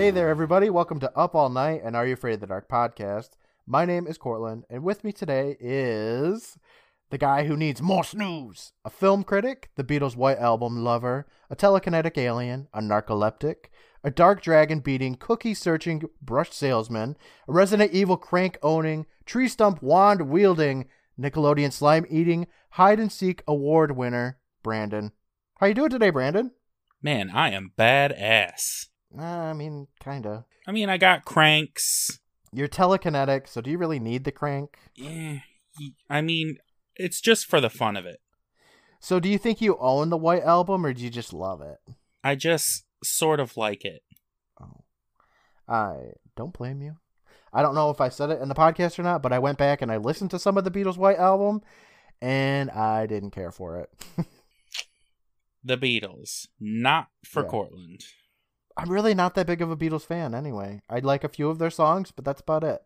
Hey 0.00 0.10
there, 0.10 0.30
everybody. 0.30 0.70
Welcome 0.70 0.98
to 1.00 1.14
Up 1.14 1.34
All 1.34 1.50
Night 1.50 1.82
and 1.84 1.94
Are 1.94 2.06
You 2.06 2.14
Afraid 2.14 2.32
of 2.32 2.40
the 2.40 2.46
Dark 2.46 2.70
podcast. 2.70 3.32
My 3.66 3.84
name 3.84 4.06
is 4.06 4.16
Courtland, 4.16 4.64
and 4.70 4.82
with 4.82 5.04
me 5.04 5.12
today 5.12 5.58
is 5.60 6.56
the 7.10 7.18
guy 7.18 7.44
who 7.44 7.54
needs 7.54 7.82
more 7.82 8.02
snooze 8.02 8.72
a 8.82 8.88
film 8.88 9.24
critic, 9.24 9.68
the 9.76 9.84
Beatles' 9.84 10.16
White 10.16 10.38
Album 10.38 10.82
lover, 10.82 11.26
a 11.50 11.54
telekinetic 11.54 12.16
alien, 12.16 12.68
a 12.72 12.80
narcoleptic, 12.80 13.66
a 14.02 14.10
dark 14.10 14.40
dragon 14.40 14.80
beating, 14.80 15.16
cookie 15.16 15.52
searching 15.52 16.04
brush 16.22 16.50
salesman, 16.50 17.14
a 17.46 17.52
Resident 17.52 17.92
Evil 17.92 18.16
crank 18.16 18.56
owning, 18.62 19.04
tree 19.26 19.48
stump 19.48 19.82
wand 19.82 20.30
wielding, 20.30 20.88
Nickelodeon 21.20 21.74
slime 21.74 22.06
eating, 22.08 22.46
hide 22.70 23.00
and 23.00 23.12
seek 23.12 23.42
award 23.46 23.94
winner, 23.94 24.38
Brandon. 24.62 25.12
How 25.58 25.66
you 25.66 25.74
doing 25.74 25.90
today, 25.90 26.08
Brandon? 26.08 26.52
Man, 27.02 27.28
I 27.28 27.50
am 27.50 27.72
badass. 27.78 28.86
Uh, 29.16 29.22
I 29.22 29.52
mean, 29.52 29.88
kinda. 30.02 30.44
I 30.66 30.72
mean, 30.72 30.88
I 30.88 30.98
got 30.98 31.24
cranks. 31.24 32.20
You're 32.52 32.68
telekinetic, 32.68 33.48
so 33.48 33.60
do 33.60 33.70
you 33.70 33.78
really 33.78 33.98
need 34.00 34.24
the 34.24 34.32
crank? 34.32 34.76
Yeah, 34.94 35.38
I 36.08 36.20
mean, 36.20 36.56
it's 36.96 37.20
just 37.20 37.46
for 37.46 37.60
the 37.60 37.70
fun 37.70 37.96
of 37.96 38.06
it. 38.06 38.20
So 39.00 39.18
do 39.20 39.28
you 39.28 39.38
think 39.38 39.60
you 39.60 39.76
own 39.78 40.10
the 40.10 40.16
White 40.16 40.42
Album, 40.42 40.84
or 40.84 40.92
do 40.92 41.02
you 41.02 41.10
just 41.10 41.32
love 41.32 41.60
it? 41.62 41.78
I 42.22 42.34
just 42.34 42.84
sort 43.02 43.40
of 43.40 43.56
like 43.56 43.84
it. 43.84 44.02
Oh, 44.60 44.84
I 45.68 46.12
don't 46.36 46.52
blame 46.52 46.82
you. 46.82 46.96
I 47.52 47.62
don't 47.62 47.74
know 47.74 47.90
if 47.90 48.00
I 48.00 48.08
said 48.10 48.30
it 48.30 48.40
in 48.42 48.48
the 48.48 48.54
podcast 48.54 48.98
or 48.98 49.02
not, 49.02 49.22
but 49.22 49.32
I 49.32 49.38
went 49.38 49.58
back 49.58 49.80
and 49.82 49.90
I 49.90 49.96
listened 49.96 50.30
to 50.32 50.38
some 50.38 50.56
of 50.58 50.64
the 50.64 50.70
Beatles' 50.70 50.96
White 50.98 51.18
Album, 51.18 51.62
and 52.20 52.70
I 52.70 53.06
didn't 53.06 53.30
care 53.30 53.50
for 53.52 53.78
it. 53.78 53.90
the 55.64 55.76
Beatles, 55.76 56.46
not 56.60 57.08
for 57.24 57.42
Yeah. 57.42 57.48
Courtland. 57.48 58.04
I'm 58.82 58.90
really 58.90 59.14
not 59.14 59.34
that 59.34 59.46
big 59.46 59.60
of 59.62 59.70
a 59.70 59.76
Beatles 59.76 60.06
fan 60.06 60.34
anyway. 60.34 60.80
I 60.88 60.98
like 61.00 61.24
a 61.24 61.28
few 61.28 61.48
of 61.50 61.58
their 61.58 61.70
songs, 61.70 62.10
but 62.10 62.24
that's 62.24 62.40
about 62.40 62.64
it. 62.64 62.82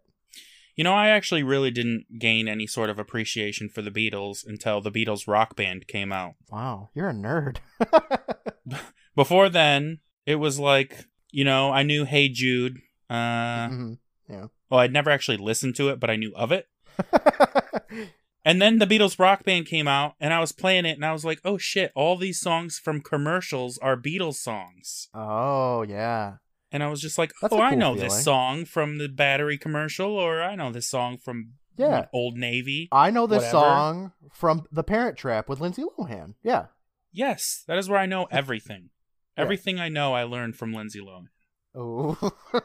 You 0.77 0.83
know, 0.83 0.92
I 0.95 1.09
actually 1.09 1.45
really 1.45 1.70
didn't 1.70 2.19
gain 2.19 2.48
any 2.48 2.67
sort 2.67 2.91
of 2.91 2.98
appreciation 2.98 3.69
for 3.69 3.81
the 3.81 3.92
Beatles 3.92 4.45
until 4.45 4.81
the 4.81 4.91
Beatles 4.91 5.28
rock 5.28 5.55
band 5.55 5.87
came 5.87 6.12
out. 6.12 6.34
Wow, 6.50 6.91
you're 6.95 7.11
a 7.11 7.12
nerd. 7.15 7.59
Before 9.17 9.48
then, 9.48 10.00
it 10.27 10.37
was 10.37 10.59
like, 10.59 11.06
you 11.31 11.45
know, 11.45 11.70
I 11.70 11.84
knew 11.84 12.05
Hey 12.05 12.28
Jude. 12.28 12.78
Uh, 13.09 13.69
Mhm. 13.69 13.98
Yeah. 14.28 14.47
well, 14.70 14.81
I'd 14.81 14.92
never 14.92 15.11
actually 15.11 15.37
listened 15.37 15.77
to 15.77 15.91
it, 15.91 16.00
but 16.00 16.11
I 16.11 16.17
knew 16.17 16.34
of 16.34 16.50
it. 16.50 16.67
And 18.45 18.61
then 18.61 18.78
the 18.78 18.87
Beatles 18.87 19.19
rock 19.19 19.42
band 19.45 19.67
came 19.67 19.89
out, 19.89 20.14
and 20.20 20.34
I 20.34 20.41
was 20.41 20.53
playing 20.53 20.84
it, 20.84 20.97
and 20.97 21.05
I 21.05 21.12
was 21.12 21.25
like, 21.25 21.41
oh 21.45 21.56
shit, 21.59 21.92
all 21.95 22.17
these 22.17 22.41
songs 22.41 22.78
from 22.78 23.00
commercials 23.00 23.78
are 23.78 23.97
Beatles 23.97 24.34
songs. 24.37 25.09
oh 25.14 25.83
yeah. 25.83 26.34
And 26.72 26.83
I 26.83 26.89
was 26.89 27.00
just 27.00 27.19
like, 27.19 27.33
That's 27.41 27.55
oh, 27.55 27.59
a 27.59 27.61
I 27.62 27.70
cool 27.70 27.78
know 27.78 27.95
feeling. 27.95 28.09
this 28.09 28.25
song 28.25 28.65
from 28.65 28.98
the 28.98 29.09
battery 29.09 29.56
commercial, 29.56 30.11
or 30.17 30.42
I 30.42 30.56
know 30.56 30.72
this 30.72 30.89
song 30.89 31.19
from 31.19 31.53
Yeah. 31.77 32.06
Old 32.12 32.37
Navy. 32.37 32.89
I 32.91 33.11
know 33.11 33.27
this 33.28 33.45
Whatever. 33.45 33.53
song 33.53 34.12
from 34.33 34.67
The 34.72 34.83
Parent 34.83 35.17
Trap 35.17 35.48
with 35.48 35.61
Lindsay 35.61 35.84
Lohan. 35.98 36.34
Yeah. 36.42 36.67
Yes, 37.12 37.62
that 37.69 37.78
is 37.78 37.89
where 37.89 38.00
I 38.00 38.06
know 38.06 38.27
everything. 38.31 38.91
Yeah. 39.37 39.42
Everything 39.42 39.81
I 39.81 39.89
know, 39.89 40.15
I 40.15 40.22
learned 40.22 40.55
from 40.56 40.72
Lindsay 40.72 41.00
Lohan. 41.00 41.27
Oh. 41.75 42.17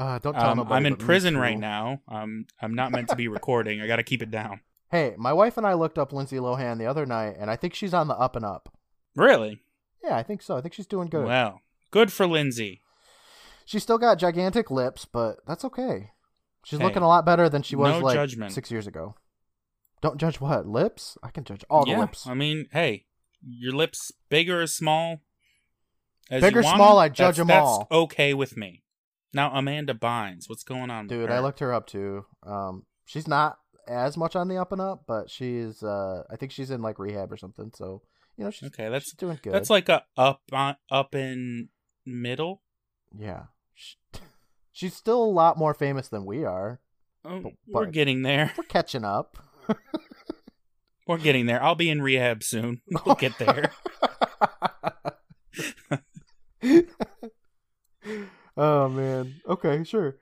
uh, 0.00 0.18
don't 0.18 0.34
tell 0.34 0.50
Um, 0.50 0.56
nobody 0.58 0.74
I'm 0.76 0.86
in 0.86 0.96
prison 0.96 1.36
right 1.36 1.58
now. 1.58 2.00
Um, 2.08 2.46
I'm 2.60 2.74
not 2.74 2.90
meant 2.92 3.08
to 3.10 3.16
be 3.16 3.28
recording. 3.28 3.80
I 3.80 3.86
got 3.86 3.96
to 3.96 4.02
keep 4.02 4.22
it 4.22 4.30
down. 4.30 4.60
Hey, 4.90 5.14
my 5.18 5.32
wife 5.32 5.56
and 5.56 5.66
I 5.66 5.74
looked 5.74 5.98
up 5.98 6.12
Lindsay 6.12 6.36
Lohan 6.36 6.78
the 6.78 6.86
other 6.86 7.06
night, 7.06 7.36
and 7.38 7.50
I 7.50 7.56
think 7.56 7.74
she's 7.74 7.94
on 7.94 8.08
the 8.08 8.14
up 8.16 8.34
and 8.34 8.44
up. 8.44 8.76
Really? 9.14 9.60
Yeah, 10.02 10.16
I 10.16 10.22
think 10.22 10.42
so. 10.42 10.56
I 10.56 10.60
think 10.62 10.74
she's 10.74 10.86
doing 10.86 11.08
good. 11.08 11.26
Well, 11.26 11.60
good 11.90 12.12
for 12.12 12.26
Lindsay. 12.26 12.80
She's 13.66 13.82
still 13.82 13.98
got 13.98 14.18
gigantic 14.18 14.70
lips, 14.70 15.04
but 15.04 15.36
that's 15.46 15.64
okay. 15.64 16.10
She's 16.64 16.78
Hey, 16.78 16.84
looking 16.84 17.02
a 17.02 17.08
lot 17.08 17.24
better 17.24 17.48
than 17.48 17.62
she 17.62 17.76
was 17.76 17.92
no 17.92 17.98
like 18.04 18.14
judgment. 18.16 18.52
six 18.52 18.70
years 18.70 18.86
ago. 18.86 19.14
Don't 20.00 20.18
judge 20.18 20.40
what 20.40 20.66
lips. 20.66 21.16
I 21.22 21.30
can 21.30 21.44
judge 21.44 21.64
all 21.70 21.84
the 21.84 21.94
lips. 21.96 22.26
I 22.26 22.34
mean, 22.34 22.66
hey, 22.72 23.04
your 23.42 23.72
lips 23.72 24.10
big 24.28 24.48
or 24.50 24.66
small? 24.66 25.20
As 26.30 26.42
Big 26.42 26.56
or 26.56 26.62
small, 26.62 26.98
I 26.98 27.08
judge 27.08 27.36
that's- 27.36 27.38
'em 27.40 27.46
that's 27.48 27.66
all. 27.66 27.86
okay 27.90 28.34
with 28.34 28.56
me. 28.56 28.82
Now 29.32 29.50
Amanda 29.54 29.94
Bynes, 29.94 30.48
what's 30.48 30.64
going 30.64 30.90
on, 30.90 31.06
Dude? 31.06 31.30
I 31.30 31.40
looked 31.40 31.60
her 31.60 31.72
up 31.72 31.86
too. 31.86 32.24
Um, 32.44 32.84
she's 33.06 33.28
not 33.28 33.58
as 33.88 34.16
much 34.16 34.34
on 34.36 34.48
the 34.48 34.56
up 34.56 34.72
and 34.72 34.80
up, 34.80 35.04
but 35.06 35.30
she's. 35.30 35.82
Uh, 35.82 36.22
I 36.30 36.36
think 36.36 36.52
she's 36.52 36.70
in 36.70 36.82
like 36.82 36.98
rehab 36.98 37.32
or 37.32 37.36
something. 37.36 37.70
So 37.74 38.02
you 38.36 38.44
know, 38.44 38.50
she's 38.50 38.68
Okay, 38.68 38.84
that's- 38.84 39.04
she's 39.04 39.14
doing 39.14 39.38
good. 39.42 39.52
That's 39.52 39.70
like 39.70 39.88
a 39.88 40.04
up 40.16 40.40
on 40.52 40.76
up 40.90 41.14
in 41.14 41.68
middle. 42.06 42.62
yeah. 43.16 43.44
Sh- 43.74 43.94
She's 44.72 44.94
still 44.96 45.22
a 45.22 45.26
lot 45.26 45.58
more 45.58 45.74
famous 45.74 46.08
than 46.08 46.24
we 46.24 46.44
are. 46.44 46.80
Oh, 47.24 47.40
But- 47.40 47.52
we're 47.68 47.84
but- 47.86 47.92
getting 47.92 48.22
there. 48.22 48.52
We're 48.56 48.64
catching 48.64 49.04
up. 49.04 49.36
We're 51.06 51.18
getting 51.18 51.46
there. 51.46 51.60
I'll 51.62 51.74
be 51.74 51.90
in 51.90 52.00
rehab 52.02 52.42
soon. 52.44 52.82
We'll 53.04 53.16
get 53.16 53.36
there. 53.38 53.72
Oh 58.60 58.88
man. 58.88 59.40
Okay, 59.48 59.84
sure. 59.84 60.16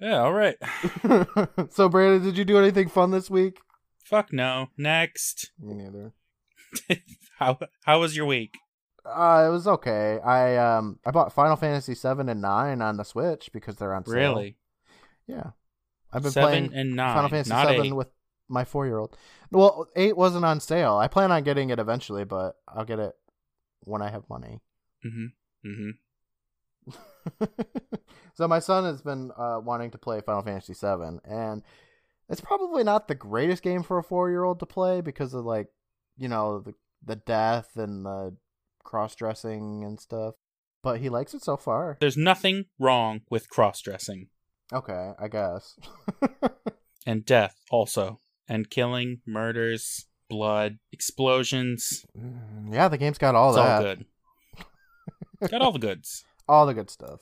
yeah, 0.00 0.20
all 0.20 0.32
right. 0.32 0.56
so 1.70 1.88
Brandon, 1.88 2.22
did 2.22 2.38
you 2.38 2.44
do 2.44 2.58
anything 2.58 2.88
fun 2.88 3.10
this 3.10 3.28
week? 3.28 3.58
Fuck 4.04 4.32
no. 4.32 4.68
Next. 4.76 5.52
Me 5.60 5.74
neither. 5.74 6.12
how 7.38 7.58
how 7.84 8.00
was 8.00 8.16
your 8.16 8.26
week? 8.26 8.56
Uh, 9.04 9.44
it 9.48 9.50
was 9.50 9.66
okay. 9.66 10.20
I 10.20 10.56
um 10.56 10.98
I 11.04 11.10
bought 11.10 11.32
Final 11.32 11.56
Fantasy 11.56 11.94
seven 11.94 12.28
and 12.28 12.40
nine 12.40 12.80
on 12.80 12.96
the 12.96 13.04
Switch 13.04 13.50
because 13.52 13.76
they're 13.76 13.94
on 13.94 14.04
sale. 14.04 14.14
Really? 14.14 14.56
Yeah. 15.26 15.50
I've 16.12 16.22
been 16.22 16.32
Seven 16.32 16.48
playing 16.48 16.74
and 16.74 16.96
nine, 16.96 17.14
Final 17.14 17.30
Fantasy 17.30 17.50
seven 17.50 17.86
eight. 17.86 17.92
with 17.94 18.08
my 18.48 18.64
four 18.64 18.86
year 18.86 18.98
old. 18.98 19.16
Well, 19.50 19.88
eight 19.96 20.16
wasn't 20.16 20.44
on 20.44 20.60
sale. 20.60 20.96
I 20.96 21.08
plan 21.08 21.32
on 21.32 21.42
getting 21.42 21.70
it 21.70 21.78
eventually, 21.78 22.24
but 22.24 22.56
I'll 22.68 22.84
get 22.84 22.98
it 22.98 23.12
when 23.80 24.02
I 24.02 24.10
have 24.10 24.28
money. 24.28 24.60
Mm-hmm. 25.04 25.68
Mm-hmm. 25.68 25.90
so 28.34 28.48
my 28.48 28.58
son 28.58 28.84
has 28.84 29.02
been 29.02 29.30
uh, 29.36 29.60
wanting 29.62 29.90
to 29.90 29.98
play 29.98 30.20
Final 30.20 30.42
Fantasy 30.42 30.74
VII, 30.74 31.18
and 31.24 31.62
it's 32.28 32.40
probably 32.40 32.84
not 32.84 33.08
the 33.08 33.14
greatest 33.14 33.62
game 33.62 33.82
for 33.82 33.98
a 33.98 34.02
four-year-old 34.02 34.60
to 34.60 34.66
play 34.66 35.00
because 35.00 35.34
of 35.34 35.44
like, 35.44 35.68
you 36.16 36.28
know, 36.28 36.60
the 36.60 36.74
the 37.04 37.16
death 37.16 37.70
and 37.76 38.06
the 38.06 38.36
cross-dressing 38.84 39.82
and 39.84 39.98
stuff. 40.00 40.34
But 40.82 41.00
he 41.00 41.08
likes 41.08 41.34
it 41.34 41.42
so 41.42 41.56
far. 41.56 41.96
There's 42.00 42.16
nothing 42.16 42.66
wrong 42.78 43.20
with 43.30 43.48
cross 43.48 43.80
dressing 43.80 44.28
Okay, 44.72 45.12
I 45.18 45.28
guess. 45.28 45.78
and 47.06 47.26
death 47.26 47.56
also, 47.70 48.20
and 48.48 48.70
killing, 48.70 49.20
murders, 49.26 50.06
blood, 50.30 50.78
explosions. 50.90 52.06
Mm, 52.18 52.72
yeah, 52.72 52.88
the 52.88 52.96
game's 52.96 53.18
got 53.18 53.34
all 53.34 53.50
it's 53.50 53.56
that, 53.56 53.76
all 53.76 53.82
good. 53.82 54.06
Got 55.50 55.60
all 55.60 55.72
the 55.72 55.78
goods. 55.78 56.24
all 56.52 56.66
the 56.66 56.74
good 56.74 56.90
stuff. 56.90 57.20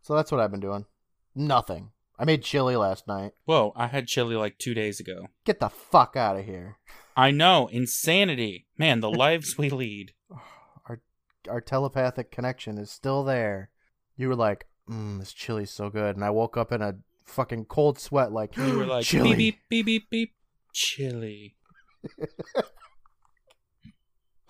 So 0.00 0.16
that's 0.16 0.32
what 0.32 0.40
I've 0.40 0.50
been 0.50 0.60
doing. 0.60 0.86
Nothing. 1.34 1.90
I 2.18 2.24
made 2.24 2.42
chili 2.42 2.76
last 2.76 3.06
night. 3.06 3.32
Whoa, 3.44 3.74
I 3.76 3.88
had 3.88 4.06
chili 4.06 4.36
like 4.36 4.56
two 4.56 4.72
days 4.72 5.00
ago. 5.00 5.28
Get 5.44 5.60
the 5.60 5.68
fuck 5.68 6.16
out 6.16 6.38
of 6.38 6.46
here. 6.46 6.78
I 7.16 7.30
know, 7.30 7.68
insanity. 7.68 8.66
Man, 8.78 9.00
the 9.00 9.10
lives 9.10 9.58
we 9.58 9.68
lead. 9.68 10.14
our 10.88 11.02
our 11.48 11.60
telepathic 11.60 12.30
connection 12.30 12.78
is 12.78 12.90
still 12.90 13.22
there. 13.22 13.70
You 14.16 14.28
were 14.28 14.36
like, 14.36 14.66
mm, 14.88 15.18
"This 15.18 15.34
chili's 15.34 15.70
so 15.70 15.90
good," 15.90 16.16
and 16.16 16.24
I 16.24 16.30
woke 16.30 16.56
up 16.56 16.72
in 16.72 16.80
a 16.80 16.94
fucking 17.26 17.66
cold 17.66 17.98
sweat, 17.98 18.32
like 18.32 18.56
You 18.56 18.78
were 18.78 18.86
like 18.86 19.04
chili. 19.04 19.34
beep 19.34 19.58
beep 19.68 19.84
beep 19.86 20.08
beep 20.10 20.10
beep. 20.10 20.32
Chili. 20.72 21.56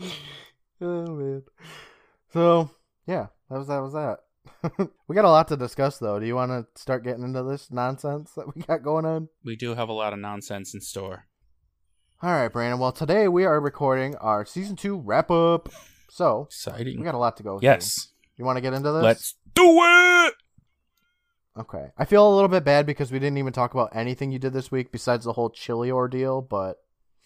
oh 0.80 1.06
man. 1.16 1.42
So 2.32 2.70
yeah, 3.06 3.26
that 3.50 3.58
was 3.58 3.68
that 3.68 3.80
was 3.80 3.92
that. 3.92 4.18
we 5.08 5.14
got 5.14 5.24
a 5.24 5.30
lot 5.30 5.48
to 5.48 5.56
discuss 5.56 5.98
though. 5.98 6.18
Do 6.20 6.26
you 6.26 6.34
want 6.34 6.50
to 6.50 6.80
start 6.80 7.04
getting 7.04 7.24
into 7.24 7.42
this 7.42 7.70
nonsense 7.70 8.32
that 8.36 8.54
we 8.54 8.62
got 8.62 8.82
going 8.82 9.04
on? 9.06 9.28
We 9.44 9.56
do 9.56 9.74
have 9.74 9.88
a 9.88 9.92
lot 9.92 10.12
of 10.12 10.18
nonsense 10.18 10.74
in 10.74 10.80
store. 10.80 11.26
All 12.22 12.30
right, 12.30 12.48
Brandon. 12.52 12.78
Well, 12.78 12.92
today 12.92 13.28
we 13.28 13.44
are 13.44 13.60
recording 13.60 14.16
our 14.16 14.44
season 14.44 14.76
two 14.76 14.98
wrap 14.98 15.30
up. 15.30 15.68
So 16.08 16.44
Exciting. 16.44 16.98
we 16.98 17.04
got 17.04 17.14
a 17.14 17.18
lot 17.18 17.36
to 17.38 17.42
go. 17.42 17.58
through. 17.58 17.68
yes. 17.68 18.08
You 18.36 18.44
want 18.44 18.56
to 18.56 18.60
get 18.60 18.72
into 18.72 18.90
this? 18.92 19.02
Let's 19.02 19.34
do 19.54 19.64
it. 19.64 20.34
Okay. 21.56 21.86
I 21.96 22.04
feel 22.04 22.26
a 22.28 22.34
little 22.34 22.48
bit 22.48 22.64
bad 22.64 22.84
because 22.86 23.12
we 23.12 23.18
didn't 23.18 23.38
even 23.38 23.52
talk 23.52 23.74
about 23.74 23.94
anything 23.94 24.32
you 24.32 24.38
did 24.38 24.52
this 24.52 24.70
week 24.72 24.90
besides 24.90 25.24
the 25.24 25.32
whole 25.34 25.50
chili 25.50 25.90
ordeal, 25.90 26.42
but 26.42 26.78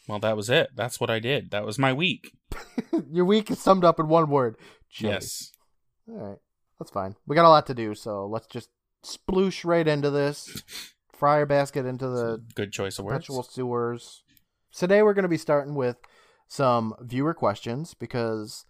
Well, 0.07 0.19
that 0.19 0.37
was 0.37 0.51
it. 0.51 0.71
That's 0.75 1.01
what 1.01 1.11
I 1.11 1.19
did. 1.19 1.51
That 1.51 1.65
was 1.65 1.79
my 1.79 1.93
week. 1.93 2.33
your 3.11 3.25
week 3.25 3.51
is 3.51 3.59
summed 3.59 3.85
up 3.85 3.99
in 3.99 4.09
one 4.09 4.29
word. 4.29 4.57
Chili. 4.91 5.15
Yes. 5.15 5.51
All 6.09 6.15
right. 6.17 6.39
That's 6.79 6.91
fine. 6.91 7.17
We 7.27 7.35
got 7.37 7.45
a 7.47 7.51
lot 7.51 7.67
to 7.67 7.75
do, 7.75 7.95
so 7.95 8.27
let's 8.27 8.47
just 8.47 8.71
sploosh 9.05 9.65
right 9.65 9.87
into 9.87 10.11
this. 10.11 10.63
Fryer 11.13 11.47
basket 11.47 11.85
into 11.85 12.09
the 12.09 12.43
Good 12.55 12.73
choice 12.73 12.99
of 12.99 13.05
words. 13.05 13.17
perpetual 13.27 13.43
sewers. 13.43 14.23
Today 14.73 15.03
we're 15.03 15.15
going 15.15 15.25
to 15.25 15.29
be 15.29 15.37
starting 15.37 15.75
with 15.75 15.97
some 16.47 16.95
viewer 17.01 17.35
questions 17.35 17.95
because 17.95 18.65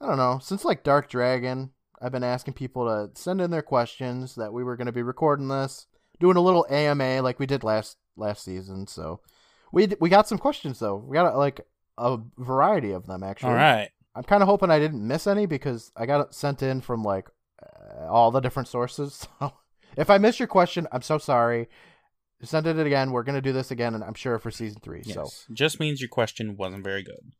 I 0.00 0.06
don't 0.06 0.16
know, 0.16 0.38
since 0.40 0.64
like 0.64 0.84
Dark 0.84 1.08
Dragon, 1.10 1.72
I've 2.00 2.12
been 2.12 2.22
asking 2.22 2.54
people 2.54 2.86
to 2.86 3.20
send 3.20 3.40
in 3.40 3.50
their 3.50 3.62
questions 3.62 4.36
that 4.36 4.52
we 4.52 4.62
were 4.62 4.76
going 4.76 4.86
to 4.86 4.92
be 4.92 5.02
recording 5.02 5.48
this, 5.48 5.86
doing 6.20 6.36
a 6.36 6.40
little 6.40 6.66
AMA 6.70 7.20
like 7.22 7.40
we 7.40 7.46
did 7.46 7.64
last 7.64 7.96
last 8.16 8.44
season. 8.44 8.86
So 8.86 9.20
we 9.72 9.88
we 10.00 10.08
got 10.08 10.28
some 10.28 10.38
questions 10.38 10.78
though. 10.78 10.96
We 10.96 11.14
got 11.14 11.36
like 11.36 11.66
a 11.96 12.18
variety 12.38 12.92
of 12.92 13.06
them 13.06 13.24
actually. 13.24 13.50
All 13.50 13.56
right. 13.56 13.90
I'm 14.14 14.24
kind 14.24 14.42
of 14.42 14.48
hoping 14.48 14.70
I 14.70 14.78
didn't 14.78 15.06
miss 15.06 15.26
any 15.26 15.46
because 15.46 15.92
I 15.96 16.06
got 16.06 16.20
it 16.20 16.34
sent 16.34 16.62
in 16.62 16.80
from 16.80 17.02
like 17.04 17.28
uh, 17.62 18.06
all 18.08 18.30
the 18.30 18.40
different 18.40 18.68
sources. 18.68 19.26
So 19.40 19.52
if 19.96 20.10
I 20.10 20.18
missed 20.18 20.38
your 20.38 20.46
question, 20.48 20.86
I'm 20.92 21.02
so 21.02 21.18
sorry. 21.18 21.68
Send 22.42 22.66
it 22.68 22.78
again. 22.78 23.10
We're 23.10 23.24
gonna 23.24 23.40
do 23.40 23.52
this 23.52 23.70
again, 23.72 23.94
and 23.94 24.04
I'm 24.04 24.14
sure 24.14 24.38
for 24.38 24.50
season 24.50 24.80
three. 24.80 25.02
Yes. 25.04 25.14
So 25.16 25.28
Just 25.52 25.80
means 25.80 26.00
your 26.00 26.08
question 26.08 26.56
wasn't 26.56 26.84
very 26.84 27.02
good. 27.02 27.32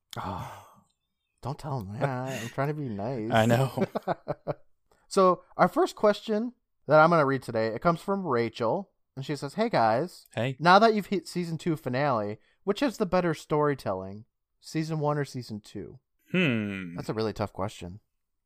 don't 1.42 1.58
tell 1.58 1.80
him 1.80 1.98
that. 2.00 2.42
I'm 2.42 2.48
trying 2.48 2.68
to 2.68 2.74
be 2.74 2.88
nice. 2.88 3.30
I 3.30 3.46
know. 3.46 3.84
so 5.08 5.42
our 5.56 5.68
first 5.68 5.94
question 5.94 6.52
that 6.86 6.98
I'm 7.00 7.10
gonna 7.10 7.24
read 7.26 7.42
today 7.42 7.68
it 7.68 7.82
comes 7.82 8.00
from 8.00 8.26
Rachel, 8.26 8.90
and 9.14 9.24
she 9.24 9.36
says, 9.36 9.54
"Hey 9.54 9.68
guys, 9.68 10.26
Hey. 10.34 10.56
now 10.58 10.78
that 10.78 10.94
you've 10.94 11.06
hit 11.06 11.28
season 11.28 11.58
two 11.58 11.76
finale, 11.76 12.38
which 12.64 12.82
is 12.82 12.96
the 12.96 13.06
better 13.06 13.34
storytelling, 13.34 14.24
season 14.60 14.98
one 14.98 15.18
or 15.18 15.24
season 15.24 15.60
two? 15.60 15.98
Hmm. 16.32 16.96
That's 16.96 17.08
a 17.08 17.14
really 17.14 17.32
tough 17.32 17.52
question. 17.52 18.00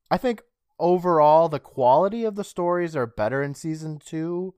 I 0.09 0.17
think 0.17 0.41
overall 0.79 1.49
the 1.49 1.59
quality 1.59 2.23
of 2.23 2.35
the 2.35 2.43
stories 2.43 2.95
are 2.95 3.05
better 3.07 3.41
in 3.43 3.53
season 3.55 3.99
two, 4.03 4.53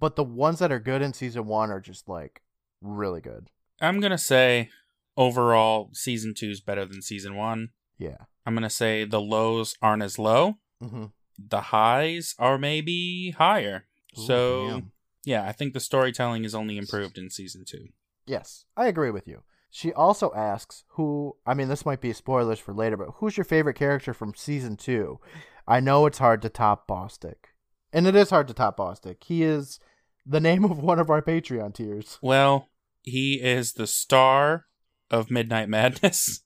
but 0.00 0.16
the 0.16 0.24
ones 0.24 0.58
that 0.58 0.72
are 0.72 0.78
good 0.80 1.02
in 1.02 1.12
season 1.12 1.46
one 1.46 1.70
are 1.70 1.80
just 1.80 2.08
like 2.08 2.42
really 2.80 3.20
good. 3.20 3.50
I'm 3.80 4.00
gonna 4.00 4.18
say 4.18 4.70
overall 5.16 5.90
season 5.92 6.34
two 6.34 6.50
is 6.50 6.60
better 6.60 6.84
than 6.84 7.02
season 7.02 7.36
one. 7.36 7.70
Yeah. 7.98 8.16
I'm 8.46 8.54
gonna 8.54 8.70
say 8.70 9.04
the 9.04 9.20
lows 9.20 9.76
aren't 9.80 10.02
as 10.02 10.18
low. 10.18 10.58
Mm-hmm. 10.82 11.06
The 11.38 11.60
highs 11.60 12.34
are 12.38 12.58
maybe 12.58 13.34
higher. 13.36 13.86
so 14.14 14.82
yeah, 15.24 15.44
I 15.46 15.52
think 15.52 15.72
the 15.72 15.80
storytelling 15.80 16.44
is 16.44 16.54
only 16.54 16.76
improved 16.76 17.16
in 17.18 17.30
season 17.30 17.64
two. 17.66 17.88
yes, 18.26 18.66
I 18.76 18.86
agree 18.88 19.10
with 19.10 19.26
you. 19.26 19.42
She 19.76 19.92
also 19.92 20.32
asks 20.34 20.84
who. 20.90 21.34
I 21.44 21.52
mean, 21.52 21.66
this 21.66 21.84
might 21.84 22.00
be 22.00 22.12
spoilers 22.12 22.60
for 22.60 22.72
later, 22.72 22.96
but 22.96 23.14
who's 23.16 23.36
your 23.36 23.42
favorite 23.42 23.74
character 23.74 24.14
from 24.14 24.32
season 24.32 24.76
two? 24.76 25.18
I 25.66 25.80
know 25.80 26.06
it's 26.06 26.18
hard 26.18 26.42
to 26.42 26.48
top 26.48 26.86
Bostic, 26.86 27.50
and 27.92 28.06
it 28.06 28.14
is 28.14 28.30
hard 28.30 28.46
to 28.46 28.54
top 28.54 28.76
Bostic. 28.76 29.24
He 29.24 29.42
is 29.42 29.80
the 30.24 30.38
name 30.38 30.64
of 30.64 30.78
one 30.78 31.00
of 31.00 31.10
our 31.10 31.20
Patreon 31.20 31.74
tiers. 31.74 32.20
Well, 32.22 32.68
he 33.02 33.42
is 33.42 33.72
the 33.72 33.88
star 33.88 34.66
of 35.10 35.28
Midnight 35.28 35.68
Madness. 35.68 36.42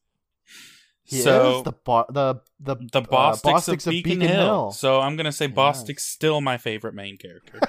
He 1.02 1.20
so 1.20 1.58
is 1.58 1.64
the 1.64 1.72
bo- 1.72 2.06
the 2.08 2.40
the 2.58 2.76
the 2.76 3.00
uh, 3.00 3.02
Bostics, 3.02 3.42
Bostics 3.42 3.86
of, 3.86 3.90
Beacon, 3.90 4.22
Hill. 4.22 4.70
So 4.70 5.00
I'm 5.00 5.16
gonna 5.16 5.32
say 5.32 5.46
Yes. 5.46 5.54
Bostic's 5.54 6.04
still 6.04 6.40
my 6.40 6.56
favorite 6.56 6.94
main 6.94 7.18
character. 7.18 7.60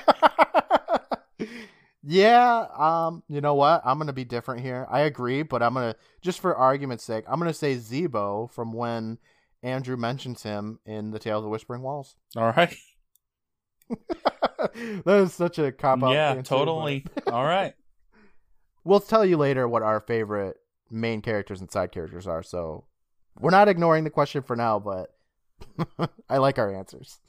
yeah, 2.03 2.65
um, 2.77 3.23
you 3.27 3.41
know 3.41 3.55
what? 3.55 3.81
I'm 3.85 3.97
gonna 3.97 4.13
be 4.13 4.25
different 4.25 4.61
here. 4.61 4.87
I 4.89 5.01
agree, 5.01 5.43
but 5.43 5.61
I'm 5.61 5.73
gonna 5.73 5.95
just 6.21 6.39
for 6.39 6.55
argument's 6.55 7.03
sake, 7.03 7.25
I'm 7.27 7.39
gonna 7.39 7.53
say 7.53 7.75
Zeebo 7.75 8.51
from 8.51 8.73
when 8.73 9.17
Andrew 9.63 9.97
mentions 9.97 10.43
him 10.43 10.79
in 10.85 11.11
the 11.11 11.19
Tale 11.19 11.37
of 11.37 11.43
the 11.43 11.49
Whispering 11.49 11.81
Walls. 11.81 12.15
All 12.37 12.53
right. 12.55 12.75
that 13.89 15.19
is 15.23 15.33
such 15.33 15.57
a 15.59 15.71
cop 15.71 16.03
out. 16.03 16.11
yeah, 16.11 16.41
totally. 16.41 17.05
All 17.27 17.45
right. 17.45 17.73
We'll 18.85 19.01
tell 19.01 19.25
you 19.25 19.35
later 19.35 19.67
what 19.67 19.83
our 19.83 19.99
favorite 19.99 20.55
main 20.89 21.21
characters 21.21 21.59
and 21.59 21.69
side 21.69 21.91
characters 21.91 22.25
are. 22.25 22.41
So 22.41 22.85
we're 23.37 23.51
not 23.51 23.67
ignoring 23.67 24.05
the 24.05 24.09
question 24.09 24.41
for 24.41 24.55
now, 24.55 24.79
but 24.79 25.13
I 26.29 26.37
like 26.37 26.57
our 26.57 26.73
answers. 26.73 27.19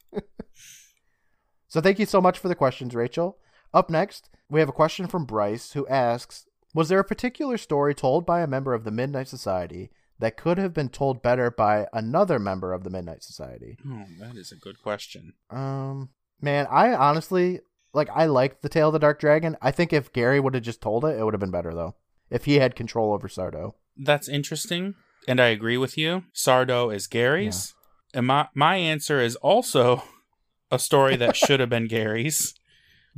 so 1.66 1.80
thank 1.80 1.98
you 1.98 2.06
so 2.06 2.20
much 2.20 2.38
for 2.38 2.48
the 2.48 2.54
questions, 2.54 2.94
Rachel. 2.94 3.36
Up 3.72 3.90
next, 3.90 4.28
we 4.48 4.60
have 4.60 4.68
a 4.68 4.72
question 4.72 5.06
from 5.06 5.24
Bryce 5.24 5.72
who 5.72 5.86
asks 5.86 6.46
Was 6.74 6.88
there 6.88 6.98
a 6.98 7.04
particular 7.04 7.56
story 7.56 7.94
told 7.94 8.26
by 8.26 8.40
a 8.40 8.46
member 8.46 8.74
of 8.74 8.84
the 8.84 8.90
Midnight 8.90 9.28
Society 9.28 9.90
that 10.18 10.36
could 10.36 10.58
have 10.58 10.74
been 10.74 10.88
told 10.88 11.22
better 11.22 11.50
by 11.50 11.86
another 11.92 12.38
member 12.38 12.72
of 12.72 12.84
the 12.84 12.90
Midnight 12.90 13.22
Society? 13.22 13.78
Oh, 13.86 14.04
that 14.20 14.36
is 14.36 14.52
a 14.52 14.56
good 14.56 14.82
question. 14.82 15.34
Um, 15.50 16.10
man, 16.40 16.66
I 16.70 16.94
honestly 16.94 17.60
like 17.92 18.08
I 18.14 18.26
liked 18.26 18.62
the 18.62 18.68
Tale 18.68 18.88
of 18.88 18.92
the 18.92 18.98
Dark 18.98 19.20
Dragon. 19.20 19.56
I 19.62 19.70
think 19.70 19.92
if 19.92 20.12
Gary 20.12 20.40
would 20.40 20.54
have 20.54 20.62
just 20.62 20.80
told 20.80 21.04
it, 21.04 21.18
it 21.18 21.24
would 21.24 21.34
have 21.34 21.40
been 21.40 21.50
better 21.50 21.74
though. 21.74 21.94
If 22.28 22.44
he 22.44 22.56
had 22.56 22.76
control 22.76 23.12
over 23.12 23.28
Sardo. 23.28 23.74
That's 23.96 24.28
interesting, 24.28 24.94
and 25.26 25.40
I 25.40 25.46
agree 25.46 25.76
with 25.76 25.98
you. 25.98 26.24
Sardo 26.32 26.94
is 26.94 27.06
Gary's, 27.06 27.74
and 28.14 28.26
my 28.26 28.48
my 28.54 28.76
answer 28.76 29.20
is 29.20 29.36
also 29.36 30.04
a 30.70 30.78
story 30.78 31.16
that 31.16 31.36
should 31.36 31.60
have 31.60 31.70
been 31.70 31.88
Gary's. 31.88 32.54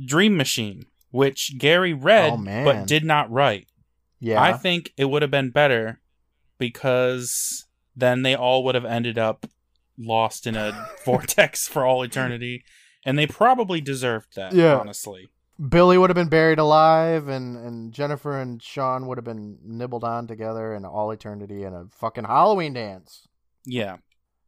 Dream 0.03 0.37
Machine, 0.37 0.85
which 1.11 1.57
Gary 1.57 1.93
read 1.93 2.33
Oh, 2.33 2.43
but 2.43 2.87
did 2.87 3.03
not 3.03 3.31
write. 3.31 3.67
Yeah. 4.19 4.41
I 4.41 4.53
think 4.53 4.93
it 4.97 5.05
would 5.05 5.21
have 5.21 5.31
been 5.31 5.49
better 5.49 5.99
because 6.57 7.65
then 7.95 8.21
they 8.21 8.35
all 8.35 8.63
would 8.63 8.75
have 8.75 8.85
ended 8.85 9.17
up 9.17 9.45
lost 9.97 10.47
in 10.47 10.55
a 10.55 10.87
vortex 11.05 11.67
for 11.67 11.85
all 11.85 12.03
eternity, 12.03 12.63
and 13.05 13.19
they 13.19 13.27
probably 13.27 13.81
deserved 13.81 14.35
that. 14.35 14.53
Yeah. 14.53 14.77
honestly. 14.77 15.29
Billy 15.69 15.97
would 15.97 16.09
have 16.09 16.15
been 16.15 16.29
buried 16.29 16.57
alive 16.57 17.27
and, 17.27 17.55
and 17.55 17.93
Jennifer 17.93 18.39
and 18.39 18.61
Sean 18.61 19.05
would 19.05 19.19
have 19.19 19.25
been 19.25 19.59
nibbled 19.63 20.03
on 20.03 20.25
together 20.25 20.73
in 20.73 20.83
all 20.83 21.11
eternity 21.11 21.63
in 21.63 21.73
a 21.73 21.85
fucking 21.91 22.23
Halloween 22.23 22.73
dance. 22.73 23.27
Yeah. 23.65 23.97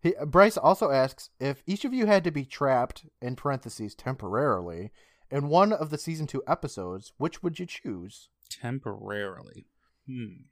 He, 0.01 0.15
Bryce 0.25 0.57
also 0.57 0.89
asks 0.89 1.29
if 1.39 1.61
each 1.67 1.85
of 1.85 1.93
you 1.93 2.07
had 2.07 2.23
to 2.23 2.31
be 2.31 2.43
trapped, 2.43 3.05
in 3.21 3.35
parentheses, 3.35 3.93
temporarily, 3.93 4.91
in 5.31 5.47
one 5.49 5.73
of 5.73 5.89
the 5.89 5.97
season 5.97 6.27
two 6.27 6.43
episodes, 6.47 7.13
which 7.17 7.41
would 7.43 7.59
you 7.59 7.65
choose? 7.65 8.29
Temporarily. 8.49 9.65
Hmm. 10.07 10.43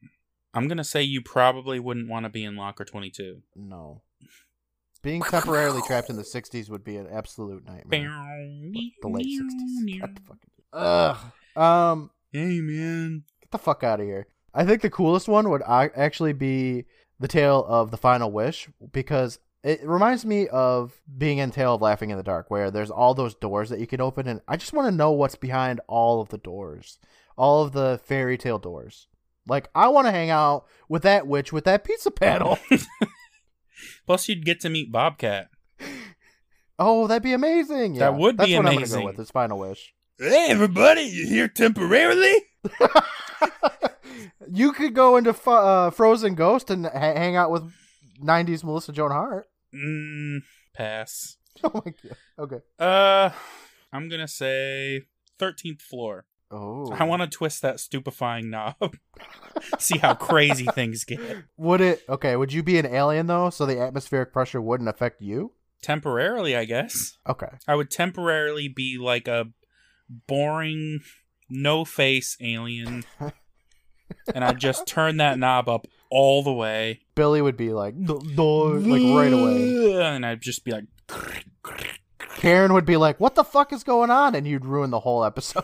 I'm 0.54 0.68
gonna 0.68 0.84
say 0.84 1.02
you 1.04 1.22
probably 1.22 1.80
wouldn't 1.80 2.10
want 2.10 2.25
to 2.25 2.30
be 2.30 2.44
in 2.44 2.56
Locker 2.56 2.86
22. 2.86 3.42
No. 3.56 4.02
Being 5.02 5.22
temporarily 5.22 5.81
trapped 5.86 6.10
in 6.10 6.16
the 6.16 6.22
60s 6.24 6.70
would 6.70 6.84
be 6.84 6.96
an 6.96 7.08
absolute 7.12 7.66
nightmare. 7.66 8.10
The 9.02 9.08
late 9.10 9.25
60s. 9.28 10.00
God, 10.00 10.20
fucking- 10.25 10.50
Ugh. 10.72 11.18
Um, 11.56 12.12
Hey 12.32 12.62
man. 12.62 13.24
get 13.42 13.51
the 13.51 13.58
fuck 13.58 13.84
out 13.84 14.00
of 14.00 14.06
here. 14.06 14.27
I 14.53 14.65
think 14.65 14.82
the 14.82 14.89
coolest 14.89 15.27
one 15.27 15.50
would 15.50 15.62
actually 15.68 16.34
be 16.34 16.86
the 17.20 17.27
tale 17.27 17.65
of 17.68 17.92
the 17.92 17.98
final 17.98 18.32
wish 18.32 18.70
because 18.92 19.39
it 19.63 19.82
reminds 19.84 20.25
me 20.25 20.48
of 20.50 20.93
being 21.17 21.38
in 21.38 21.51
Tale 21.51 21.75
of 21.75 21.82
Laughing 21.82 22.10
in 22.10 22.17
the 22.17 22.24
Dark, 22.24 22.51
where 22.51 22.70
there's 22.70 22.91
all 22.91 23.13
those 23.13 23.34
doors 23.34 23.70
that 23.70 23.79
you 23.79 23.88
can 23.88 24.01
open, 24.01 24.27
and 24.27 24.41
I 24.48 24.58
just 24.58 24.74
want 24.74 24.88
to 24.89 24.96
know 24.96 25.12
what's 25.12 25.36
behind 25.36 25.79
all 25.88 26.20
of 26.20 26.29
the 26.29 26.38
doors, 26.38 27.00
all 27.38 27.63
of 27.63 27.72
the 27.72 28.00
fairy 28.03 28.38
tale 28.38 28.60
doors. 28.60 29.08
Like, 29.48 29.70
I 29.74 29.88
want 29.88 30.08
to 30.08 30.12
hang 30.12 30.29
out 30.29 30.65
with 30.89 31.03
that 31.03 31.27
witch 31.27 31.51
with 31.53 31.63
that 31.65 31.84
pizza 31.84 32.12
paddle. 32.12 32.60
Plus, 34.05 34.27
you'd 34.27 34.46
get 34.46 34.60
to 34.62 34.70
meet 34.70 34.91
Bobcat. 34.91 35.50
oh, 36.77 37.08
that'd 37.08 37.24
be 37.24 37.34
amazing! 37.34 37.96
Yeah, 37.96 38.12
That 38.12 38.15
would 38.15 38.38
that's 38.38 38.51
what 38.51 38.65
I'm 38.67 38.74
gonna 38.75 38.88
go 38.88 39.05
with. 39.05 39.17
His 39.17 39.32
final 39.32 39.60
wish. 39.60 39.93
Hey, 40.20 40.48
everybody! 40.50 41.01
You 41.03 41.27
here 41.27 41.48
temporarily? 41.48 42.36
you 44.51 44.72
could 44.74 44.93
go 44.93 45.17
into 45.17 45.32
uh, 45.50 45.89
Frozen 45.89 46.36
Ghost 46.36 46.70
and 46.70 46.86
ha- 46.86 46.91
hang 46.91 47.36
out 47.36 47.51
with 47.51 47.63
'90s 48.22 48.63
Melissa 48.63 48.91
Joan 48.93 49.12
Hart. 49.12 49.48
Mm, 49.74 50.44
pass. 50.74 51.38
Oh 51.63 51.70
my 51.86 51.94
god. 52.01 52.18
Okay. 52.39 52.60
Uh, 52.80 53.30
I'm 53.92 54.10
gonna 54.10 54.27
say 54.27 55.03
13th 55.39 55.84
floor. 55.84 56.25
Oh. 56.50 56.92
I 56.92 57.03
want 57.03 57.22
to 57.22 57.27
twist 57.27 57.62
that 57.62 57.80
stupefying 57.80 58.50
knob. 58.50 58.98
See 59.80 60.00
how 60.00 60.15
crazy 60.15 60.65
things 60.74 61.03
get. 61.03 61.20
Would 61.58 61.80
it? 61.82 62.01
Okay. 62.10 62.36
Would 62.36 62.53
you 62.53 62.63
be 62.63 62.80
an 62.80 62.88
alien 62.88 63.27
though, 63.27 63.51
so 63.51 63.68
the 63.68 63.80
atmospheric 63.80 64.34
pressure 64.34 64.60
wouldn't 64.60 64.89
affect 64.89 65.22
you? 65.22 65.51
Temporarily, 65.84 66.56
I 66.56 66.65
guess. 66.65 67.18
Okay. 67.30 67.50
I 67.68 67.75
would 67.75 67.92
temporarily 67.92 68.68
be 68.68 68.98
like 69.00 69.27
a 69.27 69.46
boring, 70.27 71.01
no 71.50 71.86
face 71.86 72.36
alien. 72.42 73.03
and 74.34 74.44
I'd 74.44 74.58
just 74.60 74.88
turn 74.88 75.18
that 75.18 75.38
knob 75.38 75.70
up 75.70 75.86
all 76.10 76.42
the 76.42 76.51
way. 76.53 77.01
Billy 77.15 77.41
would 77.41 77.58
be 77.58 77.74
like, 77.74 77.96
"No, 77.96 78.22
no," 78.24 78.63
like 78.63 79.01
right 79.15 79.34
away. 79.34 80.01
And 80.01 80.25
I'd 80.25 80.41
just 80.41 80.65
be 80.65 80.72
like, 80.72 80.86
Karen 82.38 82.74
would 82.74 82.86
be 82.86 82.98
like, 82.98 83.20
"What 83.20 83.36
the 83.36 83.43
fuck 83.43 83.72
is 83.72 83.84
going 83.84 84.10
on?" 84.10 84.36
And 84.36 84.48
you'd 84.48 84.65
ruin 84.65 84.89
the 84.89 85.01
whole 85.01 85.24
episode. 85.24 85.63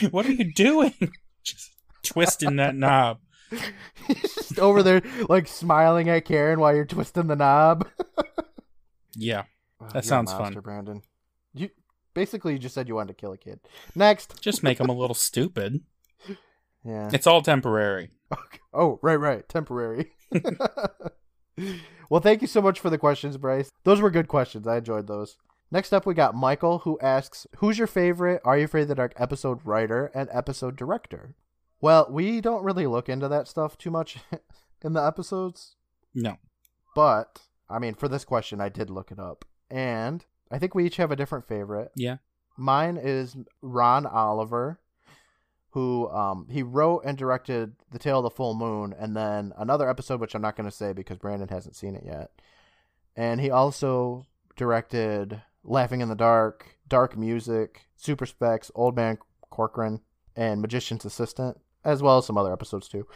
what 0.10 0.26
are 0.26 0.32
you 0.32 0.52
doing? 0.52 0.94
just 1.42 1.70
twisting 2.02 2.56
that 2.56 2.74
knob. 2.74 3.18
just 4.08 4.58
over 4.58 4.82
there, 4.82 5.02
like 5.28 5.48
smiling 5.48 6.08
at 6.08 6.24
Karen 6.24 6.60
while 6.60 6.74
you're 6.74 6.84
twisting 6.84 7.26
the 7.26 7.36
knob. 7.36 7.88
Yeah. 9.18 9.44
That 9.80 9.94
you're 9.94 10.00
a 10.00 10.02
sounds 10.04 10.32
monster, 10.32 10.54
fun. 10.54 10.62
Brandon. 10.62 11.02
You 11.52 11.70
basically 12.14 12.52
you 12.52 12.58
just 12.58 12.74
said 12.74 12.86
you 12.86 12.94
wanted 12.94 13.08
to 13.08 13.20
kill 13.20 13.32
a 13.32 13.36
kid. 13.36 13.58
Next. 13.96 14.40
Just 14.40 14.62
make 14.62 14.78
them 14.78 14.88
a 14.88 14.92
little 14.92 15.14
stupid. 15.14 15.80
Yeah. 16.88 17.10
It's 17.12 17.26
all 17.26 17.42
temporary. 17.42 18.10
Okay. 18.32 18.58
Oh, 18.72 18.98
right, 19.02 19.16
right. 19.16 19.48
Temporary. 19.48 20.12
well, 22.10 22.20
thank 22.20 22.40
you 22.42 22.46
so 22.48 22.62
much 22.62 22.80
for 22.80 22.90
the 22.90 22.98
questions, 22.98 23.36
Bryce. 23.36 23.70
Those 23.84 24.00
were 24.00 24.10
good 24.10 24.28
questions. 24.28 24.66
I 24.66 24.78
enjoyed 24.78 25.06
those. 25.06 25.36
Next 25.70 25.92
up, 25.92 26.06
we 26.06 26.14
got 26.14 26.34
Michael, 26.34 26.78
who 26.80 26.98
asks, 27.00 27.46
"Who's 27.58 27.76
your 27.78 27.86
favorite 27.86 28.40
Are 28.44 28.56
You 28.56 28.64
Afraid 28.64 28.82
of 28.82 28.88
the 28.88 28.94
Dark 28.94 29.12
episode 29.16 29.60
writer 29.64 30.10
and 30.14 30.28
episode 30.32 30.76
director?" 30.76 31.34
Well, 31.80 32.06
we 32.10 32.40
don't 32.40 32.64
really 32.64 32.86
look 32.86 33.08
into 33.08 33.28
that 33.28 33.46
stuff 33.48 33.76
too 33.76 33.90
much 33.90 34.16
in 34.82 34.94
the 34.94 35.04
episodes, 35.04 35.76
No. 36.14 36.36
but 36.94 37.42
I 37.68 37.78
mean, 37.78 37.94
for 37.94 38.08
this 38.08 38.24
question, 38.24 38.60
I 38.60 38.68
did 38.68 38.88
look 38.90 39.12
it 39.12 39.18
up, 39.18 39.44
and 39.70 40.24
I 40.50 40.58
think 40.58 40.74
we 40.74 40.86
each 40.86 40.96
have 40.96 41.12
a 41.12 41.16
different 41.16 41.46
favorite. 41.46 41.92
Yeah. 41.94 42.16
Mine 42.56 42.96
is 43.00 43.36
Ron 43.62 44.06
Oliver, 44.06 44.80
who 45.78 46.10
um, 46.10 46.48
he 46.50 46.60
wrote 46.60 47.02
and 47.04 47.16
directed 47.16 47.72
The 47.92 48.00
Tale 48.00 48.18
of 48.18 48.24
the 48.24 48.30
Full 48.30 48.54
Moon, 48.54 48.92
and 48.98 49.16
then 49.16 49.52
another 49.56 49.88
episode 49.88 50.20
which 50.20 50.34
I'm 50.34 50.42
not 50.42 50.56
going 50.56 50.68
to 50.68 50.74
say 50.74 50.92
because 50.92 51.18
Brandon 51.18 51.46
hasn't 51.46 51.76
seen 51.76 51.94
it 51.94 52.02
yet. 52.04 52.32
And 53.14 53.40
he 53.40 53.48
also 53.48 54.26
directed 54.56 55.40
Laughing 55.62 56.00
in 56.00 56.08
the 56.08 56.16
Dark, 56.16 56.78
Dark 56.88 57.16
Music, 57.16 57.86
Super 57.96 58.26
Specs, 58.26 58.72
Old 58.74 58.96
Man 58.96 59.18
Corcoran, 59.50 60.00
and 60.34 60.60
Magician's 60.60 61.04
Assistant, 61.04 61.60
as 61.84 62.02
well 62.02 62.18
as 62.18 62.26
some 62.26 62.36
other 62.36 62.52
episodes 62.52 62.88
too. 62.88 63.06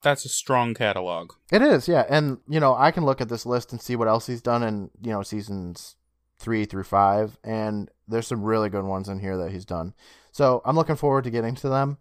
That's 0.00 0.24
a 0.24 0.30
strong 0.30 0.72
catalog. 0.72 1.32
It 1.52 1.60
is, 1.60 1.88
yeah. 1.88 2.06
And, 2.08 2.38
you 2.48 2.58
know, 2.58 2.74
I 2.74 2.90
can 2.90 3.04
look 3.04 3.20
at 3.20 3.28
this 3.28 3.44
list 3.44 3.70
and 3.70 3.82
see 3.82 3.96
what 3.96 4.08
else 4.08 4.28
he's 4.28 4.40
done 4.40 4.62
in, 4.62 4.90
you 5.02 5.10
know, 5.10 5.22
seasons 5.22 5.96
three 6.38 6.64
through 6.64 6.84
five. 6.84 7.36
And 7.44 7.90
there's 8.06 8.28
some 8.28 8.42
really 8.42 8.70
good 8.70 8.84
ones 8.84 9.10
in 9.10 9.18
here 9.18 9.36
that 9.36 9.50
he's 9.50 9.66
done. 9.66 9.92
So 10.38 10.62
I'm 10.64 10.76
looking 10.76 10.94
forward 10.94 11.24
to 11.24 11.30
getting 11.30 11.56
to 11.56 11.68
them. 11.68 11.98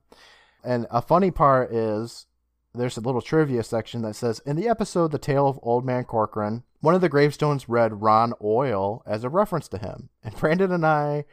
And 0.63 0.86
a 0.91 1.01
funny 1.01 1.32
part 1.32 1.74
is 1.74 2.27
there's 2.75 2.96
a 2.96 3.01
little 3.01 3.20
trivia 3.20 3.63
section 3.63 4.03
that 4.03 4.15
says 4.15 4.44
in 4.46 4.56
the 4.56 4.67
episode 4.67 5.12
The 5.12 5.17
Tale 5.17 5.48
of 5.48 5.58
Old 5.63 5.84
Man 5.84 6.03
Corcoran, 6.03 6.62
one 6.79 6.94
of 6.94 7.01
the 7.01 7.10
gravestones 7.10 7.67
read 7.67 8.03
Ron 8.03 8.34
Oil 8.44 9.01
as 9.08 9.24
a 9.24 9.29
reference 9.29 9.67
to 9.70 9.79
him. 9.79 10.10
And 10.24 10.36
Brandon 10.36 10.72
and 10.72 10.86
I 10.86 11.25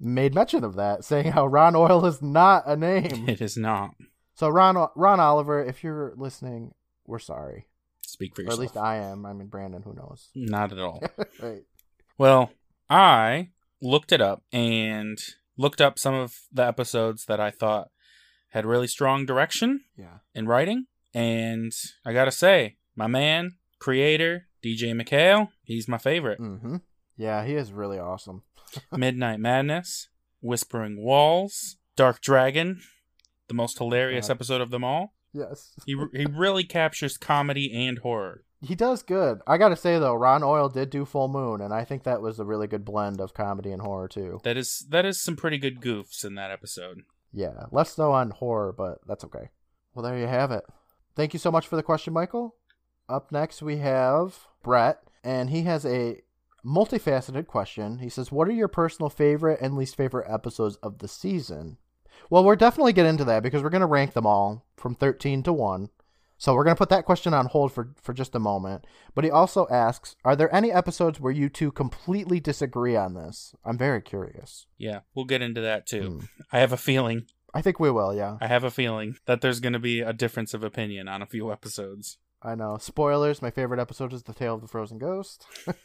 made 0.00 0.34
mention 0.34 0.64
of 0.64 0.76
that, 0.76 1.04
saying 1.04 1.32
how 1.32 1.46
Ron 1.46 1.76
Oil 1.76 2.06
is 2.06 2.22
not 2.22 2.62
a 2.66 2.74
name. 2.74 3.28
It 3.28 3.42
is 3.42 3.58
not. 3.58 3.90
so 4.34 4.48
Ron 4.48 4.88
Ron 4.96 5.20
Oliver, 5.20 5.62
if 5.62 5.84
you're 5.84 6.14
listening, 6.16 6.72
we're 7.06 7.18
sorry. 7.18 7.66
Speak 8.06 8.34
for 8.34 8.40
Or 8.40 8.44
yourself. 8.44 8.58
at 8.60 8.62
least 8.62 8.76
I 8.78 8.96
am. 8.96 9.26
I 9.26 9.34
mean 9.34 9.48
Brandon, 9.48 9.82
who 9.82 9.92
knows? 9.92 10.30
Not 10.34 10.72
at 10.72 10.78
all. 10.78 11.02
right. 11.42 11.64
Well, 12.16 12.50
I 12.88 13.50
looked 13.82 14.10
it 14.10 14.22
up 14.22 14.42
and 14.54 15.18
looked 15.60 15.80
up 15.80 15.98
some 15.98 16.14
of 16.14 16.38
the 16.50 16.66
episodes 16.66 17.26
that 17.26 17.38
I 17.40 17.50
thought 17.50 17.88
had 18.48 18.64
really 18.64 18.86
strong 18.86 19.26
direction 19.26 19.82
Yeah. 19.96 20.18
in 20.34 20.46
writing. 20.46 20.86
And 21.12 21.72
I 22.04 22.12
gotta 22.12 22.30
say, 22.32 22.76
my 22.96 23.06
man, 23.06 23.52
creator, 23.78 24.46
DJ 24.64 24.92
MacHale, 24.94 25.48
he's 25.62 25.86
my 25.88 25.98
favorite. 25.98 26.40
Mm-hmm. 26.40 26.76
Yeah, 27.16 27.44
he 27.44 27.54
is 27.54 27.72
really 27.72 27.98
awesome. 27.98 28.42
Midnight 28.96 29.40
Madness, 29.40 30.08
Whispering 30.40 31.02
Walls, 31.02 31.76
Dark 31.96 32.20
Dragon, 32.22 32.80
the 33.48 33.54
most 33.54 33.78
hilarious 33.78 34.28
God. 34.28 34.34
episode 34.34 34.60
of 34.60 34.70
them 34.70 34.84
all. 34.84 35.14
Yes. 35.34 35.72
He, 35.84 35.92
he 36.14 36.24
really 36.26 36.64
captures 36.64 37.18
comedy 37.18 37.70
and 37.86 37.98
horror. 37.98 38.44
He 38.62 38.74
does 38.74 39.02
good. 39.02 39.40
I 39.46 39.56
gotta 39.56 39.76
say 39.76 39.98
though, 39.98 40.14
Ron 40.14 40.42
Oil 40.42 40.68
did 40.68 40.90
do 40.90 41.04
Full 41.04 41.28
Moon, 41.28 41.60
and 41.60 41.72
I 41.72 41.84
think 41.84 42.02
that 42.04 42.20
was 42.20 42.38
a 42.38 42.44
really 42.44 42.66
good 42.66 42.84
blend 42.84 43.20
of 43.20 43.34
comedy 43.34 43.72
and 43.72 43.80
horror 43.80 44.08
too. 44.08 44.40
That 44.44 44.56
is 44.56 44.86
that 44.90 45.06
is 45.06 45.20
some 45.20 45.36
pretty 45.36 45.58
good 45.58 45.80
goofs 45.80 46.24
in 46.24 46.34
that 46.34 46.50
episode. 46.50 47.02
Yeah, 47.32 47.66
less 47.70 47.94
so 47.94 48.12
on 48.12 48.30
horror, 48.30 48.72
but 48.72 48.98
that's 49.06 49.24
okay. 49.24 49.48
Well, 49.94 50.04
there 50.04 50.18
you 50.18 50.26
have 50.26 50.50
it. 50.50 50.64
Thank 51.16 51.32
you 51.32 51.38
so 51.38 51.50
much 51.50 51.66
for 51.66 51.76
the 51.76 51.82
question, 51.82 52.12
Michael. 52.12 52.54
Up 53.08 53.32
next, 53.32 53.62
we 53.62 53.78
have 53.78 54.46
Brett, 54.62 55.02
and 55.24 55.50
he 55.50 55.62
has 55.62 55.84
a 55.84 56.20
multifaceted 56.64 57.46
question. 57.46 57.98
He 57.98 58.08
says, 58.08 58.30
What 58.30 58.48
are 58.48 58.52
your 58.52 58.68
personal 58.68 59.10
favorite 59.10 59.60
and 59.60 59.76
least 59.76 59.96
favorite 59.96 60.30
episodes 60.30 60.76
of 60.76 60.98
the 60.98 61.08
season? 61.08 61.78
Well, 62.28 62.44
we're 62.44 62.56
definitely 62.56 62.92
get 62.92 63.06
into 63.06 63.24
that 63.24 63.42
because 63.42 63.62
we're 63.62 63.70
going 63.70 63.80
to 63.80 63.86
rank 63.86 64.12
them 64.12 64.26
all 64.26 64.66
from 64.76 64.94
13 64.94 65.42
to 65.44 65.52
1. 65.52 65.88
So 66.40 66.54
we're 66.54 66.64
going 66.64 66.74
to 66.74 66.78
put 66.78 66.88
that 66.88 67.04
question 67.04 67.34
on 67.34 67.44
hold 67.44 67.70
for, 67.70 67.90
for 68.00 68.14
just 68.14 68.34
a 68.34 68.38
moment. 68.38 68.86
But 69.14 69.24
he 69.24 69.30
also 69.30 69.68
asks, 69.70 70.16
Are 70.24 70.34
there 70.34 70.52
any 70.54 70.72
episodes 70.72 71.20
where 71.20 71.30
you 71.30 71.50
two 71.50 71.70
completely 71.70 72.40
disagree 72.40 72.96
on 72.96 73.12
this? 73.12 73.54
I'm 73.62 73.76
very 73.76 74.00
curious. 74.00 74.66
Yeah, 74.78 75.00
we'll 75.14 75.26
get 75.26 75.42
into 75.42 75.60
that 75.60 75.86
too. 75.86 76.02
Hmm. 76.02 76.24
I 76.50 76.60
have 76.60 76.72
a 76.72 76.78
feeling 76.78 77.26
I 77.52 77.60
think 77.60 77.78
we 77.78 77.90
will, 77.90 78.14
yeah. 78.14 78.38
I 78.40 78.46
have 78.46 78.64
a 78.64 78.70
feeling 78.70 79.16
that 79.26 79.40
there's 79.40 79.60
going 79.60 79.72
to 79.74 79.80
be 79.80 80.00
a 80.00 80.12
difference 80.12 80.54
of 80.54 80.64
opinion 80.64 81.08
on 81.08 81.20
a 81.20 81.26
few 81.26 81.52
episodes. 81.52 82.16
I 82.42 82.54
know. 82.54 82.78
Spoilers. 82.78 83.42
My 83.42 83.50
favorite 83.50 83.80
episode 83.80 84.12
is 84.12 84.22
The 84.22 84.32
Tale 84.32 84.54
of 84.54 84.62
the 84.62 84.68
Frozen 84.68 84.98
Ghost. 84.98 85.44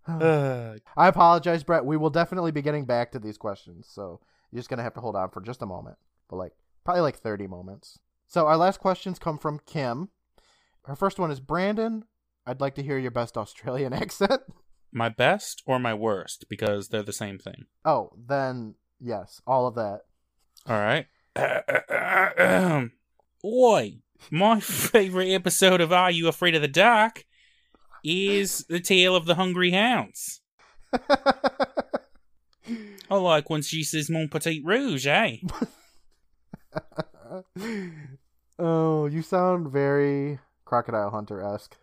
I 0.06 0.78
apologize, 0.96 1.64
Brett. 1.64 1.84
We 1.84 1.98
will 1.98 2.08
definitely 2.08 2.52
be 2.52 2.62
getting 2.62 2.86
back 2.86 3.12
to 3.12 3.18
these 3.18 3.36
questions, 3.36 3.88
so 3.90 4.20
you're 4.50 4.60
just 4.60 4.70
gonna 4.70 4.84
have 4.84 4.94
to 4.94 5.00
hold 5.00 5.16
on 5.16 5.28
for 5.30 5.42
just 5.42 5.60
a 5.60 5.66
moment, 5.66 5.98
but 6.30 6.36
like 6.36 6.52
probably 6.84 7.02
like 7.02 7.18
30 7.18 7.46
moments. 7.46 7.98
So 8.32 8.46
our 8.46 8.56
last 8.56 8.80
questions 8.80 9.18
come 9.18 9.36
from 9.36 9.60
Kim. 9.66 10.08
Her 10.86 10.96
first 10.96 11.18
one 11.18 11.30
is 11.30 11.38
Brandon. 11.38 12.04
I'd 12.46 12.62
like 12.62 12.74
to 12.76 12.82
hear 12.82 12.96
your 12.96 13.10
best 13.10 13.36
Australian 13.36 13.92
accent. 14.02 14.40
my 14.90 15.10
best 15.10 15.62
or 15.66 15.78
my 15.78 15.92
worst 15.92 16.46
because 16.48 16.88
they're 16.88 17.02
the 17.02 17.12
same 17.12 17.38
thing. 17.38 17.66
Oh, 17.84 18.08
then 18.16 18.76
yes, 18.98 19.42
all 19.46 19.66
of 19.66 19.74
that. 19.74 20.00
All 20.66 20.78
right. 20.78 21.08
Oi, 23.44 23.98
my 24.30 24.60
favorite 24.60 25.28
episode 25.28 25.82
of 25.82 25.92
Are 25.92 26.10
You 26.10 26.26
Afraid 26.26 26.54
of 26.54 26.62
the 26.62 26.68
Dark 26.68 27.26
is 28.02 28.64
The 28.66 28.80
Tale 28.80 29.14
of 29.14 29.26
the 29.26 29.34
Hungry 29.34 29.72
Hounds. 29.72 30.40
I 33.10 33.14
like 33.14 33.50
when 33.50 33.60
she 33.60 33.84
says 33.84 34.08
Mon 34.08 34.28
Petit 34.28 34.62
Rouge, 34.64 35.06
eh? 35.06 35.36
oh, 38.62 39.06
you 39.06 39.22
sound 39.22 39.70
very 39.70 40.38
Crocodile 40.64 41.10
Hunter 41.10 41.42
esque. 41.42 41.76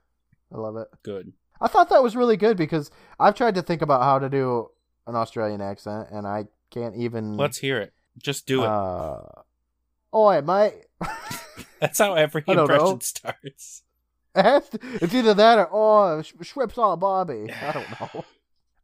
I 0.54 0.58
love 0.58 0.78
it. 0.78 0.88
Good. 1.04 1.34
I 1.62 1.68
thought 1.68 1.90
that 1.90 2.02
was 2.02 2.16
really 2.16 2.38
good 2.38 2.58
because 2.58 2.90
I've 3.20 3.36
tried 3.36 3.56
to 3.56 3.62
think 3.62 3.82
about 3.82 4.02
how 4.02 4.18
to 4.20 4.30
do 4.30 4.70
an 5.06 5.16
Australian 5.16 5.62
accent 5.62 6.08
and 6.12 6.26
I 6.26 6.46
can't 6.72 6.96
even. 6.96 7.36
Let's 7.36 7.58
hear 7.58 7.80
it. 7.80 7.94
Just 8.18 8.48
do 8.48 8.64
it. 8.64 8.68
Uh, 8.68 9.22
oi, 10.14 10.42
mate. 10.42 10.86
That's 11.80 12.00
how 12.00 12.14
every 12.16 12.44
I 12.48 12.54
impression 12.54 13.02
starts. 13.02 13.84
It 14.36 14.70
it's 15.02 15.14
either 15.14 15.34
that 15.34 15.58
or 15.72 16.22
oh, 16.22 16.24
all 16.78 16.98
Bobby. 16.98 17.52
I 17.52 17.72
don't 17.72 18.00
know. 18.00 18.26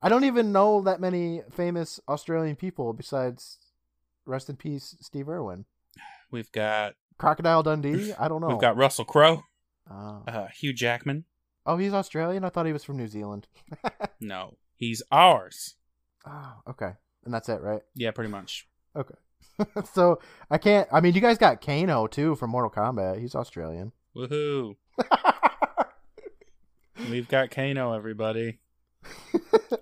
I 0.02 0.10
don't 0.10 0.24
even 0.24 0.52
know 0.52 0.82
that 0.82 1.00
many 1.00 1.44
famous 1.52 2.00
Australian 2.10 2.56
people 2.56 2.94
besides 2.94 3.60
rest 4.26 4.50
in 4.50 4.56
peace 4.56 4.98
Steve 5.02 5.30
Irwin. 5.30 5.66
We've 6.32 6.52
got 6.52 6.96
Crocodile 7.18 7.64
Dundee. 7.64 8.14
I 8.14 8.28
don't 8.28 8.42
know. 8.42 8.48
we've 8.48 8.60
got 8.60 8.78
Russell 8.78 9.06
Crowe, 9.06 9.44
Oh. 9.90 10.24
uh, 10.28 10.48
Hugh 10.48 10.74
Jackman. 10.74 11.26
oh, 11.66 11.78
he's 11.78 11.94
Australian. 11.94 12.44
I 12.44 12.50
thought 12.50 12.66
he 12.66 12.74
was 12.74 12.84
from 12.84 12.98
New 12.98 13.08
Zealand. 13.08 13.48
No, 14.22 14.58
he's 14.76 15.04
ours. 15.12 15.76
oh, 16.26 16.54
okay, 16.70 16.92
and 17.26 17.34
that's 17.34 17.50
it, 17.50 17.62
right? 17.62 17.82
Yeah, 17.94 18.12
pretty 18.12 18.32
much. 18.32 18.68
Okay, 18.96 19.16
so 19.94 20.20
I 20.50 20.58
can't. 20.58 20.88
I 20.92 21.00
mean, 21.02 21.14
you 21.14 21.22
guys 21.22 21.38
got 21.38 21.62
Kano 21.62 22.08
too 22.08 22.36
from 22.36 22.50
Mortal 22.52 22.72
Kombat. 22.72 23.20
He's 23.20 23.36
Australian. 23.36 23.92
Woohoo! 24.16 24.76
We've 27.10 27.28
got 27.28 27.52
Kano, 27.52 27.94
everybody. 27.94 28.60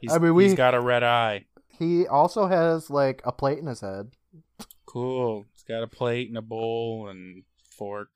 He's, 0.02 0.12
I 0.12 0.18
mean, 0.18 0.34
we 0.34 0.46
he's 0.46 0.56
got 0.56 0.74
a 0.74 0.82
red 0.82 1.04
eye. 1.04 1.46
he 1.80 2.08
also 2.08 2.48
has 2.48 2.90
like 2.90 3.22
a 3.24 3.32
plate 3.32 3.60
in 3.60 3.68
his 3.68 3.82
head. 3.82 4.12
Cool. 4.86 5.46
He's 5.66 5.76
got 5.76 5.84
a 5.84 5.88
plate 5.88 6.28
and 6.30 6.38
a 6.38 6.42
bowl 6.42 7.08
and 7.10 7.44
fork. 7.78 8.10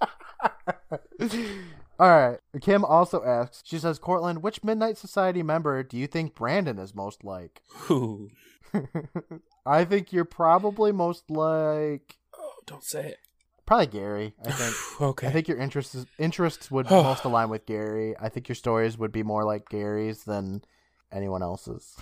All 1.98 2.08
right. 2.10 2.38
Kim 2.60 2.84
also 2.84 3.24
asks. 3.24 3.62
She 3.64 3.78
says, 3.78 3.98
"Courtland, 3.98 4.42
which 4.42 4.62
Midnight 4.62 4.98
Society 4.98 5.42
member 5.42 5.82
do 5.82 5.96
you 5.96 6.06
think 6.06 6.34
Brandon 6.34 6.78
is 6.78 6.94
most 6.94 7.24
like?" 7.24 7.62
Ooh. 7.90 8.28
I 9.64 9.84
think 9.84 10.12
you're 10.12 10.24
probably 10.26 10.92
most 10.92 11.30
like 11.30 12.16
Oh, 12.36 12.52
don't 12.66 12.84
say 12.84 13.06
it. 13.08 13.18
probably 13.64 13.86
Gary. 13.86 14.34
I 14.44 14.50
think. 14.50 14.74
okay. 15.00 15.28
I 15.28 15.30
think 15.30 15.48
your 15.48 15.58
interests 15.58 16.04
interests 16.18 16.70
would 16.70 16.90
most 16.90 17.24
align 17.24 17.48
with 17.48 17.64
Gary. 17.66 18.14
I 18.20 18.28
think 18.28 18.48
your 18.48 18.56
stories 18.56 18.98
would 18.98 19.12
be 19.12 19.22
more 19.22 19.44
like 19.44 19.68
Gary's 19.70 20.24
than 20.24 20.62
anyone 21.10 21.42
else's. 21.42 21.96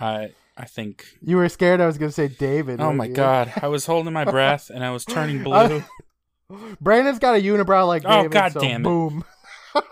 I 0.00 0.30
I 0.56 0.64
think. 0.64 1.04
you 1.22 1.36
were 1.36 1.48
scared 1.48 1.80
I 1.80 1.86
was 1.86 1.98
going 1.98 2.08
to 2.10 2.14
say 2.14 2.28
David. 2.28 2.80
Oh 2.80 2.92
my 2.92 3.06
you? 3.06 3.14
god! 3.14 3.52
I 3.62 3.68
was 3.68 3.86
holding 3.86 4.12
my 4.12 4.24
breath 4.24 4.70
and 4.70 4.84
I 4.84 4.90
was 4.90 5.04
turning 5.04 5.42
blue. 5.44 5.82
Brandon's 6.80 7.18
got 7.20 7.36
a 7.36 7.40
unibrow 7.42 7.86
like 7.86 8.02
Oh, 8.04 8.22
David. 8.22 8.32
God 8.32 8.52
so 8.52 8.60
damn 8.60 8.80
it. 8.80 8.84
Boom. 8.84 9.24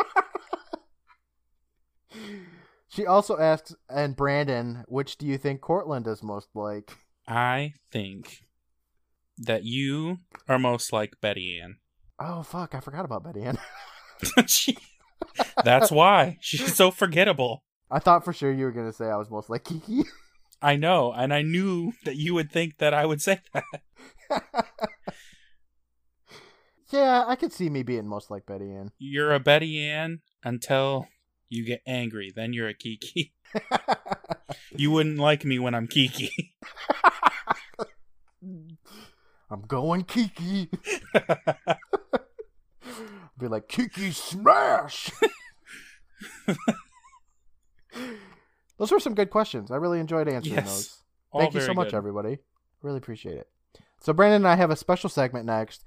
she 2.88 3.07
also 3.07 3.38
asks, 3.38 3.75
and 3.88 4.17
Brandon, 4.17 4.85
which 4.88 5.17
do 5.19 5.27
you 5.27 5.38
think 5.38 5.61
Courtland 5.61 6.07
is 6.07 6.23
most 6.23 6.49
like? 6.55 6.97
I 7.27 7.75
think 7.93 8.45
that 9.38 9.65
you 9.65 10.19
are 10.49 10.59
most 10.59 10.93
like 10.93 11.15
Betty 11.21 11.61
Ann. 11.62 11.77
Oh 12.19 12.43
fuck, 12.43 12.75
I 12.75 12.81
forgot 12.81 13.05
about 13.05 13.23
Betty 13.25 13.43
Ann. 13.43 13.59
She- 14.47 14.79
That's 15.65 15.93
why 15.93 16.38
she's 16.41 16.75
so 16.75 16.91
forgettable. 16.91 17.62
I 17.90 17.99
thought 17.99 18.25
for 18.25 18.33
sure 18.33 18.52
you 18.52 18.64
were 18.64 18.73
gonna 18.73 18.92
say 18.92 19.07
I 19.07 19.16
was 19.16 19.30
most 19.30 19.49
like 19.50 19.64
Kiki. 19.64 20.04
I 20.62 20.76
know, 20.76 21.12
and 21.12 21.33
I 21.33 21.42
knew 21.42 21.92
that 22.04 22.16
you 22.16 22.35
would 22.35 22.50
think 22.50 22.78
that 22.78 22.92
I 22.92 23.07
would 23.07 23.23
say 23.23 23.40
that. 23.52 23.64
yeah, 26.90 27.25
I 27.26 27.37
could 27.37 27.52
see 27.52 27.71
me 27.71 27.83
being 27.83 28.07
most 28.07 28.30
like 28.30 28.45
Betty 28.47 28.73
Ann. 28.73 28.90
You're 28.99 29.33
a 29.33 29.40
Betty 29.40 29.80
Ann 29.80 30.21
until 30.42 31.07
you 31.49 31.64
get 31.64 31.83
angry. 31.87 32.33
Then 32.35 32.52
you're 32.52 32.68
a 32.68 32.75
Kiki. 32.75 33.33
You 34.73 34.90
wouldn't 34.90 35.18
like 35.18 35.45
me 35.45 35.59
when 35.59 35.75
I'm 35.75 35.87
Kiki. 35.87 36.54
I'm 39.50 39.62
going 39.66 40.04
Kiki. 40.04 40.68
Be 43.38 43.49
like 43.49 43.68
Kiki 43.68 44.11
smash. 44.11 45.11
Those 48.79 48.91
were 48.93 49.01
some 49.01 49.15
good 49.15 49.31
questions. 49.31 49.71
I 49.71 49.77
really 49.77 50.01
enjoyed 50.01 50.29
answering 50.29 50.57
Yes. 50.57 50.65
those. 50.67 51.03
All 51.33 51.41
Thank 51.41 51.55
you 51.55 51.61
so 51.61 51.75
much, 51.75 51.89
good. 51.91 51.97
everybody. 51.97 52.39
Really 52.83 52.99
appreciate 52.99 53.37
it. 53.37 53.49
So 54.01 54.13
Brandon 54.13 54.37
and 54.43 54.49
I 54.49 54.55
have 54.57 54.71
a 54.71 54.77
special 54.77 55.11
segment 55.11 55.45
next 55.45 55.85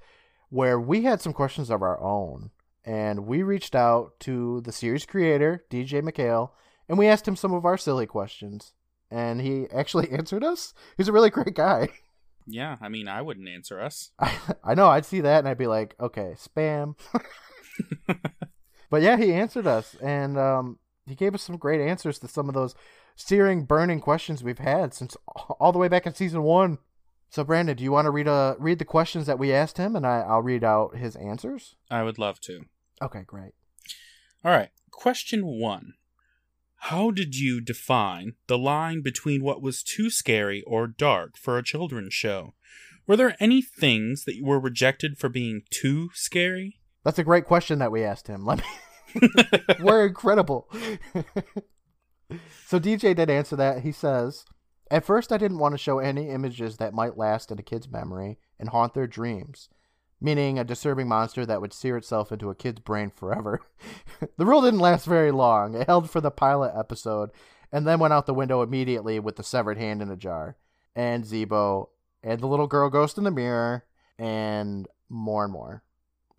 where 0.50 0.78
we 0.78 1.02
had 1.02 1.20
some 1.20 1.32
questions 1.32 1.70
of 1.70 1.82
our 1.82 2.00
own. 2.00 2.50
And 2.84 3.26
we 3.26 3.42
reached 3.42 3.74
out 3.74 4.18
to 4.20 4.60
the 4.62 4.72
series 4.72 5.06
creator, 5.06 5.64
DJ 5.70 6.02
MacHale, 6.02 6.50
and 6.88 6.98
we 6.98 7.06
asked 7.06 7.26
him 7.26 7.36
some 7.36 7.54
of 7.54 7.64
our 7.64 7.78
silly 7.78 8.06
questions. 8.06 8.72
And 9.10 9.40
he 9.40 9.66
actually 9.74 10.10
answered 10.10 10.44
us. 10.44 10.74
He's 10.96 11.08
a 11.08 11.12
really 11.12 11.30
great 11.30 11.54
guy. 11.54 11.88
Yeah, 12.44 12.76
I 12.80 12.88
mean, 12.88 13.06
I 13.06 13.22
wouldn't 13.22 13.48
answer 13.48 13.80
us. 13.80 14.10
I, 14.18 14.36
I 14.64 14.74
know, 14.74 14.88
I'd 14.88 15.04
see 15.06 15.20
that 15.20 15.38
and 15.38 15.46
I'd 15.48 15.58
be 15.58 15.68
like, 15.68 15.94
okay, 16.00 16.34
spam. 16.36 16.96
but 18.90 19.00
yeah, 19.00 19.16
he 19.16 19.32
answered 19.32 19.68
us 19.68 19.94
and 20.02 20.36
um, 20.36 20.78
he 21.06 21.14
gave 21.14 21.34
us 21.34 21.42
some 21.42 21.56
great 21.56 21.80
answers 21.80 22.18
to 22.20 22.28
some 22.28 22.48
of 22.48 22.54
those 22.54 22.74
searing, 23.16 23.64
burning 23.64 24.00
questions 24.00 24.42
we've 24.42 24.58
had 24.58 24.94
since 24.94 25.16
all 25.26 25.72
the 25.72 25.78
way 25.78 25.88
back 25.88 26.06
in 26.06 26.14
season 26.14 26.42
one. 26.42 26.78
So, 27.30 27.44
Brandon, 27.44 27.76
do 27.76 27.82
you 27.82 27.92
want 27.92 28.04
to 28.06 28.10
read 28.10 28.28
uh, 28.28 28.56
read 28.58 28.78
the 28.78 28.84
questions 28.84 29.26
that 29.26 29.38
we 29.38 29.52
asked 29.52 29.78
him 29.78 29.96
and 29.96 30.06
I, 30.06 30.20
I'll 30.20 30.42
read 30.42 30.62
out 30.62 30.96
his 30.96 31.16
answers? 31.16 31.74
I 31.90 32.02
would 32.02 32.18
love 32.18 32.40
to. 32.42 32.66
Okay, 33.00 33.22
great. 33.26 33.52
All 34.44 34.52
right. 34.52 34.70
Question 34.90 35.46
one 35.46 35.94
How 36.76 37.10
did 37.10 37.34
you 37.36 37.60
define 37.60 38.34
the 38.46 38.58
line 38.58 39.02
between 39.02 39.42
what 39.42 39.62
was 39.62 39.82
too 39.82 40.10
scary 40.10 40.62
or 40.66 40.86
dark 40.86 41.36
for 41.36 41.56
a 41.56 41.64
children's 41.64 42.14
show? 42.14 42.54
Were 43.06 43.16
there 43.16 43.36
any 43.40 43.62
things 43.62 44.24
that 44.24 44.36
you 44.36 44.44
were 44.44 44.60
rejected 44.60 45.18
for 45.18 45.28
being 45.28 45.62
too 45.70 46.10
scary? 46.14 46.80
That's 47.02 47.18
a 47.18 47.24
great 47.24 47.46
question 47.46 47.78
that 47.80 47.90
we 47.90 48.04
asked 48.04 48.28
him. 48.28 48.44
Let 48.44 48.58
me. 48.58 48.64
We're 49.80 50.06
incredible. 50.06 50.68
so 52.66 52.78
DJ 52.78 53.14
did 53.14 53.30
answer 53.30 53.56
that. 53.56 53.82
He 53.82 53.92
says, 53.92 54.44
"At 54.90 55.04
first, 55.04 55.32
I 55.32 55.38
didn't 55.38 55.58
want 55.58 55.72
to 55.74 55.78
show 55.78 55.98
any 55.98 56.28
images 56.30 56.76
that 56.76 56.94
might 56.94 57.18
last 57.18 57.50
in 57.50 57.58
a 57.58 57.62
kid's 57.62 57.90
memory 57.90 58.38
and 58.58 58.68
haunt 58.68 58.94
their 58.94 59.06
dreams, 59.06 59.68
meaning 60.20 60.58
a 60.58 60.64
disturbing 60.64 61.08
monster 61.08 61.44
that 61.46 61.60
would 61.60 61.72
sear 61.72 61.96
itself 61.96 62.32
into 62.32 62.50
a 62.50 62.54
kid's 62.54 62.80
brain 62.80 63.10
forever." 63.10 63.60
the 64.36 64.46
rule 64.46 64.62
didn't 64.62 64.80
last 64.80 65.06
very 65.06 65.30
long. 65.30 65.74
It 65.74 65.86
held 65.86 66.10
for 66.10 66.20
the 66.20 66.30
pilot 66.30 66.72
episode, 66.76 67.30
and 67.70 67.86
then 67.86 67.98
went 67.98 68.12
out 68.12 68.26
the 68.26 68.34
window 68.34 68.62
immediately 68.62 69.18
with 69.18 69.36
the 69.36 69.42
severed 69.42 69.78
hand 69.78 70.02
in 70.02 70.10
a 70.10 70.16
jar, 70.16 70.56
and 70.94 71.24
Zeebo, 71.24 71.88
and 72.22 72.40
the 72.40 72.46
little 72.46 72.66
girl 72.66 72.90
ghost 72.90 73.18
in 73.18 73.24
the 73.24 73.30
mirror, 73.30 73.84
and 74.18 74.86
more 75.08 75.44
and 75.44 75.52
more. 75.52 75.82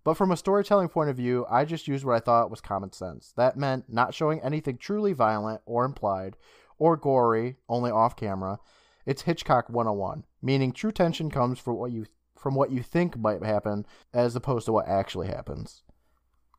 But 0.04 0.16
from 0.16 0.32
a 0.32 0.38
storytelling 0.38 0.90
point 0.90 1.10
of 1.10 1.18
view, 1.18 1.46
I 1.50 1.66
just 1.66 1.88
used 1.88 2.04
what 2.04 2.16
I 2.16 2.20
thought 2.20 2.52
was 2.52 2.62
common 2.62 2.92
sense. 2.92 3.34
That 3.38 3.58
meant 3.58 3.86
not 3.88 4.14
showing 4.14 4.42
anything 4.42 4.78
truly 4.78 5.14
violent 5.14 5.62
or 5.66 5.86
implied 5.86 6.36
or 6.78 6.98
gory, 6.98 7.56
only 7.70 7.92
off 7.92 8.16
camera. 8.16 8.60
It's 9.06 9.22
Hitchcock 9.24 9.70
101, 9.70 10.26
meaning 10.42 10.72
true 10.72 10.92
tension 10.92 11.30
comes 11.30 11.60
from 11.60 11.78
what 11.78 11.92
you 11.92 12.06
from 12.38 12.56
what 12.56 12.72
you 12.72 12.84
think 12.84 13.18
might 13.18 13.42
happen 13.42 13.86
as 14.14 14.36
opposed 14.36 14.66
to 14.66 14.74
what 14.74 14.88
actually 14.88 15.28
happens. 15.28 15.84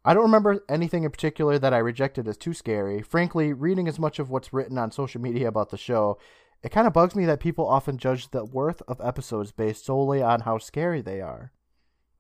I 0.03 0.15
don't 0.15 0.23
remember 0.23 0.65
anything 0.67 1.05
in 1.05 1.11
particular 1.11 1.59
that 1.59 1.75
I 1.75 1.79
rejected 1.79 2.27
as 2.27 2.39
too 2.39 2.55
scary. 2.55 3.03
Frankly, 3.03 3.53
reading 3.53 3.87
as 3.87 3.99
much 3.99 4.19
of 4.19 4.31
what's 4.31 4.53
written 4.53 4.79
on 4.79 4.91
social 4.91 5.21
media 5.21 5.49
about 5.49 5.69
the 5.69 5.77
show, 5.77 6.19
it 6.63 6.73
kind 6.73 6.87
of 6.87 6.95
bugs 6.95 7.15
me 7.15 7.27
that 7.27 7.41
people 7.41 7.69
often 7.69 7.99
judge 7.99 8.31
the 8.31 8.47
worth 8.47 8.81
of 8.89 9.01
episodes 9.03 9.53
based 9.53 9.85
solely 9.85 10.23
on 10.23 10.41
how 10.41 10.57
scary 10.57 11.03
they 11.03 11.21
are. 11.21 11.53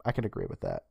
I 0.04 0.12
can 0.12 0.26
agree 0.26 0.46
with 0.46 0.60
that. 0.60 0.84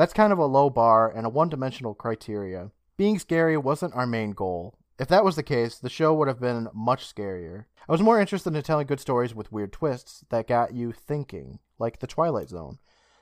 That's 0.00 0.14
kind 0.14 0.32
of 0.32 0.38
a 0.38 0.46
low 0.46 0.70
bar 0.70 1.12
and 1.14 1.26
a 1.26 1.28
one 1.28 1.50
dimensional 1.50 1.92
criteria. 1.92 2.70
Being 2.96 3.18
scary 3.18 3.58
wasn't 3.58 3.94
our 3.94 4.06
main 4.06 4.30
goal. 4.30 4.78
If 4.98 5.08
that 5.08 5.26
was 5.26 5.36
the 5.36 5.42
case, 5.42 5.76
the 5.76 5.90
show 5.90 6.14
would 6.14 6.26
have 6.26 6.40
been 6.40 6.68
much 6.72 7.14
scarier. 7.14 7.66
I 7.86 7.92
was 7.92 8.00
more 8.00 8.18
interested 8.18 8.56
in 8.56 8.62
telling 8.62 8.86
good 8.86 8.98
stories 8.98 9.34
with 9.34 9.52
weird 9.52 9.74
twists 9.74 10.24
that 10.30 10.48
got 10.48 10.72
you 10.72 10.92
thinking, 10.92 11.58
like 11.78 11.98
The 11.98 12.06
Twilight 12.06 12.48
Zone. 12.48 12.78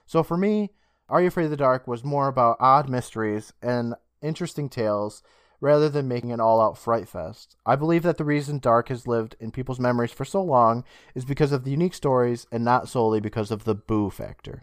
So 0.07 0.23
for 0.23 0.37
me, 0.37 0.71
Are 1.09 1.21
You 1.21 1.27
Afraid 1.27 1.47
of 1.47 1.51
the 1.51 1.57
Dark 1.57 1.89
was 1.89 2.05
more 2.05 2.29
about 2.29 2.59
odd 2.61 2.89
mysteries 2.89 3.53
and 3.61 3.97
interesting 4.23 4.69
tales 4.69 5.25
rather 5.61 5.89
than 5.89 6.07
making 6.07 6.31
an 6.31 6.41
all 6.41 6.61
out 6.61 6.79
fright 6.79 7.09
fest. 7.09 7.57
I 7.67 7.75
believe 7.75 8.05
that 8.05 8.19
the 8.19 8.25
reason 8.25 8.61
Dark 8.61 8.89
has 8.89 9.05
lived 9.05 9.35
in 9.41 9.51
people's 9.51 9.81
memories 9.81 10.13
for 10.13 10.25
so 10.25 10.45
long 10.45 10.85
is 11.17 11.25
because 11.25 11.51
of 11.51 11.65
the 11.65 11.73
unique 11.73 11.95
stories 11.95 12.47
and 12.53 12.65
not 12.65 12.89
solely 12.89 13.19
because 13.19 13.51
of 13.51 13.65
the 13.65 13.75
boo 13.75 14.11
factor. 14.11 14.63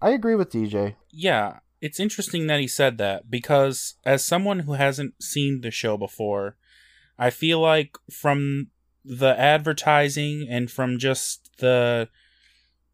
I 0.00 0.10
agree 0.10 0.34
with 0.34 0.50
DJ. 0.50 0.94
Yeah, 1.10 1.58
it's 1.80 2.00
interesting 2.00 2.46
that 2.46 2.60
he 2.60 2.68
said 2.68 2.98
that 2.98 3.30
because 3.30 3.94
as 4.04 4.24
someone 4.24 4.60
who 4.60 4.74
hasn't 4.74 5.22
seen 5.22 5.60
the 5.60 5.70
show 5.70 5.96
before, 5.96 6.56
I 7.18 7.30
feel 7.30 7.60
like 7.60 7.96
from 8.10 8.68
the 9.04 9.38
advertising 9.38 10.46
and 10.48 10.70
from 10.70 10.98
just 10.98 11.50
the 11.58 12.08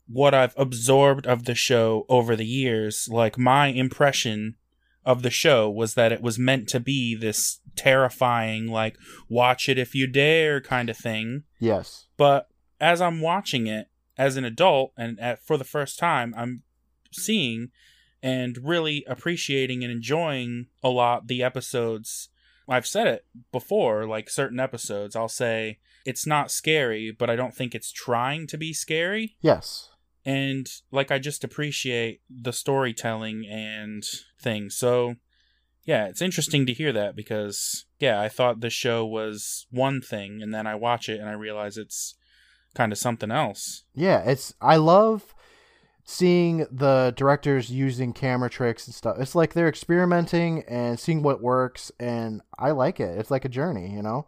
what 0.06 0.34
I've 0.34 0.54
absorbed 0.56 1.26
of 1.26 1.44
the 1.44 1.54
show 1.54 2.04
over 2.08 2.36
the 2.36 2.46
years, 2.46 3.08
like 3.10 3.38
my 3.38 3.68
impression 3.68 4.56
of 5.04 5.22
the 5.22 5.30
show 5.30 5.68
was 5.70 5.94
that 5.94 6.12
it 6.12 6.22
was 6.22 6.38
meant 6.38 6.68
to 6.68 6.80
be 6.80 7.14
this 7.14 7.60
terrifying 7.74 8.66
like 8.66 8.96
watch 9.28 9.68
it 9.68 9.78
if 9.78 9.94
you 9.94 10.06
dare 10.06 10.60
kind 10.60 10.90
of 10.90 10.96
thing. 10.96 11.44
Yes. 11.58 12.06
But 12.16 12.48
as 12.80 13.00
I'm 13.00 13.20
watching 13.20 13.66
it 13.66 13.88
as 14.18 14.36
an 14.36 14.44
adult 14.44 14.92
and 14.96 15.18
at, 15.18 15.44
for 15.44 15.56
the 15.56 15.64
first 15.64 15.98
time, 15.98 16.34
I'm 16.36 16.62
seeing 17.14 17.70
and 18.22 18.58
really 18.62 19.04
appreciating 19.08 19.82
and 19.82 19.92
enjoying 19.92 20.66
a 20.82 20.88
lot 20.88 21.26
the 21.26 21.42
episodes. 21.42 22.28
I've 22.68 22.86
said 22.86 23.06
it 23.06 23.26
before, 23.50 24.06
like 24.06 24.30
certain 24.30 24.60
episodes, 24.60 25.16
I'll 25.16 25.28
say 25.28 25.78
it's 26.06 26.26
not 26.26 26.50
scary, 26.50 27.10
but 27.10 27.28
I 27.28 27.36
don't 27.36 27.54
think 27.54 27.74
it's 27.74 27.90
trying 27.90 28.46
to 28.48 28.58
be 28.58 28.72
scary. 28.72 29.36
Yes. 29.40 29.90
And 30.24 30.70
like 30.92 31.10
I 31.10 31.18
just 31.18 31.42
appreciate 31.42 32.20
the 32.30 32.52
storytelling 32.52 33.44
and 33.46 34.04
things. 34.40 34.76
So 34.76 35.16
yeah, 35.84 36.06
it's 36.06 36.22
interesting 36.22 36.64
to 36.66 36.72
hear 36.72 36.92
that 36.92 37.16
because 37.16 37.86
yeah, 37.98 38.20
I 38.20 38.28
thought 38.28 38.60
the 38.60 38.70
show 38.70 39.04
was 39.04 39.66
one 39.70 40.00
thing 40.00 40.40
and 40.40 40.54
then 40.54 40.66
I 40.66 40.76
watch 40.76 41.08
it 41.08 41.20
and 41.20 41.28
I 41.28 41.32
realize 41.32 41.76
it's 41.76 42.14
kind 42.74 42.92
of 42.92 42.98
something 42.98 43.30
else. 43.30 43.82
Yeah, 43.94 44.20
it's 44.20 44.54
I 44.60 44.76
love 44.76 45.34
seeing 46.04 46.66
the 46.70 47.12
directors 47.16 47.70
using 47.70 48.12
camera 48.12 48.50
tricks 48.50 48.86
and 48.86 48.94
stuff. 48.94 49.18
It's 49.20 49.34
like 49.34 49.52
they're 49.54 49.68
experimenting 49.68 50.64
and 50.68 50.98
seeing 50.98 51.22
what 51.22 51.40
works 51.42 51.92
and 52.00 52.42
I 52.58 52.72
like 52.72 52.98
it. 53.00 53.18
It's 53.18 53.30
like 53.30 53.44
a 53.44 53.48
journey, 53.48 53.92
you 53.92 54.02
know? 54.02 54.26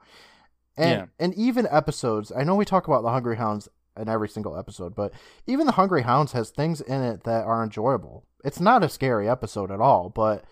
And 0.77 1.01
Yeah. 1.01 1.07
and 1.19 1.35
even 1.35 1.67
episodes, 1.71 2.33
I 2.35 2.45
know 2.45 2.55
we 2.55 2.65
talk 2.65 2.87
about 2.87 3.03
the 3.03 3.11
Hungry 3.11 3.37
Hounds 3.37 3.69
in 3.97 4.09
every 4.09 4.29
single 4.29 4.57
episode, 4.57 4.95
but 4.95 5.13
even 5.47 5.67
the 5.67 5.73
Hungry 5.73 6.03
Hounds 6.03 6.33
has 6.33 6.51
things 6.51 6.81
in 6.81 7.03
it 7.03 7.25
that 7.25 7.45
are 7.45 7.63
enjoyable. 7.63 8.25
It's 8.45 8.61
not 8.61 8.85
a 8.85 8.89
scary 8.89 9.29
episode 9.29 9.71
at 9.71 9.81
all, 9.81 10.11
but 10.11 10.45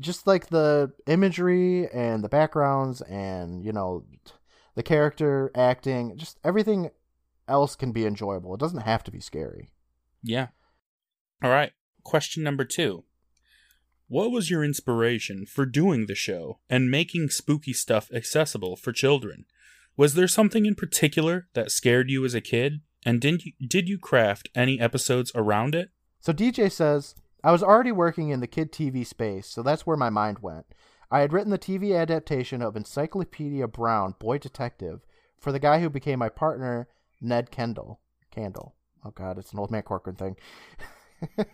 just 0.00 0.26
like 0.26 0.48
the 0.48 0.92
imagery 1.06 1.88
and 1.92 2.22
the 2.22 2.28
backgrounds 2.28 3.00
and, 3.02 3.64
you 3.64 3.72
know, 3.72 4.04
the 4.76 4.82
character 4.84 5.50
acting, 5.56 6.16
just 6.16 6.38
everything 6.44 6.90
else 7.48 7.74
can 7.74 7.90
be 7.90 8.06
enjoyable. 8.06 8.54
It 8.54 8.60
doesn't 8.60 8.82
have 8.82 9.02
to 9.04 9.10
be 9.10 9.20
scary. 9.20 9.72
Yeah. 10.22 10.48
All 11.42 11.50
right. 11.50 11.72
Question 12.02 12.42
number 12.42 12.64
two. 12.64 13.04
What 14.08 14.30
was 14.30 14.50
your 14.50 14.64
inspiration 14.64 15.44
for 15.44 15.66
doing 15.66 16.06
the 16.06 16.14
show 16.14 16.60
and 16.70 16.90
making 16.90 17.28
spooky 17.28 17.74
stuff 17.74 18.10
accessible 18.12 18.76
for 18.76 18.92
children? 18.92 19.44
Was 19.96 20.14
there 20.14 20.28
something 20.28 20.64
in 20.64 20.74
particular 20.74 21.48
that 21.52 21.70
scared 21.70 22.08
you 22.08 22.24
as 22.24 22.32
a 22.32 22.40
kid? 22.40 22.80
And 23.04 23.20
did 23.20 23.44
you, 23.44 23.52
did 23.66 23.88
you 23.88 23.98
craft 23.98 24.48
any 24.54 24.80
episodes 24.80 25.30
around 25.34 25.74
it? 25.74 25.90
So 26.20 26.32
DJ 26.32 26.72
says, 26.72 27.14
I 27.44 27.52
was 27.52 27.62
already 27.62 27.92
working 27.92 28.30
in 28.30 28.40
the 28.40 28.46
kid 28.46 28.72
TV 28.72 29.06
space, 29.06 29.46
so 29.46 29.62
that's 29.62 29.86
where 29.86 29.96
my 29.96 30.10
mind 30.10 30.38
went. 30.40 30.66
I 31.10 31.20
had 31.20 31.32
written 31.32 31.50
the 31.50 31.58
TV 31.58 31.98
adaptation 31.98 32.62
of 32.62 32.76
Encyclopedia 32.76 33.68
Brown, 33.68 34.14
Boy 34.18 34.38
Detective, 34.38 35.06
for 35.38 35.52
the 35.52 35.58
guy 35.58 35.80
who 35.80 35.88
became 35.88 36.18
my 36.18 36.28
partner, 36.28 36.88
Ned 37.20 37.50
Kandel. 37.50 37.98
Candle. 38.30 38.74
Oh 39.04 39.10
god, 39.10 39.38
it's 39.38 39.52
an 39.52 39.58
old 39.58 39.70
man 39.70 39.82
Corcoran 39.82 40.16
thing. 40.16 40.36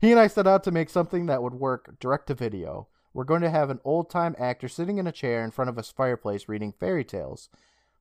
he 0.00 0.10
and 0.10 0.20
I 0.20 0.26
set 0.26 0.46
out 0.46 0.64
to 0.64 0.70
make 0.70 0.90
something 0.90 1.26
that 1.26 1.42
would 1.42 1.54
work 1.54 1.98
direct 2.00 2.26
to 2.28 2.34
video. 2.34 2.88
We're 3.12 3.24
going 3.24 3.42
to 3.42 3.50
have 3.50 3.70
an 3.70 3.80
old 3.84 4.08
time 4.10 4.36
actor 4.38 4.68
sitting 4.68 4.98
in 4.98 5.06
a 5.06 5.12
chair 5.12 5.44
in 5.44 5.50
front 5.50 5.68
of 5.68 5.78
a 5.78 5.82
fireplace 5.82 6.48
reading 6.48 6.72
fairy 6.72 7.04
tales. 7.04 7.48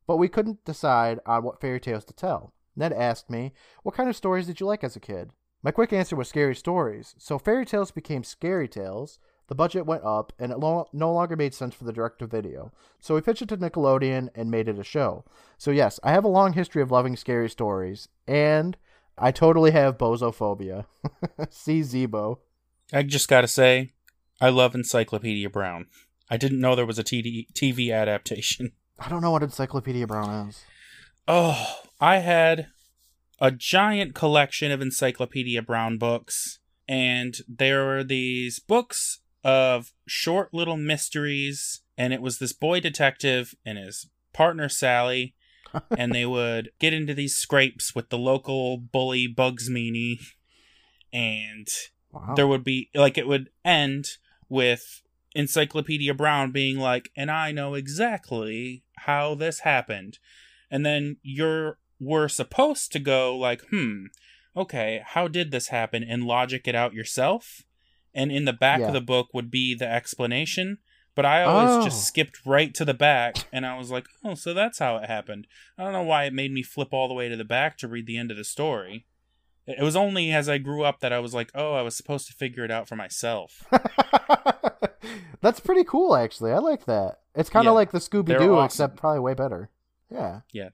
But 0.06 0.18
we 0.18 0.28
couldn't 0.28 0.66
decide 0.66 1.20
on 1.26 1.44
what 1.44 1.62
fairy 1.62 1.80
tales 1.80 2.06
to 2.06 2.14
tell. 2.14 2.54
Ned 2.76 2.94
asked 2.94 3.30
me, 3.30 3.54
What 3.84 3.96
kind 3.96 4.10
of 4.10 4.16
stories 4.16 4.48
did 4.48 4.60
you 4.60 4.66
like 4.66 4.84
as 4.84 4.96
a 4.96 5.00
kid? 5.00 5.32
My 5.62 5.72
quick 5.72 5.92
answer 5.92 6.16
was 6.16 6.30
scary 6.30 6.56
stories. 6.56 7.16
So 7.18 7.38
fairy 7.38 7.66
tales 7.66 7.92
became 7.92 8.24
scary 8.24 8.68
tales. 8.68 9.20
The 9.50 9.56
budget 9.56 9.88
went 9.88 10.04
up, 10.04 10.32
and 10.38 10.52
it 10.52 10.60
lo- 10.60 10.88
no 10.94 11.12
longer 11.12 11.36
made 11.36 11.56
sense 11.56 11.74
for 11.74 11.84
the 11.84 11.92
direct 11.92 12.20
to 12.20 12.28
video. 12.28 12.72
So 13.00 13.16
we 13.16 13.22
pitched 13.22 13.42
it 13.42 13.50
to 13.50 13.58
Nickelodeon 13.58 14.30
and 14.36 14.52
made 14.52 14.68
it 14.68 14.78
a 14.78 14.84
show. 14.84 15.26
So, 15.58 15.72
yes, 15.72 16.00
I 16.04 16.12
have 16.12 16.24
a 16.24 16.30
long 16.30 16.54
history 16.54 16.84
of 16.84 16.92
loving 16.92 17.16
scary 17.16 17.50
stories, 17.50 18.10
and 18.28 18.78
I 19.18 19.32
totally 19.32 19.72
have 19.72 19.98
bozophobia. 19.98 20.86
See 21.50 21.82
Zeebo. 21.82 22.38
I 22.94 23.02
just 23.02 23.28
gotta 23.28 23.48
say, 23.48 23.94
I 24.40 24.50
love 24.50 24.76
Encyclopedia 24.76 25.50
Brown. 25.50 25.88
I 26.30 26.38
didn't 26.38 26.62
know 26.62 26.76
there 26.76 26.86
was 26.86 27.00
a 27.00 27.04
TD- 27.04 27.52
TV 27.54 27.92
adaptation. 27.92 28.74
I 29.00 29.10
don't 29.10 29.22
know 29.22 29.32
what 29.32 29.42
Encyclopedia 29.42 30.06
Brown 30.06 30.50
is. 30.50 30.64
Oh, 31.28 31.80
I 32.00 32.18
had 32.18 32.68
a 33.42 33.50
giant 33.50 34.14
collection 34.14 34.72
of 34.72 34.80
Encyclopedia 34.80 35.64
Brown 35.64 35.98
books, 35.98 36.60
and 36.88 37.36
there 37.48 37.84
were 37.84 38.04
these 38.04 38.60
books 38.60 39.22
of 39.44 39.94
short 40.06 40.54
little 40.54 40.78
mysteries, 40.78 41.82
and 41.98 42.14
it 42.14 42.22
was 42.22 42.40
this 42.40 42.54
boy 42.54 42.80
detective 42.80 43.56
and 43.66 43.78
his 43.78 44.08
partner 44.34 44.70
Sally, 44.70 45.36
and 45.98 46.14
they 46.14 46.26
would 46.26 46.72
get 46.80 46.94
into 46.94 47.14
these 47.14 47.36
scrapes 47.36 47.94
with 47.96 48.10
the 48.10 48.18
local 48.18 48.78
bully 48.78 49.28
Bugs 49.28 49.70
Meany, 49.70 50.20
and 51.14 51.68
Wow. 52.12 52.34
there 52.36 52.48
would 52.48 52.64
be 52.64 52.90
like 52.96 53.18
it 53.18 53.28
would 53.28 53.50
end 53.64 54.18
with 54.48 55.04
Encyclopedia 55.36 56.14
Brown 56.14 56.52
being 56.52 56.80
like, 56.80 57.12
and 57.16 57.30
I 57.30 57.52
know 57.52 57.76
exactly 57.76 58.84
how 58.98 59.36
this 59.36 59.60
happened. 59.60 60.18
And 60.72 60.86
then 60.86 61.18
you're 61.22 61.78
were 62.00 62.28
supposed 62.28 62.92
to 62.94 63.00
go 63.00 63.38
like, 63.38 63.62
hmm, 63.70 64.06
okay, 64.56 65.04
how 65.06 65.28
did 65.28 65.52
this 65.52 65.68
happen? 65.68 66.04
And 66.04 66.24
logic 66.24 66.68
it 66.68 66.76
out 66.76 66.94
yourself. 66.94 67.64
And 68.20 68.32
in 68.32 68.46
the 68.46 68.54
back 68.54 68.80
Yeah. 68.82 68.88
of 68.88 68.94
the 68.94 69.02
book 69.02 69.30
would 69.34 69.50
be 69.50 69.74
the 69.76 69.88
explanation. 69.88 70.78
But 71.16 71.26
I 71.26 71.44
always 71.44 71.78
Oh. 71.78 71.84
just 71.84 72.06
skipped 72.06 72.46
right 72.46 72.74
to 72.76 72.86
the 72.86 72.94
back 72.94 73.48
and 73.52 73.66
I 73.66 73.78
was 73.78 73.90
like, 73.92 74.06
oh, 74.24 74.36
so 74.36 74.54
that's 74.54 74.80
how 74.80 74.98
it 74.98 75.08
happened. 75.10 75.48
I 75.78 75.84
don't 75.84 75.94
know 75.94 76.04
why 76.04 76.26
it 76.26 76.34
made 76.34 76.52
me 76.52 76.64
flip 76.64 76.90
all 76.94 77.08
the 77.08 77.14
way 77.14 77.28
to 77.30 77.36
the 77.36 77.44
back 77.44 77.78
to 77.80 77.88
read 77.88 78.06
the 78.06 78.18
end 78.18 78.32
of 78.32 78.38
the 78.38 78.44
story. 78.44 79.06
It 79.68 79.82
was 79.84 79.96
only 79.96 80.32
as 80.32 80.48
I 80.50 80.58
grew 80.60 80.84
up 80.84 81.00
that 81.02 81.12
I 81.14 81.20
was 81.20 81.34
like, 81.34 81.52
oh, 81.54 81.74
I 81.74 81.82
was 81.82 81.96
supposed 81.96 82.28
to 82.28 82.34
figure 82.34 82.64
it 82.66 82.72
out 82.72 82.88
for 82.88 82.96
myself. 82.96 83.66
That's 85.42 85.60
pretty 85.60 85.84
cool, 85.84 86.16
actually. 86.16 86.52
I 86.52 86.58
like 86.58 86.86
that. 86.86 87.20
It's 87.36 87.50
kind 87.50 87.66
of 87.68 87.72
Yeah, 87.72 87.76
like 87.76 87.92
the 87.92 88.00
Scooby 88.00 88.38
Doo, 88.38 88.56
awesome. 88.56 88.66
except 88.66 88.96
probably 88.98 89.20
way 89.22 89.34
better. 89.34 89.70
Yeah. 90.12 90.42
Yeah. 90.52 90.70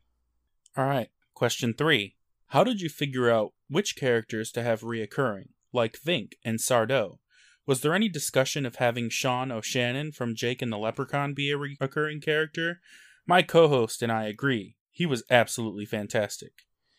All 0.76 0.86
right. 0.86 1.10
Question 1.34 1.74
three. 1.74 2.16
How 2.48 2.64
did 2.64 2.82
you 2.82 2.90
figure 2.90 3.30
out 3.30 3.54
which 3.70 3.96
characters 3.96 4.52
to 4.54 4.64
have 4.64 4.82
reoccurring, 4.82 5.50
like 5.74 6.00
Vink 6.00 6.34
and 6.44 6.60
Sardo? 6.60 7.18
Was 7.66 7.82
there 7.82 7.96
any 7.96 8.10
discussion 8.10 8.66
of 8.66 8.76
having 8.76 9.10
Sean 9.10 9.52
O'Shannon 9.52 10.12
from 10.12 10.36
Jake 10.36 10.62
and 10.62 10.72
the 10.72 10.78
Leprechaun 10.78 11.34
be 11.34 11.50
a 11.52 11.58
recurring 11.58 12.22
character? 12.22 12.80
My 13.26 13.42
co 13.42 13.68
host 13.68 14.04
and 14.04 14.12
I 14.12 14.26
agree. 14.26 14.76
He 14.92 15.06
was 15.06 15.24
absolutely 15.30 15.86
fantastic. 15.86 16.52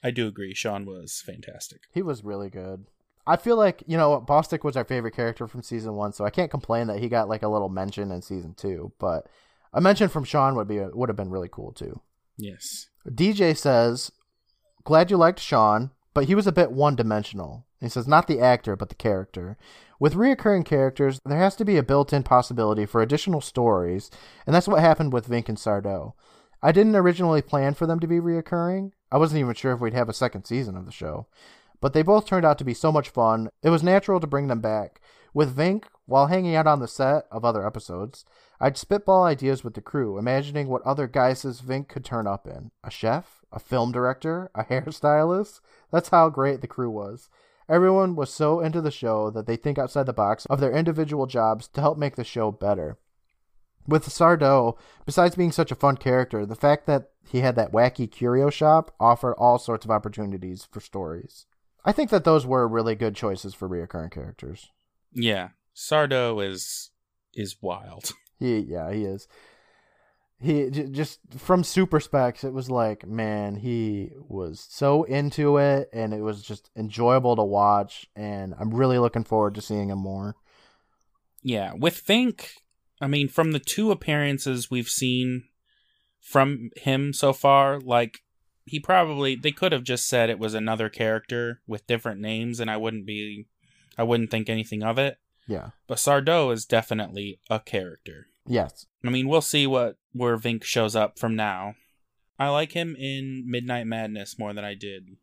I 0.03 0.11
do 0.11 0.27
agree, 0.27 0.55
Sean 0.55 0.85
was 0.85 1.23
fantastic. 1.25 1.83
He 1.93 2.03
was 2.03 2.25
really 2.25 2.51
good. 2.51 2.87
I 3.27 3.37
feel 3.37 3.57
like, 3.57 3.83
you 3.87 3.97
know, 3.97 4.21
Bostic 4.21 4.63
was 4.63 4.77
our 4.77 4.85
favorite 4.85 5.17
character 5.17 5.49
from 5.49 5.63
season 5.63 5.95
one, 5.95 6.13
so 6.13 6.25
I 6.25 6.31
can't 6.31 6.51
complain 6.51 6.87
that 6.89 7.01
he 7.01 7.09
got 7.09 7.29
like 7.29 7.43
a 7.43 7.49
little 7.49 7.69
mention 7.69 8.13
in 8.13 8.23
season 8.23 8.55
two. 8.57 8.93
But 8.99 9.27
a 9.73 9.81
mention 9.81 10.09
from 10.09 10.25
Sean 10.25 10.55
would 10.57 10.69
be 10.69 10.79
would 10.81 11.09
have 11.09 11.17
been 11.17 11.31
really 11.31 11.49
cool 11.51 11.73
too. 11.73 12.01
Yes. 12.37 12.87
DJ 13.09 13.57
says, 13.57 14.13
Glad 14.85 15.11
you 15.11 15.17
liked 15.17 15.41
Sean, 15.41 15.91
but 16.15 16.27
he 16.27 16.35
was 16.35 16.47
a 16.47 16.53
bit 16.53 16.71
one 16.71 16.95
dimensional. 16.95 17.66
He 17.81 17.89
says, 17.89 18.07
Not 18.07 18.27
the 18.27 18.41
actor, 18.41 18.77
but 18.77 18.89
the 18.89 18.95
character. 18.95 19.57
With 19.99 20.15
reoccurring 20.15 20.65
characters, 20.65 21.21
there 21.25 21.39
has 21.39 21.57
to 21.57 21.65
be 21.65 21.77
a 21.77 21.83
built 21.83 22.13
in 22.13 22.23
possibility 22.23 22.87
for 22.87 23.01
additional 23.01 23.41
stories, 23.41 24.11
and 24.47 24.55
that's 24.55 24.69
what 24.69 24.81
happened 24.81 25.13
with 25.13 25.29
Vink 25.29 25.49
and 25.49 25.59
Sardo. 25.59 26.13
I 26.63 26.73
didn't 26.73 26.97
originally 26.97 27.43
plan 27.43 27.75
for 27.75 27.87
them 27.87 28.01
to 28.01 28.07
be 28.07 28.21
reoccurring. 28.21 28.93
I 29.13 29.19
wasn't 29.19 29.41
even 29.41 29.55
sure 29.55 29.73
if 29.73 29.81
we'd 29.81 29.95
have 29.95 30.09
a 30.09 30.15
second 30.15 30.45
season 30.45 30.77
of 30.77 30.87
the 30.87 30.93
show. 30.93 31.27
But 31.81 31.93
they 31.93 32.03
both 32.03 32.27
turned 32.27 32.45
out 32.45 32.59
to 32.59 32.65
be 32.65 32.75
so 32.75 32.91
much 32.91 33.11
fun, 33.11 33.51
it 33.63 33.71
was 33.71 33.83
natural 33.83 34.21
to 34.21 34.27
bring 34.27 34.49
them 34.49 34.61
back. 34.61 35.01
With 35.35 35.55
Vink, 35.55 35.85
while 36.07 36.29
hanging 36.29 36.57
out 36.57 36.67
on 36.67 36.81
the 36.81 36.89
set 36.89 37.27
of 37.31 37.45
other 37.45 37.67
episodes, 37.67 38.25
I'd 38.59 38.79
spitball 38.79 39.25
ideas 39.25 39.63
with 39.63 39.75
the 39.75 39.83
crew, 39.83 40.19
imagining 40.19 40.69
what 40.69 40.83
other 40.83 41.07
guises 41.07 41.61
Vink 41.61 41.89
could 41.89 42.05
turn 42.05 42.27
up 42.27 42.47
in. 42.47 42.71
A 42.83 42.91
chef? 42.91 43.45
A 43.53 43.59
film 43.59 43.93
director? 43.93 44.51
A 44.55 44.65
hairstylist? 44.71 45.61
That's 45.91 46.09
how 46.09 46.31
great 46.31 46.63
the 46.63 46.67
crew 46.67 46.91
was. 46.91 47.29
Everyone 47.69 48.15
was 48.15 48.33
so 48.33 48.61
into 48.61 48.81
the 48.81 48.91
show 48.91 49.31
that 49.31 49.47
they 49.47 49.57
think 49.57 49.79
outside 49.79 50.07
the 50.07 50.13
box 50.13 50.47
of 50.47 50.61
their 50.61 50.73
individual 50.73 51.27
jobs 51.27 51.67
to 51.69 51.81
help 51.81 51.99
make 51.99 52.17
the 52.17 52.25
show 52.25 52.53
better. 52.53 52.99
With 53.89 54.07
Sardo, 54.09 54.77
besides 55.05 55.37
being 55.37 55.53
such 55.53 55.71
a 55.71 55.77
fun 55.77 55.97
character, 55.97 56.45
the 56.45 56.55
fact 56.55 56.87
that 56.87 57.11
he 57.29 57.41
had 57.41 57.57
that 57.57 57.73
wacky 57.73 58.11
curio 58.11 58.51
shop 58.51 58.95
offered 58.99 59.35
all 59.35 59.59
sorts 59.59 59.85
of 59.85 59.91
opportunities 59.91 60.67
for 60.71 60.81
stories. 60.81 61.47
I 61.85 61.93
think 61.93 62.11
that 62.11 62.25
those 62.25 62.47
were 62.47 62.67
really 62.67 62.97
good 62.97 63.15
choices 63.15 63.55
for 63.55 63.69
reoccurring 63.69 64.11
characters. 64.11 64.71
Yeah. 65.13 65.51
Sardo 65.75 66.45
is 66.45 66.91
is 67.35 67.57
wild. 67.61 68.13
He, 68.39 68.59
yeah, 68.59 68.93
he 68.93 69.07
is. 69.07 69.29
He 70.39 70.69
j- 70.71 70.89
just 70.89 71.21
from 71.37 71.65
Super 71.65 71.99
Specs, 71.99 72.45
it 72.45 72.53
was 72.53 72.71
like, 72.71 73.07
man, 73.07 73.57
he 73.57 74.11
was 74.29 74.67
so 74.69 75.05
into 75.05 75.57
it, 75.57 75.89
and 75.93 76.13
it 76.13 76.21
was 76.21 76.43
just 76.43 76.71
enjoyable 76.77 77.37
to 77.37 77.43
watch. 77.43 78.07
And 78.15 78.55
I'm 78.59 78.75
really 78.75 78.99
looking 78.99 79.25
forward 79.25 79.55
to 79.55 79.63
seeing 79.63 79.89
him 79.89 79.99
more. 79.99 80.37
Yeah, 81.43 81.73
with 81.75 82.05
Vink, 82.05 82.49
I 83.01 83.07
mean, 83.07 83.29
from 83.29 83.53
the 83.53 83.59
two 83.59 83.91
appearances 83.91 84.71
we've 84.71 84.89
seen 84.89 85.45
from 86.21 86.71
him 86.77 87.13
so 87.13 87.33
far, 87.33 87.81
like 87.81 88.19
he 88.65 88.81
probably 88.81 89.37
they 89.37 89.53
could 89.53 89.73
have 89.73 89.85
just 89.85 90.09
said 90.09 90.29
it 90.29 90.39
was 90.39 90.55
another 90.55 90.89
character 90.89 91.61
with 91.67 91.87
different 91.87 92.21
names, 92.21 92.61
and 92.61 92.71
I 92.71 92.77
wouldn't 92.77 93.07
be, 93.07 93.47
I 93.97 94.03
wouldn't 94.03 94.31
think 94.31 94.51
anything 94.51 94.83
of 94.83 94.99
it. 94.99 95.19
Yeah. 95.47 95.71
But 95.87 95.99
Sardo 95.99 96.53
is 96.53 96.67
definitely 96.67 97.41
a 97.49 97.61
character. 97.61 98.27
Yes. 98.47 98.87
I 99.05 99.11
mean, 99.11 99.29
we'll 99.29 99.41
see 99.41 99.67
what 99.67 99.97
where 100.17 100.37
Vink 100.37 100.65
shows 100.65 100.97
up 100.97 101.19
from 101.19 101.37
now. 101.37 101.75
I 102.39 102.49
like 102.49 102.73
him 102.73 102.97
in 102.97 103.45
Midnight 103.47 103.87
Madness 103.87 104.39
more 104.39 104.53
than 104.53 104.65
I 104.65 104.75
did 104.75 105.17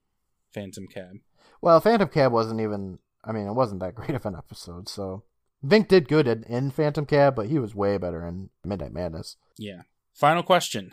Phantom 0.51 0.87
Cab. 0.87 1.17
Well, 1.61 1.79
Phantom 1.79 2.07
Cab 2.07 2.31
wasn't 2.31 2.61
even. 2.61 2.99
I 3.23 3.31
mean, 3.31 3.47
it 3.47 3.53
wasn't 3.53 3.81
that 3.81 3.95
great 3.95 4.11
of 4.15 4.25
an 4.25 4.35
episode. 4.35 4.89
So 4.89 5.23
Vink 5.65 5.87
did 5.87 6.07
good 6.07 6.27
in, 6.27 6.43
in 6.43 6.71
Phantom 6.71 7.05
Cab, 7.05 7.35
but 7.35 7.47
he 7.47 7.59
was 7.59 7.75
way 7.75 7.97
better 7.97 8.25
in 8.27 8.49
Midnight 8.65 8.93
Madness. 8.93 9.37
Yeah. 9.57 9.83
Final 10.13 10.43
question. 10.43 10.91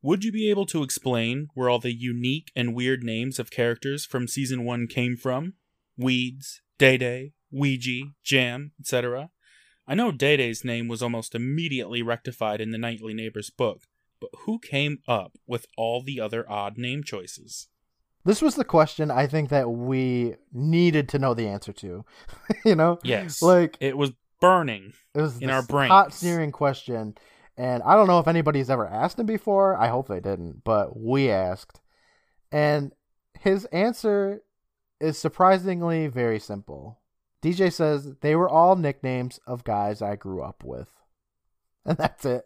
Would 0.00 0.24
you 0.24 0.30
be 0.30 0.48
able 0.48 0.66
to 0.66 0.82
explain 0.82 1.48
where 1.54 1.68
all 1.68 1.80
the 1.80 1.92
unique 1.92 2.52
and 2.54 2.74
weird 2.74 3.02
names 3.02 3.38
of 3.38 3.50
characters 3.50 4.04
from 4.04 4.28
season 4.28 4.64
1 4.64 4.86
came 4.86 5.16
from? 5.16 5.54
Weeds, 5.96 6.62
Day 6.78 6.96
Day, 6.96 7.32
Ouija, 7.50 8.12
Jam, 8.22 8.72
etc. 8.78 9.30
I 9.90 9.94
know 9.94 10.12
Day 10.12 10.36
Day's 10.36 10.64
name 10.64 10.86
was 10.86 11.02
almost 11.02 11.34
immediately 11.34 12.02
rectified 12.02 12.60
in 12.60 12.72
the 12.72 12.78
Nightly 12.78 13.14
Neighbors 13.14 13.48
book, 13.48 13.84
but 14.20 14.28
who 14.40 14.58
came 14.58 14.98
up 15.08 15.38
with 15.46 15.66
all 15.78 16.02
the 16.02 16.20
other 16.20 16.44
odd 16.50 16.76
name 16.76 17.02
choices? 17.02 17.68
This 18.24 18.42
was 18.42 18.54
the 18.56 18.64
question 18.64 19.10
I 19.10 19.26
think 19.26 19.48
that 19.48 19.70
we 19.70 20.34
needed 20.52 21.08
to 21.10 21.18
know 21.18 21.32
the 21.32 21.48
answer 21.48 21.72
to. 21.72 22.04
you 22.66 22.74
know, 22.74 22.98
Yes. 23.02 23.40
like 23.40 23.78
it 23.80 23.96
was 23.96 24.10
burning. 24.42 24.92
it 25.14 25.22
was 25.22 25.38
in 25.40 25.48
our 25.48 25.62
brain. 25.62 25.88
hot 25.88 26.12
searing 26.12 26.52
question, 26.52 27.14
and 27.56 27.82
I 27.82 27.94
don't 27.94 28.08
know 28.08 28.18
if 28.18 28.28
anybody's 28.28 28.68
ever 28.68 28.86
asked 28.86 29.18
him 29.18 29.24
before. 29.26 29.74
I 29.74 29.88
hope 29.88 30.08
they 30.08 30.20
didn't, 30.20 30.62
but 30.64 30.98
we 31.00 31.30
asked, 31.30 31.80
and 32.52 32.92
his 33.40 33.64
answer 33.66 34.42
is 35.00 35.16
surprisingly 35.16 36.08
very 36.08 36.40
simple. 36.40 36.97
DJ 37.42 37.72
says 37.72 38.14
they 38.20 38.34
were 38.34 38.48
all 38.48 38.76
nicknames 38.76 39.38
of 39.46 39.64
guys 39.64 40.02
I 40.02 40.16
grew 40.16 40.42
up 40.42 40.64
with, 40.64 40.92
and 41.84 41.96
that's 41.96 42.24
it. 42.24 42.44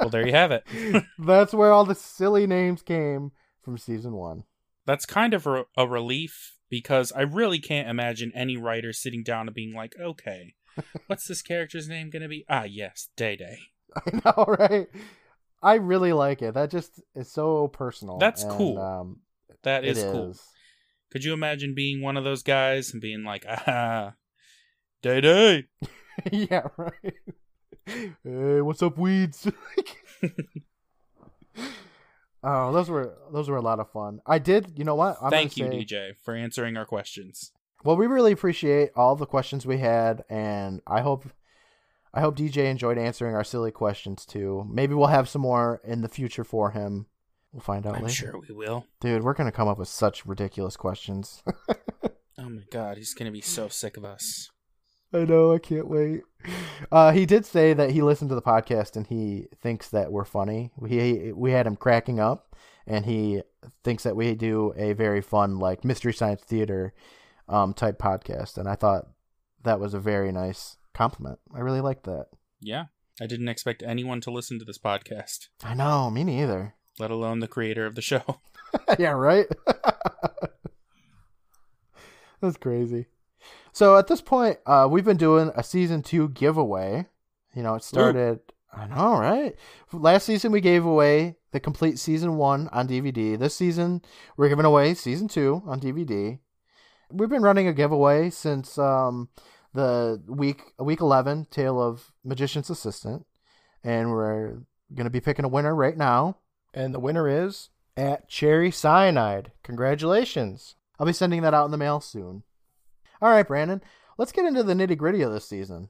Well, 0.00 0.08
there 0.08 0.26
you 0.26 0.32
have 0.32 0.50
it. 0.50 0.64
that's 1.18 1.54
where 1.54 1.72
all 1.72 1.84
the 1.84 1.94
silly 1.94 2.46
names 2.46 2.82
came 2.82 3.32
from 3.62 3.78
season 3.78 4.14
one. 4.14 4.44
that's 4.86 5.06
kind 5.06 5.32
of 5.32 5.46
a, 5.46 5.64
a 5.76 5.86
relief 5.86 6.58
because 6.68 7.12
I 7.12 7.22
really 7.22 7.58
can't 7.58 7.88
imagine 7.88 8.32
any 8.34 8.56
writer 8.56 8.92
sitting 8.92 9.22
down 9.22 9.46
and 9.46 9.54
being 9.54 9.74
like, 9.74 9.94
okay, 10.00 10.54
what's 11.06 11.26
this 11.28 11.42
character's 11.42 11.88
name 11.88 12.10
going 12.10 12.22
to 12.22 12.28
be? 12.28 12.44
Ah, 12.48 12.64
yes, 12.64 13.08
Day 13.16 13.36
Day. 13.36 13.58
I 13.94 14.20
know, 14.24 14.44
right? 14.58 14.88
I 15.62 15.74
really 15.74 16.12
like 16.12 16.42
it. 16.42 16.54
That 16.54 16.70
just 16.70 17.00
is 17.14 17.30
so 17.30 17.68
personal. 17.68 18.18
That's 18.18 18.42
and, 18.42 18.52
cool. 18.52 18.78
Um, 18.78 19.20
That 19.62 19.84
it 19.84 19.96
is, 19.96 20.02
cool. 20.02 20.34
Could 21.14 21.22
you 21.22 21.32
imagine 21.32 21.74
being 21.74 22.02
one 22.02 22.16
of 22.16 22.24
those 22.24 22.42
guys 22.42 22.92
and 22.92 23.00
being 23.00 23.22
like, 23.22 23.46
ah, 23.48 24.14
day 25.00 25.20
day? 25.20 25.66
yeah, 26.32 26.66
right. 26.76 27.14
Hey, 27.86 28.60
what's 28.60 28.82
up, 28.82 28.98
weeds? 28.98 29.46
oh, 32.42 32.72
those 32.72 32.90
were 32.90 33.16
those 33.32 33.48
were 33.48 33.56
a 33.56 33.62
lot 33.62 33.78
of 33.78 33.92
fun. 33.92 34.18
I 34.26 34.40
did, 34.40 34.72
you 34.76 34.82
know 34.82 34.96
what? 34.96 35.16
I'm 35.22 35.30
Thank 35.30 35.56
you, 35.56 35.66
say- 35.66 35.84
DJ, 35.84 36.16
for 36.20 36.34
answering 36.34 36.76
our 36.76 36.84
questions. 36.84 37.52
Well, 37.84 37.96
we 37.96 38.08
really 38.08 38.32
appreciate 38.32 38.90
all 38.96 39.14
the 39.14 39.24
questions 39.24 39.64
we 39.64 39.78
had, 39.78 40.24
and 40.28 40.80
I 40.84 41.02
hope 41.02 41.26
I 42.12 42.22
hope 42.22 42.36
DJ 42.36 42.68
enjoyed 42.68 42.98
answering 42.98 43.36
our 43.36 43.44
silly 43.44 43.70
questions 43.70 44.26
too. 44.26 44.66
Maybe 44.68 44.94
we'll 44.94 45.06
have 45.06 45.28
some 45.28 45.42
more 45.42 45.80
in 45.84 46.00
the 46.00 46.08
future 46.08 46.42
for 46.42 46.72
him. 46.72 47.06
We'll 47.54 47.60
find 47.60 47.86
out 47.86 47.94
I'm 47.96 48.02
later. 48.02 48.14
sure 48.14 48.38
we 48.38 48.52
will. 48.52 48.84
Dude, 49.00 49.22
we're 49.22 49.32
gonna 49.32 49.52
come 49.52 49.68
up 49.68 49.78
with 49.78 49.86
such 49.88 50.26
ridiculous 50.26 50.76
questions. 50.76 51.42
Oh 52.36 52.48
my 52.50 52.64
god, 52.70 52.98
he's 52.98 53.14
gonna 53.14 53.30
be 53.30 53.40
so 53.40 53.68
sick 53.68 53.96
of 53.96 54.04
us. 54.04 54.50
I 55.14 55.18
know, 55.24 55.54
I 55.54 55.58
can't 55.60 55.88
wait. 55.88 56.22
Uh, 56.92 57.12
he 57.12 57.24
did 57.24 57.46
say 57.46 57.72
that 57.72 57.90
he 57.92 58.02
listened 58.02 58.28
to 58.30 58.34
the 58.34 58.42
podcast 58.42 58.96
and 58.96 59.06
he 59.06 59.46
thinks 59.62 59.88
that 59.90 60.10
we're 60.12 60.24
funny. 60.26 60.72
We 60.76 61.32
we 61.32 61.52
had 61.52 61.66
him 61.66 61.76
cracking 61.76 62.18
up, 62.20 62.54
and 62.86 63.06
he 63.06 63.42
thinks 63.84 64.02
that 64.02 64.16
we 64.16 64.34
do 64.34 64.74
a 64.76 64.92
very 64.92 65.22
fun 65.22 65.58
like 65.58 65.84
mystery 65.84 66.12
science 66.12 66.42
theater 66.42 66.92
um, 67.48 67.72
type 67.72 67.98
podcast. 67.98 68.58
And 68.58 68.68
I 68.68 68.74
thought 68.74 69.06
that 69.62 69.80
was 69.80 69.94
a 69.94 70.00
very 70.00 70.32
nice 70.32 70.76
compliment. 70.92 71.38
I 71.54 71.60
really 71.60 71.80
liked 71.80 72.04
that. 72.04 72.26
Yeah, 72.60 72.86
I 73.20 73.26
didn't 73.26 73.48
expect 73.48 73.82
anyone 73.84 74.20
to 74.22 74.30
listen 74.32 74.58
to 74.58 74.64
this 74.64 74.78
podcast, 74.78 75.46
I 75.62 75.74
know, 75.74 76.10
me 76.10 76.24
neither. 76.24 76.74
Let 76.98 77.10
alone 77.10 77.40
the 77.40 77.48
creator 77.48 77.86
of 77.86 77.94
the 77.94 78.02
show. 78.02 78.22
yeah, 78.98 79.12
right. 79.12 79.46
That's 82.40 82.56
crazy. 82.56 83.06
So 83.72 83.96
at 83.96 84.06
this 84.06 84.20
point, 84.20 84.58
uh, 84.66 84.86
we've 84.90 85.04
been 85.04 85.16
doing 85.16 85.50
a 85.56 85.62
season 85.62 86.02
two 86.02 86.28
giveaway. 86.28 87.06
You 87.54 87.62
know, 87.62 87.74
it 87.74 87.82
started. 87.82 88.40
I 88.72 88.86
know, 88.86 89.18
right? 89.18 89.54
Last 89.92 90.24
season 90.24 90.50
we 90.52 90.60
gave 90.60 90.84
away 90.84 91.36
the 91.52 91.60
complete 91.60 91.98
season 91.98 92.36
one 92.36 92.68
on 92.72 92.88
DVD. 92.88 93.38
This 93.38 93.54
season 93.54 94.02
we're 94.36 94.48
giving 94.48 94.64
away 94.64 94.94
season 94.94 95.28
two 95.28 95.62
on 95.66 95.80
DVD. 95.80 96.38
We've 97.10 97.28
been 97.28 97.42
running 97.42 97.68
a 97.68 97.72
giveaway 97.72 98.30
since 98.30 98.76
um, 98.78 99.28
the 99.72 100.20
week 100.26 100.62
week 100.78 101.00
eleven, 101.00 101.46
Tale 101.50 101.80
of 101.80 102.12
Magician's 102.24 102.70
Assistant, 102.70 103.24
and 103.84 104.10
we're 104.10 104.58
gonna 104.92 105.10
be 105.10 105.20
picking 105.20 105.44
a 105.44 105.48
winner 105.48 105.74
right 105.74 105.96
now. 105.96 106.38
And 106.74 106.92
the 106.92 107.00
winner 107.00 107.28
is 107.28 107.70
at 107.96 108.28
Cherry 108.28 108.70
Cyanide. 108.70 109.52
Congratulations! 109.62 110.74
I'll 110.98 111.06
be 111.06 111.12
sending 111.12 111.42
that 111.42 111.54
out 111.54 111.64
in 111.66 111.70
the 111.70 111.78
mail 111.78 112.00
soon. 112.00 112.42
All 113.22 113.30
right, 113.30 113.46
Brandon, 113.46 113.80
let's 114.18 114.32
get 114.32 114.44
into 114.44 114.62
the 114.62 114.74
nitty 114.74 114.98
gritty 114.98 115.22
of 115.22 115.32
this 115.32 115.48
season. 115.48 115.88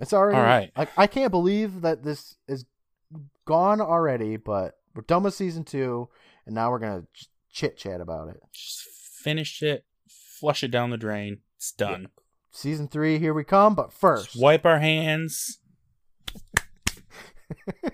It's 0.00 0.12
already 0.12 0.38
All 0.38 0.44
right. 0.44 0.72
Like 0.76 0.90
I 0.96 1.06
can't 1.06 1.30
believe 1.30 1.82
that 1.82 2.02
this 2.02 2.36
is 2.46 2.64
gone 3.44 3.80
already, 3.80 4.36
but 4.36 4.74
we're 4.94 5.02
done 5.02 5.22
with 5.22 5.34
season 5.34 5.64
two, 5.64 6.08
and 6.46 6.54
now 6.54 6.70
we're 6.70 6.78
gonna 6.78 7.04
chit 7.50 7.76
chat 7.76 8.00
about 8.00 8.28
it. 8.28 8.40
Just 8.52 8.80
finish 9.22 9.62
it, 9.62 9.84
flush 10.08 10.64
it 10.64 10.70
down 10.70 10.90
the 10.90 10.96
drain. 10.96 11.40
It's 11.56 11.72
done. 11.72 12.08
Season 12.50 12.88
three, 12.88 13.18
here 13.18 13.34
we 13.34 13.44
come. 13.44 13.74
But 13.74 13.92
first, 13.92 14.32
Just 14.32 14.42
wipe 14.42 14.64
our 14.64 14.78
hands. 14.78 15.58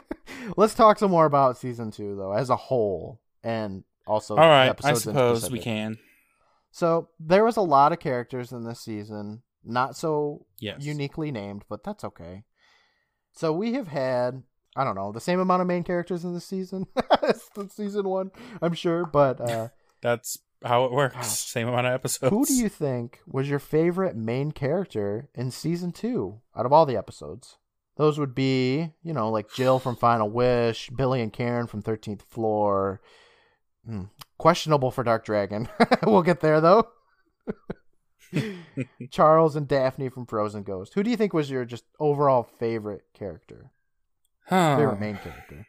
let's 0.56 0.74
talk 0.74 0.98
some 0.98 1.10
more 1.10 1.26
about 1.26 1.56
season 1.58 1.90
two, 1.90 2.16
though, 2.16 2.32
as 2.32 2.50
a 2.50 2.56
whole, 2.56 3.20
and 3.42 3.84
also. 4.06 4.36
All 4.36 4.48
right, 4.48 4.74
I 4.84 4.92
suppose 4.94 5.50
we 5.50 5.58
can. 5.60 5.98
So 6.70 7.08
there 7.20 7.44
was 7.44 7.56
a 7.56 7.60
lot 7.62 7.92
of 7.92 8.00
characters 8.00 8.50
in 8.52 8.64
this 8.64 8.80
season, 8.80 9.42
not 9.64 9.96
so 9.96 10.46
Yes. 10.58 10.82
uniquely 10.84 11.30
named, 11.30 11.64
but 11.68 11.84
that's 11.84 12.02
okay. 12.04 12.44
So 13.32 13.52
we 13.52 13.74
have 13.74 13.88
had, 13.88 14.42
I 14.76 14.82
don't 14.84 14.96
know, 14.96 15.12
the 15.12 15.20
same 15.20 15.38
amount 15.40 15.62
of 15.62 15.68
main 15.68 15.84
characters 15.84 16.24
in 16.24 16.34
this 16.34 16.44
season 16.46 16.86
as 17.22 17.48
the 17.54 17.68
season 17.68 18.08
one, 18.08 18.30
I'm 18.60 18.74
sure. 18.74 19.06
But 19.06 19.40
uh, 19.40 19.68
That's 20.02 20.38
how 20.64 20.84
it 20.84 20.92
works. 20.92 21.14
Gosh. 21.14 21.26
Same 21.28 21.68
amount 21.68 21.86
of 21.86 21.92
episodes. 21.94 22.30
who 22.30 22.44
do 22.44 22.54
you 22.54 22.68
think 22.68 23.20
was 23.26 23.48
your 23.48 23.58
favorite 23.58 24.16
main 24.16 24.50
character 24.52 25.28
in 25.34 25.50
season 25.50 25.92
two 25.92 26.40
out 26.56 26.66
of 26.66 26.72
all 26.72 26.86
the 26.86 26.96
episodes? 26.96 27.56
Those 27.96 28.18
would 28.18 28.34
be, 28.34 28.90
you 29.02 29.12
know, 29.12 29.30
like 29.30 29.52
Jill 29.52 29.78
from 29.78 29.96
Final 29.96 30.28
Wish, 30.28 30.90
Billy 30.90 31.20
and 31.20 31.32
Karen 31.32 31.66
from 31.66 31.82
13th 31.82 32.22
Floor. 32.22 33.00
Hmm, 33.86 34.04
questionable 34.38 34.90
for 34.90 35.04
Dark 35.04 35.24
Dragon. 35.24 35.68
we'll 36.02 36.22
get 36.22 36.40
there, 36.40 36.60
though. 36.60 36.88
Charles 39.10 39.54
and 39.54 39.68
Daphne 39.68 40.08
from 40.08 40.26
Frozen 40.26 40.64
Ghost. 40.64 40.94
Who 40.94 41.02
do 41.02 41.10
you 41.10 41.16
think 41.16 41.32
was 41.32 41.50
your 41.50 41.64
just 41.64 41.84
overall 42.00 42.42
favorite 42.42 43.02
character? 43.14 43.70
Huh. 44.46 44.76
Favorite 44.76 45.00
main 45.00 45.16
character? 45.18 45.66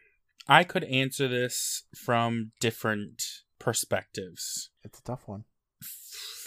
I 0.48 0.64
could 0.64 0.84
answer 0.84 1.28
this 1.28 1.84
from 1.94 2.52
different 2.60 3.22
perspectives. 3.58 4.70
It's 4.84 4.98
a 4.98 5.02
tough 5.02 5.26
one. 5.26 5.44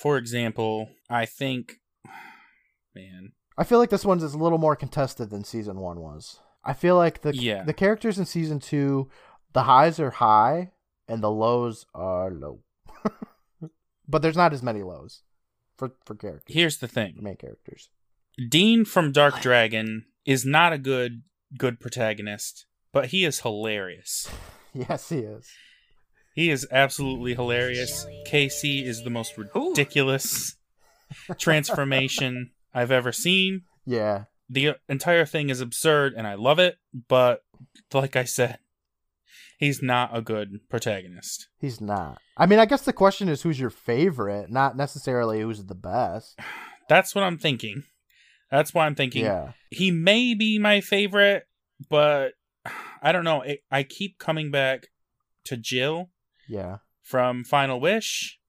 For 0.01 0.17
example, 0.17 0.89
I 1.09 1.25
think, 1.25 1.75
man, 2.95 3.33
I 3.59 3.65
feel 3.65 3.77
like 3.77 3.89
this 3.89 4.05
one's 4.05 4.23
is 4.23 4.33
a 4.33 4.37
little 4.37 4.57
more 4.57 4.75
contested 4.77 5.29
than 5.29 5.43
season 5.43 5.79
one 5.79 5.99
was. 5.99 6.39
I 6.63 6.71
feel 6.73 6.95
like 6.95 7.21
the 7.21 7.35
Yeah. 7.35 7.63
the 7.63 7.73
characters 7.73 8.17
in 8.17 8.25
season 8.25 8.59
two, 8.59 9.09
the 9.53 9.63
highs 9.63 9.99
are 9.99 10.11
high 10.11 10.71
and 11.09 11.21
the 11.21 11.29
lows 11.29 11.85
are 11.93 12.31
low. 12.31 12.61
but 14.07 14.21
there's 14.21 14.37
not 14.37 14.53
as 14.53 14.63
many 14.63 14.81
lows 14.81 15.23
for 15.77 15.91
for 16.05 16.15
characters, 16.15 16.53
here's 16.55 16.77
the 16.77 16.87
thing: 16.87 17.17
main 17.21 17.35
characters. 17.35 17.89
Dean 18.49 18.85
from 18.85 19.11
Dark 19.11 19.41
Dragon 19.41 20.05
is 20.25 20.45
not 20.45 20.71
a 20.71 20.77
good 20.77 21.23
good 21.57 21.79
protagonist, 21.81 22.65
but 22.93 23.07
he 23.07 23.25
is 23.25 23.41
hilarious. 23.41 24.29
Yes, 24.71 25.09
he 25.09 25.17
is. 25.17 25.49
He 26.35 26.51
is 26.51 26.67
absolutely 26.71 27.33
hilarious. 27.33 28.05
Casey 28.27 28.85
is 28.85 29.03
the 29.03 29.09
most 29.09 29.35
ridiculous 29.35 30.55
transformation 31.39 32.51
I've 32.73 32.91
ever 32.91 33.11
seen. 33.11 33.63
Yeah, 33.85 34.25
The 34.49 34.75
entire 34.87 35.25
thing 35.25 35.49
is 35.49 35.61
absurd 35.61 36.13
and 36.15 36.27
I 36.27 36.35
love 36.35 36.59
it, 36.59 36.77
but 37.07 37.41
like 37.93 38.15
I 38.15 38.23
said, 38.23 38.59
he's 39.57 39.81
not 39.81 40.15
a 40.15 40.21
good 40.21 40.59
protagonist. 40.69 41.47
he's 41.59 41.81
not. 41.81 42.19
I 42.37 42.45
mean, 42.45 42.59
I 42.59 42.65
guess 42.65 42.83
the 42.83 42.93
question 42.93 43.29
is 43.29 43.41
who's 43.41 43.59
your 43.59 43.69
favorite, 43.69 44.49
not 44.49 44.77
necessarily 44.77 45.41
who's 45.41 45.65
the 45.65 45.75
best. 45.75 46.39
That's 46.87 47.13
what 47.13 47.23
I'm 47.23 47.37
thinking. 47.37 47.83
That's 48.49 48.73
why 48.73 48.85
I'm 48.85 48.95
thinking 48.95 49.25
Yeah, 49.25 49.51
he 49.69 49.91
may 49.91 50.33
be 50.33 50.57
my 50.57 50.81
favorite, 50.81 51.47
but 51.89 52.33
I 53.01 53.11
don't 53.11 53.23
know. 53.23 53.41
It, 53.41 53.61
I 53.71 53.83
keep 53.83 54.17
coming 54.17 54.51
back 54.51 54.87
to 55.45 55.57
Jill 55.57 56.09
yeah, 56.47 56.77
from 57.01 57.43
Final 57.43 57.79
Wish, 57.79 58.39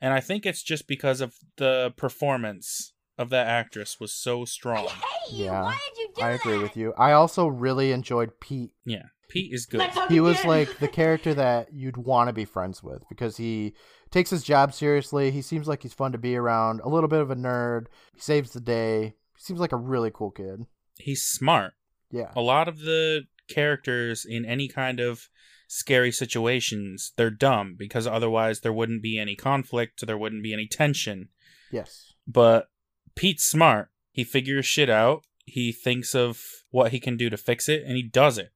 and 0.00 0.14
I 0.14 0.20
think 0.20 0.46
it's 0.46 0.62
just 0.62 0.88
because 0.88 1.20
of 1.20 1.34
the 1.56 1.92
performance 1.96 2.94
of 3.20 3.30
that 3.30 3.46
actress 3.46 3.98
was 4.00 4.12
so 4.12 4.44
strong. 4.44 4.88
yeah. 5.30 5.74
I 6.20 6.30
agree 6.30 6.58
with 6.58 6.76
you. 6.76 6.92
I 6.98 7.12
also 7.12 7.46
really 7.46 7.92
enjoyed 7.92 8.40
Pete 8.40 8.72
Yeah, 8.84 9.04
Pete 9.28 9.52
is 9.52 9.66
good. 9.66 9.88
he 10.08 10.18
was 10.20 10.44
like 10.44 10.78
the 10.78 10.88
character 11.00 11.34
that 11.34 11.72
you'd 11.72 11.96
want 11.96 12.28
to 12.28 12.32
be 12.32 12.44
friends 12.44 12.82
with 12.82 13.02
because 13.08 13.36
he 13.36 13.74
takes 14.10 14.30
his 14.30 14.42
job 14.42 14.72
seriously. 14.74 15.30
He 15.30 15.42
seems 15.42 15.68
like 15.68 15.82
he's 15.82 15.92
fun 15.94 16.12
to 16.12 16.18
be 16.18 16.34
around. 16.34 16.80
A 16.80 16.88
little 16.88 17.08
bit 17.08 17.20
of 17.20 17.30
a 17.30 17.36
nerd. 17.36 17.86
He 18.14 18.20
saves 18.20 18.50
the 18.52 18.60
day. 18.60 19.14
He 19.36 19.42
seems 19.42 19.60
like 19.60 19.72
a 19.72 19.76
really 19.76 20.10
cool 20.12 20.30
kid. 20.32 20.66
He's 20.98 21.22
smart. 21.22 21.74
Yeah. 22.10 22.32
A 22.34 22.40
lot 22.40 22.66
of 22.68 22.80
the 22.80 23.22
characters 23.48 24.24
in 24.28 24.44
any 24.44 24.66
kind 24.68 24.98
of 24.98 25.28
scary 25.68 26.10
situations, 26.10 27.12
they're 27.16 27.30
dumb 27.30 27.76
because 27.78 28.06
otherwise 28.06 28.60
there 28.60 28.72
wouldn't 28.72 29.02
be 29.02 29.18
any 29.18 29.36
conflict, 29.36 30.04
there 30.06 30.18
wouldn't 30.18 30.42
be 30.42 30.52
any 30.52 30.66
tension. 30.66 31.28
Yes. 31.70 32.14
But 32.26 32.66
Pete's 33.14 33.44
smart. 33.44 33.90
He 34.12 34.24
figures 34.24 34.66
shit 34.66 34.90
out. 34.90 35.22
He 35.44 35.72
thinks 35.72 36.14
of 36.14 36.40
what 36.70 36.92
he 36.92 37.00
can 37.00 37.16
do 37.16 37.30
to 37.30 37.36
fix 37.36 37.68
it, 37.68 37.82
and 37.84 37.96
he 37.96 38.02
does 38.02 38.38
it. 38.38 38.50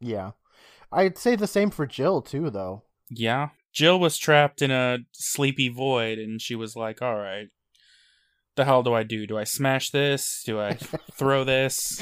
Yeah. 0.00 0.32
I'd 0.92 1.18
say 1.18 1.36
the 1.36 1.46
same 1.46 1.70
for 1.70 1.86
Jill 1.86 2.22
too, 2.22 2.50
though. 2.50 2.84
Yeah. 3.10 3.48
Jill 3.72 3.98
was 3.98 4.16
trapped 4.16 4.62
in 4.62 4.70
a 4.70 4.98
sleepy 5.12 5.68
void, 5.68 6.18
and 6.18 6.40
she 6.40 6.54
was 6.54 6.76
like, 6.76 7.02
all 7.02 7.16
right, 7.16 7.48
the 8.56 8.64
hell 8.64 8.82
do 8.82 8.94
I 8.94 9.02
do? 9.02 9.26
Do 9.26 9.36
I 9.36 9.44
smash 9.44 9.90
this? 9.90 10.42
Do 10.46 10.60
I 10.60 10.74
throw 11.12 11.42
this? 11.44 12.00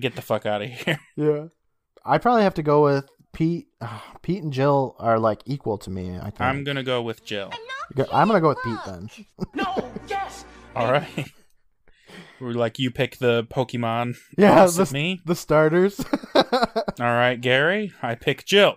Get 0.00 0.14
the 0.16 0.22
fuck 0.22 0.46
out 0.46 0.62
of 0.62 0.70
here. 0.70 0.98
Yeah. 1.16 1.46
I'd 2.06 2.22
probably 2.22 2.42
have 2.42 2.54
to 2.54 2.62
go 2.62 2.84
with 2.84 3.06
Pete. 3.32 3.66
Pete 4.22 4.42
and 4.42 4.52
Jill 4.52 4.94
are 4.98 5.18
like 5.18 5.42
equal 5.46 5.78
to 5.78 5.90
me. 5.90 6.16
I 6.16 6.24
think. 6.30 6.40
I'm 6.40 6.64
gonna 6.64 6.82
go 6.82 7.02
with 7.02 7.24
Jill. 7.24 7.50
I'm 8.12 8.28
gonna 8.28 8.40
go 8.40 8.48
with 8.48 8.62
Pete 8.64 8.78
then. 8.86 9.08
No, 9.54 9.74
yes. 9.76 9.83
All 10.74 10.90
right. 10.92 11.30
We're 12.40 12.52
like, 12.52 12.78
you 12.78 12.90
pick 12.90 13.18
the 13.18 13.44
Pokemon. 13.44 14.16
Yeah, 14.38 14.60
opposite 14.62 14.88
the, 14.88 14.94
me. 14.94 15.20
the 15.24 15.34
starters. 15.36 16.04
All 16.34 16.42
right, 16.98 17.40
Gary. 17.40 17.92
I 18.02 18.14
pick 18.16 18.44
Jill. 18.44 18.76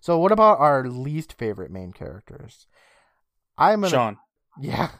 So, 0.00 0.18
what 0.18 0.30
about 0.32 0.60
our 0.60 0.88
least 0.88 1.32
favorite 1.36 1.70
main 1.70 1.92
characters? 1.92 2.66
I'm 3.58 3.80
gonna 3.80 3.90
Sean. 3.90 4.16
Yeah. 4.60 4.90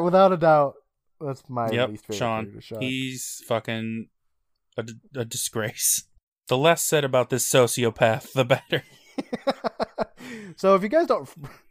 Without 0.00 0.32
a 0.32 0.36
doubt, 0.36 0.74
that's 1.20 1.42
my 1.48 1.70
Yep, 1.70 1.88
least 1.90 2.04
favorite 2.06 2.16
Sean. 2.18 2.44
character, 2.44 2.60
Sean. 2.60 2.80
He's 2.82 3.42
fucking 3.46 4.08
a, 4.76 4.82
d- 4.82 4.94
a 5.14 5.24
disgrace. 5.24 6.04
The 6.48 6.58
less 6.58 6.82
said 6.82 7.04
about 7.04 7.30
this 7.30 7.48
sociopath, 7.50 8.32
the 8.32 8.44
better. 8.44 8.82
so 10.56 10.74
if 10.74 10.82
you 10.82 10.88
guys 10.88 11.06
don't 11.06 11.28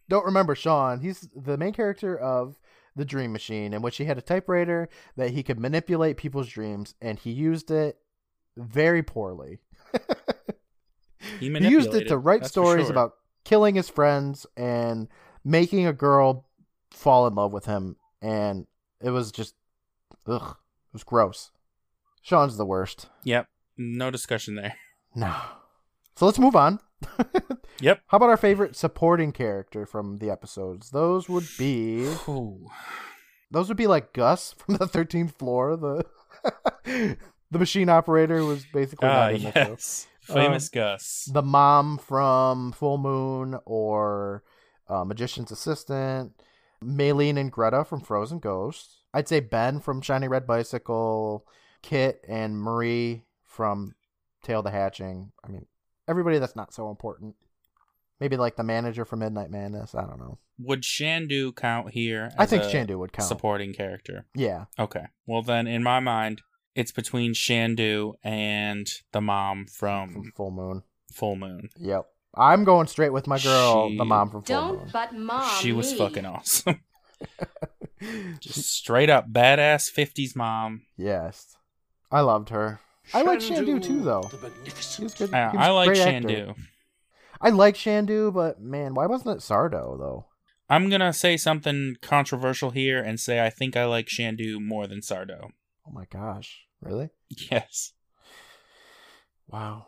don't 0.10 0.26
remember 0.26 0.56
Sean, 0.56 1.00
he's 1.00 1.28
the 1.36 1.58
main 1.58 1.74
character 1.74 2.18
of 2.18 2.60
the 2.96 3.06
Dream 3.06 3.32
Machine, 3.32 3.74
in 3.74 3.82
which 3.82 3.98
he 3.98 4.06
had 4.06 4.18
a 4.18 4.22
typewriter 4.22 4.90
that 5.16 5.32
he 5.32 5.44
could 5.44 5.60
manipulate 5.60 6.18
people's 6.18 6.48
dreams, 6.48 6.96
and 7.02 7.20
he 7.20 7.32
used 7.32 7.70
it 7.72 7.98
very 8.56 9.04
poorly. 9.04 9.60
He, 11.40 11.50
he 11.52 11.68
used 11.68 11.94
it 11.94 12.08
to 12.08 12.18
write 12.18 12.46
stories 12.46 12.86
sure. 12.86 12.92
about 12.92 13.14
killing 13.44 13.76
his 13.76 13.90
friends 13.90 14.46
and 14.56 15.08
making 15.44 15.86
a 15.86 15.94
girl 15.94 16.48
fall 16.92 17.28
in 17.28 17.36
love 17.36 17.52
with 17.52 17.66
him, 17.66 17.98
and 18.22 18.68
it 19.02 19.10
was 19.10 19.32
just 19.32 19.56
ugh, 20.26 20.52
it 20.52 20.94
was 20.94 21.04
gross. 21.04 21.52
Sean's 22.22 22.58
the 22.58 22.66
worst. 22.66 23.08
Yep. 23.24 23.48
No 23.78 24.12
discussion 24.12 24.56
there. 24.56 24.76
No. 25.16 25.34
So 26.16 26.26
let's 26.26 26.40
move 26.40 26.56
on. 26.56 26.80
Yep. 27.80 28.02
How 28.08 28.18
about 28.18 28.30
our 28.30 28.38
favorite 28.38 28.76
supporting 28.76 29.32
character 29.32 29.86
from 29.86 30.18
the 30.18 30.32
episodes? 30.32 30.90
Those 30.90 31.30
would 31.30 31.48
be 31.60 32.12
those 33.52 33.68
would 33.68 33.78
be 33.78 33.86
like 33.88 34.14
Gus 34.14 34.54
from 34.58 34.78
the 34.78 34.88
thirteenth 34.88 35.38
floor, 35.38 35.78
the 35.78 36.06
the 37.52 37.60
machine 37.60 37.90
operator 37.90 38.44
was 38.44 38.66
basically 38.74 39.08
Ah, 39.08 39.30
yes. 39.30 40.08
Famous 40.22 40.70
Gus. 40.70 41.30
The 41.32 41.44
mom 41.44 41.98
from 42.00 42.72
Full 42.74 42.98
Moon 42.98 43.60
or 43.66 44.44
uh, 44.90 45.06
Magician's 45.06 45.52
Assistant, 45.52 46.34
Maylene 46.84 47.38
and 47.38 47.52
Greta 47.52 47.86
from 47.86 48.02
Frozen 48.02 48.40
Ghost. 48.40 49.04
I'd 49.14 49.28
say 49.28 49.40
Ben 49.40 49.80
from 49.80 50.02
Shiny 50.02 50.28
Red 50.28 50.46
Bicycle, 50.48 51.46
Kit 51.82 52.26
and 52.28 52.60
Marie 52.60 53.24
from 53.46 53.94
Tale 54.44 54.64
the 54.64 54.72
Hatching. 54.72 55.32
I 55.46 55.50
mean, 55.50 55.66
everybody 56.08 56.40
that's 56.40 56.56
not 56.56 56.74
so 56.74 56.90
important. 56.90 57.36
Maybe 58.20 58.36
like 58.36 58.56
the 58.56 58.64
manager 58.64 59.06
for 59.06 59.16
Midnight 59.16 59.52
Madness. 59.52 59.94
I 59.94 60.02
don't 60.02 60.18
know. 60.20 60.40
Would 60.60 60.82
Shandu 60.82 61.56
count 61.56 61.92
here? 61.92 62.32
I 62.38 62.48
think 62.48 62.64
a 62.64 62.68
Shandu 62.68 62.98
would 62.98 63.14
count. 63.14 63.28
Supporting 63.28 63.74
character. 63.74 64.26
Yeah. 64.34 64.66
Okay. 64.80 65.06
Well, 65.28 65.44
then, 65.44 65.68
in 65.68 65.84
my 65.84 66.00
mind, 66.00 66.42
it's 66.74 66.92
between 66.92 67.34
Shandu 67.34 68.14
and 68.24 68.88
the 69.12 69.22
mom 69.22 69.68
From 69.68 70.12
from 70.14 70.32
Full 70.36 70.50
Moon. 70.52 70.82
Full 71.14 71.36
Moon. 71.36 71.70
Yep. 71.78 72.06
I'm 72.36 72.64
going 72.64 72.88
straight 72.88 73.14
with 73.14 73.28
my 73.28 73.38
girl, 73.40 73.90
She- 73.90 73.98
the 73.98 74.06
mom 74.06 74.32
from 74.32 74.42
Full 74.44 74.56
Moon. 74.56 74.68
Don't 74.68 74.80
Moon. 74.82 74.90
but 74.92 75.14
mom. 75.16 75.50
she 75.62 75.72
was 75.72 75.94
fucking 75.94 76.26
awesome. 76.26 76.82
Just 78.40 78.72
straight 78.74 79.10
up 79.10 79.32
badass 79.32 79.92
50s 79.92 80.36
mom. 80.36 80.84
yes. 80.98 81.56
I 82.12 82.22
loved 82.22 82.50
her. 82.50 82.80
I 83.14 83.22
like 83.22 83.40
Shandu 83.40 83.82
too, 83.82 84.02
though. 84.02 84.30
He 84.64 85.04
was 85.04 85.14
good. 85.14 85.34
I, 85.34 85.52
he 85.52 85.58
was 85.58 85.70
like 85.70 85.88
great 85.88 86.00
actor. 86.00 86.28
Shandu. 86.28 86.56
I 87.40 87.50
like 87.52 87.76
Shandu, 87.76 88.34
but 88.34 88.60
man, 88.62 88.94
why 88.96 89.06
wasn't 89.06 89.38
it 89.38 89.42
Sardo 89.44 89.98
though? 89.98 90.26
I'm 90.70 90.90
gonna 90.90 91.14
say 91.14 91.38
something 91.38 91.96
controversial 92.02 92.72
here 92.72 93.02
and 93.02 93.20
say 93.20 93.46
I 93.46 93.50
think 93.50 93.78
I 93.78 93.86
like 93.86 94.08
Shandu 94.08 94.60
more 94.60 94.88
than 94.88 95.00
Sardo. 95.02 95.50
Oh 95.88 95.92
my 95.92 96.06
gosh, 96.12 96.66
really? 96.82 97.10
Yes. 97.52 97.94
Wow. 99.48 99.88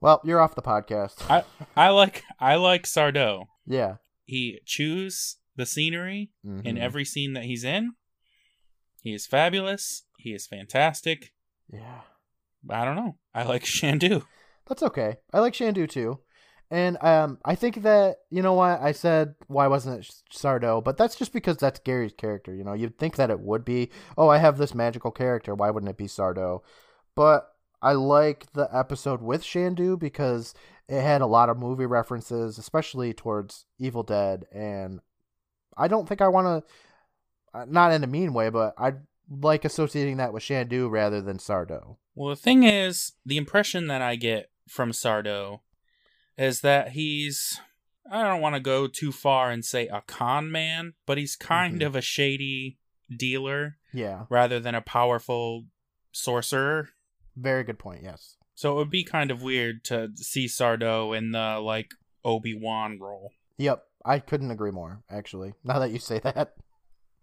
Well, 0.00 0.20
you're 0.24 0.40
off 0.40 0.54
the 0.56 0.62
podcast. 0.62 1.22
I 1.30 1.44
I 1.76 1.90
like 1.90 2.24
I 2.40 2.56
like 2.56 2.84
Sardo. 2.84 3.46
yeah. 3.66 3.96
He 4.24 4.60
chews 4.64 5.36
the 5.56 5.66
scenery 5.66 6.30
in 6.44 6.62
Mhm. 6.76 6.78
every 6.80 7.04
scene 7.04 7.34
that 7.34 7.44
he's 7.44 7.64
in. 7.64 7.92
He 9.02 9.12
is 9.12 9.26
fabulous. 9.26 10.04
He 10.16 10.32
is 10.32 10.46
fantastic. 10.46 11.32
Yeah. 11.72 12.00
I 12.70 12.84
don't 12.84 12.96
know. 12.96 13.16
I 13.34 13.44
like 13.44 13.64
Shandu. 13.64 14.24
That's 14.68 14.82
okay. 14.82 15.16
I 15.32 15.40
like 15.40 15.54
Shandu 15.54 15.88
too. 15.88 16.20
And 16.70 16.96
um, 17.02 17.38
I 17.44 17.54
think 17.54 17.82
that 17.82 18.16
you 18.30 18.40
know 18.40 18.54
why 18.54 18.78
I 18.78 18.92
said 18.92 19.34
why 19.46 19.66
wasn't 19.66 20.00
it 20.00 20.10
Sardo, 20.32 20.82
but 20.82 20.96
that's 20.96 21.16
just 21.16 21.32
because 21.32 21.58
that's 21.58 21.80
Gary's 21.80 22.14
character. 22.14 22.54
You 22.54 22.64
know, 22.64 22.72
you'd 22.72 22.98
think 22.98 23.16
that 23.16 23.30
it 23.30 23.40
would 23.40 23.62
be. 23.62 23.90
Oh, 24.16 24.28
I 24.28 24.38
have 24.38 24.56
this 24.56 24.74
magical 24.74 25.10
character. 25.10 25.54
Why 25.54 25.70
wouldn't 25.70 25.90
it 25.90 25.98
be 25.98 26.06
Sardo? 26.06 26.60
But 27.14 27.48
I 27.82 27.92
like 27.92 28.50
the 28.54 28.68
episode 28.74 29.20
with 29.20 29.42
Shandu 29.42 29.98
because 29.98 30.54
it 30.88 31.02
had 31.02 31.20
a 31.20 31.26
lot 31.26 31.50
of 31.50 31.58
movie 31.58 31.84
references, 31.84 32.56
especially 32.56 33.12
towards 33.12 33.66
Evil 33.78 34.02
Dead, 34.02 34.46
and 34.50 35.00
I 35.76 35.88
don't 35.88 36.08
think 36.08 36.22
I 36.22 36.28
want 36.28 36.64
to, 37.54 37.66
not 37.66 37.92
in 37.92 38.02
a 38.04 38.06
mean 38.06 38.32
way, 38.32 38.48
but 38.48 38.74
I 38.78 38.94
like 39.40 39.64
associating 39.64 40.16
that 40.18 40.32
with 40.32 40.42
Shandu 40.42 40.90
rather 40.90 41.20
than 41.20 41.38
Sardo. 41.38 41.96
Well, 42.14 42.30
the 42.30 42.36
thing 42.36 42.64
is, 42.64 43.12
the 43.24 43.36
impression 43.38 43.86
that 43.86 44.02
I 44.02 44.16
get 44.16 44.50
from 44.68 44.90
Sardo 44.92 45.60
is 46.36 46.60
that 46.60 46.90
he's 46.90 47.58
I 48.10 48.22
don't 48.24 48.40
want 48.40 48.56
to 48.56 48.60
go 48.60 48.88
too 48.88 49.12
far 49.12 49.50
and 49.50 49.64
say 49.64 49.86
a 49.86 50.02
con 50.06 50.50
man, 50.50 50.94
but 51.06 51.16
he's 51.18 51.36
kind 51.36 51.80
Mhm. 51.80 51.86
of 51.86 51.94
a 51.96 52.00
shady 52.02 52.78
dealer 53.16 53.76
Yeah, 53.92 54.26
rather 54.28 54.58
than 54.60 54.74
a 54.74 54.80
powerful 54.82 55.66
sorcerer. 56.10 56.90
very 57.36 57.64
good 57.64 57.78
point. 57.78 58.02
Yes. 58.02 58.36
So 58.54 58.72
it 58.72 58.74
would 58.76 58.90
be 58.90 59.04
kind 59.04 59.30
of 59.30 59.40
weird 59.42 59.84
to 59.84 60.10
see 60.16 60.46
Sardo 60.46 61.16
in 61.16 61.30
the 61.32 61.58
like 61.60 61.92
Obi-Wan 62.24 62.98
role. 63.00 63.32
Yep, 63.56 63.84
I 64.04 64.18
couldn't 64.18 64.50
agree 64.50 64.70
more. 64.70 65.02
Actually, 65.08 65.54
now 65.64 65.78
that 65.78 65.90
you 65.92 65.98
say 65.98 66.18
that, 66.24 66.54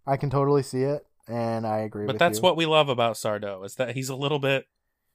I 0.06 0.16
can 0.16 0.30
totally 0.30 0.62
see 0.62 0.82
it, 0.82 1.06
and 1.28 1.66
I 1.66 1.78
agree. 1.78 2.06
But 2.06 2.18
that's 2.18 2.38
you. 2.38 2.42
what 2.42 2.56
we 2.56 2.66
love 2.66 2.88
about 2.88 3.14
Sardo 3.16 3.64
is 3.64 3.74
that 3.76 3.94
he's 3.94 4.08
a 4.08 4.16
little 4.16 4.38
bit 4.38 4.66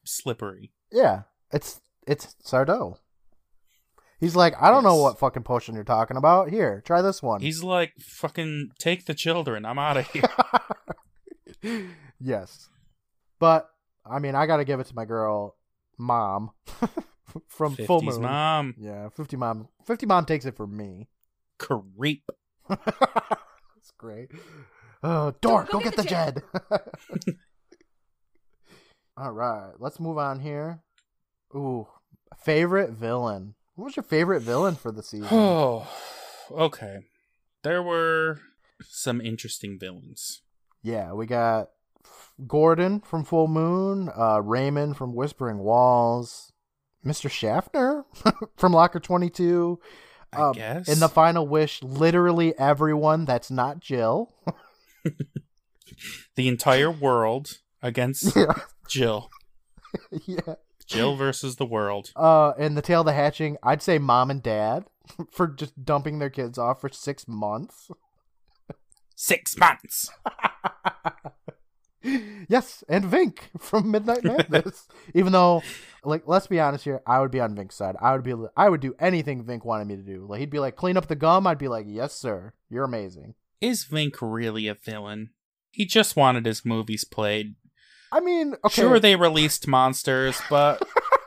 slippery. 0.04 0.72
Yeah, 0.91 1.24
it's 1.52 1.82
it's 2.08 2.36
Sardo. 2.44 2.98
He's 4.18 4.36
like, 4.36 4.54
I 4.62 4.72
don't 4.72 4.84
know 4.84 4.96
what 4.96 5.20
fucking 5.20 5.44
potion 5.44 5.76
you're 5.76 5.84
talking 5.84 6.15
about. 6.18 6.50
Here, 6.50 6.82
try 6.86 7.02
this 7.02 7.22
one. 7.22 7.41
He's 7.41 7.62
like 7.63 7.94
fucking 8.00 8.70
take 8.80 9.06
the 9.06 9.13
children. 9.13 9.65
I'm 9.65 9.78
out 9.78 9.98
of 9.98 10.08
here. 10.08 10.24
yes, 12.20 12.70
but 13.39 13.70
I 14.06 14.20
mean, 14.20 14.36
I 14.36 14.46
got 14.46 14.58
to 14.58 14.65
give 14.65 14.80
it 14.80 14.88
to 14.88 14.96
my 14.96 15.06
girl, 15.06 15.56
mom, 15.98 16.52
from 17.48 17.76
Full 17.76 18.02
50s 18.02 18.06
Moon. 18.06 18.22
mom 18.22 18.76
Yeah, 18.78 19.10
fifty 19.10 19.36
mom. 19.36 19.68
Fifty 19.86 20.06
mom 20.06 20.26
takes 20.26 20.46
it 20.46 20.56
from 20.56 20.76
me. 20.78 21.10
creep. 21.58 22.24
That's 22.70 23.91
great. 23.98 24.32
Uh, 25.03 25.31
Dork, 25.41 25.69
go, 25.69 25.79
go 25.79 25.84
get, 25.84 25.95
get 25.95 25.95
the 25.97 26.03
the 26.03 26.10
Jed. 26.10 26.43
All 29.17 29.31
right, 29.31 29.71
let's 29.79 29.99
move 29.99 30.17
on 30.17 30.39
here. 30.41 30.79
Ooh, 31.55 31.88
favorite 32.38 32.91
villain. 32.91 33.55
What 33.75 33.86
was 33.86 33.95
your 33.95 34.03
favorite 34.03 34.41
villain 34.41 34.75
for 34.75 34.91
the 34.91 35.03
season? 35.03 35.27
Oh, 36.47 36.62
okay. 36.67 36.99
There 37.63 37.81
were 37.81 38.39
some 38.84 39.19
interesting 39.19 39.79
villains. 39.79 40.43
yeah, 40.84 41.12
we 41.13 41.25
got 41.25 41.69
Gordon 42.45 42.99
from 42.99 43.23
Full 43.23 43.47
Moon, 43.47 44.12
uh, 44.15 44.41
Raymond 44.43 44.95
from 44.95 45.15
Whispering 45.15 45.58
Walls, 45.58 46.51
Mr. 47.03 47.31
Schaffner 47.31 48.05
from 48.58 48.73
Locker 48.73 48.99
Twenty 48.99 49.31
Two. 49.31 49.79
I 50.31 50.38
Um, 50.41 50.53
guess 50.53 50.87
In 50.87 51.00
the 51.00 51.10
final 51.10 51.48
wish, 51.48 51.81
literally 51.81 52.56
everyone 52.60 53.25
that's 53.25 53.50
not 53.50 53.79
Jill. 53.79 54.31
The 56.35 56.47
entire 56.47 56.91
world 56.91 57.60
against 57.81 58.35
yeah, 58.35 58.53
Jill. 58.87 59.29
yeah. 60.25 60.56
Jill 60.87 61.15
versus 61.15 61.56
the 61.56 61.65
world. 61.65 62.12
Uh, 62.15 62.53
in 62.60 62.75
the 62.75 62.81
Tale 62.81 62.99
of 63.01 63.08
the 63.08 63.13
Hatching, 63.13 63.58
I'd 63.63 63.81
say 63.81 63.97
mom 63.97 64.29
and 64.29 64.43
dad 64.43 64.85
for 65.31 65.47
just 65.47 65.83
dumping 65.83 66.19
their 66.19 66.29
kids 66.29 66.58
off 66.58 66.81
for 66.81 66.89
six 66.89 67.27
months. 67.27 67.89
Six 69.15 69.58
months. 69.58 70.12
yes, 72.03 72.83
and 72.89 73.06
Vink 73.06 73.39
from 73.58 73.89
Midnight 73.89 74.23
Madness. 74.23 74.87
Even 75.15 75.31
though, 75.31 75.63
like, 76.03 76.23
let's 76.27 76.47
be 76.47 76.60
honest 76.60 76.83
here, 76.83 77.01
I 77.08 77.19
would 77.19 77.31
be 77.31 77.39
on 77.39 77.56
Vink's 77.56 77.75
side. 77.75 77.95
I 78.01 78.12
would 78.12 78.23
be, 78.23 78.35
I 78.58 78.67
would 78.69 78.81
do 78.81 78.93
anything 78.99 79.43
Vink 79.43 79.63
wanted 79.65 79.87
me 79.87 79.95
to 79.95 80.03
do. 80.03 80.27
Like, 80.27 80.41
he'd 80.41 80.49
be 80.49 80.60
like, 80.60 80.75
clean 80.75 80.97
up 80.97 81.08
the 81.08 81.15
gum. 81.15 81.47
I'd 81.47 81.58
be 81.58 81.69
like, 81.69 81.85
yes, 81.87 82.13
sir. 82.13 82.53
You're 82.69 82.83
amazing. 82.83 83.35
Is 83.62 83.85
Vink 83.85 84.15
really 84.21 84.67
a 84.67 84.73
villain? 84.73 85.31
He 85.71 85.85
just 85.85 86.15
wanted 86.15 86.45
his 86.45 86.63
movies 86.65 87.03
played. 87.03 87.56
I 88.12 88.19
mean, 88.19 88.56
okay, 88.63 88.81
Sure, 88.81 88.99
they 88.99 89.15
released 89.15 89.67
monsters, 89.67 90.41
but 90.49 90.81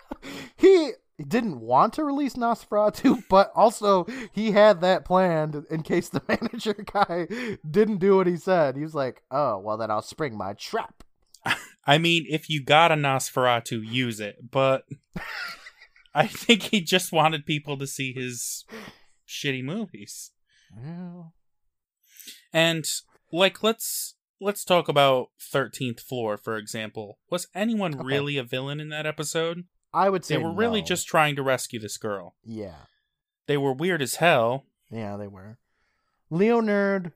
he 0.56 0.92
didn't 1.26 1.60
want 1.60 1.92
to 1.94 2.04
release 2.04 2.34
Nosferatu, 2.34 3.24
but 3.30 3.52
also 3.54 4.06
he 4.32 4.52
had 4.52 4.80
that 4.80 5.04
planned 5.04 5.66
in 5.70 5.82
case 5.82 6.08
the 6.08 6.22
manager 6.28 6.74
guy 6.74 7.26
didn't 7.68 7.98
do 7.98 8.16
what 8.16 8.26
he 8.26 8.36
said. 8.36 8.76
He 8.76 8.82
was 8.82 8.94
like, 8.94 9.22
"Oh, 9.30 9.58
well 9.58 9.76
then 9.76 9.90
I'll 9.90 10.02
spring 10.02 10.36
my 10.36 10.54
trap." 10.54 11.02
I 11.86 11.96
mean, 11.98 12.26
if 12.28 12.50
you 12.50 12.62
got 12.62 12.92
a 12.92 12.96
Nosferatu, 12.96 13.82
use 13.82 14.20
it. 14.20 14.50
But 14.50 14.84
I 16.14 16.26
think 16.26 16.62
he 16.64 16.80
just 16.80 17.12
wanted 17.12 17.46
people 17.46 17.78
to 17.78 17.86
see 17.86 18.12
his 18.12 18.64
shitty 19.26 19.64
movies. 19.64 20.30
Well, 20.76 21.34
And 22.52 22.84
like 23.32 23.62
let's 23.62 24.14
let's 24.40 24.64
talk 24.64 24.88
about 24.88 25.28
13th 25.40 26.00
floor 26.00 26.36
for 26.36 26.56
example. 26.56 27.18
Was 27.30 27.48
anyone 27.54 27.94
Okay. 27.94 28.04
really 28.04 28.36
a 28.38 28.42
villain 28.44 28.80
in 28.80 28.88
that 28.90 29.06
episode? 29.06 29.64
I 29.92 30.10
would 30.10 30.24
say 30.24 30.36
They 30.36 30.42
were 30.42 30.52
really 30.52 30.82
just 30.82 31.06
trying 31.08 31.34
to 31.36 31.42
rescue 31.42 31.78
this 31.80 31.96
girl. 31.96 32.34
yeah, 32.44 32.84
They 33.46 33.56
were 33.56 33.72
weird 33.72 34.02
as 34.02 34.16
hell. 34.16 34.66
yeah, 34.90 35.16
they 35.16 35.26
were. 35.28 35.58
Leonard, 36.30 37.12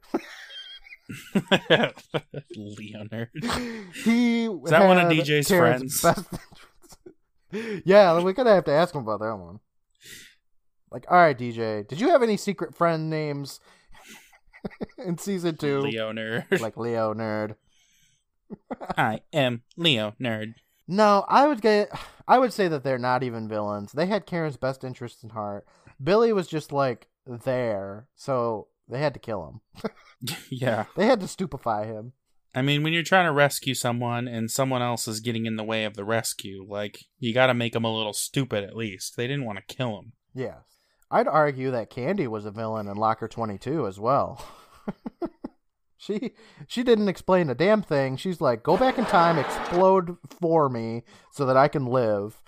Leonard. 2.57 3.31
he 4.05 4.47
Is 4.47 4.71
that 4.71 4.87
one 4.87 4.99
of 4.99 5.13
DJ's 5.13 5.49
Karen's 5.49 6.01
friends? 6.01 6.27
yeah, 7.85 8.19
we're 8.23 8.33
gonna 8.33 8.55
have 8.55 8.65
to 8.65 8.73
ask 8.73 8.95
him 8.95 9.03
about 9.03 9.21
that 9.21 9.37
one. 9.37 9.61
Like, 10.91 11.05
all 11.11 11.17
right, 11.19 11.37
DJ, 11.39 11.87
did 11.87 12.01
you 12.01 12.09
have 12.11 12.23
any 12.23 12.37
secret 12.37 12.75
friend 12.75 13.09
names 13.11 13.61
in 14.99 15.19
season 15.19 15.57
two? 15.57 15.81
Leo 15.81 16.13
nerd. 16.13 16.61
Like 16.61 16.77
Leo 16.77 17.15
Nerd. 17.15 17.57
I 18.99 19.21
am 19.33 19.63
Leo 19.77 20.15
Nerd. 20.21 20.55
No, 20.89 21.25
I 21.29 21.47
would 21.47 21.61
get. 21.61 21.91
I 22.29 22.39
would 22.39 22.53
say 22.53 22.69
that 22.69 22.85
they're 22.85 22.99
not 22.99 23.23
even 23.23 23.49
villains. 23.49 23.93
They 23.93 24.07
had 24.07 24.27
Karen's 24.27 24.57
best 24.57 24.85
interests 24.85 25.23
in 25.23 25.31
heart. 25.31 25.67
Billy 26.03 26.33
was 26.33 26.49
just 26.49 26.73
like 26.73 27.09
there, 27.27 28.09
so 28.15 28.69
they 28.89 29.01
had 29.01 29.15
to 29.15 29.21
kill 29.21 29.63
him. 29.83 29.91
yeah. 30.51 30.85
They 30.97 31.07
had 31.07 31.21
to 31.21 31.29
stupefy 31.29 31.87
him. 31.87 32.13
I 32.55 32.61
mean, 32.61 32.83
when 32.83 32.93
you're 32.93 33.03
trying 33.03 33.27
to 33.27 33.33
rescue 33.33 33.75
someone 33.75 34.29
and 34.29 34.51
someone 34.51 34.83
else 34.83 35.09
is 35.09 35.21
getting 35.21 35.47
in 35.47 35.57
the 35.57 35.65
way 35.65 35.85
of 35.85 35.95
the 35.95 36.05
rescue, 36.05 36.67
like, 36.69 36.99
you 37.19 37.33
gotta 37.33 37.55
make 37.55 37.73
them 37.73 37.85
a 37.85 37.97
little 37.97 38.13
stupid 38.13 38.63
at 38.63 38.77
least. 38.77 39.17
They 39.17 39.27
didn't 39.27 39.47
want 39.47 39.59
to 39.59 39.75
kill 39.75 39.99
him. 39.99 40.13
Yes. 40.35 40.72
I'd 41.13 41.29
argue 41.29 41.71
that 41.73 41.91
Candy 41.91 42.27
was 42.27 42.47
a 42.47 42.51
villain 42.51 42.89
in 42.89 42.97
Locker 42.97 43.29
22 43.29 43.87
as 43.87 44.01
well. 44.01 44.45
she 45.99 46.33
she 46.67 46.83
didn't 46.83 47.09
explain 47.09 47.51
a 47.51 47.55
damn 47.55 47.83
thing. 47.83 48.17
She's 48.17 48.41
like, 48.41 48.63
"Go 48.63 48.77
back 48.77 48.97
in 48.99 49.05
time, 49.05 49.39
explode 49.39 50.17
for 50.41 50.69
me 50.69 51.03
so 51.33 51.45
that 51.47 51.57
I 51.57 51.69
can 51.69 51.87
live." 51.87 52.41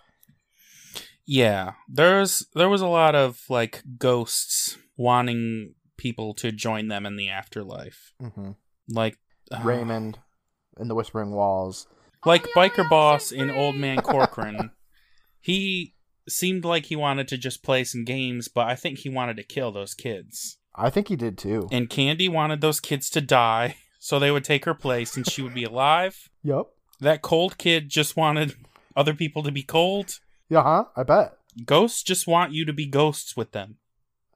Yeah, 1.26 1.72
there's 1.88 2.46
there 2.54 2.68
was 2.68 2.80
a 2.80 2.86
lot 2.86 3.14
of 3.14 3.40
like 3.48 3.82
ghosts 3.98 4.78
wanting 4.96 5.74
people 5.96 6.34
to 6.34 6.50
join 6.50 6.88
them 6.88 7.06
in 7.06 7.16
the 7.16 7.28
afterlife, 7.28 8.12
hmm 8.20 8.52
like 8.88 9.16
uh, 9.52 9.60
Raymond 9.62 10.18
in 10.78 10.88
the 10.88 10.94
Whispering 10.94 11.30
Walls. 11.30 11.86
like 12.26 12.46
biker 12.56 12.88
boss 12.88 13.30
in 13.32 13.50
Old 13.50 13.76
Man 13.76 13.98
Corcoran. 14.02 14.70
he 15.40 15.93
seemed 16.28 16.64
like 16.64 16.86
he 16.86 16.96
wanted 16.96 17.28
to 17.28 17.38
just 17.38 17.62
play 17.62 17.84
some 17.84 18.04
games, 18.04 18.48
but 18.48 18.66
I 18.66 18.74
think 18.74 18.98
he 18.98 19.08
wanted 19.08 19.36
to 19.36 19.42
kill 19.42 19.72
those 19.72 19.94
kids. 19.94 20.58
I 20.74 20.90
think 20.90 21.08
he 21.08 21.16
did 21.16 21.38
too. 21.38 21.68
And 21.70 21.88
Candy 21.88 22.28
wanted 22.28 22.60
those 22.60 22.80
kids 22.80 23.08
to 23.10 23.20
die 23.20 23.76
so 23.98 24.18
they 24.18 24.30
would 24.30 24.44
take 24.44 24.64
her 24.64 24.74
place 24.74 25.16
and 25.16 25.28
she 25.28 25.42
would 25.42 25.54
be 25.54 25.64
alive. 25.64 26.28
Yep. 26.42 26.66
That 27.00 27.22
cold 27.22 27.58
kid 27.58 27.88
just 27.88 28.16
wanted 28.16 28.54
other 28.96 29.14
people 29.14 29.42
to 29.42 29.52
be 29.52 29.62
cold. 29.62 30.20
Yeah, 30.48 30.62
huh? 30.62 30.84
I 30.96 31.02
bet. 31.02 31.36
Ghosts 31.64 32.02
just 32.02 32.26
want 32.26 32.52
you 32.52 32.64
to 32.64 32.72
be 32.72 32.86
ghosts 32.86 33.36
with 33.36 33.52
them. 33.52 33.76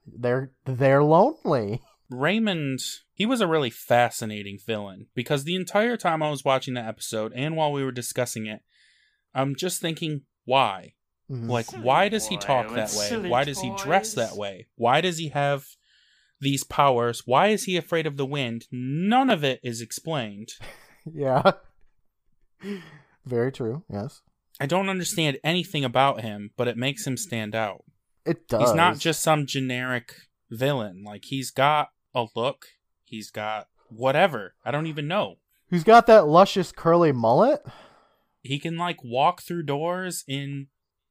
They're 0.06 0.52
they're 0.64 1.02
lonely. 1.02 1.82
Raymond, 2.10 2.80
he 3.12 3.26
was 3.26 3.40
a 3.40 3.46
really 3.46 3.70
fascinating 3.70 4.58
villain 4.64 5.08
because 5.14 5.44
the 5.44 5.54
entire 5.54 5.96
time 5.96 6.22
I 6.22 6.30
was 6.30 6.44
watching 6.44 6.74
that 6.74 6.88
episode 6.88 7.32
and 7.34 7.56
while 7.56 7.70
we 7.70 7.84
were 7.84 7.92
discussing 7.92 8.46
it, 8.46 8.60
I'm 9.34 9.54
just 9.54 9.80
thinking, 9.80 10.22
why? 10.46 10.94
Mhm. 11.30 11.48
Like, 11.48 11.70
why 11.72 12.08
does 12.08 12.26
he 12.28 12.36
talk 12.38 12.66
with 12.68 12.76
that 12.76 12.92
way? 12.94 13.28
Why 13.28 13.44
does 13.44 13.60
he 13.60 13.70
dress 13.76 14.14
that 14.14 14.36
way? 14.36 14.66
Why 14.76 15.00
does 15.00 15.18
he 15.18 15.28
have 15.28 15.66
these 16.40 16.64
powers? 16.64 17.22
Why 17.26 17.48
is 17.48 17.64
he 17.64 17.76
afraid 17.76 18.06
of 18.06 18.16
the 18.16 18.24
wind? 18.26 18.66
None 18.70 19.28
of 19.28 19.44
it 19.44 19.60
is 19.62 19.80
explained. 19.80 20.50
yeah. 21.12 21.52
Very 23.24 23.52
true. 23.52 23.84
Yes. 23.90 24.22
I 24.60 24.66
don't 24.66 24.88
understand 24.88 25.38
anything 25.44 25.84
about 25.84 26.22
him, 26.22 26.50
but 26.56 26.66
it 26.68 26.76
makes 26.76 27.06
him 27.06 27.16
stand 27.16 27.54
out. 27.54 27.84
It 28.24 28.48
does. 28.48 28.60
He's 28.62 28.74
not 28.74 28.98
just 28.98 29.20
some 29.22 29.46
generic 29.46 30.14
villain. 30.50 31.04
Like, 31.04 31.26
he's 31.26 31.50
got 31.50 31.90
a 32.14 32.26
look, 32.34 32.66
he's 33.04 33.30
got 33.30 33.68
whatever. 33.90 34.54
I 34.64 34.70
don't 34.70 34.86
even 34.86 35.06
know. 35.06 35.36
He's 35.70 35.84
got 35.84 36.06
that 36.06 36.26
luscious 36.26 36.72
curly 36.72 37.12
mullet. 37.12 37.60
he 38.42 38.58
can 38.58 38.76
like 38.78 39.04
walk 39.04 39.42
through 39.42 39.64
doors 39.64 40.24
and 40.28 40.68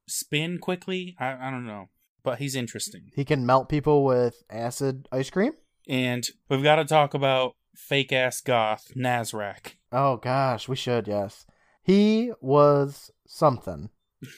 spin 0.07 0.59
quickly. 0.59 1.15
I, 1.19 1.47
I 1.47 1.51
don't 1.51 1.65
know, 1.65 1.89
but 2.23 2.39
he's 2.39 2.55
interesting. 2.55 3.11
He 3.15 3.25
can 3.25 3.45
melt 3.45 3.69
people 3.69 4.03
with 4.03 4.43
acid 4.49 5.07
ice 5.11 5.29
cream. 5.29 5.53
And 5.87 6.27
we've 6.49 6.63
got 6.63 6.75
to 6.77 6.85
talk 6.85 7.13
about 7.13 7.53
fake 7.75 8.11
ass 8.11 8.41
goth 8.41 8.91
Nazrak. 8.95 9.75
Oh 9.91 10.17
gosh, 10.17 10.67
we 10.67 10.75
should, 10.75 11.07
yes. 11.07 11.45
He 11.83 12.31
was 12.41 13.11
something. 13.27 13.89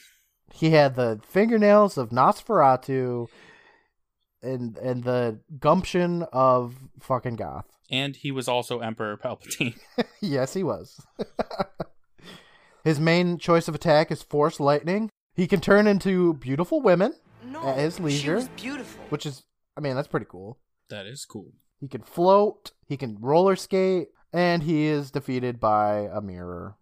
He 0.52 0.70
had 0.70 0.96
the 0.96 1.20
fingernails 1.24 1.96
of 1.96 2.10
Nosferatu 2.10 3.28
and 4.42 4.76
and 4.78 5.04
the 5.04 5.40
gumption 5.58 6.24
of 6.32 6.74
fucking 7.00 7.36
goth. 7.36 7.66
And 7.90 8.16
he 8.16 8.30
was 8.30 8.48
also 8.48 8.80
Emperor 8.80 9.16
Palpatine. 9.16 9.78
yes, 10.20 10.54
he 10.54 10.62
was. 10.62 11.00
his 12.84 13.00
main 13.00 13.38
choice 13.38 13.68
of 13.68 13.74
attack 13.74 14.10
is 14.10 14.22
force 14.22 14.60
lightning. 14.60 15.10
He 15.40 15.46
can 15.46 15.62
turn 15.62 15.86
into 15.86 16.34
beautiful 16.34 16.82
women, 16.82 17.14
No, 17.42 17.62
At 17.66 17.78
his 17.78 17.96
she 17.96 18.02
leisure. 18.02 18.34
was 18.34 18.48
beautiful. 18.50 19.02
which 19.08 19.24
is 19.24 19.44
I 19.74 19.80
mean, 19.80 19.96
that's 19.96 20.06
pretty 20.08 20.26
cool. 20.28 20.58
that 20.90 21.06
is 21.06 21.24
cool. 21.24 21.52
He 21.80 21.88
can 21.88 22.02
float, 22.02 22.72
he 22.86 22.98
can 22.98 23.16
roller 23.18 23.56
skate, 23.56 24.08
and 24.34 24.62
he 24.62 24.84
is 24.84 25.10
defeated 25.10 25.58
by 25.58 26.08
a 26.12 26.20
mirror 26.20 26.76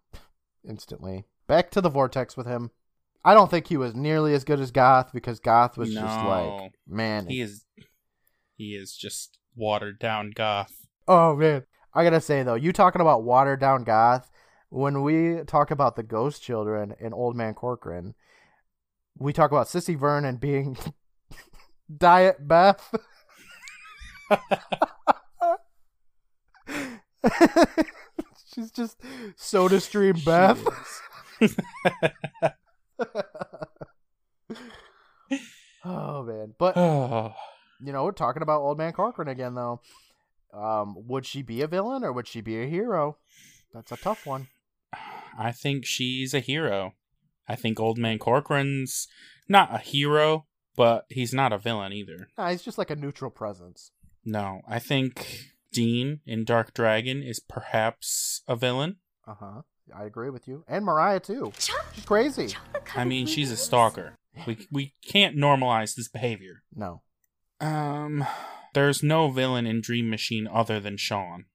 instantly. 0.67 1.23
Back 1.47 1.71
to 1.71 1.79
the 1.79 1.89
vortex 1.89 2.35
with 2.35 2.47
him. 2.47 2.71
I 3.23 3.33
don't 3.33 3.49
think 3.49 3.67
he 3.67 3.77
was 3.77 3.95
nearly 3.95 4.33
as 4.33 4.43
good 4.43 4.59
as 4.59 4.71
Goth 4.71 5.11
because 5.13 5.39
Goth 5.39 5.77
was 5.77 5.93
just 5.93 6.25
like, 6.25 6.73
man. 6.85 7.27
He 7.27 7.39
is 7.39 7.63
he 8.57 8.75
is 8.75 8.93
just 8.93 9.37
watered 9.55 9.99
down 9.99 10.31
goth. 10.35 10.73
oh 11.07 11.33
man. 11.37 11.63
I 11.93 12.03
gotta 12.03 12.19
say 12.19 12.43
though, 12.43 12.55
you 12.55 12.73
talking 12.73 13.01
about 13.01 13.23
watered 13.23 13.61
down 13.61 13.85
Goth, 13.85 14.29
when 14.69 15.01
we 15.01 15.43
talk 15.47 15.71
about 15.71 15.95
the 15.95 16.03
Ghost 16.03 16.43
Children 16.43 16.93
in 16.99 17.13
Old 17.13 17.37
Man 17.37 17.53
Corcoran, 17.53 18.15
we 19.19 19.33
talk 19.33 19.51
about 19.51 19.67
Sissy 19.67 19.97
Vernon 19.97 20.37
being 20.37 20.77
Diet 21.97 22.47
Beth. 22.47 22.95
She's 28.53 28.71
just 28.71 29.01
Soda 29.35 29.79
Stream 29.79 30.15
Beth. 30.25 30.63
oh 35.85 36.23
man, 36.23 36.53
but 36.57 36.75
you 37.81 37.93
know, 37.93 38.03
we're 38.05 38.11
talking 38.11 38.41
about 38.41 38.61
Old 38.61 38.77
Man 38.77 38.93
Corcoran 38.93 39.27
again, 39.27 39.55
though. 39.55 39.81
Um, 40.53 40.95
would 41.07 41.25
she 41.25 41.41
be 41.41 41.61
a 41.61 41.67
villain 41.67 42.03
or 42.03 42.11
would 42.11 42.27
she 42.27 42.41
be 42.41 42.61
a 42.61 42.65
hero? 42.67 43.17
That's 43.73 43.91
a 43.91 43.97
tough 43.97 44.25
one. 44.25 44.47
I 45.37 45.51
think 45.51 45.85
she's 45.85 46.33
a 46.33 46.39
hero. 46.39 46.93
I 47.49 47.55
think 47.55 47.79
Old 47.79 47.97
Man 47.97 48.19
Corcoran's 48.19 49.07
not 49.49 49.73
a 49.73 49.79
hero, 49.79 50.45
but 50.75 51.05
he's 51.09 51.33
not 51.33 51.51
a 51.51 51.57
villain 51.57 51.91
either. 51.91 52.29
Nah, 52.37 52.51
he's 52.51 52.61
just 52.61 52.77
like 52.77 52.91
a 52.91 52.95
neutral 52.95 53.31
presence. 53.31 53.91
No, 54.23 54.61
I 54.69 54.77
think 54.79 55.47
Dean 55.73 56.19
in 56.25 56.45
Dark 56.45 56.73
Dragon 56.73 57.23
is 57.23 57.39
perhaps 57.39 58.43
a 58.47 58.55
villain. 58.55 58.97
Uh 59.27 59.33
huh. 59.39 59.61
I 59.95 60.05
agree 60.05 60.29
with 60.29 60.47
you, 60.47 60.63
and 60.67 60.85
Mariah 60.85 61.19
too. 61.19 61.51
She's 61.57 62.05
crazy. 62.05 62.55
I 62.95 63.05
mean, 63.05 63.25
she's 63.25 63.51
a 63.51 63.57
stalker. 63.57 64.15
We 64.45 64.67
we 64.71 64.93
can't 65.03 65.35
normalize 65.35 65.95
this 65.95 66.07
behavior. 66.07 66.61
No. 66.75 67.01
Um, 67.59 68.25
there's 68.73 69.01
no 69.03 69.29
villain 69.29 69.65
in 69.65 69.81
Dream 69.81 70.09
Machine 70.09 70.47
other 70.47 70.79
than 70.79 70.97
Sean. 70.97 71.45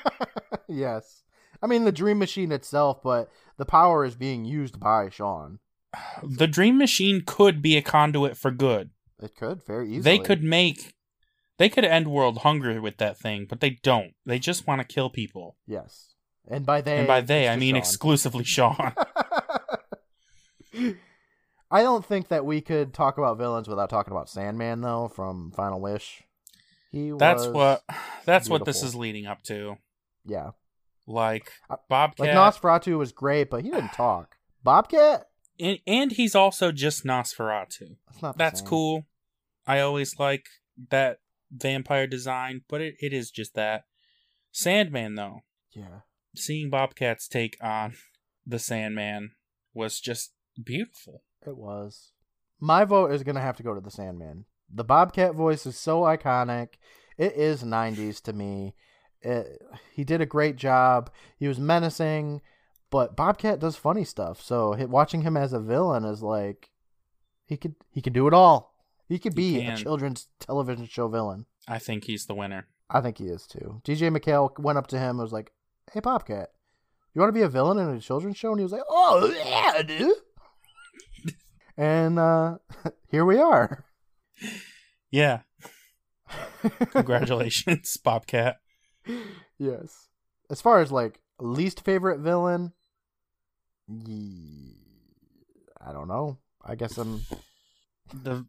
yes. 0.68 1.22
I 1.62 1.66
mean 1.66 1.84
the 1.84 1.92
Dream 1.92 2.18
Machine 2.18 2.52
itself, 2.52 3.02
but 3.02 3.30
the 3.56 3.64
power 3.64 4.04
is 4.04 4.14
being 4.14 4.44
used 4.44 4.78
by 4.80 5.08
Sean. 5.10 5.58
The 6.22 6.46
Dream 6.46 6.76
Machine 6.78 7.22
could 7.24 7.62
be 7.62 7.76
a 7.76 7.82
conduit 7.82 8.36
for 8.36 8.50
good. 8.50 8.90
It 9.22 9.36
could 9.36 9.64
very 9.64 9.86
easily. 9.88 10.00
They 10.02 10.18
could 10.18 10.42
make, 10.42 10.94
they 11.58 11.68
could 11.68 11.84
end 11.84 12.08
world 12.08 12.38
hunger 12.38 12.80
with 12.80 12.96
that 12.98 13.16
thing, 13.16 13.46
but 13.48 13.60
they 13.60 13.78
don't. 13.82 14.14
They 14.26 14.38
just 14.38 14.66
want 14.66 14.80
to 14.80 14.86
kill 14.86 15.08
people, 15.10 15.56
Yes. 15.66 16.10
And 16.46 16.66
by 16.66 16.82
they, 16.82 16.98
and 16.98 17.06
by 17.06 17.22
they 17.22 17.48
I 17.48 17.56
mean 17.56 17.74
Sean. 17.74 17.78
exclusively 17.78 18.44
Sean. 18.44 18.92
I 21.70 21.82
don't 21.82 22.04
think 22.04 22.28
that 22.28 22.44
we 22.44 22.60
could 22.60 22.92
talk 22.92 23.16
about 23.18 23.38
villains 23.38 23.66
without 23.66 23.88
talking 23.88 24.12
about 24.12 24.28
Sandman, 24.28 24.82
though, 24.82 25.08
from 25.08 25.52
Final 25.52 25.80
Wish. 25.80 26.22
He 26.92 27.12
that's 27.18 27.46
what 27.46 27.82
that's 28.24 28.48
what 28.48 28.64
this 28.64 28.82
is 28.82 28.94
leading 28.94 29.26
up 29.26 29.42
to. 29.44 29.78
Yeah. 30.24 30.50
Like 31.06 31.50
Bobcat. 31.88 32.26
Like 32.26 32.36
Nosferatu 32.36 32.98
was 32.98 33.12
great, 33.12 33.50
but 33.50 33.62
he 33.62 33.70
didn't 33.70 33.92
talk. 33.94 34.36
Bobcat? 34.62 35.26
And, 35.60 35.78
and 35.86 36.12
he's 36.12 36.34
also 36.34 36.72
just 36.72 37.04
Nosferatu. 37.04 37.96
That's 38.08 38.22
not. 38.22 38.38
That's 38.38 38.60
cool. 38.60 39.06
I 39.66 39.80
always 39.80 40.18
like 40.18 40.46
that 40.90 41.20
vampire 41.50 42.06
design, 42.06 42.62
but 42.68 42.80
it, 42.80 42.94
it 43.00 43.12
is 43.12 43.30
just 43.30 43.54
that. 43.54 43.84
Sandman, 44.52 45.14
though, 45.16 45.40
Yeah. 45.72 46.00
seeing 46.34 46.70
Bobcat's 46.70 47.26
take 47.28 47.56
on 47.60 47.94
the 48.46 48.58
Sandman 48.58 49.32
was 49.72 50.00
just 50.00 50.32
beautiful. 50.62 51.22
It 51.46 51.56
was. 51.56 52.12
My 52.60 52.84
vote 52.84 53.12
is 53.12 53.22
gonna 53.24 53.40
have 53.40 53.56
to 53.56 53.62
go 53.62 53.74
to 53.74 53.80
the 53.80 53.90
Sandman. 53.90 54.44
The 54.72 54.84
Bobcat 54.84 55.34
voice 55.34 55.66
is 55.66 55.76
so 55.76 56.02
iconic. 56.02 56.74
It 57.18 57.34
is 57.34 57.62
'90s 57.62 58.20
to 58.22 58.32
me. 58.32 58.74
It, 59.24 59.62
he 59.92 60.04
did 60.04 60.20
a 60.20 60.26
great 60.26 60.56
job. 60.56 61.10
He 61.36 61.48
was 61.48 61.58
menacing, 61.58 62.42
but 62.90 63.16
Bobcat 63.16 63.58
does 63.58 63.76
funny 63.76 64.04
stuff. 64.04 64.42
So 64.42 64.74
hi- 64.74 64.84
watching 64.84 65.22
him 65.22 65.36
as 65.36 65.52
a 65.52 65.60
villain 65.60 66.04
is 66.04 66.22
like 66.22 66.70
he 67.46 67.56
could 67.56 67.74
he 67.90 68.00
could 68.02 68.12
do 68.12 68.26
it 68.28 68.34
all. 68.34 68.74
He 69.08 69.18
could 69.18 69.32
He 69.36 69.58
be 69.58 69.66
a 69.66 69.76
children's 69.76 70.28
television 70.40 70.86
show 70.86 71.08
villain. 71.08 71.46
I 71.66 71.78
think 71.78 72.04
he's 72.04 72.26
the 72.26 72.34
winner. 72.34 72.68
I 72.90 73.00
think 73.00 73.18
he 73.18 73.26
is 73.26 73.46
too. 73.46 73.80
DJ 73.84 74.14
MacHale 74.14 74.58
went 74.58 74.78
up 74.78 74.86
to 74.88 74.98
him 74.98 75.10
and 75.10 75.20
was 75.20 75.32
like, 75.32 75.52
"Hey, 75.92 76.00
Bobcat, 76.00 76.50
you 77.14 77.20
want 77.20 77.30
to 77.30 77.38
be 77.38 77.42
a 77.42 77.48
villain 77.48 77.78
in 77.78 77.96
a 77.96 78.00
children's 78.00 78.36
show?" 78.36 78.50
And 78.50 78.60
he 78.60 78.64
was 78.64 78.72
like, 78.72 78.82
"Oh 78.88 79.32
yeah, 79.44 79.82
dude." 79.82 80.16
and 81.76 82.18
uh, 82.18 82.58
here 83.08 83.24
we 83.24 83.38
are. 83.38 83.84
Yeah. 85.10 85.40
Congratulations, 86.90 87.96
Bobcat. 88.04 88.58
Yes. 89.58 90.08
As 90.50 90.60
far 90.60 90.80
as 90.80 90.92
like 90.92 91.20
least 91.40 91.84
favorite 91.84 92.20
villain, 92.20 92.72
ye- 93.88 94.76
I 95.80 95.92
don't 95.92 96.08
know. 96.08 96.38
I 96.64 96.74
guess 96.74 96.96
I'm. 96.98 97.22
The 98.12 98.44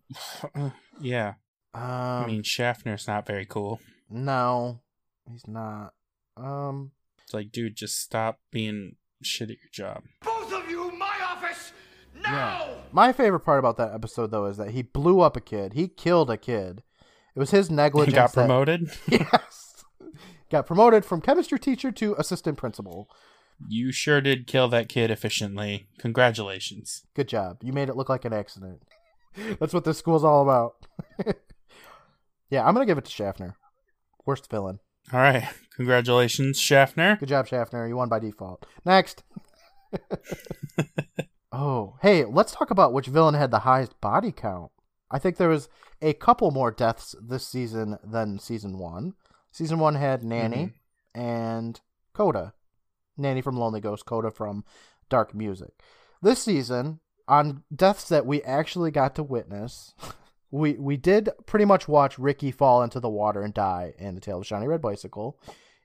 yeah, 1.02 1.34
Um, 1.74 1.82
I 1.84 2.26
mean 2.28 2.44
Schaffner's 2.44 3.08
not 3.08 3.26
very 3.26 3.46
cool. 3.46 3.80
no, 4.10 4.82
he's 5.30 5.48
not. 5.48 5.94
Um, 6.38 6.92
It's 7.24 7.34
like, 7.34 7.52
dude, 7.52 7.76
just 7.76 8.00
stop 8.02 8.40
being 8.52 8.96
shit 9.24 9.50
at 9.50 9.58
your 9.58 9.72
job. 9.72 10.04
Both 10.24 10.52
of 10.54 10.70
you, 10.70 10.92
my 10.92 11.16
office, 11.24 11.72
now! 12.22 12.76
My 12.92 13.12
favorite 13.14 13.40
part 13.42 13.60
about 13.60 13.78
that 13.78 13.94
episode, 13.94 14.32
though, 14.32 14.46
is 14.46 14.58
that 14.58 14.72
he 14.72 14.82
blew 14.82 15.22
up 15.22 15.36
a 15.38 15.42
kid. 15.42 15.74
He 15.74 15.88
killed 15.88 16.30
a 16.30 16.38
kid. 16.38 16.84
It 17.34 17.40
was 17.40 17.52
his 17.52 17.70
He 17.70 17.76
negligence. 17.76 18.14
got 18.16 18.34
that- 18.34 18.48
promoted. 18.48 18.90
yes. 19.08 19.55
Got 20.52 20.68
promoted 20.68 21.06
from 21.06 21.22
chemistry 21.22 21.60
teacher 21.60 21.92
to 21.92 22.16
assistant 22.18 22.58
principal. 22.58 23.10
You 23.68 23.92
sure 23.92 24.22
did 24.22 24.48
kill 24.48 24.68
that 24.70 24.90
kid 24.90 25.10
efficiently. 25.10 25.88
Congratulations. 25.98 27.04
Good 27.16 27.28
job. 27.28 27.58
You 27.64 27.74
made 27.74 27.90
it 27.90 27.96
look 27.96 28.10
like 28.10 28.26
an 28.26 28.34
accident. 28.34 28.84
That's 29.60 29.74
what 29.74 29.86
this 29.86 29.98
school's 29.98 30.24
all 30.24 30.44
about. 30.44 30.76
yeah, 32.50 32.66
I'm 32.66 32.74
going 32.74 32.86
to 32.86 32.90
give 32.90 32.98
it 32.98 33.06
to 33.06 33.12
Schaffner. 33.12 33.56
Worst 34.26 34.50
villain. 34.50 34.80
All 35.14 35.20
right, 35.20 35.48
congratulations, 35.76 36.60
Schaffner. 36.60 37.18
Good 37.18 37.30
job, 37.30 37.48
Schaffner. 37.48 37.88
You 37.88 37.96
won 37.96 38.10
by 38.10 38.18
default. 38.18 38.66
Next. 38.84 39.24
oh, 41.52 41.96
hey, 42.02 42.26
let's 42.26 42.54
talk 42.54 42.72
about 42.72 42.92
which 42.92 43.06
villain 43.06 43.36
had 43.36 43.52
the 43.52 43.60
highest 43.60 44.00
body 44.02 44.32
count. 44.32 44.72
I 45.12 45.20
think 45.20 45.38
there 45.38 45.50
was 45.50 45.70
a 46.02 46.14
couple 46.14 46.50
more 46.50 46.72
deaths 46.72 47.16
this 47.22 47.48
season 47.48 48.00
than 48.04 48.40
season 48.40 48.80
one. 48.80 49.14
Season 49.56 49.80
one 49.80 49.96
had 49.96 50.22
Nanny 50.22 50.74
mm-hmm. 51.16 51.22
and 51.22 51.80
Coda. 52.12 52.54
Nanny 53.16 53.40
from 53.40 53.56
Lonely 53.56 53.80
Ghost, 53.80 54.06
Coda 54.06 54.30
from 54.30 54.66
Dark 55.08 55.34
Music. 55.34 55.72
This 56.22 56.44
season, 56.44 57.00
on 57.26 57.64
deaths 57.74 58.10
that 58.10 58.26
we 58.26 58.42
actually 58.44 58.92
got 58.92 59.16
to 59.16 59.24
witness, 59.24 59.94
we 60.52 60.74
we 60.74 60.98
did 60.98 61.30
pretty 61.46 61.64
much 61.64 61.88
watch 61.88 62.20
Ricky 62.20 62.52
fall 62.52 62.84
into 62.84 63.00
the 63.00 63.08
water 63.08 63.42
and 63.44 63.54
die 63.54 63.94
in 63.98 64.16
the 64.16 64.20
Tale 64.20 64.40
of 64.40 64.42
the 64.42 64.48
Shiny 64.48 64.68
Red 64.68 64.82
Bicycle, 64.82 65.40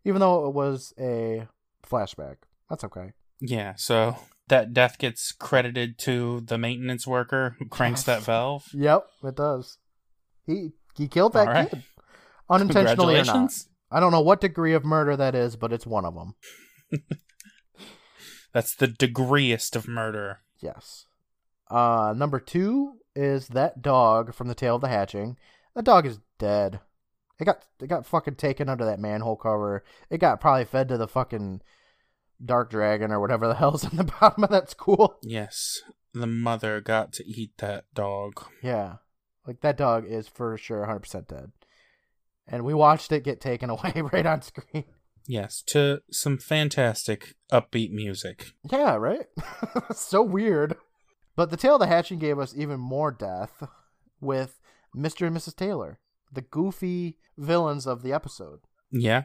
even 0.05 0.19
though 0.19 0.49
it 0.49 0.53
was 0.53 0.93
a 0.99 1.47
flashback. 1.89 2.39
That's 2.69 2.83
okay. 2.83 3.13
Yeah, 3.39 3.75
so 3.77 4.17
that 4.49 4.73
death 4.75 4.99
gets 4.99 5.31
credited 5.31 5.97
to 5.99 6.41
the 6.41 6.59
maintenance 6.59 7.07
worker 7.07 7.55
who 7.61 7.67
cranks 7.67 8.03
that 8.03 8.23
valve. 8.23 8.67
Yep, 8.75 9.07
it 9.23 9.37
does. 9.37 9.79
He 10.45 10.73
he 10.97 11.07
killed 11.07 11.35
that 11.35 11.47
right. 11.47 11.71
kid 11.71 11.85
unintentionally 12.51 13.19
or 13.19 13.25
not. 13.25 13.53
I 13.91 14.01
don't 14.01 14.13
know 14.13 14.21
what 14.21 14.41
degree 14.41 14.75
of 14.75 14.85
murder 14.85 15.17
that 15.17 15.35
is, 15.35 15.57
but 15.57 15.73
it's 15.73 15.87
one 15.87 16.05
of 16.05 16.15
them. 16.15 16.35
That's 18.53 18.75
the 18.75 18.89
degreeest 18.89 19.77
of 19.77 19.89
murder. 19.89 20.41
Yes. 20.59 21.07
Uh, 21.71 22.15
number 22.17 22.41
two 22.41 22.95
is 23.15 23.49
that 23.49 23.83
dog 23.83 24.35
from 24.35 24.49
the 24.49 24.55
Tale 24.55 24.77
of 24.77 24.81
the 24.81 24.89
Hatching. 24.89 25.37
That 25.75 25.85
dog 25.85 26.07
is 26.07 26.19
dead. 26.39 26.81
It 27.39 27.45
got 27.45 27.65
it 27.81 27.87
got 27.87 28.07
fucking 28.07 28.35
taken 28.35 28.69
under 28.69 28.85
that 28.85 28.99
manhole 28.99 29.37
cover. 29.37 29.83
It 30.11 30.19
got 30.19 30.41
probably 30.41 30.65
fed 30.65 30.89
to 30.89 30.99
the 30.99 31.09
fucking 31.09 31.63
dark 32.45 32.71
dragon 32.71 33.11
or 33.11 33.21
whatever 33.21 33.47
the 33.49 33.55
hell's 33.57 33.85
in 33.85 33.97
the 33.97 34.05
bottom 34.21 34.45
of 34.45 34.51
that 34.51 34.69
school. 34.71 35.19
Yes, 35.23 35.81
the 36.13 36.27
mother 36.27 36.81
got 36.81 37.13
to 37.15 37.27
eat 37.27 37.53
that 37.59 37.85
dog. 37.95 38.45
Yeah, 38.63 38.97
like 39.47 39.61
that 39.63 39.79
dog 39.79 40.05
is 40.07 40.29
for 40.29 40.57
sure 40.59 40.81
100 40.81 41.01
percent 41.01 41.29
dead. 41.29 41.53
And 42.51 42.65
we 42.65 42.75
watched 42.75 43.13
it 43.13 43.25
get 43.25 43.41
taken 43.41 43.71
away 43.71 43.93
right 44.13 44.27
on 44.27 44.43
screen. 44.43 44.85
Yes, 45.27 45.63
to 45.69 46.01
some 46.11 46.39
fantastic 46.39 47.35
upbeat 47.53 47.93
music. 47.93 48.47
Yeah, 48.71 48.97
right. 48.97 49.27
so 49.95 50.23
weird. 50.23 50.77
But 51.37 51.51
the 51.51 51.57
Tale 51.57 51.75
of 51.75 51.81
the 51.81 51.87
Hatching 51.87 52.19
gave 52.19 52.39
us 52.39 52.55
even 52.57 52.81
more 52.81 53.13
death 53.13 53.63
with 54.21 54.61
Mr. 54.97 55.27
and 55.27 55.37
Mrs. 55.37 55.55
Taylor, 55.55 56.01
the 56.33 56.41
goofy 56.41 57.19
villains 57.39 57.87
of 57.87 58.03
the 58.03 58.13
episode. 58.13 58.61
Yeah, 58.91 59.25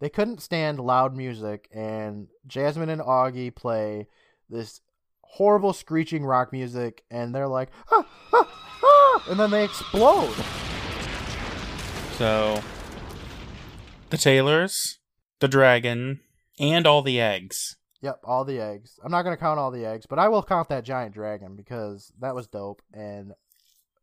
They 0.00 0.08
couldn't 0.08 0.40
stand 0.40 0.80
loud 0.80 1.14
music, 1.14 1.68
and 1.70 2.28
Jasmine 2.46 2.88
and 2.88 3.02
Augie 3.02 3.54
play 3.54 4.08
this 4.48 4.80
horrible 5.20 5.74
screeching 5.74 6.24
rock 6.24 6.50
music, 6.50 7.04
and 7.10 7.34
they're 7.34 7.46
like, 7.46 7.68
ah, 7.92 8.06
ah, 8.32 8.48
ah, 8.82 9.24
and 9.28 9.38
then 9.38 9.50
they 9.50 9.64
explode. 9.64 10.34
So 12.18 12.60
the 14.10 14.16
Taylors, 14.16 14.98
the 15.40 15.48
dragon, 15.48 16.20
and 16.58 16.86
all 16.86 17.02
the 17.02 17.20
eggs. 17.20 17.76
Yep, 18.00 18.20
all 18.24 18.44
the 18.44 18.58
eggs. 18.60 18.98
I'm 19.04 19.10
not 19.12 19.22
gonna 19.22 19.36
count 19.36 19.58
all 19.60 19.70
the 19.70 19.84
eggs, 19.86 20.06
but 20.06 20.18
I 20.18 20.28
will 20.28 20.42
count 20.42 20.68
that 20.68 20.84
giant 20.84 21.14
dragon 21.14 21.54
because 21.56 22.12
that 22.20 22.34
was 22.34 22.46
dope. 22.48 22.82
And 22.92 23.32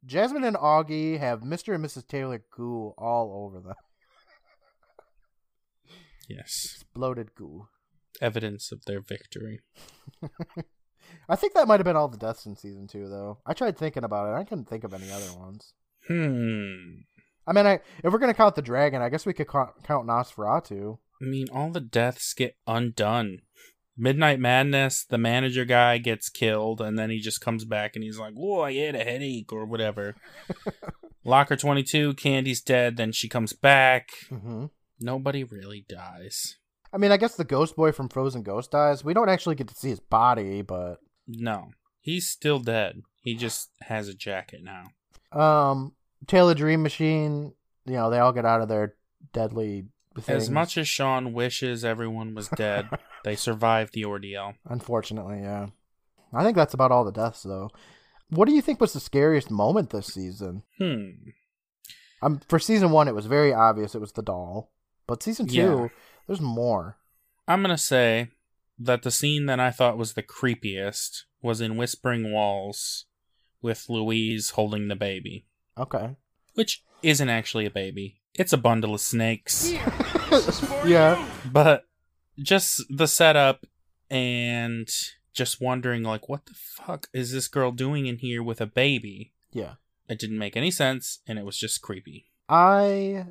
Jasmine 0.05 0.45
and 0.45 0.55
Augie 0.55 1.20
have 1.20 1.41
Mr. 1.41 1.76
and 1.76 1.84
Mrs. 1.84 2.07
Taylor 2.07 2.41
goo 2.55 2.93
all 2.97 3.45
over 3.45 3.60
them. 3.68 3.76
Yes, 6.28 6.76
Exploded 6.82 7.34
goo. 7.36 7.68
evidence 8.22 8.72
of 8.72 8.86
their 8.86 9.01
victory. 9.01 9.60
I 11.28 11.36
think 11.36 11.53
that 11.53 11.68
might 11.68 11.80
have 11.80 11.86
been 11.86 11.95
all 11.95 12.07
the 12.07 12.18
deaths 12.18 12.45
in 12.45 12.55
season 12.55 12.88
two, 12.88 13.10
though. 13.10 13.39
I 13.45 13.53
tried 13.53 13.78
thinking 13.78 14.03
about 14.03 14.32
it. 14.32 14.38
I 14.39 14.43
couldn't 14.43 14.70
think 14.70 14.84
of 14.84 14.93
any 14.93 15.12
other 15.12 15.34
ones. 15.38 15.74
Hmm. 16.07 17.01
I 17.50 17.54
mean, 17.54 17.66
I 17.66 17.80
if 18.04 18.14
we're 18.14 18.20
gonna 18.20 18.34
count 18.36 18.56
the 18.56 18.62
dragon, 18.62 19.02
I 19.02 19.10
guess 19.10 19.26
we 19.26 19.34
could 19.34 19.47
count, 19.47 19.72
count 19.84 20.08
Nosferatu. 20.08 21.00
I 21.22 21.26
mean, 21.26 21.47
all 21.52 21.72
the 21.72 21.82
deaths 21.82 22.34
get 22.34 22.56
undone. 22.68 23.39
Midnight 23.97 24.39
Madness, 24.39 25.04
the 25.04 25.18
manager 25.18 25.66
guy 25.66 25.97
gets 25.97 26.30
killed, 26.30 26.80
and 26.80 26.97
then 26.97 27.10
he 27.10 27.20
just 27.20 27.41
comes 27.41 27.66
back 27.66 27.95
and 27.95 28.04
he's 28.04 28.20
like, 28.20 28.34
"Whoa, 28.34 28.62
I 28.62 28.74
had 28.74 28.95
a 28.95 29.04
headache" 29.04 29.52
or 29.52 29.66
whatever. 29.66 30.16
Locker 31.26 31.56
twenty 31.56 31.84
two, 31.84 32.14
Candy's 32.14 32.62
dead. 32.62 32.97
Then 32.97 33.12
she 33.12 33.28
comes 33.28 33.54
back. 33.54 34.10
hmm 34.30 34.66
Nobody 35.02 35.43
really 35.43 35.86
dies. 35.88 36.58
I 36.93 36.97
mean, 36.97 37.12
I 37.12 37.18
guess 37.18 37.36
the 37.36 37.43
ghost 37.45 37.76
boy 37.76 37.91
from 37.93 38.10
Frozen 38.10 38.43
Ghost 38.43 38.72
dies. 38.72 39.04
We 39.04 39.14
don't 39.14 39.30
actually 39.30 39.56
get 39.56 39.68
to 39.70 39.76
see 39.76 39.89
his 39.89 40.00
body, 40.00 40.62
but 40.62 40.97
No, 41.28 41.72
he's 42.02 42.28
still 42.30 42.60
dead. 42.60 43.02
He 43.22 43.36
just 43.36 43.70
has 43.82 44.08
a 44.08 44.14
jacket 44.14 44.62
now. 44.64 44.86
um, 45.39 45.93
Taylor 46.28 46.53
Dream 46.53 46.84
Machine. 46.84 47.53
You 47.86 47.93
know, 47.93 48.09
they 48.09 48.20
all 48.20 48.34
get 48.34 48.45
out 48.45 48.61
of 48.61 48.67
their 48.70 48.95
deadly. 49.34 49.86
Things. 50.20 50.43
As 50.43 50.49
much 50.49 50.78
as 50.78 50.88
Sean 50.88 51.32
wishes 51.34 51.86
everyone 51.86 52.36
was 52.36 52.49
dead, 52.49 52.89
they 53.24 53.36
survived 53.36 53.93
the 53.93 54.05
ordeal. 54.05 54.53
Unfortunately, 54.65 55.39
yeah. 55.41 55.67
I 56.34 56.43
think 56.43 56.57
that's 56.57 56.74
about 56.74 56.91
all 56.91 57.05
the 57.05 57.11
deaths, 57.11 57.43
though. 57.43 57.70
What 58.30 58.47
do 58.47 58.53
you 58.53 58.61
think 58.61 58.82
was 58.82 58.91
the 58.93 58.99
scariest 58.99 59.49
moment 59.49 59.91
this 59.91 60.07
season? 60.07 60.63
Hmm. 60.78 61.09
Um, 62.22 62.41
for 62.49 62.59
season 62.59 62.91
one, 62.91 63.07
it 63.07 63.15
was 63.15 63.28
very 63.28 63.53
obvious 63.53 63.95
it 63.95 64.01
was 64.01 64.11
the 64.11 64.22
doll, 64.22 64.72
but 65.07 65.24
season 65.24 65.47
two, 65.47 65.53
Yeah. 65.55 65.88
there's 66.28 66.41
more. 66.41 66.97
I'm 67.47 67.61
gonna 67.61 67.78
say 67.78 68.30
that 68.78 69.03
the 69.03 69.11
scene 69.11 69.45
that 69.45 69.59
I 69.59 69.72
thought 69.72 69.97
was 69.97 70.13
the 70.13 70.24
creepiest 70.24 71.24
was 71.41 71.61
in 71.61 71.78
Whispering 71.78 72.34
Walls 72.34 73.05
with 73.61 73.86
Louise 73.89 74.51
holding 74.51 74.88
the 74.89 74.95
baby, 74.97 75.45
Okay. 75.80 76.15
which 76.55 76.84
isn't 77.01 77.30
actually 77.30 77.65
a 77.65 77.71
baby. 77.71 78.19
It's 78.36 78.53
a 78.53 78.57
bundle 78.57 78.93
of 78.93 79.01
snakes. 79.01 79.71
yeah. 80.86 81.25
But 81.51 81.86
just 82.38 82.84
the 82.89 83.07
setup 83.07 83.65
and 84.09 84.89
just 85.34 85.61
wondering, 85.61 86.03
like, 86.03 86.27
what 86.30 86.45
the 86.45 86.53
fuck 86.53 87.07
is 87.13 87.32
this 87.32 87.47
girl 87.47 87.71
doing 87.71 88.05
in 88.05 88.17
here 88.17 88.43
with 88.43 88.59
a 88.61 88.65
baby? 88.65 89.34
Yeah. 89.51 89.73
It 90.07 90.19
didn't 90.19 90.38
make 90.39 90.57
any 90.57 90.71
sense, 90.71 91.19
and 91.27 91.38
it 91.39 91.45
was 91.45 91.57
just 91.57 91.82
creepy. 91.82 92.32
I 92.49 93.27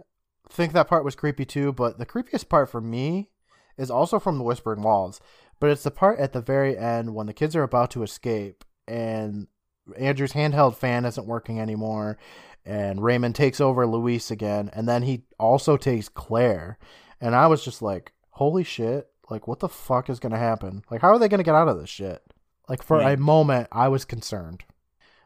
think 0.48 0.72
that 0.72 0.88
part 0.88 1.04
was 1.04 1.16
creepy 1.16 1.44
too, 1.44 1.72
but 1.72 1.98
the 1.98 2.06
creepiest 2.06 2.48
part 2.48 2.70
for 2.70 2.80
me 2.80 3.30
is 3.76 3.90
also 3.90 4.18
from 4.18 4.38
the 4.38 4.44
Whispering 4.44 4.82
Walls. 4.82 5.20
But 5.60 5.70
it's 5.70 5.82
the 5.82 5.90
part 5.90 6.18
at 6.20 6.32
the 6.32 6.40
very 6.40 6.78
end 6.78 7.14
when 7.14 7.26
the 7.26 7.32
kids 7.32 7.56
are 7.56 7.64
about 7.64 7.90
to 7.92 8.02
escape 8.02 8.64
and 8.86 9.48
Andrew's 9.96 10.32
handheld 10.32 10.74
fan 10.76 11.04
isn't 11.04 11.26
working 11.26 11.60
anymore 11.60 12.18
and 12.66 13.02
Raymond 13.02 13.34
takes 13.34 13.60
over 13.60 13.86
Louise 13.86 14.30
again 14.30 14.70
and 14.72 14.88
then 14.88 15.02
he 15.02 15.22
also 15.38 15.76
takes 15.76 16.08
Claire. 16.08 16.78
And 17.20 17.34
I 17.34 17.46
was 17.46 17.64
just 17.64 17.80
like, 17.82 18.12
holy 18.30 18.64
shit, 18.64 19.08
like 19.30 19.46
what 19.48 19.60
the 19.60 19.68
fuck 19.68 20.10
is 20.10 20.20
gonna 20.20 20.38
happen? 20.38 20.84
Like 20.90 21.00
how 21.00 21.08
are 21.08 21.18
they 21.18 21.28
gonna 21.28 21.42
get 21.42 21.54
out 21.54 21.68
of 21.68 21.78
this 21.80 21.90
shit? 21.90 22.22
Like 22.68 22.82
for 22.82 22.98
Right. 22.98 23.16
a 23.18 23.20
moment 23.20 23.68
I 23.72 23.88
was 23.88 24.04
concerned. 24.04 24.64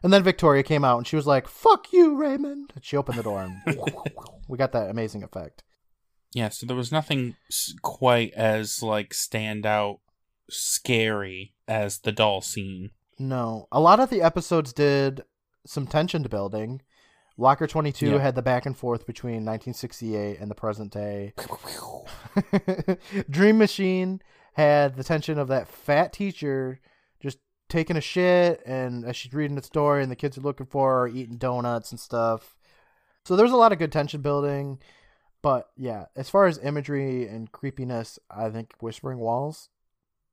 And 0.01 0.11
then 0.11 0.23
Victoria 0.23 0.63
came 0.63 0.83
out 0.83 0.97
and 0.97 1.07
she 1.07 1.15
was 1.15 1.27
like, 1.27 1.47
Fuck 1.47 1.93
you, 1.93 2.15
Raymond. 2.15 2.71
And 2.75 2.83
she 2.83 2.97
opened 2.97 3.17
the 3.17 3.23
door 3.23 3.41
and 3.41 3.77
we 4.47 4.57
got 4.57 4.71
that 4.73 4.89
amazing 4.89 5.23
effect. 5.23 5.63
Yeah, 6.33 6.49
so 6.49 6.65
there 6.65 6.75
was 6.75 6.91
nothing 6.91 7.35
quite 7.83 8.33
as 8.33 8.81
like 8.81 9.11
standout 9.11 9.99
scary 10.49 11.53
as 11.67 11.99
the 11.99 12.11
doll 12.11 12.41
scene. 12.41 12.91
No. 13.19 13.67
A 13.71 13.79
lot 13.79 13.99
of 13.99 14.09
the 14.09 14.21
episodes 14.21 14.73
did 14.73 15.21
some 15.65 15.87
tension 15.87 16.23
building. 16.23 16.81
Locker 17.37 17.65
22 17.67 18.11
Yeah. 18.11 18.17
had 18.19 18.35
the 18.35 18.41
back 18.41 18.65
and 18.65 18.77
forth 18.77 19.05
between 19.07 19.45
1968 19.45 20.39
and 20.39 20.51
the 20.51 20.55
present 20.55 20.91
day. 20.91 21.33
Dream 23.29 23.57
Machine 23.57 24.21
had 24.53 24.95
the 24.95 25.03
tension 25.03 25.37
of 25.39 25.47
that 25.47 25.67
fat 25.67 26.13
teacher 26.13 26.79
just 27.21 27.39
taking 27.69 27.97
a 27.97 28.01
shit 28.01 28.61
and 28.65 29.03
as 29.05 29.15
she's 29.15 29.33
reading 29.33 29.55
the 29.55 29.63
story 29.63 30.03
and 30.03 30.11
the 30.11 30.15
kids 30.15 30.37
are 30.37 30.41
looking 30.41 30.67
for 30.67 30.91
her 30.99 31.07
eating 31.07 31.37
donuts 31.37 31.91
and 31.91 31.99
stuff. 31.99 32.55
So 33.25 33.35
there's 33.35 33.51
a 33.51 33.55
lot 33.57 33.71
of 33.71 33.79
good 33.79 33.91
tension 33.91 34.21
building. 34.21 34.79
But 35.41 35.69
yeah, 35.75 36.05
as 36.15 36.29
far 36.29 36.45
as 36.45 36.57
imagery 36.59 37.27
and 37.27 37.51
creepiness, 37.51 38.19
I 38.29 38.49
think 38.49 38.73
Whispering 38.79 39.17
Walls 39.19 39.69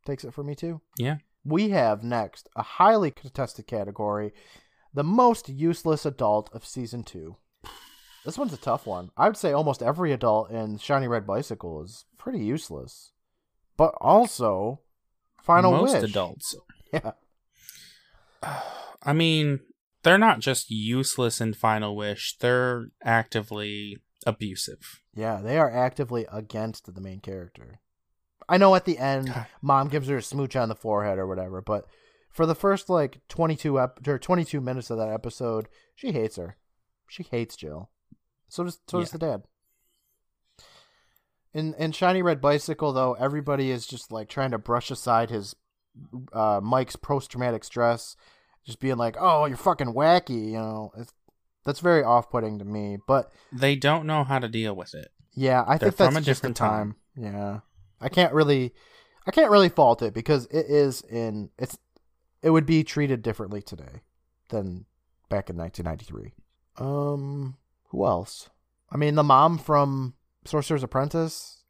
takes 0.04 0.22
it 0.24 0.34
for 0.34 0.44
me 0.44 0.54
too. 0.54 0.80
Yeah. 0.98 1.16
We 1.44 1.70
have 1.70 2.02
next 2.04 2.48
a 2.54 2.62
highly 2.62 3.10
contested 3.10 3.66
category 3.66 4.32
the 4.92 5.04
most 5.04 5.48
useless 5.48 6.04
adult 6.04 6.50
of 6.52 6.66
season 6.66 7.04
two. 7.04 7.36
This 8.24 8.36
one's 8.36 8.52
a 8.52 8.58
tough 8.58 8.86
one. 8.86 9.10
I 9.16 9.26
would 9.26 9.36
say 9.36 9.52
almost 9.52 9.82
every 9.82 10.12
adult 10.12 10.50
in 10.50 10.78
Shiny 10.78 11.08
Red 11.08 11.26
Bicycle 11.26 11.82
is 11.82 12.04
pretty 12.18 12.44
useless. 12.44 13.12
But 13.76 13.94
also, 14.00 14.80
Final 15.42 15.72
Most 15.72 15.94
Wish. 15.94 16.10
adults. 16.10 16.56
Yeah. 16.92 17.12
I 19.02 19.12
mean, 19.12 19.60
they're 20.02 20.18
not 20.18 20.40
just 20.40 20.72
useless 20.72 21.40
in 21.40 21.54
Final 21.54 21.94
Wish, 21.94 22.36
they're 22.38 22.86
actively 23.04 23.98
abusive. 24.26 25.00
Yeah, 25.14 25.40
they 25.40 25.56
are 25.56 25.70
actively 25.70 26.26
against 26.32 26.92
the 26.92 27.00
main 27.00 27.20
character. 27.20 27.80
I 28.50 28.58
know 28.58 28.74
at 28.74 28.84
the 28.84 28.98
end, 28.98 29.32
mom 29.62 29.88
gives 29.88 30.08
her 30.08 30.18
a 30.18 30.22
smooch 30.22 30.56
on 30.56 30.68
the 30.68 30.74
forehead 30.74 31.18
or 31.18 31.26
whatever, 31.26 31.62
but 31.62 31.86
for 32.30 32.44
the 32.46 32.54
first 32.54 32.90
like 32.90 33.20
22 33.28 33.80
ep- 33.80 34.06
or 34.06 34.18
22 34.18 34.60
minutes 34.60 34.90
of 34.90 34.98
that 34.98 35.08
episode, 35.10 35.68
she 35.94 36.12
hates 36.12 36.36
her. 36.36 36.56
She 37.08 37.22
hates 37.22 37.56
Jill. 37.56 37.90
So 38.48 38.64
does 38.64 38.78
so 38.88 39.00
does 39.00 39.10
the 39.12 39.18
dad. 39.18 39.42
In 41.52 41.74
in 41.74 41.92
Shiny 41.92 42.22
Red 42.22 42.40
Bicycle 42.40 42.92
though, 42.92 43.14
everybody 43.14 43.70
is 43.70 43.86
just 43.86 44.12
like 44.12 44.28
trying 44.28 44.52
to 44.52 44.58
brush 44.58 44.90
aside 44.90 45.30
his 45.30 45.54
uh 46.32 46.60
Mike's 46.62 46.96
post 46.96 47.30
traumatic 47.30 47.64
stress, 47.64 48.14
just 48.64 48.78
being 48.78 48.96
like, 48.96 49.16
"Oh, 49.18 49.46
you're 49.46 49.56
fucking 49.56 49.92
wacky," 49.94 50.46
you 50.46 50.58
know. 50.58 50.92
It's, 50.96 51.12
that's 51.64 51.80
very 51.80 52.02
off-putting 52.02 52.58
to 52.60 52.64
me, 52.64 52.98
but 53.06 53.30
They 53.52 53.76
don't 53.76 54.06
know 54.06 54.24
how 54.24 54.38
to 54.38 54.48
deal 54.48 54.74
with 54.74 54.94
it. 54.94 55.08
yeah, 55.34 55.62
I 55.66 55.76
They're 55.76 55.90
think 55.90 55.96
that's 55.98 56.14
from 56.14 56.22
a 56.22 56.24
just 56.24 56.42
the 56.42 56.48
different 56.48 56.56
time. 56.56 56.96
Yeah, 57.16 57.60
I 58.00 58.08
can't 58.08 58.32
really, 58.32 58.72
I 59.26 59.30
can't 59.30 59.50
really 59.50 59.68
fault 59.68 60.02
it 60.02 60.14
because 60.14 60.46
it 60.46 60.66
is 60.68 61.02
in 61.02 61.50
it's, 61.58 61.78
it 62.42 62.50
would 62.50 62.66
be 62.66 62.84
treated 62.84 63.22
differently 63.22 63.62
today 63.62 64.02
than 64.48 64.86
back 65.28 65.50
in 65.50 65.56
1993. 65.56 66.32
Um, 66.78 67.56
who 67.88 68.06
else? 68.06 68.48
I 68.90 68.96
mean, 68.96 69.14
the 69.14 69.22
mom 69.22 69.58
from 69.58 70.14
Sorcerer's 70.44 70.82
Apprentice. 70.82 71.62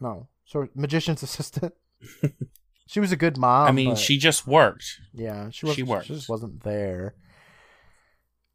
No, 0.00 0.28
Sor- 0.44 0.70
Magician's 0.74 1.22
Assistant. 1.22 1.74
she 2.86 3.00
was 3.00 3.12
a 3.12 3.16
good 3.16 3.36
mom. 3.36 3.66
I 3.68 3.72
mean, 3.72 3.96
she 3.96 4.18
just 4.18 4.46
worked. 4.46 5.00
yeah, 5.12 5.50
she 5.50 5.66
was. 5.66 5.74
she 5.74 5.82
She, 5.82 6.14
just 6.14 6.28
wasn't 6.28 6.62
there. 6.62 7.14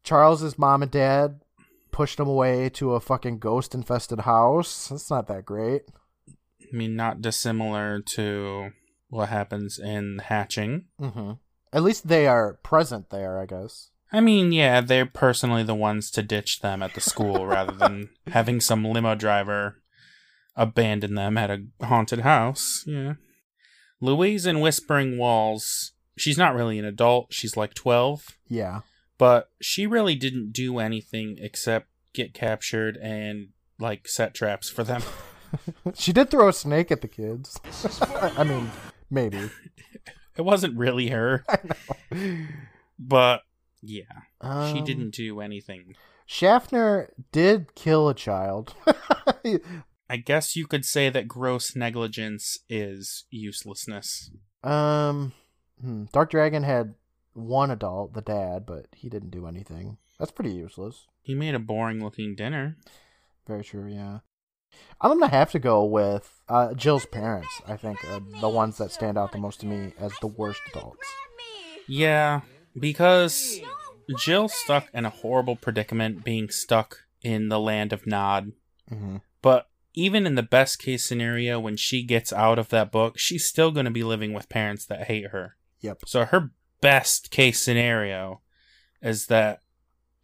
Charles's 0.02 0.58
mom 0.58 0.82
and 0.82 0.90
dad 0.90 1.40
pushed 1.92 2.18
him 2.18 2.28
away 2.28 2.68
to 2.70 2.94
a 2.94 3.00
fucking 3.00 3.38
ghost 3.38 3.74
infested 3.74 4.20
house. 4.20 4.88
That's 4.88 5.10
not 5.10 5.26
that 5.28 5.44
great. 5.44 5.82
I 6.72 6.76
mean, 6.76 6.96
not 6.96 7.20
dissimilar 7.20 8.00
to 8.14 8.70
what 9.08 9.28
happens 9.28 9.78
in 9.78 10.20
Hatching. 10.24 10.84
Mm-hmm. 11.00 11.32
At 11.72 11.82
least 11.82 12.08
they 12.08 12.26
are 12.26 12.54
present 12.62 13.10
there, 13.10 13.38
I 13.40 13.46
guess. 13.46 13.90
I 14.12 14.20
mean, 14.20 14.50
yeah, 14.52 14.80
they're 14.80 15.06
personally 15.06 15.62
the 15.62 15.74
ones 15.74 16.10
to 16.12 16.22
ditch 16.22 16.60
them 16.60 16.82
at 16.82 16.94
the 16.94 17.00
school 17.00 17.46
rather 17.46 17.72
than 17.72 18.10
having 18.28 18.60
some 18.60 18.84
limo 18.84 19.14
driver 19.14 19.80
abandon 20.56 21.14
them 21.14 21.38
at 21.38 21.50
a 21.50 21.64
haunted 21.84 22.20
house. 22.20 22.84
Yeah. 22.86 23.14
Louise 24.00 24.46
in 24.46 24.60
Whispering 24.60 25.18
Walls, 25.18 25.92
she's 26.16 26.38
not 26.38 26.54
really 26.54 26.78
an 26.78 26.84
adult. 26.84 27.32
She's 27.32 27.56
like 27.56 27.74
12, 27.74 28.36
Yeah. 28.48 28.80
but 29.18 29.50
she 29.60 29.86
really 29.86 30.14
didn't 30.16 30.52
do 30.52 30.78
anything 30.78 31.36
except 31.40 31.86
get 32.12 32.34
captured 32.34 32.96
and 32.96 33.48
like 33.78 34.08
set 34.08 34.34
traps 34.34 34.68
for 34.68 34.82
them. 34.84 35.02
she 35.94 36.12
did 36.12 36.30
throw 36.30 36.48
a 36.48 36.52
snake 36.52 36.90
at 36.90 37.00
the 37.00 37.08
kids. 37.08 37.58
I 38.02 38.44
mean, 38.44 38.70
maybe. 39.10 39.50
It 40.36 40.42
wasn't 40.42 40.76
really 40.78 41.08
her, 41.08 41.44
but 42.98 43.42
yeah, 43.82 44.02
she 44.42 44.78
Um, 44.78 44.84
didn't 44.84 45.10
do 45.10 45.40
anything. 45.40 45.94
Schaffner 46.26 47.12
did 47.32 47.74
kill 47.74 48.08
a 48.08 48.14
child. 48.14 48.74
I 50.08 50.16
guess 50.16 50.56
you 50.56 50.66
could 50.66 50.84
say 50.84 51.08
that 51.10 51.28
gross 51.28 51.74
negligence 51.76 52.58
is 52.68 53.24
uselessness. 53.30 54.30
um, 54.62 55.32
hmm, 55.80 56.04
Dark 56.12 56.30
Dragon 56.30 56.62
had 56.62 56.94
one 57.32 57.70
adult, 57.70 58.14
the 58.14 58.22
dad, 58.22 58.64
but 58.66 58.86
he 58.94 59.08
didn't 59.08 59.30
do 59.30 59.46
anything. 59.46 59.98
That's 60.18 60.30
pretty 60.32 60.52
useless. 60.52 61.06
He 61.22 61.34
made 61.34 61.54
a 61.54 61.58
boring 61.60 62.02
looking 62.02 62.34
dinner. 62.34 62.76
Very 63.46 63.64
true, 63.64 63.86
yeah. 63.92 64.18
I'm 65.00 65.18
gonna 65.18 65.28
have 65.28 65.50
to 65.52 65.58
go 65.58 65.84
with 65.84 66.42
uh, 66.48 66.74
Jill's 66.74 67.06
parents. 67.06 67.62
I 67.66 67.76
think 67.76 68.04
uh, 68.04 68.20
the 68.40 68.48
ones 68.48 68.76
that 68.78 68.92
stand 68.92 69.16
out 69.16 69.32
the 69.32 69.38
most 69.38 69.60
to 69.60 69.66
me 69.66 69.94
as 69.98 70.12
the 70.20 70.26
worst 70.26 70.60
adults. 70.72 71.06
Yeah, 71.88 72.42
because 72.78 73.60
Jill's 74.18 74.54
stuck 74.54 74.88
in 74.92 75.04
a 75.04 75.10
horrible 75.10 75.56
predicament 75.56 76.24
being 76.24 76.50
stuck 76.50 77.04
in 77.22 77.48
the 77.48 77.58
land 77.58 77.92
of 77.92 78.06
Nod. 78.06 78.52
Mm-hmm. 78.90 79.16
But 79.42 79.68
even 79.94 80.26
in 80.26 80.34
the 80.34 80.42
best 80.42 80.78
case 80.78 81.04
scenario, 81.04 81.58
when 81.58 81.76
she 81.76 82.02
gets 82.02 82.32
out 82.32 82.58
of 82.58 82.68
that 82.68 82.92
book, 82.92 83.18
she's 83.18 83.46
still 83.46 83.70
going 83.70 83.86
to 83.86 83.90
be 83.90 84.04
living 84.04 84.32
with 84.32 84.48
parents 84.48 84.86
that 84.86 85.04
hate 85.04 85.28
her. 85.28 85.56
Yep. 85.80 86.02
So 86.06 86.24
her 86.24 86.52
best 86.80 87.30
case 87.30 87.60
scenario 87.60 88.40
is 89.02 89.26
that 89.26 89.62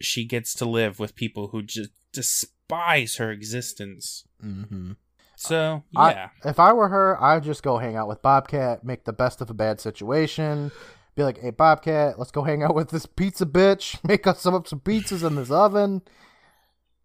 she 0.01 0.25
gets 0.25 0.55
to 0.55 0.65
live 0.67 0.99
with 0.99 1.17
people 1.17 1.49
who 1.49 1.63
just 1.63 1.91
despise 2.13 2.53
her 2.71 3.31
existence. 3.31 4.25
Mm-hmm. 4.45 4.93
So, 5.37 5.83
I- 5.95 6.11
yeah. 6.12 6.29
If 6.45 6.59
I 6.59 6.73
were 6.73 6.89
her, 6.89 7.23
I'd 7.23 7.43
just 7.45 7.62
go 7.62 7.79
hang 7.79 7.97
out 7.97 8.09
with 8.09 8.23
Bobcat, 8.23 8.85
make 8.85 9.05
the 9.05 9.12
best 9.12 9.41
of 9.41 9.51
a 9.51 9.55
bad 9.55 9.81
situation. 9.81 10.73
Be 11.14 11.23
like, 11.23 11.41
hey, 11.41 11.51
Bobcat, 11.51 12.19
let's 12.19 12.31
go 12.31 12.43
hang 12.43 12.62
out 12.62 12.75
with 12.75 12.91
this 12.91 13.07
pizza 13.07 13.47
bitch. 13.47 13.99
Make 14.07 14.27
us 14.27 14.41
some 14.43 14.55
up 14.55 14.69
some 14.69 14.81
pizzas 14.81 15.27
in 15.27 15.37
this 15.37 15.51
oven. 15.51 16.03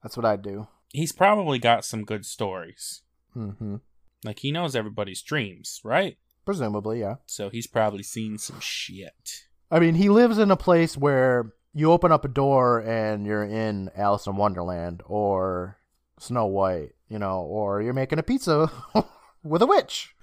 That's 0.04 0.18
what 0.18 0.26
I'd 0.26 0.42
do. 0.42 0.68
He's 0.90 1.14
probably 1.14 1.60
got 1.60 1.86
some 1.86 2.04
good 2.04 2.26
stories. 2.26 3.04
Mm-hmm. 3.38 3.78
Like, 4.26 4.40
he 4.40 4.52
knows 4.52 4.76
everybody's 4.76 5.22
dreams, 5.22 5.80
right? 5.86 6.18
Presumably, 6.46 7.00
yeah. 7.00 7.16
So 7.26 7.50
he's 7.50 7.68
probably 7.68 8.04
seen 8.04 8.38
some 8.38 8.60
shit. 8.60 9.44
I 9.72 9.80
mean, 9.80 9.96
he 9.96 10.10
lives 10.10 10.38
in 10.38 10.52
a 10.52 10.58
place 10.58 10.98
where 10.98 11.54
you 11.74 11.92
open 11.92 12.12
up 12.12 12.26
a 12.26 12.30
door 12.30 12.80
and 12.80 13.26
you're 13.26 13.44
in 13.44 13.90
Alice 13.96 14.28
in 14.28 14.36
Wonderland 14.36 15.02
or 15.06 15.78
Snow 16.20 16.46
White, 16.46 16.92
you 17.10 17.20
know, 17.20 17.42
or 17.42 17.82
you're 17.82 17.94
making 17.94 18.20
a 18.20 18.24
pizza 18.24 18.72
with 19.44 19.62
a 19.62 19.68
witch. 19.68 20.16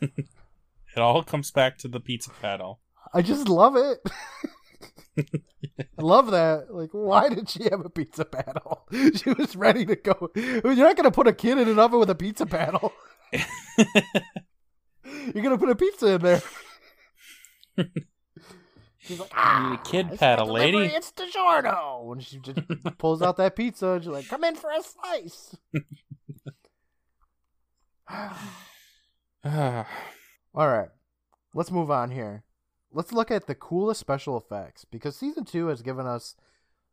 It 0.96 1.00
all 1.00 1.22
comes 1.22 1.50
back 1.50 1.78
to 1.78 1.88
the 1.88 2.00
pizza 2.00 2.30
paddle. 2.42 2.80
I 3.14 3.22
just 3.22 3.48
love 3.48 3.76
it. 3.76 4.00
I 5.18 5.24
love 6.02 6.32
that. 6.32 6.74
Like, 6.74 6.90
why 6.92 7.28
did 7.28 7.48
she 7.48 7.64
have 7.70 7.84
a 7.84 7.90
pizza 7.90 8.24
paddle? 8.24 8.88
She 8.90 9.30
was 9.30 9.54
ready 9.54 9.86
to 9.86 9.96
go. 9.96 10.30
You're 10.34 10.74
not 10.74 10.96
going 10.96 11.04
to 11.04 11.12
put 11.12 11.28
a 11.28 11.32
kid 11.32 11.58
in 11.58 11.68
an 11.68 11.78
oven 11.78 12.00
with 12.00 12.10
a 12.10 12.14
pizza 12.14 12.44
paddle. 12.44 12.92
You're 13.32 13.44
going 15.44 15.50
to 15.50 15.58
put 15.58 15.70
a 15.70 15.76
pizza 15.76 16.14
in 16.14 16.22
there. 16.22 16.42
She's 19.10 19.18
like, 19.20 19.30
You 19.30 19.36
ah, 19.38 19.80
kid 19.84 20.08
it's 20.10 20.18
paddle, 20.20 20.46
not 20.46 20.52
lady." 20.54 20.72
delivery, 20.72 20.94
It's 20.96 21.10
DiGiorno. 21.12 22.12
And 22.12 22.22
she 22.24 22.38
just 22.38 22.58
pulls 22.98 23.22
out 23.22 23.36
that 23.38 23.56
pizza 23.56 23.88
and 23.88 24.04
she's 24.04 24.12
like, 24.12 24.28
come 24.28 24.44
in 24.44 24.54
for 24.54 24.70
a 24.70 24.80
slice. 24.82 25.56
All 30.52 30.68
right, 30.68 30.88
let's 31.54 31.70
move 31.70 31.90
on 31.90 32.10
here. 32.10 32.44
Let's 32.92 33.12
look 33.12 33.30
at 33.30 33.46
the 33.46 33.54
coolest 33.54 34.00
special 34.00 34.36
effects 34.36 34.84
because 34.84 35.16
season 35.16 35.44
two 35.44 35.68
has 35.68 35.80
given 35.82 36.06
us 36.06 36.34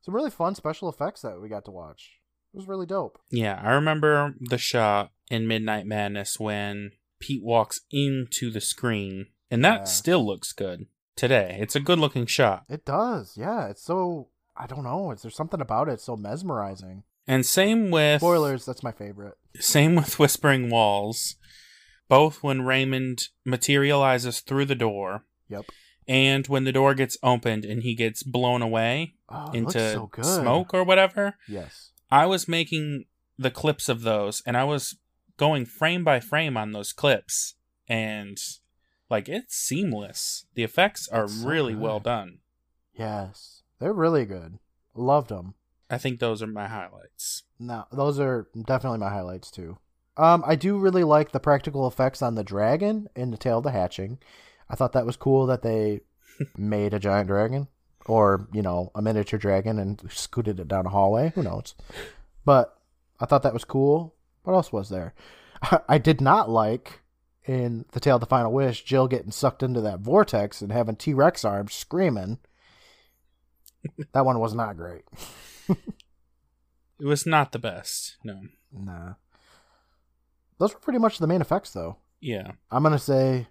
some 0.02 0.14
really 0.16 0.30
fun 0.30 0.54
special 0.56 0.90
effects 0.90 1.22
that 1.24 1.42
we 1.42 1.50
got 1.50 1.66
to 1.66 1.72
watch. 1.72 2.20
It 2.54 2.58
was 2.58 2.68
really 2.68 2.86
dope. 2.86 3.20
yeah, 3.30 3.60
I 3.64 3.72
remember 3.74 4.36
the 4.40 4.58
shot 4.58 5.12
in 5.30 5.48
Midnight 5.48 5.86
Madness 5.86 6.40
when 6.40 6.92
Pete 7.20 7.44
walks 7.44 7.82
into 7.92 8.50
the 8.52 8.62
screen, 8.62 9.28
and 9.52 9.64
that 9.66 9.80
Yeah. 9.82 9.84
still 9.86 10.26
looks 10.26 10.54
good 10.54 10.86
today. 11.18 11.58
It's 11.60 11.76
a 11.76 11.80
good 11.82 12.00
looking 12.00 12.26
shot. 12.26 12.64
It 12.70 12.86
does, 12.86 13.34
yeah. 13.36 13.68
It's 13.68 13.84
so 13.84 14.30
I 14.56 14.68
don't 14.68 14.84
know. 14.84 15.12
It's 15.12 15.24
there's 15.24 15.36
something 15.36 15.62
about 15.62 15.90
it 15.90 15.94
it's 15.94 16.04
so 16.06 16.16
mesmerizing. 16.16 17.04
And 17.28 17.46
same 17.46 17.92
with 17.92 18.22
Spoilers, 18.22 18.66
that's 18.66 18.84
my 18.84 18.92
favorite. 18.94 19.34
Same 19.60 19.96
with 19.96 20.18
Whispering 20.20 20.70
Walls. 20.70 21.36
Both 22.08 22.42
when 22.42 22.62
Raymond 22.62 23.28
materializes 23.44 24.40
through 24.40 24.66
the 24.66 24.76
door 24.76 25.26
Yep. 25.50 25.66
and 26.08 26.48
when 26.48 26.64
the 26.64 26.72
door 26.72 26.94
gets 26.94 27.18
opened 27.22 27.66
and 27.66 27.84
he 27.84 27.96
gets 27.96 28.24
blown 28.24 28.62
away 28.62 29.16
Oh, 29.30 29.52
into 29.52 29.72
so 29.92 30.10
smoke 30.22 30.74
or 30.74 30.84
whatever. 30.86 31.36
Yes. 31.50 31.92
I 32.10 32.26
was 32.26 32.48
making 32.48 33.06
the 33.38 33.52
clips 33.52 33.90
of 33.90 34.02
those 34.04 34.42
and 34.46 34.56
I 34.56 34.64
was 34.64 34.96
going 35.36 35.66
frame 35.66 36.04
by 36.06 36.20
frame 36.22 36.56
on 36.56 36.72
those 36.72 36.94
clips 36.94 37.56
and 37.90 38.38
like 39.10 39.30
it's 39.30 39.56
seamless. 39.56 40.46
The 40.56 40.64
effects 40.64 41.08
are 41.08 41.28
so 41.28 41.48
really 41.48 41.74
good. 41.74 41.82
well 41.82 42.00
done. 42.00 42.40
Yes. 42.94 43.64
They're 43.80 43.94
really 43.94 44.26
good. 44.26 44.60
Loved 44.96 45.30
them. 45.30 45.54
I 45.90 45.98
think 45.98 46.20
those 46.20 46.42
are 46.42 46.48
my 46.48 46.68
highlights. 46.68 47.44
No, 47.60 47.86
those 47.92 48.20
are 48.20 48.48
definitely 48.66 49.00
my 49.00 49.10
highlights 49.10 49.52
too. 49.52 49.78
Um, 50.18 50.44
I 50.46 50.56
do 50.56 50.78
really 50.78 51.04
like 51.04 51.32
the 51.32 51.40
practical 51.40 51.88
effects 51.88 52.22
on 52.22 52.36
the 52.36 52.44
dragon 52.44 53.08
in 53.16 53.32
the 53.32 53.38
Tale 53.38 53.60
of 53.60 53.64
the 53.64 53.72
Hatching. 53.72 54.18
I 54.70 54.76
thought 54.76 54.94
that 54.94 55.06
was 55.06 55.16
cool 55.16 55.46
that 55.46 55.62
they 55.62 56.02
made 56.58 56.94
a 56.94 57.00
giant 57.00 57.28
dragon, 57.28 57.68
or 58.06 58.48
you 58.52 58.62
know, 58.62 58.92
a 58.96 59.02
miniature 59.02 59.40
dragon, 59.40 59.80
and 59.80 60.02
scooted 60.12 60.60
it 60.60 60.68
down 60.68 60.88
a 60.88 60.90
hallway. 60.90 61.32
Who 61.36 61.44
knows? 61.44 61.76
But 62.44 62.78
I 63.20 63.26
thought 63.26 63.44
that 63.44 63.54
was 63.54 63.64
cool. 63.64 64.16
What 64.44 64.54
else 64.54 64.72
was 64.72 64.90
there? 64.90 65.14
I 65.88 66.00
did 66.00 66.20
not 66.20 66.50
like 66.50 67.02
in 67.48 67.86
the 67.92 68.00
Tale 68.00 68.16
of 68.16 68.20
the 68.20 68.28
Final 68.28 68.52
Wish 68.52 68.84
Jill 68.84 69.08
getting 69.08 69.32
sucked 69.32 69.64
into 69.64 69.82
that 69.82 70.02
vortex 70.02 70.62
and 70.62 70.72
having 70.72 70.96
T 70.96 71.14
Rex 71.14 71.46
arms 71.46 71.74
screaming. 71.74 72.40
that 74.12 74.26
one 74.26 74.40
was 74.40 74.54
not 74.54 74.78
great. 74.78 75.04
It 77.00 77.06
was 77.06 77.26
not 77.26 77.52
the 77.52 77.60
best. 77.60 78.18
No. 78.24 78.42
Nah. 78.72 79.14
Those 80.58 80.74
were 80.74 80.80
pretty 80.80 81.00
much 81.00 81.20
the 81.20 81.28
main 81.28 81.42
effects, 81.42 81.72
though. 81.72 81.98
Yeah. 82.20 82.54
I'm 82.72 82.84
gonna 82.84 82.98
say 82.98 83.48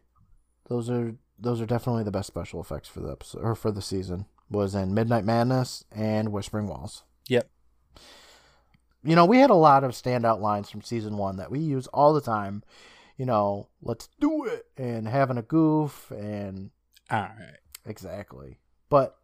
those 0.68 0.90
are 0.90 1.14
those 1.38 1.61
are 1.61 1.66
definitely 1.66 2.03
the 2.03 2.11
best 2.11 2.26
special 2.26 2.61
effects 2.61 2.88
for 2.88 3.01
the 3.01 3.12
episode 3.12 3.42
or 3.42 3.55
for 3.55 3.70
the 3.70 3.82
season. 3.82 4.26
Was 4.49 4.74
in 4.74 4.94
Midnight 4.94 5.24
Madness 5.24 5.84
and 5.90 6.32
Whispering 6.32 6.68
Walls. 6.68 7.03
Yep. 7.28 7.51
You 9.03 9.14
know, 9.16 9.24
we 9.24 9.38
had 9.38 9.51
a 9.51 9.55
lot 9.55 9.84
of 9.84 9.92
standout 9.92 10.40
lines 10.40 10.70
from 10.70 10.82
season 10.82 11.16
one 11.16 11.36
that 11.36 11.51
we 11.51 11.59
use 11.59 11.86
all 11.88 12.12
the 12.12 12.20
time. 12.20 12.62
You 13.17 13.25
know, 13.27 13.69
let's 13.81 14.09
do 14.21 14.45
it 14.45 14.67
and 14.77 15.09
having 15.09 15.39
a 15.39 15.43
goof 15.43 16.11
and 16.11 16.71
All 17.11 17.21
right. 17.21 17.57
exactly. 17.87 18.59
But 18.91 19.17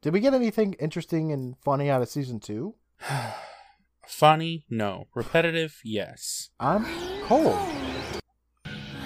did 0.00 0.12
we 0.12 0.20
get 0.20 0.34
anything 0.34 0.74
interesting 0.74 1.32
and 1.32 1.56
funny 1.64 1.90
out 1.90 2.02
of 2.02 2.08
season 2.08 2.38
two? 2.40 2.74
Funny? 4.06 4.64
No. 4.70 5.06
Repetitive? 5.14 5.80
Yes. 5.84 6.50
I'm 6.60 6.84
cold. 7.24 7.56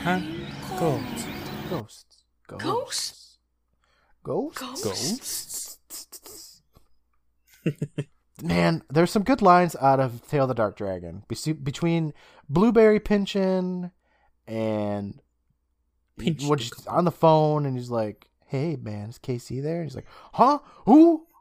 Huh? 0.02 0.20
Gold. 0.78 1.02
Ghosts. 1.70 2.24
Ghosts? 2.46 3.38
Ghosts. 4.22 4.82
Ghosts? 4.82 5.78
Ghosts? 5.84 6.62
Man, 8.42 8.82
there's 8.90 9.10
some 9.10 9.22
good 9.22 9.40
lines 9.42 9.74
out 9.80 9.98
of 9.98 10.26
Tale 10.28 10.44
of 10.44 10.48
the 10.48 10.54
Dark 10.54 10.76
Dragon 10.76 11.22
Be- 11.28 11.52
between 11.52 12.12
Blueberry 12.48 13.00
Pinchin 13.00 13.92
and 14.46 15.20
Pinch 16.18 16.42
on 16.86 17.04
the 17.04 17.10
phone 17.10 17.66
and 17.66 17.76
he's 17.76 17.90
like, 17.90 18.28
"Hey, 18.46 18.76
man, 18.76 19.10
is 19.10 19.18
KC 19.18 19.62
there?" 19.62 19.82
And 19.82 19.84
he's 19.84 19.96
like, 19.96 20.06
"Huh? 20.32 20.60
Who?" 20.84 21.26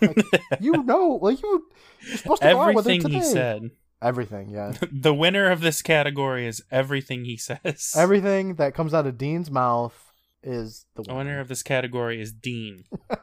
Like, 0.00 0.16
you 0.60 0.82
know, 0.82 1.20
like 1.22 1.40
you, 1.40 1.68
you're 2.06 2.16
supposed 2.16 2.42
to 2.42 2.48
go 2.48 2.60
out 2.60 2.74
with 2.74 2.84
her 2.84 2.90
Everything 2.90 3.12
he 3.12 3.22
said. 3.22 3.70
Everything, 4.02 4.50
yeah. 4.50 4.72
The 4.92 5.14
winner 5.14 5.50
of 5.50 5.60
this 5.60 5.82
category 5.82 6.46
is 6.46 6.62
everything 6.70 7.24
he 7.24 7.36
says. 7.36 7.94
Everything 7.96 8.56
that 8.56 8.74
comes 8.74 8.92
out 8.92 9.06
of 9.06 9.16
Dean's 9.16 9.50
mouth 9.50 10.12
is 10.42 10.84
the 10.94 11.04
the 11.04 11.14
winner 11.14 11.40
of 11.40 11.48
this 11.48 11.62
category 11.62 12.20
is 12.20 12.32
Dean. 12.32 12.84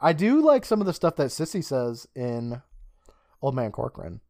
I 0.00 0.12
do 0.12 0.42
like 0.42 0.66
some 0.66 0.80
of 0.80 0.86
the 0.86 0.92
stuff 0.92 1.16
that 1.16 1.28
Sissy 1.28 1.64
says 1.64 2.06
in 2.14 2.60
Old 3.40 3.54
Man 3.54 3.72
Corcoran. 3.72 4.20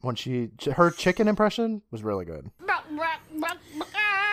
When 0.00 0.14
she 0.14 0.50
her 0.76 0.90
chicken 0.90 1.28
impression 1.28 1.82
was 1.90 2.02
really 2.02 2.24
good. 2.24 2.50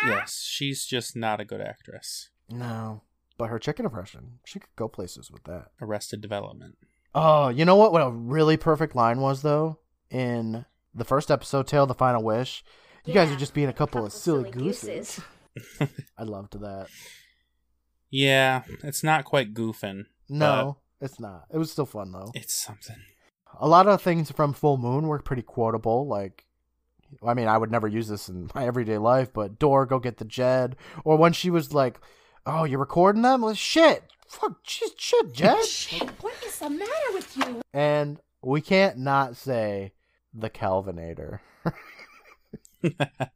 yes, 0.06 0.42
she's 0.48 0.86
just 0.86 1.16
not 1.16 1.42
a 1.42 1.46
good 1.46 1.60
actress. 1.62 2.30
No, 2.50 3.04
but 3.38 3.50
her 3.50 3.60
chicken 3.60 3.86
impression, 3.86 4.40
she 4.46 4.60
could 4.60 4.76
go 4.76 4.88
places 4.88 5.30
with 5.30 5.44
that. 5.44 5.68
Arrested 5.82 6.22
Development. 6.22 6.78
Oh, 7.14 7.50
you 7.50 7.66
know 7.66 7.76
what? 7.76 7.92
What 7.92 8.02
a 8.02 8.12
really 8.12 8.56
perfect 8.58 8.96
line 8.96 9.20
was 9.20 9.42
though 9.42 9.80
in 10.10 10.66
the 10.96 11.06
first 11.06 11.30
episode, 11.30 11.68
"Tale 11.68 11.84
of 11.84 11.90
the 11.90 11.94
Final 11.94 12.24
Wish." 12.24 12.64
You 13.06 13.14
guys 13.14 13.32
are 13.32 13.38
just 13.38 13.54
being 13.54 13.70
a 13.70 13.74
couple, 13.74 14.06
of 14.06 14.12
silly, 14.12 14.52
gooses. 14.52 15.22
I 16.18 16.24
loved 16.24 16.60
that. 16.60 16.88
Yeah, 18.10 18.64
it's 18.84 19.04
not 19.04 19.26
quite 19.26 19.54
goofing. 19.54 20.06
No, 20.30 20.78
it's 21.02 21.20
not. 21.20 21.46
It 21.52 21.58
was 21.58 21.72
still 21.72 21.86
fun 21.86 22.12
though. 22.12 22.32
It's 22.34 22.54
something. 22.54 22.98
A 23.60 23.68
lot 23.68 23.88
of 23.88 24.02
things 24.02 24.32
from 24.32 24.54
Full 24.54 24.78
Moon 24.78 25.08
were 25.08 25.20
pretty 25.20 25.42
quotable. 25.42 26.08
Like, 26.08 26.46
I 27.26 27.34
mean, 27.34 27.48
I 27.48 27.58
would 27.58 27.72
never 27.72 27.88
use 27.88 28.08
this 28.08 28.30
in 28.30 28.50
my 28.56 28.66
everyday 28.66 28.98
life, 28.98 29.32
but 29.34 29.60
Door, 29.60 29.88
go 29.88 30.00
get 30.00 30.18
the 30.18 30.26
Jed. 30.26 30.76
Or 31.04 31.18
when 31.18 31.34
she 31.34 31.50
was 31.50 31.74
like, 31.74 32.00
"Oh, 32.46 32.64
you're 32.64 32.80
recording 32.80 33.22
them? 33.22 33.42
Well, 33.42 33.54
shit, 33.54 34.04
fuck, 34.28 34.60
shit, 34.64 35.00
shit, 35.00 35.34
Jed." 35.34 35.64
Shit, 35.66 36.10
what 36.22 36.34
is 36.46 36.60
the 36.60 36.70
matter 36.70 37.12
with 37.14 37.38
you? 37.38 37.62
and 37.74 38.20
we 38.42 38.62
can't 38.62 38.98
not 38.98 39.36
say 39.36 39.94
the 40.34 40.50
Calvinator. 40.50 41.40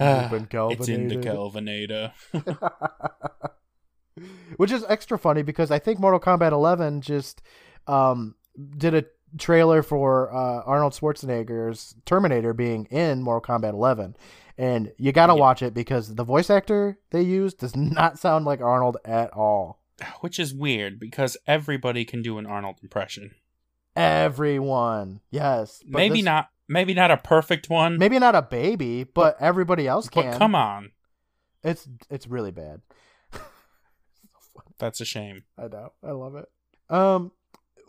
Ah, 0.00 0.30
it's 0.32 0.88
in 0.88 1.08
the 1.08 1.16
Calvinator. 1.16 2.12
Which 4.56 4.72
is 4.72 4.84
extra 4.88 5.18
funny 5.18 5.42
because 5.42 5.70
I 5.70 5.78
think 5.78 5.98
Mortal 5.98 6.20
Kombat 6.20 6.52
11 6.52 7.02
just 7.02 7.42
um, 7.86 8.34
did 8.76 8.94
a 8.94 9.04
trailer 9.38 9.82
for 9.82 10.32
uh, 10.34 10.62
Arnold 10.64 10.92
Schwarzenegger's 10.92 11.94
Terminator 12.04 12.52
being 12.52 12.84
in 12.86 13.22
Mortal 13.22 13.58
Kombat 13.58 13.72
11. 13.72 14.16
And 14.56 14.92
you 14.98 15.10
got 15.10 15.26
to 15.26 15.34
Yeah. 15.34 15.40
watch 15.40 15.62
it 15.62 15.74
because 15.74 16.14
the 16.14 16.22
voice 16.24 16.48
actor 16.50 16.98
they 17.10 17.22
use 17.22 17.54
does 17.54 17.74
not 17.76 18.18
sound 18.18 18.44
like 18.44 18.60
Arnold 18.60 18.96
at 19.04 19.32
all. 19.32 19.80
Which 20.20 20.38
is 20.38 20.52
weird 20.54 20.98
because 20.98 21.36
everybody 21.46 22.04
can 22.04 22.20
do 22.22 22.38
an 22.38 22.46
Arnold 22.46 22.76
impression. 22.82 23.32
Everyone. 23.96 25.20
Yes. 25.30 25.82
but 25.84 25.98
maybe 25.98 26.18
this- 26.18 26.24
not 26.24 26.48
maybe 26.68 26.94
not 26.94 27.10
a 27.10 27.16
perfect 27.16 27.68
one. 27.70 27.98
Maybe 27.98 28.18
not 28.18 28.34
a 28.34 28.42
baby, 28.42 29.04
but 29.04 29.36
everybody 29.40 29.86
else 29.86 30.08
but 30.12 30.22
can. 30.22 30.38
come 30.38 30.54
on. 30.54 30.90
It's 31.62 31.88
it's 32.10 32.26
really 32.26 32.50
bad. 32.50 32.80
That's 34.78 35.00
a 35.00 35.04
shame. 35.04 35.44
I 35.58 35.68
know. 35.68 35.92
I 36.02 36.10
love 36.12 36.34
it. 36.36 36.48
Um, 36.90 37.32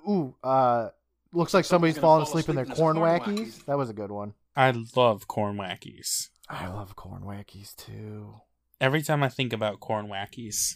ooh, 0.08 0.36
uh, 0.44 0.90
looks 1.34 1.54
like 1.54 1.66
somebody's 1.66 1.96
gonna 1.96 2.02
falling 2.02 2.26
fall 2.26 2.38
asleep 2.38 2.50
in 2.50 2.56
their 2.56 2.66
corn 2.66 2.70
his 2.70 2.80
corn 2.80 2.98
wackies. 2.98 3.38
wackies. 3.40 3.66
That 3.66 3.78
was 3.78 3.90
a 3.90 3.94
good 3.94 4.12
one. 4.12 4.34
I 4.56 4.72
love 4.96 5.28
corn 5.28 5.58
wackies. 5.58 6.30
I 6.50 6.68
love 6.68 6.96
corn 6.96 7.24
wackies 7.24 7.76
too, 7.76 8.36
Every 8.80 9.02
time 9.02 9.24
I 9.24 9.30
think 9.30 9.52
about 9.54 9.80
corn 9.80 10.08
wackies, 10.08 10.76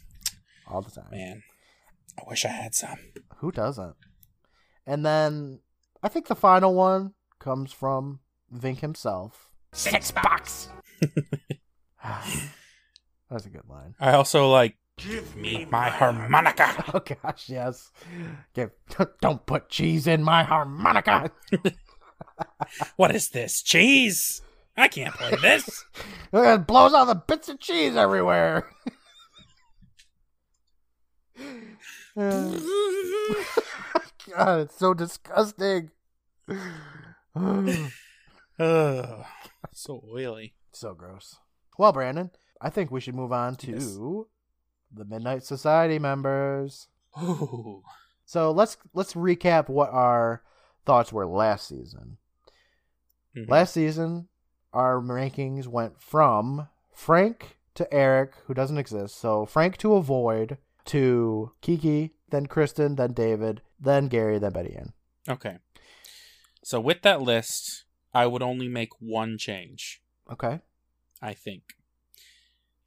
all 0.68 0.82
the 0.82 0.92
time. 0.92 1.10
man, 1.12 1.44
I 2.18 2.24
wish 2.28 2.46
I 2.46 2.50
had 2.50 2.74
some. 2.74 2.98
Who 3.38 3.52
doesn't? 3.52 3.96
And 4.88 5.06
then 5.06 5.60
I 6.02 6.08
think 6.08 6.28
the 6.28 6.36
final 6.36 6.74
one 6.74 7.14
comes 7.40 7.72
from 7.72 8.20
Vink 8.54 8.80
himself. 8.80 9.50
Six 9.74 10.12
bucks. 10.12 10.70
That's 13.30 13.46
a 13.46 13.50
good 13.50 13.68
line. 13.70 13.94
I 14.00 14.14
also 14.14 14.50
like 14.50 14.76
Give 15.08 15.36
me 15.36 15.66
my 15.70 15.90
harmonica. 15.90 16.84
Oh 16.94 17.00
gosh, 17.00 17.50
yes. 17.50 17.92
Give, 18.54 18.72
don't 19.22 19.46
put 19.46 19.70
cheese 19.70 20.08
in 20.08 20.24
my 20.24 20.44
harmonica. 20.44 21.32
What 22.96 23.14
is 23.14 23.30
this? 23.30 23.62
Cheese? 23.62 24.42
I 24.78 24.88
can't 24.88 25.14
play 25.14 25.36
this. 25.42 25.84
It 26.32 26.68
blows 26.68 26.94
all 26.94 27.06
the 27.06 27.16
bits 27.16 27.50
of 27.50 27.60
cheese 27.60 27.98
everywhere. 27.98 28.70
Uh, 32.18 32.58
God, 34.34 34.60
it's 34.62 34.78
so 34.78 34.94
disgusting. 34.94 35.92
Ugh, 38.60 39.26
so 39.74 40.04
oily. 40.14 40.54
so 40.74 40.94
gross. 40.94 41.38
Well, 41.78 41.94
Brandon, 41.94 42.32
I 42.62 42.70
think 42.70 42.92
we 42.92 43.00
should 43.00 43.16
move 43.16 43.32
on 43.32 43.56
to 43.58 43.72
Yes. 43.72 43.98
The 44.94 45.06
Midnight 45.06 45.44
Society 45.44 46.00
members. 46.00 46.88
Ooh. 47.22 47.84
So 48.26 48.52
let's 48.52 48.78
let's 48.94 49.14
recap 49.14 49.70
what 49.70 49.90
our 49.90 50.44
thoughts 50.86 51.12
were 51.12 51.26
last 51.26 51.68
season. 51.68 52.18
Mhm. 53.36 53.50
Last 53.50 53.74
season, 53.74 54.28
our 54.74 55.00
rankings 55.00 55.68
went 55.68 56.02
from 56.02 56.68
Frank 56.94 57.58
to 57.76 57.92
Eric, 57.94 58.36
who 58.46 58.54
doesn't 58.54 58.78
exist. 58.78 59.16
So 59.18 59.46
Frank 59.46 59.78
to 59.78 59.96
Avoid 59.96 60.58
to 60.86 61.54
Kiki, 61.62 62.14
then 62.30 62.46
Kristen, 62.48 62.96
then 62.96 63.14
David, 63.14 63.62
then 63.80 64.08
Gary, 64.08 64.38
then 64.40 64.52
Betty 64.52 64.76
Ann. 64.76 64.94
Okay. 65.28 65.58
So 66.64 66.80
with 66.80 67.02
that 67.04 67.22
list, 67.22 67.86
I 68.14 68.28
would 68.28 68.42
only 68.42 68.68
make 68.68 68.90
one 69.00 69.38
change, 69.38 70.02
Okay. 70.32 70.60
I 71.22 71.34
think. 71.34 71.76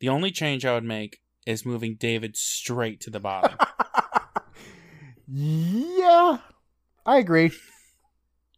The 0.01 0.09
only 0.09 0.31
change 0.31 0.65
I 0.65 0.75
would 0.75 0.85
make 0.85 1.22
is 1.47 1.67
moving 1.67 1.97
David 1.97 2.37
straight 2.37 3.01
to 3.03 3.11
the 3.11 3.21
bottom. 3.21 3.57
yeah, 5.29 6.39
I 7.07 7.19
agree. 7.19 7.53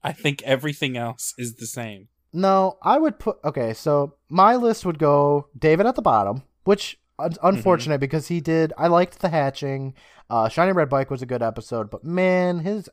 I 0.03 0.13
think 0.13 0.43
everything 0.43 0.97
else 0.97 1.35
is 1.39 1.55
the 1.55 1.67
same. 1.67 2.09
No, 2.33 2.79
I 2.83 2.99
would 2.99 3.19
put. 3.19 3.39
Okay, 3.45 3.73
so 3.75 4.17
my 4.29 4.57
list 4.57 4.85
would 4.85 4.99
go 4.99 5.49
David 5.59 5.87
at 5.87 5.95
the 5.95 6.03
bottom, 6.03 6.43
which 6.65 6.99
un- 7.19 7.37
unfortunate 7.43 8.01
because 8.01 8.29
he 8.29 8.41
did. 8.41 8.73
I 8.77 8.89
liked 8.89 9.21
the 9.21 9.29
hatching. 9.29 9.95
Uh, 10.29 10.49
Shiny 10.49 10.73
Red 10.73 10.89
Bike 10.89 11.11
was 11.11 11.23
a 11.23 11.27
good 11.27 11.43
episode, 11.43 11.91
but 11.91 12.05
man, 12.05 12.61
his 12.61 12.89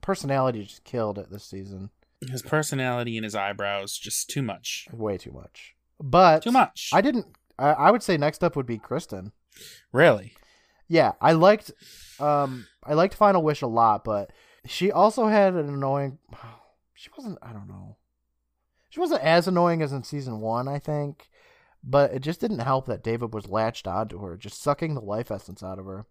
personality 0.00 0.62
just 0.62 0.84
killed 0.84 1.18
it 1.18 1.30
this 1.30 1.44
season. 1.44 1.90
His 2.30 2.42
personality 2.42 3.16
and 3.16 3.24
his 3.24 3.34
eyebrows 3.34 3.98
just 3.98 4.30
too 4.30 4.42
much. 4.42 4.86
Way 4.92 5.18
too 5.18 5.32
much. 5.32 5.74
But 6.00 6.42
Too 6.42 6.52
much. 6.52 6.90
I 6.92 7.00
didn't. 7.00 7.26
I, 7.58 7.68
I 7.70 7.90
would 7.90 8.02
say 8.02 8.16
next 8.16 8.42
up 8.44 8.56
would 8.56 8.66
be 8.66 8.78
Kristen. 8.78 9.32
really? 9.92 10.32
Yeah, 10.88 11.12
I 11.20 11.32
liked. 11.32 11.72
Um, 12.20 12.66
I 12.84 12.94
liked 12.94 13.14
Final 13.14 13.42
Wish 13.42 13.60
a 13.62 13.66
lot, 13.66 14.04
but 14.04 14.30
she 14.66 14.92
also 14.92 15.26
had 15.26 15.54
an 15.54 15.68
annoying. 15.68 16.18
She 16.98 17.10
wasn't. 17.14 17.38
I 17.42 17.52
don't 17.52 17.68
know. 17.68 17.98
She 18.88 19.00
wasn't 19.00 19.20
as 19.22 19.46
annoying 19.46 19.82
as 19.82 19.92
in 19.92 20.02
season 20.02 20.40
one, 20.40 20.66
I 20.66 20.78
think. 20.78 21.28
But 21.84 22.12
it 22.14 22.20
just 22.22 22.40
didn't 22.40 22.60
help 22.60 22.86
that 22.86 23.04
David 23.04 23.34
was 23.34 23.46
latched 23.46 23.86
onto 23.86 24.18
her, 24.22 24.34
just 24.38 24.62
sucking 24.62 24.94
the 24.94 25.02
life 25.02 25.30
essence 25.30 25.62
out 25.62 25.78
of 25.78 25.84
her. 25.84 26.06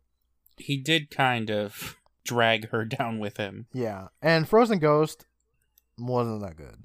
He 0.58 0.78
did 0.78 1.10
kind 1.10 1.50
of 1.50 1.98
drag 2.24 2.70
her 2.70 2.86
down 2.86 3.18
with 3.18 3.38
him. 3.38 3.66
Yeah, 3.74 4.10
and 4.22 4.48
Frozen 4.48 4.78
Ghost 4.78 5.26
wasn't 5.98 6.42
that 6.42 6.56
good. 6.56 6.84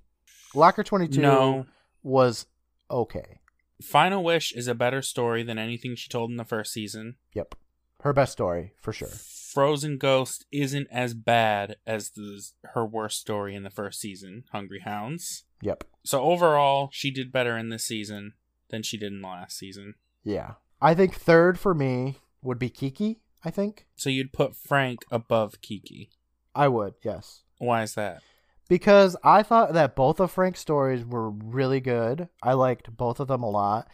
Locker 0.54 0.82
Twenty 0.82 1.06
Two 1.06 1.20
No. 1.20 1.66
was 2.02 2.46
okay. 2.90 3.40
Final 3.82 4.22
Wish 4.22 4.52
is 4.52 4.68
a 4.68 4.74
better 4.74 5.02
story 5.02 5.42
than 5.42 5.58
anything 5.58 5.94
she 5.94 6.08
told 6.08 6.30
in 6.30 6.36
the 6.36 6.44
first 6.44 6.72
season. 6.72 7.16
Yep, 7.34 7.54
her 8.02 8.12
best 8.12 8.32
story 8.32 8.74
for 8.80 8.92
sure. 8.92 9.08
Frozen 9.08 9.98
Ghost 9.98 10.46
isn't 10.52 10.86
as 10.92 11.12
bad 11.14 11.76
as 11.86 12.10
the, 12.10 12.40
her 12.74 12.86
worst 12.86 13.18
story 13.20 13.54
in 13.56 13.64
the 13.64 13.70
first 13.70 14.00
season, 14.00 14.44
Hungry 14.52 14.80
Hounds. 14.80 15.44
Yep. 15.60 15.84
So 16.04 16.22
overall, 16.22 16.88
she 16.92 17.10
did 17.10 17.32
better 17.32 17.56
in 17.58 17.68
this 17.68 17.84
season 17.84 18.34
than 18.70 18.82
she 18.82 18.96
did 18.96 19.12
in 19.12 19.22
the 19.22 19.28
last 19.28 19.58
season. 19.58 19.94
Yeah, 20.22 20.52
I 20.80 20.94
think 20.94 21.14
third 21.14 21.58
for 21.58 21.74
me 21.74 22.18
would 22.42 22.58
be 22.58 22.70
Kiki. 22.70 23.20
I 23.44 23.50
think 23.50 23.86
So 23.96 24.10
you'd 24.10 24.32
put 24.32 24.54
Frank 24.54 25.00
above 25.10 25.60
Kiki. 25.62 26.10
I 26.54 26.68
would. 26.68 26.94
Yes. 27.02 27.42
Why 27.58 27.82
is 27.82 27.94
that? 27.94 28.22
Because 28.70 29.16
I 29.24 29.42
thought 29.42 29.72
that 29.72 29.96
both 29.96 30.20
of 30.20 30.30
Frank's 30.30 30.60
stories 30.60 31.04
were 31.04 31.28
really 31.28 31.80
good. 31.80 32.28
I 32.40 32.52
liked 32.52 32.96
both 32.96 33.18
of 33.18 33.26
them 33.26 33.42
a 33.42 33.50
lot. 33.50 33.88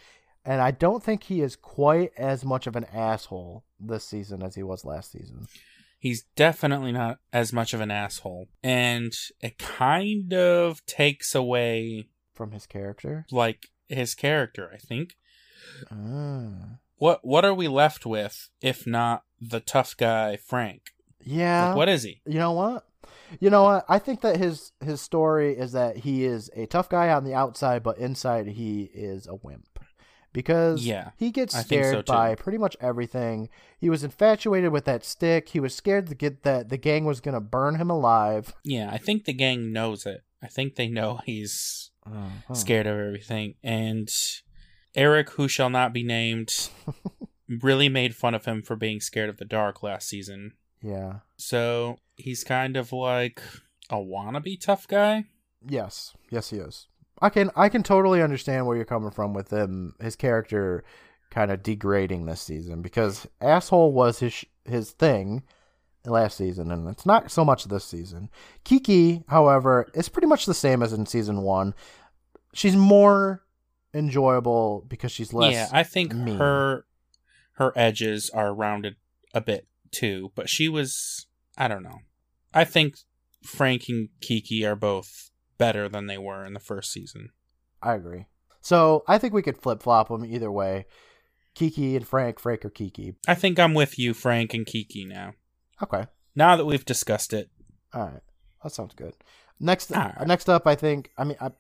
And 0.45 0.61
I 0.61 0.71
don't 0.71 1.03
think 1.03 1.25
he 1.25 1.41
is 1.41 1.57
quite 1.57 2.13
as 2.19 2.45
much 2.45 2.67
of 2.67 2.77
an 2.77 2.85
asshole 2.93 3.65
this 3.81 4.05
season 4.05 4.43
as 4.43 4.55
he 4.55 4.63
was 4.63 4.85
last 4.85 5.11
season. 5.11 5.47
He's 5.99 6.25
definitely 6.37 6.93
not 6.93 7.19
as 7.33 7.55
much 7.55 7.73
of 7.73 7.81
an 7.81 7.91
asshole. 7.91 8.49
And 8.63 9.15
it 9.41 9.57
kind 9.59 10.35
of 10.35 10.85
takes 10.85 11.35
away 11.35 12.11
From 12.35 12.53
his 12.53 12.67
character. 12.67 13.25
like 13.33 13.69
his 13.89 14.15
character, 14.15 14.71
I 14.73 14.77
think. 14.77 15.17
Ah. 15.91 16.77
What 16.97 17.21
what 17.25 17.47
are 17.47 17.55
we 17.55 17.67
left 17.67 18.05
with 18.05 18.51
if 18.61 18.87
not 18.87 19.23
the 19.41 19.61
tough 19.61 19.97
guy 19.97 20.37
Frank? 20.37 20.83
Yeah. 21.25 21.69
Like, 21.69 21.77
what 21.77 21.89
is 21.89 22.03
he? 22.03 22.21
You 22.27 22.39
know 22.39 22.53
what? 22.53 22.87
You 23.41 23.51
know 23.51 23.65
what? 23.65 23.85
I 23.89 23.99
think 23.99 24.21
that 24.23 24.37
his 24.37 24.73
his 24.85 25.01
story 25.01 25.57
is 25.57 25.73
that 25.73 25.99
he 25.99 26.25
is 26.25 26.51
a 26.55 26.67
tough 26.67 26.89
guy 26.89 27.11
on 27.11 27.25
the 27.25 27.35
outside, 27.35 27.83
but 27.83 27.99
inside 27.99 28.47
he 28.49 28.83
is 28.95 29.27
a 29.27 29.35
wimp. 29.35 29.79
Because 30.33 30.85
Yeah, 30.87 31.11
he 31.17 31.31
gets 31.31 31.55
think 31.55 31.65
so, 31.65 31.67
scared 31.69 32.05
by 32.07 32.35
pretty 32.35 32.59
much 32.59 32.77
everything. 32.81 33.49
He 33.79 33.89
was 33.89 34.05
infatuated 34.05 34.71
with 34.71 34.85
that 34.85 35.03
stick. 35.05 35.49
He 35.49 35.61
was 35.61 35.75
scared 35.75 36.09
to 36.09 36.15
get 36.15 36.43
that 36.43 36.69
the 36.69 36.77
gang 36.77 37.05
was 37.07 37.21
gonna 37.21 37.41
burn 37.41 37.77
him 37.77 37.89
alive. 37.91 38.55
Yeah, 38.63 38.91
I 38.93 38.99
think 38.99 39.25
the 39.25 39.33
gang 39.33 39.73
knows 39.73 40.05
it. 40.05 40.23
I 40.43 40.49
think 40.49 40.75
they 40.77 40.89
know 40.89 41.21
he's 41.25 41.91
Uh-huh. 42.05 42.55
scared 42.55 42.87
of 42.87 42.99
everything. 42.99 43.55
And 43.65 44.11
Eric, 44.95 45.31
who 45.31 45.49
shall 45.49 45.71
not 45.71 45.93
be 45.95 46.03
named, 46.03 46.69
really 47.49 47.89
made 47.89 48.15
fun 48.15 48.35
of 48.35 48.45
him 48.45 48.63
for 48.63 48.77
being 48.77 49.01
scared 49.01 49.29
of 49.31 49.39
the 49.39 49.45
dark 49.45 49.83
last 49.83 50.07
season. 50.09 50.53
Yeah. 50.83 51.21
So 51.39 51.99
he's 52.17 52.45
kind 52.45 52.77
of 52.77 52.93
like 52.93 53.43
a 53.91 53.97
wannabe 53.97 54.61
tough 54.61 54.89
guy. 54.89 55.25
Yes. 55.67 56.15
Yes, 56.31 56.51
he 56.51 56.59
is. 56.59 56.89
I 57.21 57.31
can 57.31 57.51
I 57.57 57.69
can 57.69 57.83
totally 57.83 58.23
understand 58.23 58.67
where 58.67 58.77
you're 58.77 58.85
coming 58.85 59.11
from 59.11 59.33
with 59.33 59.51
him. 59.53 59.95
His 60.01 60.17
character 60.17 60.85
kind 61.31 61.51
of 61.51 61.63
degrading 61.63 62.27
this 62.27 62.41
season 62.41 62.83
because 62.83 63.27
asshole 63.41 63.93
was 63.93 64.19
his 64.19 64.45
his 64.65 64.91
thing 64.91 65.43
last 66.05 66.37
season, 66.37 66.71
and 66.71 66.89
it's 66.89 67.07
not 67.07 67.31
so 67.31 67.45
much 67.45 67.65
this 67.65 67.85
season. 67.85 68.29
Kiki, 68.65 69.25
however, 69.29 69.89
is 69.95 70.09
pretty 70.09 70.29
much 70.29 70.47
the 70.47 70.55
same 70.55 70.83
as 70.83 70.93
in 70.93 71.07
season 71.07 71.43
one. 71.43 71.75
She's 72.53 72.77
more 72.77 73.43
enjoyable 73.95 74.85
because 74.87 75.13
she's 75.13 75.33
less. 75.33 75.53
yeah, 75.53 75.69
I 75.73 75.83
think 75.83 76.15
mean. 76.15 76.37
her 76.37 76.85
her 77.53 77.73
edges 77.77 78.31
are 78.31 78.55
rounded 78.55 78.97
a 79.33 79.41
bit 79.41 79.67
too, 79.91 80.33
but 80.35 80.49
she 80.49 80.69
was 80.69 81.26
I 81.57 81.69
don't 81.69 81.83
know. 81.83 82.01
I 82.53 82.65
think 82.65 82.99
Frank 83.43 83.89
and 83.89 84.09
Kiki 84.21 84.65
are 84.65 84.77
both 84.77 85.31
better 85.59 85.89
than 85.89 86.07
they 86.07 86.19
were 86.19 86.45
in 86.45 86.53
the 86.53 86.61
first 86.61 86.93
season. 86.93 87.31
I 87.83 87.95
agree. 87.95 88.27
So 88.61 89.05
I 89.07 89.19
think 89.19 89.33
we 89.33 89.43
could 89.43 89.59
flip 89.59 89.83
flop 89.83 90.09
them 90.09 90.25
either 90.25 90.51
way. 90.51 90.87
Kiki 91.55 91.97
and 91.97 92.07
Frank, 92.07 92.39
Frank 92.39 92.65
or 92.65 92.71
Kiki. 92.71 93.15
I 93.27 93.35
think 93.35 93.59
I'm 93.59 93.75
with 93.75 93.99
you, 93.99 94.13
Frank 94.13 94.53
and 94.53 94.67
Kiki 94.67 95.05
now. 95.05 95.33
Okay. 95.83 96.07
Now 96.35 96.57
that 96.57 96.67
we've 96.67 96.85
discussed 96.85 97.33
it. 97.33 97.49
All 97.95 98.05
right, 98.05 98.23
that 98.63 98.73
sounds 98.73 98.95
good. 98.95 99.15
Next, 99.59 99.91
right. 99.91 100.15
next 100.27 100.51
up, 100.51 100.67
I 100.67 100.75
think. 100.75 101.11
I 101.17 101.25
mean, 101.25 101.39
I, 101.41 101.51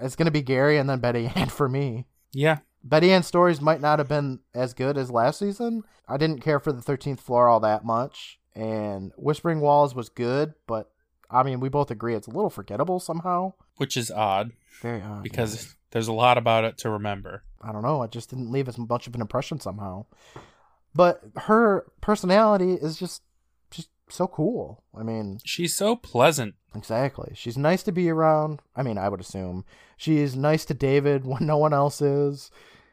it's 0.00 0.16
gonna 0.16 0.30
be 0.30 0.40
Gary 0.40 0.78
and 0.78 0.88
then 0.88 1.00
Betty 1.00 1.26
Ann 1.34 1.48
for 1.48 1.68
me. 1.68 2.06
Yeah. 2.32 2.58
Betty 2.82 3.12
Ann's 3.12 3.26
stories 3.26 3.60
might 3.60 3.80
not 3.80 3.98
have 3.98 4.08
been 4.08 4.40
as 4.54 4.72
good 4.72 4.96
as 4.96 5.10
last 5.10 5.40
season. 5.40 5.82
I 6.08 6.16
didn't 6.16 6.40
care 6.40 6.60
for 6.60 6.72
the 6.72 6.80
Thirteenth 6.82 7.20
Floor 7.20 7.48
all 7.48 7.60
that 7.60 7.84
much, 7.84 8.38
and 8.56 9.12
Whispering 9.16 9.60
Walls 9.60 9.94
was 9.94 10.08
good, 10.08 10.54
but 10.66 10.90
I 11.30 11.42
mean, 11.42 11.60
we 11.60 11.68
both 11.68 11.90
agree 11.90 12.14
it's 12.14 12.26
a 12.26 12.30
little 12.30 12.50
forgettable 12.50 12.98
somehow. 12.98 13.52
Which 13.76 13.96
is 13.96 14.10
odd 14.10 14.52
Very 14.80 15.02
odd 15.02 15.22
because 15.22 15.66
yeah. 15.66 15.72
there's 15.90 16.08
a 16.08 16.12
lot 16.12 16.38
about 16.38 16.64
it 16.64 16.78
to 16.78 16.90
remember. 16.90 17.42
I 17.60 17.72
don't 17.72 17.82
know. 17.82 18.02
It 18.02 18.10
just 18.10 18.30
didn't 18.30 18.50
leave 18.50 18.68
as 18.68 18.78
much 18.78 19.06
of 19.06 19.14
an 19.14 19.20
impression 19.20 19.60
somehow. 19.60 20.06
But 20.94 21.20
her 21.36 21.86
personality 22.00 22.72
is 22.72 22.98
just 22.98 23.22
just 23.70 23.90
so 24.08 24.26
cool. 24.26 24.82
I 24.98 25.02
mean, 25.02 25.40
She's 25.44 25.74
so 25.74 25.94
pleasant. 25.94 26.54
Exactly. 26.74 27.32
She's 27.34 27.58
nice 27.58 27.82
to 27.84 27.92
be 27.92 28.08
around. 28.08 28.60
I 28.74 28.82
mean, 28.82 28.96
I 28.96 29.08
would 29.08 29.20
assume. 29.20 29.64
She's 29.96 30.36
nice 30.36 30.64
to 30.66 30.74
David 30.74 31.26
when 31.26 31.46
no 31.46 31.58
one 31.58 31.74
else 31.74 32.00
is. 32.00 32.50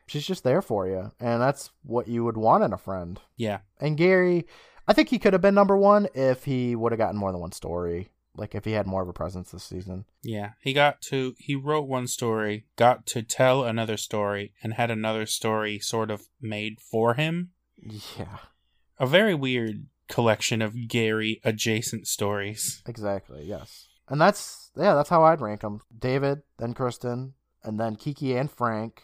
She's 0.07 0.27
just 0.27 0.43
there 0.43 0.61
for 0.61 0.87
you. 0.87 1.11
And 1.19 1.41
that's 1.41 1.71
what 1.83 2.07
you 2.07 2.25
would 2.25 2.37
want 2.37 2.63
in 2.63 2.73
a 2.73 2.77
friend. 2.77 3.19
Yeah. 3.37 3.59
And 3.79 3.97
Gary, 3.97 4.45
I 4.87 4.93
think 4.93 5.09
he 5.09 5.19
could 5.19 5.33
have 5.33 5.41
been 5.41 5.55
number 5.55 5.77
one 5.77 6.07
if 6.13 6.43
he 6.45 6.75
would 6.75 6.91
have 6.91 6.99
gotten 6.99 7.17
more 7.19 7.31
than 7.31 7.41
one 7.41 7.51
story. 7.51 8.09
Like 8.35 8.55
if 8.55 8.65
he 8.65 8.71
had 8.71 8.87
more 8.87 9.03
of 9.03 9.07
a 9.07 9.13
presence 9.13 9.51
this 9.51 9.63
season. 9.63 10.05
Yeah. 10.23 10.51
He 10.59 10.73
got 10.73 11.01
to 11.03 11.35
he 11.37 11.55
wrote 11.55 11.87
one 11.87 12.07
story, 12.07 12.65
got 12.75 13.05
to 13.07 13.21
tell 13.21 13.63
another 13.63 13.95
story, 13.95 14.53
and 14.63 14.73
had 14.73 14.89
another 14.89 15.25
story 15.27 15.77
sort 15.79 16.09
of 16.09 16.23
made 16.41 16.79
for 16.81 17.13
him. 17.13 17.51
Yeah, 17.77 18.37
A 18.99 19.05
very 19.05 19.35
weird 19.35 19.85
collection 20.09 20.61
of 20.61 20.87
Gary 20.87 21.41
adjacent 21.43 22.07
stories. 22.07 22.81
exactly. 22.87 23.43
Yes. 23.45 23.87
And 24.09 24.19
that's 24.19 24.71
yeah, 24.75 24.95
that's 24.95 25.09
how 25.09 25.23
I'd 25.23 25.39
rank 25.41 25.61
them. 25.61 25.81
David, 25.97 26.41
then 26.57 26.73
Kristen, 26.73 27.35
and 27.63 27.79
then 27.79 27.95
Kiki 27.95 28.35
and 28.35 28.49
Frank, 28.51 29.03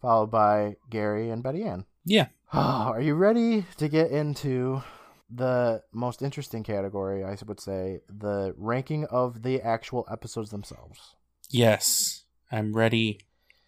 followed 0.00 0.30
by 0.30 0.76
Gary 0.88 1.28
and 1.30 1.42
Betty 1.42 1.64
Ann. 1.64 1.86
Yeah. 2.04 2.28
Are 2.52 3.00
you 3.00 3.14
ready 3.14 3.66
to 3.78 3.88
get 3.88 4.10
into 4.12 4.82
the 5.30 5.82
most 5.92 6.22
interesting 6.22 6.62
category? 6.62 7.24
I 7.24 7.36
would 7.46 7.60
say 7.60 8.00
the 8.08 8.54
ranking 8.56 9.04
of 9.06 9.42
the 9.42 9.60
actual 9.60 10.06
episodes 10.10 10.50
themselves. 10.50 11.14
Yes. 11.50 12.24
I'm 12.50 12.74
ready. 12.74 13.20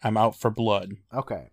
I'm 0.03 0.17
out 0.17 0.37
for 0.37 0.51
blood. 0.51 0.97
Okay. 1.15 1.51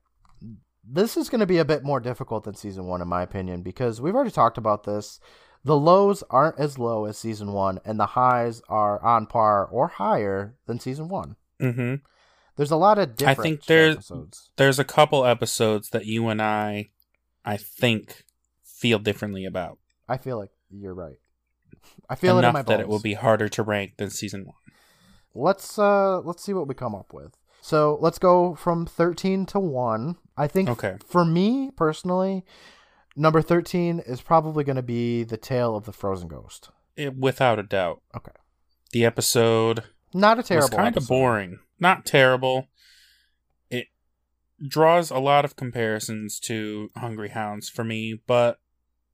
This 0.83 1.17
is 1.17 1.29
going 1.29 1.41
to 1.41 1.45
be 1.45 1.59
a 1.59 1.65
bit 1.65 1.83
more 1.83 1.99
difficult 1.99 2.43
than 2.45 2.55
season 2.55 2.85
one, 2.85 3.01
in 3.01 3.07
my 3.07 3.21
opinion, 3.21 3.61
because 3.61 4.01
we've 4.01 4.15
already 4.15 4.31
talked 4.31 4.57
about 4.57 4.83
this. 4.85 5.19
The 5.63 5.77
lows 5.77 6.23
aren't 6.29 6.57
as 6.57 6.79
low 6.79 7.05
as 7.05 7.17
season 7.17 7.51
one, 7.51 7.79
and 7.85 7.99
the 7.99 8.07
highs 8.07 8.61
are 8.69 9.03
on 9.03 9.27
par 9.27 9.65
or 9.65 9.89
higher 9.89 10.55
than 10.65 10.79
season 10.79 11.09
one. 11.09 11.35
Mm-hmm. 11.61 11.95
There's 12.55 12.71
a 12.71 12.77
lot 12.77 12.97
of 12.97 13.15
different 13.15 13.39
I 13.39 13.43
think 13.43 13.65
there's 13.65 13.95
episodes. 13.95 14.49
there's 14.55 14.79
a 14.79 14.83
couple 14.83 15.25
episodes 15.25 15.89
that 15.89 16.05
you 16.05 16.27
and 16.29 16.41
I, 16.41 16.89
I 17.45 17.57
think, 17.57 18.23
feel 18.63 18.99
differently 18.99 19.45
about. 19.45 19.77
I 20.09 20.17
feel 20.17 20.37
like 20.37 20.49
you're 20.71 20.93
right. 20.93 21.17
I 22.09 22.15
feel 22.15 22.35
it 22.35 22.39
in 22.39 22.45
enough 22.45 22.53
my 22.53 22.61
that 22.63 22.79
it 22.79 22.87
will 22.87 22.99
be 22.99 23.13
harder 23.13 23.47
to 23.49 23.63
rank 23.63 23.97
than 23.97 24.09
season 24.09 24.45
one. 24.45 24.55
Let's 25.35 25.77
uh 25.79 26.19
let's 26.21 26.43
see 26.43 26.53
what 26.53 26.67
we 26.67 26.73
come 26.73 26.95
up 26.95 27.13
with. 27.13 27.37
So 27.61 27.97
let's 28.01 28.17
go 28.19 28.55
from 28.55 28.85
thirteen 28.85 29.45
to 29.47 29.59
one. 29.59 30.15
I 30.35 30.47
think 30.47 30.69
Okay. 30.69 30.97
for 31.05 31.23
me 31.23 31.71
personally, 31.75 32.43
number 33.15 33.41
thirteen 33.41 33.99
is 33.99 34.21
probably 34.21 34.63
going 34.63 34.75
to 34.77 34.81
be 34.81 35.23
the 35.23 35.37
tale 35.37 35.75
of 35.75 35.85
the 35.85 35.93
frozen 35.93 36.27
ghost. 36.27 36.69
It, 36.95 37.15
without 37.17 37.59
a 37.59 37.63
doubt. 37.63 38.01
Okay. 38.15 38.31
The 38.91 39.05
episode 39.05 39.83
Not 40.13 40.39
a 40.39 40.43
terrible. 40.43 40.75
kind 40.77 40.97
of 40.97 41.07
boring. 41.07 41.59
Not 41.79 42.05
terrible. 42.05 42.67
It 43.69 43.87
draws 44.67 45.11
a 45.11 45.19
lot 45.19 45.45
of 45.45 45.55
comparisons 45.55 46.39
to 46.41 46.89
Hungry 46.97 47.29
Hounds 47.29 47.69
for 47.69 47.83
me, 47.83 48.19
but 48.25 48.59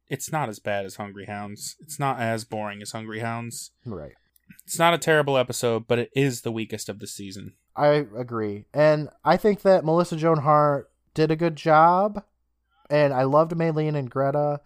it's 0.08 0.32
not 0.32 0.49
as 0.49 0.60
bad 0.60 0.86
as 0.86 0.95
Hungry 0.95 1.26
Hounds. 1.26 1.76
It's 1.80 1.99
not 1.99 2.20
as 2.20 2.43
boring 2.43 2.82
as 2.82 2.91
Hungry 2.91 3.20
Hounds. 3.20 3.72
Right. 3.86 4.14
It's 4.66 4.80
not 4.80 4.93
a 4.93 4.99
terrible 4.99 5.38
episode, 5.38 5.88
but 5.88 5.99
it 5.99 6.10
is 6.16 6.41
the 6.41 6.51
weakest 6.51 6.89
of 6.89 6.99
the 6.99 7.08
season. 7.08 7.53
I 7.76 8.06
agree, 8.18 8.66
and 8.74 9.10
I 9.24 9.38
think 9.38 9.62
that 9.64 9.84
Melissa 9.84 10.16
Joan 10.16 10.39
Hart 10.39 10.89
did 11.14 11.30
a 11.30 11.36
good 11.36 11.56
job, 11.56 12.24
and 12.89 13.14
I 13.14 13.24
loved 13.24 13.51
Maylene 13.51 13.97
and 13.97 14.10
Greta, 14.10 14.62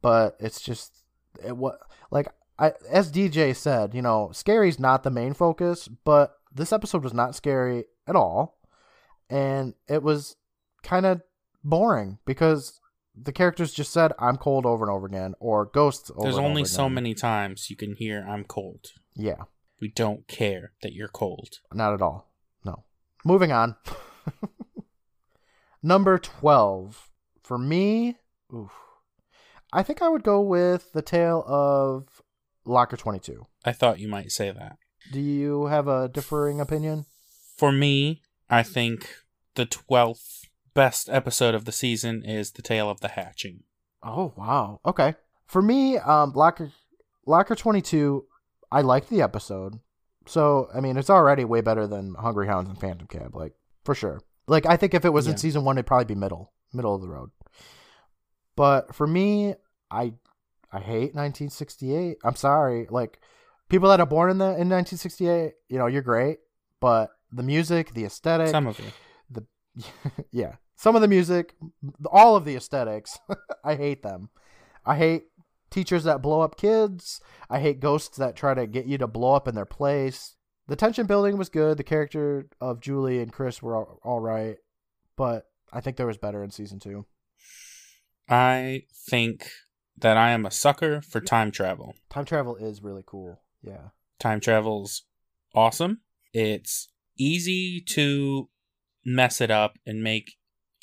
but 0.00 0.36
it's 0.40 0.60
just 0.60 1.04
it 1.44 1.56
what 1.56 1.78
like 2.10 2.28
I 2.58 2.72
as 2.90 3.12
DJ 3.12 3.54
said, 3.54 3.94
you 3.94 4.02
know, 4.02 4.30
scary's 4.32 4.78
not 4.78 5.02
the 5.02 5.10
main 5.10 5.34
focus, 5.34 5.88
but 5.88 6.36
this 6.54 6.72
episode 6.72 7.04
was 7.04 7.14
not 7.14 7.34
scary 7.34 7.84
at 8.06 8.16
all, 8.16 8.58
and 9.28 9.74
it 9.86 10.02
was 10.02 10.36
kind 10.82 11.04
of 11.04 11.20
boring 11.62 12.18
because 12.24 12.80
the 13.14 13.32
characters 13.32 13.72
just 13.72 13.92
said 13.92 14.12
"I'm 14.18 14.36
cold" 14.36 14.66
over 14.66 14.84
and 14.84 14.92
over 14.92 15.06
again, 15.06 15.34
or 15.40 15.66
ghosts. 15.66 16.10
Over 16.10 16.22
There's 16.22 16.38
only 16.38 16.64
so 16.64 16.84
again. 16.84 16.94
many 16.94 17.14
times 17.14 17.70
you 17.70 17.76
can 17.76 17.94
hear 17.96 18.24
I'm 18.28 18.44
cold. 18.44 18.86
Yeah, 19.14 19.42
We 19.80 19.88
don't 19.88 20.26
care 20.28 20.72
that 20.82 20.92
you're 20.94 21.08
cold. 21.08 21.58
Not 21.72 21.92
at 21.92 22.02
all. 22.02 22.32
No. 22.64 22.84
Moving 23.24 23.52
on. 23.52 23.76
Number 25.82 26.18
12. 26.18 27.08
For 27.42 27.58
me, 27.58 28.16
oof, 28.54 28.70
I 29.72 29.82
think 29.82 30.00
I 30.00 30.08
would 30.08 30.22
go 30.22 30.40
with 30.40 30.92
the 30.92 31.02
tale 31.02 31.44
of 31.46 32.22
Locker 32.64 32.96
22. 32.96 33.46
I 33.64 33.72
thought 33.72 33.98
you 33.98 34.08
might 34.08 34.30
say 34.30 34.50
that. 34.52 34.76
Do 35.12 35.20
you 35.20 35.66
have 35.66 35.88
a 35.88 36.08
differing 36.08 36.60
opinion? 36.60 37.06
For 37.56 37.72
me, 37.72 38.22
I 38.48 38.62
think 38.62 39.10
the 39.56 39.66
12th 39.66 40.44
best 40.74 41.08
episode 41.08 41.54
of 41.54 41.64
the 41.64 41.72
season 41.72 42.24
is 42.24 42.52
The 42.52 42.62
Tale 42.62 42.88
of 42.90 43.00
the 43.00 43.08
Hatching. 43.08 43.64
Oh, 44.02 44.32
wow. 44.36 44.80
Okay. 44.86 45.14
For 45.46 45.62
me, 45.62 45.98
um, 45.98 46.32
Locker, 46.34 46.70
Locker 47.26 47.54
22, 47.54 48.24
I 48.70 48.80
liked 48.80 49.10
the 49.10 49.22
episode. 49.22 49.78
So, 50.26 50.68
I 50.74 50.80
mean, 50.80 50.96
it's 50.96 51.10
already 51.10 51.44
way 51.44 51.60
better 51.60 51.86
than 51.86 52.14
Hungry 52.14 52.46
Hounds 52.46 52.70
and 52.70 52.80
Phantom 52.80 53.06
Cab, 53.06 53.34
like, 53.34 53.52
for 53.84 53.94
sure. 53.94 54.20
Like, 54.46 54.66
I 54.66 54.76
think 54.76 54.94
if 54.94 55.04
it 55.04 55.12
was 55.12 55.26
in 55.26 55.36
season 55.36 55.64
one, 55.64 55.76
it'd 55.76 55.86
probably 55.86 56.04
be 56.04 56.18
middle, 56.18 56.52
middle 56.72 56.94
of 56.94 57.00
the 57.02 57.08
road. 57.08 57.30
But 58.56 58.94
for 58.94 59.06
me, 59.06 59.54
I, 59.90 60.14
I 60.72 60.80
hate 60.80 61.14
1968. 61.14 62.18
I'm 62.24 62.36
sorry. 62.36 62.86
Like, 62.90 63.18
people 63.68 63.88
that 63.88 64.00
are 64.00 64.06
born 64.06 64.30
in 64.30 64.38
the 64.38 64.44
in 64.44 64.68
1968, 64.68 65.52
you 65.68 65.78
know, 65.78 65.86
you're 65.86 66.02
great, 66.02 66.38
but 66.80 67.10
the 67.32 67.42
music, 67.42 67.94
the 67.94 68.04
aesthetic, 68.04 68.48
Some 68.48 68.66
of 68.66 68.78
you. 68.78 68.86
the 69.30 69.44
yeah 70.30 70.56
some 70.82 70.96
of 70.96 71.02
the 71.02 71.08
music 71.08 71.54
all 72.10 72.34
of 72.34 72.44
the 72.44 72.56
aesthetics 72.56 73.18
i 73.64 73.74
hate 73.76 74.02
them. 74.02 74.28
I 74.84 74.96
hate 74.96 75.26
teachers 75.70 76.02
that 76.04 76.22
blow 76.22 76.40
up 76.40 76.56
kids. 76.56 77.20
I 77.48 77.60
hate 77.60 77.78
ghosts 77.78 78.18
that 78.18 78.34
try 78.34 78.52
to 78.52 78.66
get 78.66 78.86
you 78.86 78.98
to 78.98 79.06
blow 79.06 79.34
up 79.34 79.46
in 79.46 79.54
their 79.54 79.64
place. 79.64 80.34
The 80.66 80.74
tension 80.74 81.06
building 81.06 81.36
was 81.38 81.48
good. 81.48 81.76
The 81.76 81.84
character 81.84 82.48
of 82.60 82.80
julie 82.80 83.20
and 83.20 83.32
chris 83.32 83.62
were 83.62 83.76
all, 83.76 84.00
all 84.02 84.20
right 84.20 84.56
but 85.16 85.46
i 85.72 85.80
think 85.80 85.96
there 85.96 86.06
was 86.06 86.18
better 86.18 86.42
in 86.42 86.50
season 86.50 86.80
two. 86.80 87.06
I 88.28 88.82
think 89.08 89.48
that 89.98 90.16
I 90.16 90.30
am 90.30 90.46
a 90.46 90.50
sucker 90.50 91.00
for 91.00 91.20
time 91.20 91.50
travel. 91.50 91.94
time 92.10 92.24
travel 92.24 92.56
is 92.56 92.82
really 92.82 93.04
cool. 93.06 93.40
Yeah. 93.62 93.88
Time 94.18 94.40
travel's 94.40 95.04
awesome. 95.54 96.00
It's 96.32 96.88
easy 97.18 97.80
to 97.90 98.48
mess 99.04 99.40
it 99.40 99.50
up 99.50 99.76
and 99.86 100.02
make 100.02 100.36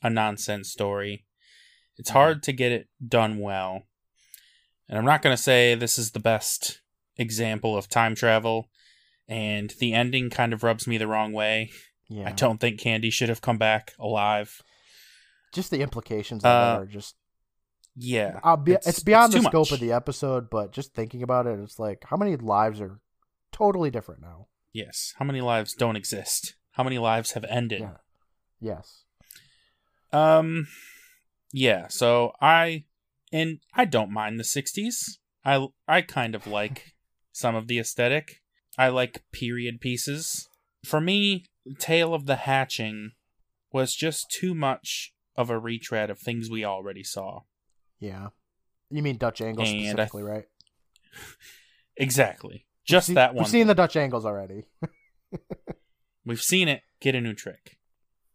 a 0.04 0.10
nonsense 0.10 0.70
story. 0.70 1.26
It's 1.98 2.10
hard 2.12 2.44
to 2.44 2.54
get 2.54 2.72
it 2.72 2.88
done 3.06 3.40
well. 3.40 3.84
And 4.88 4.98
I'm 4.98 5.06
not 5.06 5.22
going 5.22 5.36
to 5.36 5.42
say 5.42 5.76
this 5.76 5.98
is 6.00 6.12
the 6.12 6.20
best 6.20 6.82
example 7.18 7.78
of 7.78 7.90
time 7.90 8.16
travel, 8.16 8.70
and 9.28 9.70
the 9.80 9.94
ending 9.94 10.30
kind 10.30 10.54
of 10.54 10.64
rubs 10.64 10.88
me 10.88 10.98
the 10.98 11.08
wrong 11.08 11.34
way. 11.34 11.72
yeah 12.08 12.28
I 12.28 12.32
don't 12.32 12.60
think 12.60 12.80
Candy 12.80 13.10
should 13.10 13.30
have 13.30 13.42
come 13.42 13.58
back 13.58 13.94
alive. 14.00 14.62
just 15.54 15.70
the 15.72 15.82
implications 15.82 16.44
of 16.46 16.50
Uh, 16.50 16.80
it 16.80 16.84
are 16.84 16.86
just 16.88 17.16
Yeah. 17.96 18.40
Be, 18.64 18.74
it's, 18.74 19.04
beyond 19.04 19.34
too 19.34 19.40
the 19.40 19.50
scope 19.50 19.68
much. 19.68 19.72
of 19.74 19.80
the 19.80 19.92
episode 19.92 20.50
but 20.50 20.72
just 20.72 20.94
thinking 20.94 21.22
about 21.22 21.46
it 21.48 21.60
it's 21.60 21.78
like 21.80 22.04
how 22.06 22.18
many 22.18 22.36
lives 22.38 22.80
are 22.82 23.00
totally 23.52 23.92
different 23.92 24.22
now 24.22 24.48
Yes. 24.72 25.14
How 25.18 25.26
many 25.26 25.42
lives 25.42 25.74
don't 25.74 25.96
exist? 25.96 26.56
How 26.74 26.84
many 26.84 27.00
lives 27.00 27.32
have 27.32 27.44
ended? 27.50 27.82
Yeah. 27.82 27.98
Yes. 28.62 29.04
Um 30.12 30.68
yeah, 31.52 31.88
so 31.88 32.34
I 32.42 32.86
and 33.32 33.60
I 33.74 33.86
don't 33.86 34.12
mind 34.12 34.40
the 34.40 34.44
60s. 34.44 35.18
I 35.46 35.68
I 35.88 36.02
kind 36.02 36.36
of 36.36 36.48
like 36.48 36.94
some 37.32 37.56
of 37.56 37.68
the 37.68 37.80
aesthetic. 37.80 38.42
I 38.78 38.90
like 38.90 39.24
period 39.32 39.82
pieces. 39.82 40.48
For 40.86 41.02
me, 41.02 41.46
Tale 41.78 42.14
of 42.14 42.26
the 42.26 42.38
Hatching 42.38 43.12
was 43.72 43.94
just 43.96 44.32
too 44.32 44.56
much 44.56 45.14
of 45.36 45.50
a 45.50 45.60
retread 45.60 46.10
of 46.10 46.20
things 46.20 46.50
we 46.50 46.64
already 46.66 47.04
saw. 47.04 47.42
Yeah. 48.00 48.30
You 48.90 49.04
mean 49.04 49.18
Dutch 49.18 49.42
angles 49.42 49.70
And 49.70 49.82
specifically, 49.82 50.24
right? 50.24 50.46
Exactly. 51.98 52.66
Just 52.86 53.08
seen- 53.08 53.16
that 53.16 53.34
one. 53.36 53.44
We've 53.44 53.52
seen 53.52 53.68
the 53.68 53.76
Dutch 53.76 53.96
angles 53.96 54.26
already. 54.26 54.64
We've 56.26 56.42
seen 56.42 56.68
it. 56.68 56.82
Get 57.02 57.16
a 57.16 57.22
new 57.22 57.34
trick. 57.34 57.78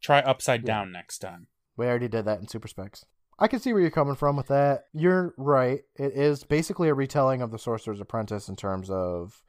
Try 0.02 0.18
upside 0.20 0.62
Yeah. 0.62 0.66
down 0.66 0.92
next 0.92 1.18
time. 1.18 1.46
We 1.76 1.86
already 1.86 2.08
did 2.08 2.24
that 2.24 2.40
in 2.40 2.48
Super 2.48 2.68
Specs. 2.68 3.04
I 3.38 3.48
can 3.48 3.58
see 3.58 3.72
where 3.72 3.82
you're 3.82 3.90
coming 3.90 4.14
from 4.14 4.36
with 4.36 4.46
that. 4.48 4.84
You're 4.92 5.34
right. 5.36 5.80
It 5.96 6.12
is 6.14 6.44
basically 6.44 6.88
a 6.88 6.94
retelling 6.94 7.42
of 7.42 7.50
The 7.50 7.58
Sorcerer's 7.58 8.00
Apprentice 8.00 8.48
in 8.48 8.54
terms 8.56 8.88
of 8.90 9.42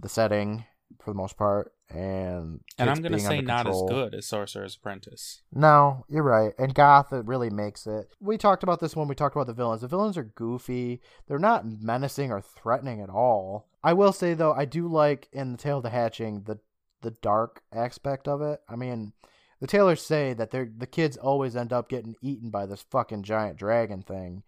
the 0.00 0.08
setting, 0.08 0.64
for 1.02 1.10
the 1.10 1.16
most 1.16 1.36
part, 1.36 1.72
and 1.90 2.60
And 2.78 2.90
I'm 2.90 2.96
going 3.02 3.12
to 3.12 3.18
being 3.18 3.28
say 3.28 3.40
not 3.40 3.66
as 3.66 3.82
good 3.88 4.14
as 4.14 4.26
Sorcerer's 4.26 4.76
Apprentice. 4.76 5.42
No, 5.52 6.04
you're 6.08 6.22
right. 6.22 6.52
And 6.58 6.74
Goth 6.74 7.12
it 7.12 7.26
really 7.26 7.50
makes 7.50 7.86
it. 7.86 8.08
We 8.20 8.38
talked 8.38 8.62
about 8.62 8.80
this 8.80 8.96
when 8.96 9.08
we 9.08 9.14
talked 9.14 9.36
about 9.36 9.46
the 9.46 9.52
villains. 9.52 9.82
The 9.82 9.88
villains 9.88 10.16
are 10.16 10.24
goofy. 10.24 11.00
They're 11.28 11.38
not 11.38 11.66
menacing 11.66 12.32
or 12.32 12.40
threatening 12.40 13.00
at 13.00 13.10
all. 13.10 13.68
I 13.84 13.92
will 13.92 14.12
say 14.12 14.34
though, 14.34 14.52
I 14.52 14.64
do 14.64 14.88
like 14.88 15.28
in 15.32 15.52
the 15.52 15.58
Tale 15.58 15.78
of 15.78 15.82
the 15.82 15.90
Hatching 15.90 16.42
the 16.42 16.58
the 17.02 17.10
dark 17.12 17.62
aspect 17.72 18.26
of 18.26 18.42
it. 18.42 18.60
I 18.68 18.74
mean, 18.74 19.12
the 19.60 19.66
tailors 19.66 20.02
say 20.02 20.34
that 20.34 20.50
they're 20.50 20.70
the 20.76 20.86
kids 20.86 21.16
always 21.16 21.56
end 21.56 21.72
up 21.72 21.88
getting 21.88 22.14
eaten 22.20 22.50
by 22.50 22.66
this 22.66 22.84
fucking 22.90 23.22
giant 23.22 23.56
dragon 23.56 24.02
thing. 24.02 24.42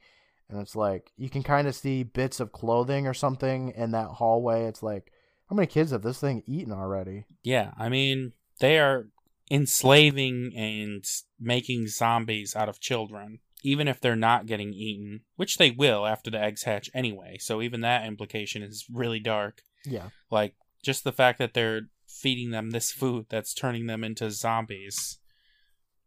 And 0.50 0.60
it's 0.60 0.76
like 0.76 1.12
you 1.16 1.28
can 1.28 1.42
kind 1.42 1.68
of 1.68 1.74
see 1.74 2.02
bits 2.02 2.40
of 2.40 2.52
clothing 2.52 3.06
or 3.06 3.14
something 3.14 3.72
in 3.76 3.90
that 3.92 4.08
hallway. 4.08 4.64
It's 4.64 4.82
like, 4.82 5.12
how 5.48 5.56
many 5.56 5.66
kids 5.66 5.90
have 5.92 6.02
this 6.02 6.20
thing 6.20 6.42
eaten 6.46 6.72
already? 6.72 7.24
Yeah, 7.42 7.72
I 7.78 7.88
mean, 7.88 8.32
they 8.60 8.78
are 8.78 9.08
enslaving 9.50 10.52
and 10.56 11.04
making 11.40 11.88
zombies 11.88 12.54
out 12.54 12.68
of 12.68 12.80
children, 12.80 13.38
even 13.62 13.88
if 13.88 14.00
they're 14.00 14.16
not 14.16 14.46
getting 14.46 14.72
eaten, 14.72 15.20
which 15.36 15.58
they 15.58 15.70
will 15.70 16.06
after 16.06 16.30
the 16.30 16.40
eggs 16.40 16.64
hatch 16.64 16.90
anyway. 16.94 17.38
So 17.40 17.62
even 17.62 17.80
that 17.82 18.06
implication 18.06 18.62
is 18.62 18.86
really 18.92 19.20
dark. 19.20 19.62
Yeah. 19.84 20.08
Like 20.30 20.54
Just 20.82 21.04
the 21.04 21.12
fact 21.12 21.38
that 21.38 21.54
they're 21.54 21.82
feeding 22.08 22.50
them 22.50 22.70
this 22.70 22.90
food 22.90 23.26
that's 23.28 23.54
turning 23.54 23.86
them 23.86 24.02
into 24.02 24.30
zombies, 24.30 25.18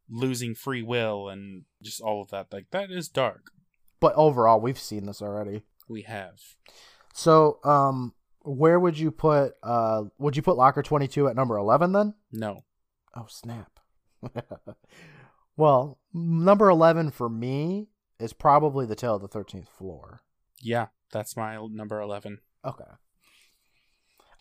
losing 0.10 0.56
free 0.56 0.82
will, 0.82 1.30
and 1.30 1.64
just 1.82 2.02
all 2.02 2.22
of 2.22 2.30
that. 2.32 2.48
Like, 2.52 2.66
that 2.72 2.92
is 2.92 3.08
dark. 3.08 3.52
But 4.00 4.14
overall, 4.16 4.60
we've 4.60 4.80
seen 4.80 5.06
this 5.06 5.22
already. 5.22 5.62
We 5.88 6.02
have. 6.04 6.40
So, 7.14 7.60
um, 7.64 8.14
where 8.42 8.80
would 8.80 8.98
you 8.98 9.12
put? 9.12 9.54
Uh, 9.62 10.04
would 10.18 10.36
you 10.36 10.42
put 10.42 10.58
Locker 10.58 10.82
Twenty 10.82 11.08
Two 11.08 11.28
at 11.28 11.36
number 11.36 11.58
eleven 11.58 11.92
then? 11.92 12.16
No. 12.32 12.64
Oh 13.16 13.28
snap! 13.28 13.80
well, 15.58 16.00
number 16.14 16.70
eleven 16.70 17.12
for 17.12 17.30
me 17.30 17.90
is 18.20 18.34
probably 18.34 18.86
the 18.86 18.96
Tale 18.96 19.16
of 19.16 19.22
the 19.22 19.28
Thirteenth 19.28 19.70
Floor. 19.70 20.22
Yeah, 20.62 20.88
that's 21.12 21.36
my 21.36 21.58
number 21.70 22.00
11. 22.00 22.40
Okay. 22.66 22.84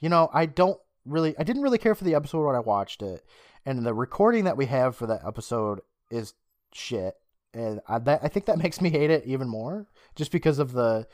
You 0.01 0.09
know, 0.09 0.31
I 0.33 0.47
don't 0.47 0.79
really, 1.05 1.37
I 1.39 1.43
didn't 1.45 1.63
really 1.63 1.79
care 1.79 1.95
for 1.95 2.05
the 2.05 2.15
episode 2.15 2.45
when 2.47 2.57
I 2.57 2.61
watched 2.61 3.03
it, 3.03 3.25
and 3.67 3.85
the 3.85 3.95
recording 3.95 4.45
that 4.45 4.57
we 4.57 4.67
have 4.67 4.97
for 4.97 5.07
that 5.07 5.23
episode 5.27 5.81
is 6.11 6.35
shit, 6.73 7.15
and 7.55 7.81
I, 7.89 7.99
that, 8.01 8.21
I 8.23 8.29
think 8.29 8.47
that 8.47 8.59
makes 8.63 8.81
me 8.81 8.91
hate 8.91 9.11
it 9.11 9.25
even 9.27 9.49
more, 9.49 9.87
just 10.17 10.33
because 10.33 10.59
of 10.59 10.73
the. 10.73 11.07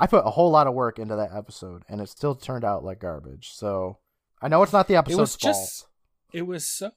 I 0.00 0.06
put 0.06 0.24
a 0.24 0.30
whole 0.30 0.50
lot 0.52 0.68
of 0.68 0.74
work 0.74 0.98
into 1.00 1.16
that 1.16 1.30
episode, 1.34 1.82
and 1.88 2.00
it 2.00 2.08
still 2.08 2.34
turned 2.36 2.64
out 2.64 2.84
like 2.84 3.00
garbage. 3.00 3.50
So 3.52 3.98
I 4.40 4.46
know 4.48 4.62
it's 4.62 4.72
not 4.72 4.86
the 4.86 4.94
episode's 4.96 5.18
was 5.20 5.36
fault. 5.36 5.54
just- 5.56 5.86
It 6.32 6.42
was 6.46 6.68
so 6.68 6.90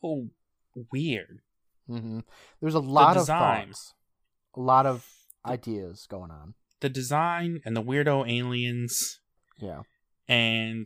weird. 0.91 1.39
hmm 1.87 2.19
There's 2.61 2.75
a 2.75 2.79
lot 2.79 3.17
of 3.17 3.23
design. 3.23 3.67
thoughts, 3.69 3.93
a 4.55 4.59
lot 4.59 4.85
of 4.85 5.07
ideas 5.45 6.05
going 6.07 6.29
on. 6.29 6.53
The 6.81 6.89
design 6.89 7.59
and 7.65 7.75
the 7.75 7.81
weirdo 7.81 8.29
aliens, 8.29 9.19
Yeah. 9.57 9.81
and 10.27 10.85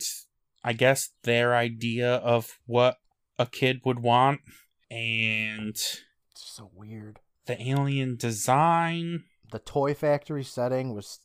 I 0.67 0.73
guess 0.73 1.09
their 1.23 1.55
idea 1.55 2.15
of 2.15 2.57
what 2.65 2.97
a 3.37 3.45
kid 3.45 3.81
would 3.85 3.99
want, 3.99 4.41
and 4.89 5.69
It's 5.69 6.01
so 6.33 6.71
weird. 6.73 7.19
the 7.45 7.61
alien 7.69 8.15
design. 8.17 9.25
The 9.51 9.59
toy 9.59 9.93
factory 9.93 10.43
setting 10.43 10.95
was, 10.95 11.19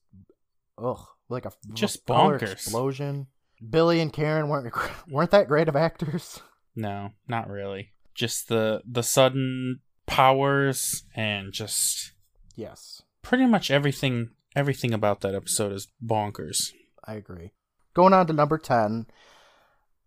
ugh, 0.76 1.00
like 1.30 1.46
a 1.46 1.52
Just 1.72 2.04
bonkers. 2.06 2.52
explosion. 2.52 3.28
Billy 3.68 4.00
and 4.00 4.12
Karen 4.12 4.48
weren't 4.48 4.74
weren't 5.08 5.30
that 5.30 5.48
great 5.48 5.68
of 5.68 5.76
actors. 5.76 6.40
No, 6.76 7.10
not 7.26 7.48
really. 7.48 7.92
Just 8.14 8.48
the 8.48 8.82
the 8.86 9.02
sudden 9.02 9.80
powers 10.06 11.04
and 11.14 11.52
just 11.52 12.12
Yes, 12.56 13.02
pretty 13.22 13.46
much 13.46 13.70
everything 13.70 14.30
everything 14.54 14.92
about 14.92 15.20
that 15.22 15.34
episode 15.34 15.72
is 15.72 15.88
bonkers. 16.04 16.72
I 17.04 17.14
agree. 17.14 17.52
Going 17.94 18.12
on 18.12 18.26
to 18.28 18.32
number 18.32 18.56
ten, 18.58 19.06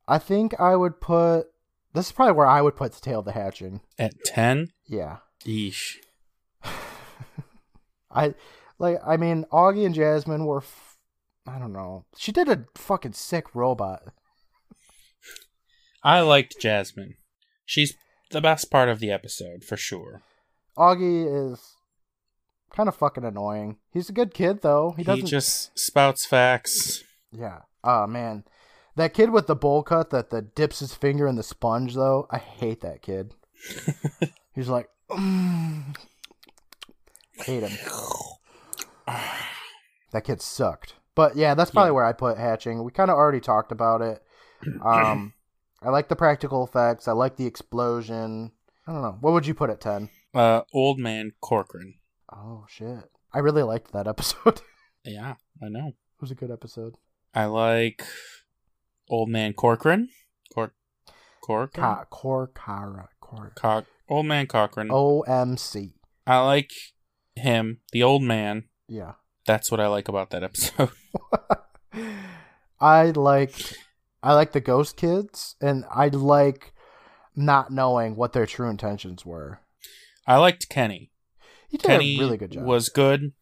I 0.07 0.17
think 0.19 0.59
I 0.59 0.75
would 0.75 0.99
put. 1.01 1.43
This 1.93 2.07
is 2.07 2.11
probably 2.11 2.33
where 2.33 2.47
I 2.47 2.61
would 2.61 2.75
put 2.75 2.93
the 2.93 3.01
Tale 3.01 3.19
of 3.19 3.25
the 3.25 3.33
Hatching. 3.33 3.81
At 3.99 4.13
10, 4.25 4.69
Yeah, 4.87 5.17
eesh. 5.45 5.97
I 8.11 8.33
like. 8.79 8.97
I 9.05 9.17
mean, 9.17 9.45
Augie 9.51 9.85
and 9.85 9.95
Jasmine 9.95 10.45
were. 10.45 10.57
F- 10.59 10.97
I 11.45 11.59
don't 11.59 11.73
know. 11.73 12.05
She 12.17 12.31
did 12.31 12.47
a 12.49 12.65
fucking 12.75 13.13
sick 13.13 13.53
robot. 13.53 14.01
I 16.03 16.21
liked 16.21 16.55
Jasmine. 16.59 17.15
She's 17.65 17.95
the 18.31 18.41
best 18.41 18.71
part 18.71 18.89
of 18.89 18.99
the 18.99 19.11
episode 19.11 19.63
for 19.63 19.77
sure. 19.77 20.21
Augie 20.77 21.51
is 21.53 21.59
kind 22.75 22.87
of 22.89 22.95
fucking 22.95 23.23
annoying. 23.25 23.77
He's 23.91 24.09
a 24.09 24.13
good 24.13 24.33
kid 24.33 24.61
though. 24.61 24.91
He 24.97 25.03
He, 25.03 25.05
doesn't. 25.05 25.27
just 25.27 25.77
spouts 25.77 26.25
facts. 26.25 27.03
Yeah. 27.33 27.59
Oh 27.83 28.07
man, 28.07 28.43
that 28.95 29.13
kid 29.13 29.31
with 29.31 29.47
the 29.47 29.55
bowl 29.55 29.83
cut 29.83 30.09
that 30.11 30.29
that 30.29 30.55
dips 30.55 30.79
his 30.79 30.93
finger 30.93 31.27
in 31.27 31.35
the 31.35 31.43
sponge 31.43 31.95
though. 31.95 32.27
I 32.31 32.37
hate 32.37 32.81
that 32.81 33.01
kid. 33.01 33.33
He's 34.55 34.69
like, 34.69 34.87
mm. 35.09 35.95
hate 37.37 37.63
him. 37.63 37.77
That 40.11 40.25
kid 40.25 40.43
sucked. 40.43 40.93
But 41.15 41.35
yeah, 41.35 41.55
that's 41.55 41.71
probably 41.71 41.89
Yeah. 41.89 41.93
where 41.93 42.05
I 42.05 42.13
put 42.13 42.37
hatching. 42.37 42.83
We 42.83 42.91
kind 42.91 43.09
of 43.09 43.17
already 43.17 43.39
talked 43.39 43.71
about 43.71 44.01
it. 44.01 44.21
Um, 44.85 45.33
I 45.81 45.89
like 45.89 46.07
the 46.07 46.15
practical 46.15 46.63
effects. 46.63 47.07
I 47.07 47.11
like 47.11 47.35
the 47.35 47.45
explosion. 47.47 48.51
I 48.87 48.93
don't 48.93 49.01
know. 49.01 49.17
What 49.19 49.33
would 49.33 49.45
you 49.47 49.53
put 49.53 49.69
at 49.71 49.81
ten? 49.81 50.09
Uh, 50.33 50.61
old 50.71 50.99
man 50.99 51.31
Corcoran. 51.41 51.95
Oh 52.31 52.65
shit! 52.69 53.09
I 53.33 53.39
really 53.39 53.63
liked 53.63 53.91
that 53.91 54.07
episode. 54.07 54.61
Yeah, 55.05 55.33
I 55.61 55.67
know. 55.67 55.87
It 55.89 56.21
was 56.21 56.31
a 56.31 56.35
good 56.35 56.49
episode. 56.49 56.95
I 57.33 57.45
like 57.45 58.05
old 59.09 59.29
man 59.29 59.53
Corcoran. 59.53 60.09
Cor- 60.53 60.73
Corcoran. 61.41 61.83
Ka- 61.83 62.05
Cor 62.09 62.47
Cara 62.47 63.09
Cor 63.19 63.51
Cock. 63.55 63.85
Old 64.07 64.25
man 64.25 64.47
Corcoran. 64.47 64.89
OMC. 64.89 65.93
I 66.27 66.39
like 66.39 66.71
him, 67.35 67.79
the 67.91 68.03
old 68.03 68.23
man. 68.23 68.65
Yeah. 68.87 69.13
That's 69.45 69.71
what 69.71 69.79
I 69.79 69.87
like 69.87 70.07
about 70.07 70.29
that 70.29 70.43
episode. 70.43 70.91
I 72.79 73.11
liked 73.11 73.77
I 74.21 74.33
like 74.33 74.51
the 74.51 74.61
ghost 74.61 74.97
kids 74.97 75.55
and 75.61 75.85
I 75.89 76.07
like 76.07 76.73
not 77.35 77.71
knowing 77.71 78.15
what 78.15 78.33
their 78.33 78.45
true 78.45 78.69
intentions 78.69 79.25
were. 79.25 79.59
I 80.27 80.37
liked 80.37 80.69
Kenny. 80.69 81.11
He 81.69 81.77
did 81.77 81.87
Kenny 81.87 82.17
a 82.17 82.19
really 82.19 82.37
good 82.37 82.51
job. 82.51 82.63
was 82.65 82.89
good. 82.89 83.33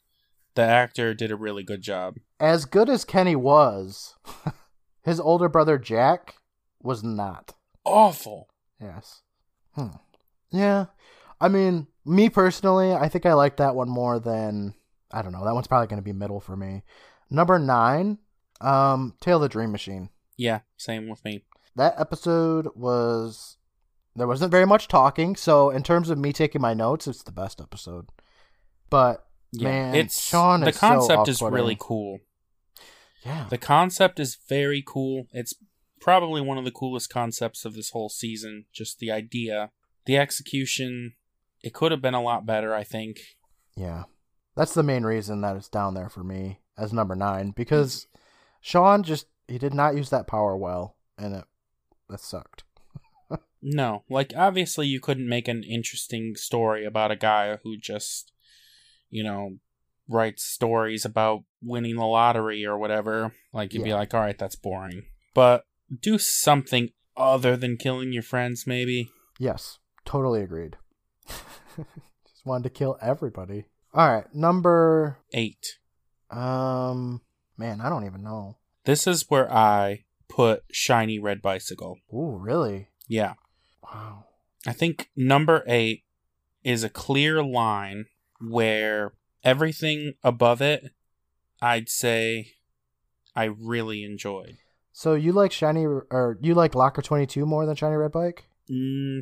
The 0.55 0.61
actor 0.63 1.13
did 1.13 1.31
a 1.31 1.35
really 1.35 1.63
good 1.63 1.81
job. 1.81 2.17
as 2.39 2.65
good 2.65 2.89
as 2.89 3.05
Kenny 3.05 3.35
was, 3.35 4.15
his 5.03 5.19
older 5.19 5.47
brother 5.49 5.77
Jack 5.77 6.35
was 6.81 7.03
not. 7.03 7.53
Awful. 7.85 8.49
Yes. 8.79 9.21
Hmm. 9.75 9.87
Yeah. 10.51 10.87
I 11.39 11.47
mean, 11.47 11.87
me 12.05 12.29
personally, 12.29 12.91
I 12.93 13.07
think 13.07 13.25
I 13.25 13.33
like 13.33 13.57
that 13.57 13.75
one 13.75 13.89
more 13.89 14.19
than 14.19 14.73
I 15.11 15.21
don't 15.21 15.31
know. 15.31 15.43
That 15.45 15.53
one's 15.53 15.67
probably 15.67 15.87
going 15.87 16.01
to 16.01 16.03
be 16.03 16.13
middle 16.13 16.39
for 16.39 16.55
me. 16.57 16.83
Number 17.29 17.57
9, 17.57 18.17
um 18.59 19.15
Tale 19.21 19.37
of 19.37 19.41
the 19.43 19.49
Dream 19.49 19.71
Machine. 19.71 20.09
Yeah, 20.37 20.59
same 20.77 21.07
with 21.07 21.23
me. 21.23 21.45
that 21.75 21.95
episode 21.99 22.67
was 22.75 23.57
there 24.15 24.27
wasn't 24.27 24.51
very 24.51 24.65
much 24.65 24.87
talking 24.89 25.35
so 25.37 25.69
in 25.69 25.83
terms 25.83 26.09
of 26.09 26.17
me 26.17 26.33
taking 26.33 26.59
my 26.61 26.73
notes 26.73 27.07
it's 27.07 27.23
the 27.23 27.31
best 27.31 27.61
episode 27.61 28.09
but 28.89 29.25
Yeah, 29.53 29.69
Man, 29.69 29.95
it's 29.95 30.21
Sean 30.21 30.61
the 30.61 30.69
is 30.69 30.75
so 30.75 30.79
concept 30.79 31.27
is 31.27 31.41
really 31.41 31.73
eh? 31.73 31.77
cool. 31.79 32.19
yeah 33.25 33.47
The 33.49 33.57
concept 33.57 34.19
is 34.19 34.37
very 34.47 34.83
cool. 34.85 35.27
It's 35.31 35.53
probably 35.99 36.41
one 36.41 36.57
of 36.57 36.65
the 36.65 36.71
coolest 36.71 37.09
concepts 37.09 37.65
of 37.65 37.73
this 37.75 37.89
whole 37.91 38.09
season. 38.09 38.65
Just 38.73 38.99
the 38.99 39.11
idea, 39.11 39.71
the 40.05 40.17
execution. 40.17 41.13
It 41.63 41.73
could 41.73 41.91
have 41.91 42.01
been 42.01 42.15
a 42.15 42.21
lot 42.23 42.45
better, 42.45 42.73
I 42.73 42.83
think. 42.83 43.19
yeah 43.75 44.03
that's 44.55 44.73
the 44.73 44.83
main 44.83 45.03
reason 45.03 45.41
that 45.41 45.55
it's 45.55 45.69
down 45.69 45.93
there 45.93 46.09
for 46.09 46.23
me 46.23 46.59
as 46.77 46.91
number 46.91 47.15
nine 47.15 47.51
because 47.55 48.07
sean 48.59 49.01
just 49.03 49.27
he 49.47 49.57
did 49.57 49.73
not 49.73 49.95
use 49.95 50.09
that 50.09 50.27
power 50.27 50.57
well 50.57 50.97
and 51.17 51.33
it 51.35 51.45
that 52.09 52.19
sucked 52.19 52.63
No, 53.61 54.03
like 54.09 54.33
obviously 54.35 54.87
you 54.87 54.99
couldn't 54.99 55.29
make 55.29 55.47
an 55.47 55.63
interesting 55.63 56.35
story 56.35 56.83
about 56.83 57.11
a 57.11 57.15
guy 57.15 57.57
who 57.63 57.77
just, 57.77 58.31
you 59.11 59.23
know, 59.23 59.57
writes 60.09 60.43
stories 60.43 61.05
about 61.05 61.43
winning 61.61 61.95
the 61.97 62.05
lottery 62.05 62.65
or 62.65 62.77
whatever. 62.79 63.31
Like 63.53 63.73
you'd 63.73 63.83
be 63.83 63.93
like, 63.93 64.13
all 64.15 64.21
right, 64.21 64.37
that's 64.37 64.55
boring. 64.55 65.03
But 65.35 65.63
do 66.01 66.17
something 66.17 66.89
other 67.15 67.55
than 67.55 67.77
killing 67.77 68.11
your 68.13 68.23
friends, 68.23 68.65
maybe. 68.65 69.09
yes 69.39 69.77
totally 70.03 70.41
agreed 70.41 70.77
just 71.27 72.43
wanted 72.45 72.63
to 72.63 72.69
kill 72.71 72.97
everybody 73.01 73.65
all 73.93 74.11
right 74.11 74.33
number 74.33 75.19
Eight. 75.33 75.77
um 76.31 77.21
man 77.57 77.79
i 77.81 77.87
don't 77.89 78.05
even 78.05 78.23
know 78.23 78.57
This 78.85 79.05
is 79.05 79.29
where 79.29 79.51
I 79.53 80.05
put 80.27 80.63
shiny 80.71 81.19
red 81.19 81.41
bicycle. 81.41 81.97
Ooh, 82.13 82.37
really 82.39 82.87
Yeah. 83.07 83.33
wow 83.83 84.25
I 84.65 84.73
think 84.73 85.09
number 85.15 85.63
eight 85.67 86.03
is 86.63 86.83
a 86.83 86.89
clear 86.89 87.43
line 87.43 88.05
where 88.41 89.13
everything 89.43 90.13
above 90.23 90.61
it, 90.61 90.91
I'd 91.61 91.89
say 91.89 92.53
I 93.35 93.45
really 93.45 94.03
enjoyed. 94.03 94.57
So 94.93 95.13
you 95.13 95.31
like 95.31 95.51
shiny 95.51 95.85
or 95.85 96.37
you 96.41 96.53
like 96.53 96.75
Locker 96.75 97.01
Twenty 97.01 97.25
Two 97.25 97.45
more 97.45 97.65
than 97.65 97.75
Shiny 97.75 97.95
Red 97.95 98.11
Bike? 98.11 98.45
Mm, 98.69 99.21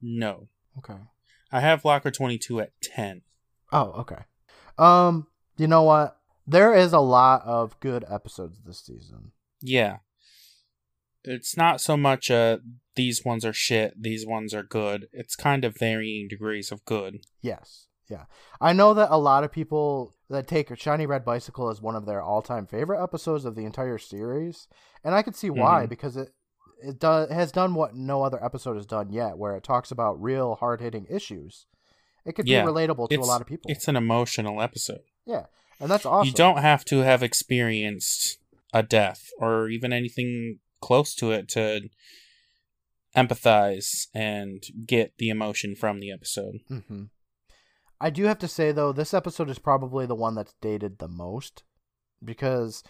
no. 0.00 0.48
Okay. 0.78 0.98
I 1.50 1.60
have 1.60 1.84
Locker 1.84 2.10
22 2.10 2.60
at 2.60 2.72
10. 2.82 3.22
Oh, 3.72 3.92
okay. 4.00 4.22
Um, 4.76 5.26
you 5.56 5.66
know 5.66 5.82
what? 5.82 6.18
There 6.46 6.74
is 6.74 6.92
a 6.92 7.00
lot 7.00 7.42
of 7.44 7.78
good 7.80 8.04
episodes 8.08 8.60
this 8.64 8.80
season. 8.80 9.32
Yeah. 9.60 9.98
It's 11.24 11.56
not 11.56 11.80
so 11.80 11.96
much 11.96 12.30
uh 12.30 12.58
these 12.94 13.24
ones 13.24 13.44
are 13.44 13.52
shit, 13.52 14.00
these 14.00 14.26
ones 14.26 14.54
are 14.54 14.62
good. 14.62 15.08
It's 15.12 15.36
kind 15.36 15.64
of 15.64 15.76
varying 15.76 16.28
degrees 16.28 16.72
of 16.72 16.84
good. 16.84 17.20
Yes. 17.42 17.87
I 18.60 18.72
know 18.72 18.94
that 18.94 19.10
a 19.10 19.18
lot 19.18 19.44
of 19.44 19.52
people 19.52 20.14
that 20.30 20.46
take 20.46 20.70
a 20.70 20.76
Shiny 20.76 21.06
Red 21.06 21.24
Bicycle 21.24 21.68
as 21.70 21.80
one 21.80 21.94
of 21.96 22.06
their 22.06 22.22
all-time 22.22 22.66
favorite 22.66 23.02
episodes 23.02 23.44
of 23.44 23.54
the 23.54 23.64
entire 23.64 23.98
series, 23.98 24.68
and 25.04 25.14
I 25.14 25.22
could 25.22 25.36
see 25.36 25.50
why 25.50 25.84
Mhm. 25.86 25.88
because 25.88 26.16
it 26.16 26.32
it 26.80 27.00
does 27.00 27.28
has 27.30 27.50
done 27.50 27.74
what 27.74 27.96
no 27.96 28.22
other 28.22 28.42
episode 28.44 28.76
has 28.76 28.86
done 28.86 29.10
yet, 29.10 29.36
where 29.36 29.56
it 29.56 29.64
talks 29.64 29.90
about 29.90 30.22
real 30.22 30.54
hard-hitting 30.56 31.06
issues. 31.10 31.66
It 32.24 32.34
could 32.36 32.46
Yeah, 32.46 32.62
be 32.64 32.70
relatable 32.70 33.08
to 33.08 33.20
a 33.20 33.24
lot 33.24 33.40
of 33.40 33.48
people. 33.48 33.68
It's 33.70 33.88
an 33.88 33.96
emotional 33.96 34.62
episode. 34.62 35.00
yeah, 35.26 35.46
and 35.80 35.90
that's 35.90 36.06
awesome. 36.06 36.28
You 36.28 36.34
don't 36.34 36.58
have 36.58 36.84
to 36.86 36.98
have 36.98 37.22
experienced 37.22 38.38
a 38.72 38.82
death 38.84 39.30
or 39.38 39.68
even 39.70 39.92
anything 39.92 40.60
close 40.80 41.14
to 41.16 41.32
it 41.32 41.48
to 41.48 41.88
empathize 43.16 44.06
and 44.14 44.62
get 44.86 45.14
the 45.18 45.30
emotion 45.30 45.74
from 45.74 45.98
the 46.00 46.12
episode. 46.12 46.60
hmm 46.68 47.04
I 48.00 48.10
do 48.10 48.24
have 48.24 48.38
to 48.38 48.48
say 48.48 48.72
though, 48.72 48.92
this 48.92 49.12
episode 49.14 49.50
is 49.50 49.58
probably 49.58 50.06
the 50.06 50.14
one 50.14 50.34
that's 50.34 50.54
dated 50.60 50.98
the 50.98 51.08
most 51.08 51.64
because 52.24 52.82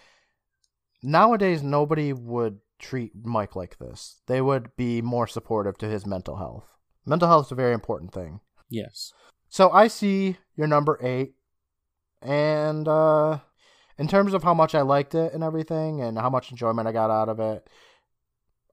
nowadays 1.03 1.63
nobody 1.63 2.13
would 2.13 2.61
treat 2.79 3.13
Mike 3.25 3.57
like 3.57 3.79
this. 3.79 4.21
They 4.27 4.41
would 4.41 4.75
be 4.77 5.01
more 5.03 5.27
supportive 5.27 5.79
to 5.79 5.87
his 5.89 6.07
mental 6.07 6.37
health. 6.37 6.73
Mental 7.07 7.29
health 7.29 7.47
is 7.47 7.53
a 7.53 7.57
very 7.57 7.73
important 7.75 8.13
thing. 8.13 8.41
Yes. 8.69 9.13
So 9.49 9.71
I 9.71 9.89
see 9.89 10.37
your 10.57 10.67
number 10.67 10.99
eight, 11.03 11.33
and 12.21 12.87
uh, 12.87 13.39
in 13.97 14.07
terms 14.09 14.35
of 14.35 14.43
how 14.43 14.53
much 14.53 14.75
I 14.75 14.83
liked 14.83 15.15
it 15.15 15.33
and 15.33 15.43
everything, 15.43 16.03
and 16.03 16.19
how 16.19 16.29
much 16.29 16.51
enjoyment 16.51 16.87
I 16.87 16.93
got 16.93 17.11
out 17.11 17.31
of 17.31 17.41
it, 17.41 17.67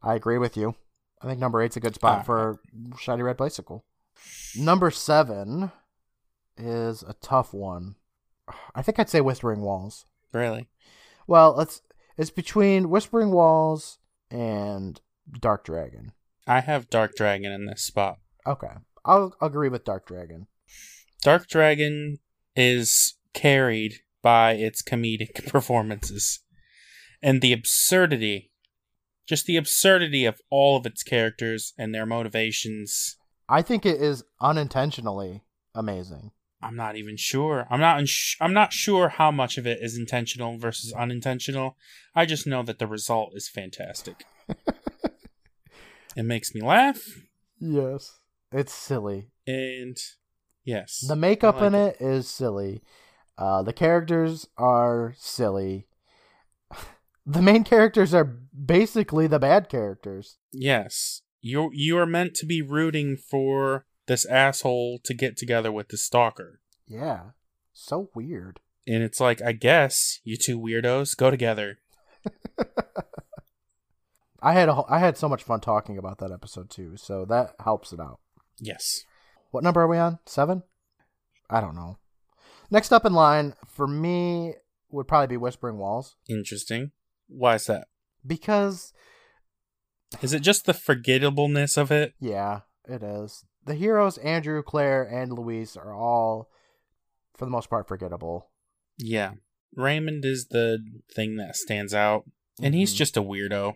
I 0.04 0.16
agree 0.16 0.38
with 0.38 0.58
you. 0.58 0.76
I 1.22 1.28
think 1.28 1.40
number 1.40 1.62
eight's 1.62 1.78
a 1.78 1.80
good 1.80 1.96
spot 1.96 2.20
Ah. 2.20 2.24
for 2.24 2.60
Shiny 3.00 3.24
Red 3.24 3.38
Bicycle. 3.38 3.86
Number 4.58 4.92
seven 4.92 5.72
is 6.58 7.04
a 7.04 7.14
tough 7.22 7.54
one. 7.54 7.96
I 8.74 8.82
think 8.82 9.00
I'd 9.00 9.10
say 9.10 9.22
Whispering 9.22 9.62
Walls. 9.62 10.06
Really? 10.34 10.68
Well, 11.28 11.56
let's. 11.58 11.82
It's 12.18 12.30
between 12.30 12.90
Whispering 12.90 13.32
Walls 13.32 13.98
and 14.30 15.02
Dark 15.40 15.66
Dragon. 15.66 16.14
I 16.48 16.62
have 16.62 16.90
Dark 16.90 17.16
Dragon 17.16 17.52
in 17.52 17.66
this 17.66 17.84
spot. 17.84 18.20
Okay, 18.46 18.74
I'll 19.04 19.36
agree 19.42 19.70
with 19.70 19.84
Dark 19.84 20.08
Dragon. 20.08 20.48
Dark 21.22 21.48
Dragon 21.48 22.20
is 22.56 23.16
carried 23.34 24.02
by 24.22 24.54
its 24.54 24.82
comedic 24.82 25.48
performances 25.52 26.40
and 27.22 27.42
the 27.42 27.54
absurdity, 27.54 28.52
just 29.28 29.46
the 29.46 29.58
absurdity 29.58 30.26
of 30.26 30.40
all 30.52 30.78
of 30.78 30.86
its 30.86 31.02
characters 31.02 31.74
and 31.78 31.94
their 31.94 32.06
motivations. 32.06 33.18
I 33.50 33.62
think 33.64 33.86
it 33.86 34.00
is 34.00 34.24
unintentionally 34.40 35.44
amazing. 35.74 36.32
I'm 36.66 36.76
not 36.76 36.96
even 36.96 37.16
sure. 37.18 37.68
I'm 37.70 37.80
not. 37.80 38.00
Ins- 38.00 38.36
I'm 38.42 38.54
not 38.54 38.74
sure 38.74 39.10
how 39.10 39.30
much 39.32 39.58
of 39.58 39.68
it 39.68 39.80
is 39.82 39.98
intentional 39.98 40.58
versus 40.58 40.92
unintentional. 40.94 41.78
I 42.16 42.26
just 42.26 42.48
know 42.48 42.64
that 42.64 42.80
the 42.80 42.88
result 42.88 43.34
is 43.36 43.48
fantastic. 43.48 44.26
it 46.16 46.24
makes 46.24 46.54
me 46.56 46.62
laugh, 46.62 47.02
Yes. 47.60 48.20
It's 48.52 48.74
silly. 48.74 49.30
and 49.48 49.98
yes, 50.64 51.04
The 51.08 51.16
makeup 51.16 51.62
I 51.62 51.68
in 51.68 51.74
like 51.74 51.96
it 51.96 52.02
is 52.02 52.28
silly. 52.28 52.82
Uh, 53.38 53.62
the 53.64 53.74
characters 53.74 54.48
are 54.58 55.14
silly. 55.18 55.88
The 57.28 57.42
main 57.42 57.64
characters 57.64 58.14
are 58.14 58.24
basically 58.24 59.26
the 59.26 59.40
bad 59.40 59.68
characters. 59.68 60.38
Yes. 60.54 61.24
You 61.42 61.72
you 61.74 61.98
are 61.98 62.06
meant 62.06 62.36
to 62.36 62.46
be 62.46 62.62
rooting 62.62 63.18
for 63.18 63.88
this 64.08 64.26
asshole 64.26 65.00
to 65.04 65.14
get 65.14 65.38
together 65.38 65.72
with 65.72 65.90
the 65.90 65.98
stalker. 65.98 66.60
Yeah. 66.88 67.32
So 67.74 68.10
weird. 68.16 68.60
And 68.88 69.02
it's 69.04 69.20
like, 69.20 69.42
I 69.42 69.52
guess 69.52 70.20
you 70.24 70.38
two 70.38 70.60
weirdos 70.60 71.18
go 71.18 71.32
together. 71.32 71.80
I 74.42 74.54
had 74.54 74.70
a, 74.70 74.84
I 74.88 75.00
had 75.00 75.18
so 75.18 75.28
much 75.28 75.44
fun 75.44 75.60
talking 75.60 75.98
about 75.98 76.20
that 76.20 76.32
episode 76.32 76.70
too, 76.70 76.98
so 76.98 77.26
that 77.26 77.56
helps 77.64 77.92
it 77.92 78.00
out. 78.00 78.20
Yes. 78.60 79.04
What 79.52 79.64
number 79.64 79.82
are 79.82 79.88
we 79.88 79.98
on? 79.98 80.20
Seven? 80.26 80.64
I 81.50 81.62
don't 81.62 81.76
know. 81.76 81.98
Next 82.70 82.92
up 82.92 83.06
in 83.06 83.14
line 83.14 83.54
for 83.68 83.88
me 83.88 84.54
would 84.92 85.08
probably 85.08 85.28
be 85.28 85.38
Whispering 85.38 85.78
Walls 85.78 86.16
Interesting. 86.30 86.92
Why 87.28 87.56
is 87.56 87.66
that? 87.66 87.88
because 88.26 88.94
Is 90.22 90.34
it 90.34 90.42
just 90.42 90.66
the 90.66 90.74
forgettableness 90.74 91.78
of 91.78 91.92
it? 91.92 92.14
yeah, 92.20 92.62
it 92.88 93.02
is. 93.04 93.46
The 93.66 93.76
heroes 93.76 94.18
Andrew, 94.20 94.62
Claire, 94.64 95.04
and 95.04 95.34
Louise 95.34 95.76
are 95.76 95.94
all, 95.94 96.50
for 97.36 97.46
the 97.46 97.52
most 97.52 97.70
part, 97.70 97.88
forgettable. 97.88 98.50
Yeah. 98.98 99.34
Raymond 99.76 100.24
is 100.24 100.48
the 100.48 100.80
thing 101.14 101.36
that 101.38 101.56
stands 101.56 101.94
out. 101.94 102.24
And 102.62 102.74
he's 102.74 102.94
Mhm. 102.94 102.98
just 102.98 103.18
a 103.18 103.22
weirdo. 103.22 103.76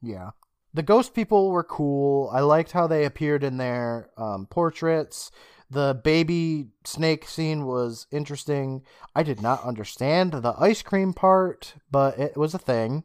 Yeah. 0.00 0.30
The 0.72 0.82
ghost 0.82 1.14
people 1.14 1.50
were 1.50 1.64
cool. 1.64 2.30
I 2.32 2.40
liked 2.40 2.72
how 2.72 2.86
they 2.86 3.04
appeared 3.04 3.42
in 3.42 3.56
their 3.56 4.10
um, 4.16 4.46
portraits. 4.46 5.30
The 5.70 6.00
baby 6.04 6.68
snake 6.84 7.26
scene 7.26 7.64
was 7.66 8.06
interesting. 8.12 8.82
I 9.16 9.22
did 9.24 9.40
not 9.42 9.64
understand 9.64 10.32
the 10.32 10.54
ice 10.58 10.82
cream 10.82 11.12
part, 11.12 11.74
but 11.90 12.18
it 12.18 12.36
was 12.36 12.54
a 12.54 12.58
thing. 12.58 13.02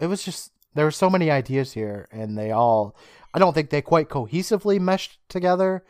It 0.00 0.06
was 0.06 0.24
just, 0.24 0.50
there 0.74 0.86
were 0.86 0.90
so 0.90 1.08
many 1.10 1.30
ideas 1.30 1.74
here, 1.74 2.08
and 2.10 2.36
they 2.36 2.50
all, 2.50 2.96
I 3.32 3.38
don't 3.38 3.52
think 3.54 3.70
they 3.70 3.82
quite 3.82 4.08
cohesively 4.08 4.80
meshed 4.80 5.18
together. 5.28 5.84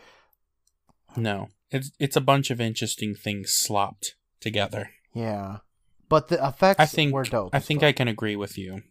No. 1.17 1.49
It's 1.71 1.91
it's 1.99 2.17
a 2.17 2.21
bunch 2.21 2.51
of 2.51 2.61
interesting 2.61 3.15
things 3.15 3.53
slopped 3.53 4.15
together. 4.41 4.91
Yeah. 5.15 5.59
But 6.09 6.29
the 6.29 6.45
effects 6.45 6.81
I 6.81 6.87
think 6.87 7.13
were 7.13 7.23
dope. 7.25 7.55
I 7.55 7.61
think 7.61 7.81
fuck. 7.81 7.89
I 7.89 7.93
can 7.93 8.09
agree 8.09 8.37
with 8.37 8.59
you 8.59 8.83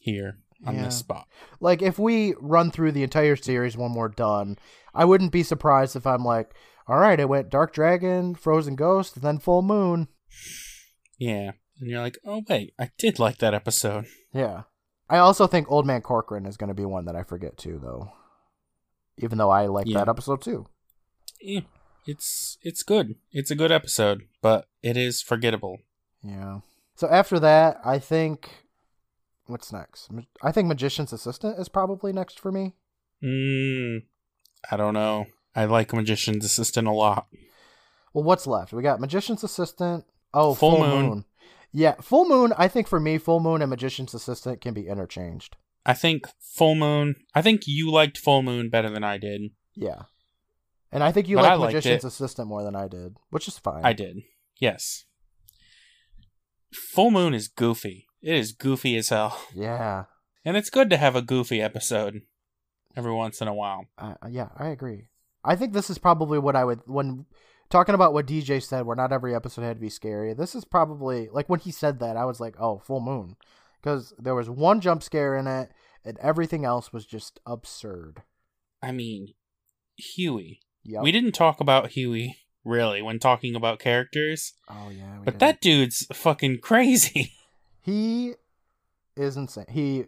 here 0.00 0.38
on 0.66 0.74
Yeah. 0.76 0.84
this 0.84 0.98
spot. 0.98 1.26
like 1.60 1.80
if 1.80 1.98
we 1.98 2.34
run 2.38 2.70
through 2.70 2.92
the 2.92 3.02
entire 3.02 3.36
series 3.36 3.76
when 3.76 3.94
we're 3.94 4.08
done, 4.08 4.58
I 4.94 5.04
wouldn't 5.06 5.32
be 5.32 5.42
surprised 5.42 5.96
if 5.96 6.06
I'm 6.06 6.24
like, 6.24 6.52
all 6.86 6.98
right, 6.98 7.18
it 7.18 7.28
went 7.30 7.48
Dark 7.50 7.72
Dragon, 7.72 8.34
Frozen 8.34 8.76
Ghost, 8.76 9.22
then 9.22 9.38
Full 9.38 9.62
Moon. 9.62 10.08
Yeah. 11.18 11.52
And 11.80 11.88
you're 11.88 12.00
like, 12.02 12.18
oh 12.26 12.42
wait, 12.48 12.74
I 12.78 12.90
did 12.98 13.18
like 13.18 13.38
that 13.38 13.54
episode. 13.54 14.04
Yeah. 14.34 14.62
I 15.10 15.18
also 15.18 15.46
think 15.46 15.70
Old 15.70 15.86
Man 15.86 16.00
Corcoran 16.02 16.46
is 16.46 16.56
going 16.56 16.68
to 16.68 16.74
be 16.74 16.84
one 16.84 17.04
that 17.06 17.16
I 17.16 17.22
forget 17.24 17.56
too, 17.58 17.80
though. 17.82 18.12
Even 19.18 19.36
though 19.38 19.50
I 19.50 19.66
like 19.66 19.86
Yeah. 19.86 19.98
that 19.98 20.08
episode 20.08 20.40
too. 20.40 20.66
Eh, 21.44 21.62
it's 22.06 22.56
it's 22.62 22.82
good. 22.82 23.16
It's 23.32 23.50
a 23.50 23.54
good 23.56 23.72
episode, 23.72 24.22
but 24.40 24.68
it 24.82 24.96
is 24.96 25.20
forgettable. 25.20 25.78
Yeah. 26.22 26.60
So 26.94 27.08
after 27.08 27.38
that, 27.40 27.80
I 27.84 27.98
think 27.98 28.66
what's 29.46 29.72
next? 29.72 30.08
I 30.42 30.52
think 30.52 30.68
Magician's 30.68 31.12
Assistant 31.12 31.58
is 31.58 31.68
probably 31.68 32.12
next 32.12 32.38
for 32.38 32.52
me. 32.52 32.74
Mm, 33.22 34.04
I 34.70 34.76
don't 34.76 34.94
know. 34.94 35.26
I 35.54 35.64
like 35.64 35.92
Magician's 35.92 36.44
Assistant 36.44 36.86
a 36.86 36.92
lot. 36.92 37.26
Well, 38.14 38.24
what's 38.24 38.46
left? 38.46 38.72
We 38.72 38.82
got 38.82 39.00
Magician's 39.00 39.42
Assistant. 39.44 40.04
Oh, 40.32 40.54
Full 40.54 40.76
Full, 40.76 40.86
Moon. 40.86 41.06
Moon. 41.06 41.24
Yeah, 41.72 41.94
Full 42.00 42.28
Moon. 42.28 42.52
I 42.56 42.68
think 42.68 42.88
for 42.88 42.98
me, 43.00 43.18
Full 43.18 43.40
Moon 43.40 43.62
and 43.62 43.70
Magician's 43.70 44.14
Assistant 44.14 44.60
can 44.60 44.74
be 44.74 44.88
interchanged. 44.88 45.56
I 45.86 45.94
think 45.94 46.26
Full 46.38 46.74
Moon. 46.74 47.14
I 47.34 47.42
think 47.42 47.62
you 47.66 47.90
liked 47.90 48.18
Full 48.18 48.42
Moon 48.42 48.70
better 48.70 48.90
than 48.90 49.04
I 49.04 49.18
did. 49.18 49.52
Yeah. 49.74 50.02
And 50.92 51.04
I 51.04 51.12
think 51.12 51.28
you 51.28 51.38
I 51.38 51.54
liked 51.54 51.74
Magician's 51.74 52.04
it. 52.04 52.08
Assistant 52.08 52.48
more 52.48 52.64
than 52.64 52.74
I 52.74 52.88
did, 52.88 53.16
which 53.30 53.46
is 53.46 53.58
fine. 53.58 53.84
I 53.84 53.92
did. 53.92 54.18
Yes. 54.58 55.04
Full 56.72 57.10
Moon 57.10 57.34
is 57.34 57.48
goofy. 57.48 58.06
It 58.20 58.34
is 58.34 58.52
goofy 58.52 58.96
as 58.96 59.08
hell. 59.08 59.40
Yeah. 59.54 60.04
And 60.44 60.56
it's 60.56 60.70
good 60.70 60.90
to 60.90 60.96
have 60.96 61.16
a 61.16 61.22
goofy 61.22 61.62
episode 61.62 62.22
every 62.96 63.12
once 63.12 63.40
in 63.40 63.48
a 63.48 63.54
while. 63.54 63.86
Uh, 63.96 64.14
yeah, 64.28 64.48
I 64.56 64.68
agree. 64.68 65.04
I 65.44 65.56
think 65.56 65.72
this 65.72 65.88
is 65.88 65.98
probably 65.98 66.38
what 66.38 66.56
I 66.56 66.64
would 66.64 66.80
when 66.86 67.26
talking 67.70 67.94
about 67.94 68.12
what 68.12 68.26
DJ 68.26 68.62
said, 68.62 68.84
where 68.84 68.96
not 68.96 69.12
every 69.12 69.34
episode 69.34 69.62
had 69.62 69.76
to 69.76 69.80
be 69.80 69.88
scary. 69.88 70.34
This 70.34 70.54
is 70.54 70.64
probably 70.64 71.28
like 71.32 71.48
when 71.48 71.60
he 71.60 71.70
said 71.70 71.98
that, 72.00 72.16
I 72.16 72.24
was 72.24 72.40
like, 72.40 72.56
"Oh, 72.58 72.78
full 72.78 73.00
moon," 73.00 73.36
because 73.80 74.12
there 74.18 74.34
was 74.34 74.50
one 74.50 74.80
jump 74.80 75.02
scare 75.02 75.36
in 75.36 75.46
it, 75.46 75.70
and 76.04 76.18
everything 76.18 76.64
else 76.64 76.92
was 76.92 77.06
just 77.06 77.40
absurd. 77.46 78.22
I 78.82 78.92
mean, 78.92 79.34
Huey. 79.96 80.60
Yep. 80.84 81.02
We 81.02 81.12
didn't 81.12 81.32
talk 81.32 81.60
about 81.60 81.90
Huey 81.90 82.36
really 82.64 83.02
when 83.02 83.18
talking 83.18 83.54
about 83.54 83.78
characters, 83.78 84.54
Oh 84.68 84.90
yeah, 84.90 85.18
but 85.24 85.34
did. 85.34 85.40
that 85.40 85.60
dude's 85.60 86.06
fucking 86.12 86.58
crazy. 86.60 87.32
he 87.82 88.34
is 89.16 89.36
insane. 89.36 89.66
He 89.68 90.04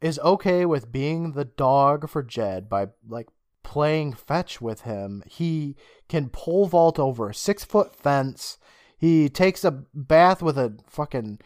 is 0.00 0.18
okay 0.20 0.64
with 0.64 0.92
being 0.92 1.32
the 1.32 1.44
dog 1.44 2.08
for 2.08 2.22
Jed 2.22 2.68
by 2.68 2.88
like 3.08 3.26
playing 3.68 4.14
fetch 4.14 4.62
with 4.62 4.80
him. 4.80 5.22
He 5.26 5.76
can 6.08 6.30
pole 6.30 6.66
vault 6.66 6.98
over 6.98 7.28
a 7.28 7.34
six 7.34 7.66
foot 7.66 7.94
fence. 7.94 8.56
He 8.96 9.28
takes 9.28 9.62
a 9.62 9.84
bath 9.92 10.40
with 10.40 10.56
a 10.56 10.78
fucking 10.86 11.38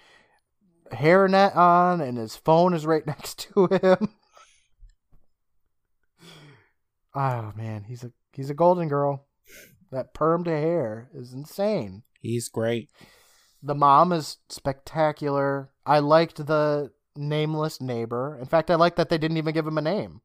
hairnet 0.93 1.57
on, 1.57 2.01
and 2.01 2.17
his 2.17 2.37
phone 2.37 2.75
is 2.75 2.87
right 2.87 3.05
next 3.09 3.41
to 3.41 3.67
him. 3.67 4.15
oh 7.13 7.53
man, 7.57 7.87
he's 7.89 8.05
a 8.05 8.13
he's 8.33 8.51
a 8.51 8.55
golden 8.55 8.87
girl. 8.87 9.27
That 9.91 10.15
permed 10.15 10.47
hair 10.47 11.11
is 11.13 11.33
insane. 11.33 12.05
He's 12.21 12.49
great. 12.49 12.89
The 13.65 13.75
mom 13.75 14.13
is 14.13 14.37
spectacular. 14.49 15.71
I 15.85 15.99
liked 15.99 16.47
the 16.47 16.93
nameless 17.17 17.81
neighbor. 17.81 18.39
In 18.41 18.47
fact, 18.47 18.71
I 18.71 18.77
like 18.77 18.95
that 18.95 19.09
they 19.09 19.19
didn't 19.19 19.39
even 19.39 19.55
give 19.55 19.67
him 19.67 19.77
a 19.77 19.83
name. 19.83 20.21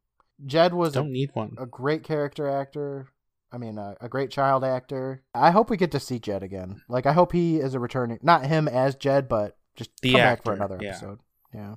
Jed 0.45 0.73
was 0.73 0.91
a, 0.95 0.99
Don't 0.99 1.11
need 1.11 1.31
one. 1.33 1.55
a 1.57 1.65
great 1.65 2.03
character 2.03 2.47
actor. 2.47 3.07
I 3.51 3.57
mean, 3.57 3.77
a, 3.77 3.95
a 4.01 4.09
great 4.09 4.29
child 4.29 4.63
actor. 4.63 5.23
I 5.33 5.51
hope 5.51 5.69
we 5.69 5.77
get 5.77 5.91
to 5.91 5.99
see 5.99 6.19
Jed 6.19 6.43
again. 6.43 6.81
Like, 6.89 7.05
I 7.05 7.13
hope 7.13 7.31
he 7.31 7.57
is 7.57 7.73
a 7.73 7.79
returning, 7.79 8.19
not 8.21 8.45
him 8.45 8.67
as 8.67 8.95
Jed, 8.95 9.29
but 9.29 9.57
just 9.75 9.89
The 10.01 10.11
come 10.11 10.21
back 10.21 10.43
for 10.43 10.53
another 10.53 10.77
yeah. 10.81 10.89
episode. 10.89 11.19
Yeah. 11.53 11.75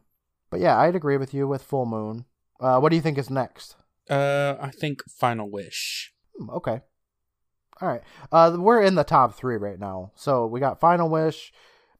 But 0.51 0.61
yeah, 0.61 0.77
I'd 0.79 0.97
agree 0.97 1.17
with 1.17 1.33
you 1.33 1.47
with 1.47 1.63
Full 1.63 1.87
Moon. 1.87 2.25
Uh, 2.59 2.81
what 2.81 2.91
do 2.91 2.97
you 2.97 3.03
think 3.03 3.19
is 3.19 3.31
next? 3.31 3.77
Uh, 4.09 4.57
I 4.61 4.71
think 4.71 5.03
Final 5.09 5.49
Wish. 5.49 6.13
Hmm, 6.37 6.51
okay. 6.51 6.81
All 7.81 7.89
right. 7.89 8.03
Uh, 8.33 8.57
we're 8.59 8.83
in 8.83 8.97
the 8.97 9.05
top 9.05 9.35
three 9.37 9.57
right 9.57 9.79
now. 9.79 10.11
So 10.17 10.47
we 10.47 10.59
got 10.59 10.81
Final 10.81 11.09
Wish, 11.09 11.53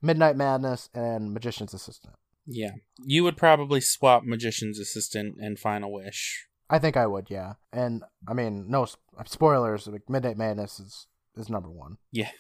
Midnight 0.03 0.37
Madness, 0.37 0.91
and 0.93 1.33
Magician's 1.33 1.73
Assistant. 1.73 2.15
Yeah, 2.45 2.73
you 3.05 3.23
would 3.23 3.37
probably 3.37 3.81
swap 3.81 4.25
Magician's 4.25 4.81
Assistant 4.81 5.37
and 5.39 5.59
Final 5.59 5.93
Wish. 5.93 6.49
I 6.73 6.79
think 6.79 6.97
I 6.97 7.07
would, 7.07 7.27
yeah. 7.31 7.55
And 7.73 8.05
I 8.29 8.33
mean, 8.33 8.67
no 8.69 8.87
spoilers. 9.27 9.87
Like 9.89 10.09
Midnight 10.09 10.39
Madness 10.39 10.79
is 10.81 11.07
is 11.37 11.51
number 11.51 11.69
one. 11.69 11.97
Yeah, 12.13 12.31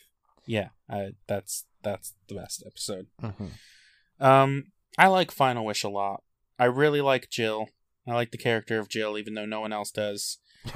yeah. 0.46 0.68
Uh, 0.88 1.10
that's 1.26 1.66
that's 1.82 2.14
the 2.28 2.36
best 2.36 2.62
episode. 2.66 3.08
Mm-hmm. 3.20 4.24
Um, 4.24 4.72
I 4.96 5.08
like 5.08 5.30
Final 5.32 5.64
Wish 5.64 5.82
a 5.82 5.88
lot. 5.88 6.22
I 6.58 6.66
really 6.66 7.00
like 7.00 7.28
Jill. 7.30 7.68
I 8.06 8.14
like 8.14 8.30
the 8.30 8.38
character 8.38 8.78
of 8.78 8.88
Jill, 8.88 9.18
even 9.18 9.34
though 9.34 9.46
no 9.46 9.60
one 9.60 9.72
else 9.72 9.90
does. 9.90 10.38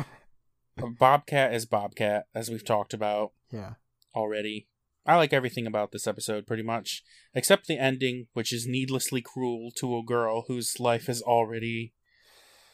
Bobcat 0.76 1.54
is 1.54 1.66
Bobcat, 1.66 2.26
as 2.34 2.50
we've 2.50 2.64
talked 2.64 2.92
about 2.94 3.32
Yeah. 3.52 3.74
already. 4.14 4.68
I 5.06 5.16
like 5.16 5.32
everything 5.32 5.66
about 5.66 5.92
this 5.92 6.06
episode 6.06 6.46
pretty 6.46 6.62
much, 6.62 7.02
except 7.34 7.66
the 7.66 7.78
ending, 7.78 8.26
which 8.32 8.52
is 8.52 8.66
needlessly 8.66 9.20
cruel 9.20 9.70
to 9.76 9.96
a 9.96 10.02
girl 10.02 10.44
whose 10.48 10.80
life 10.80 11.08
is 11.08 11.20
already 11.22 11.92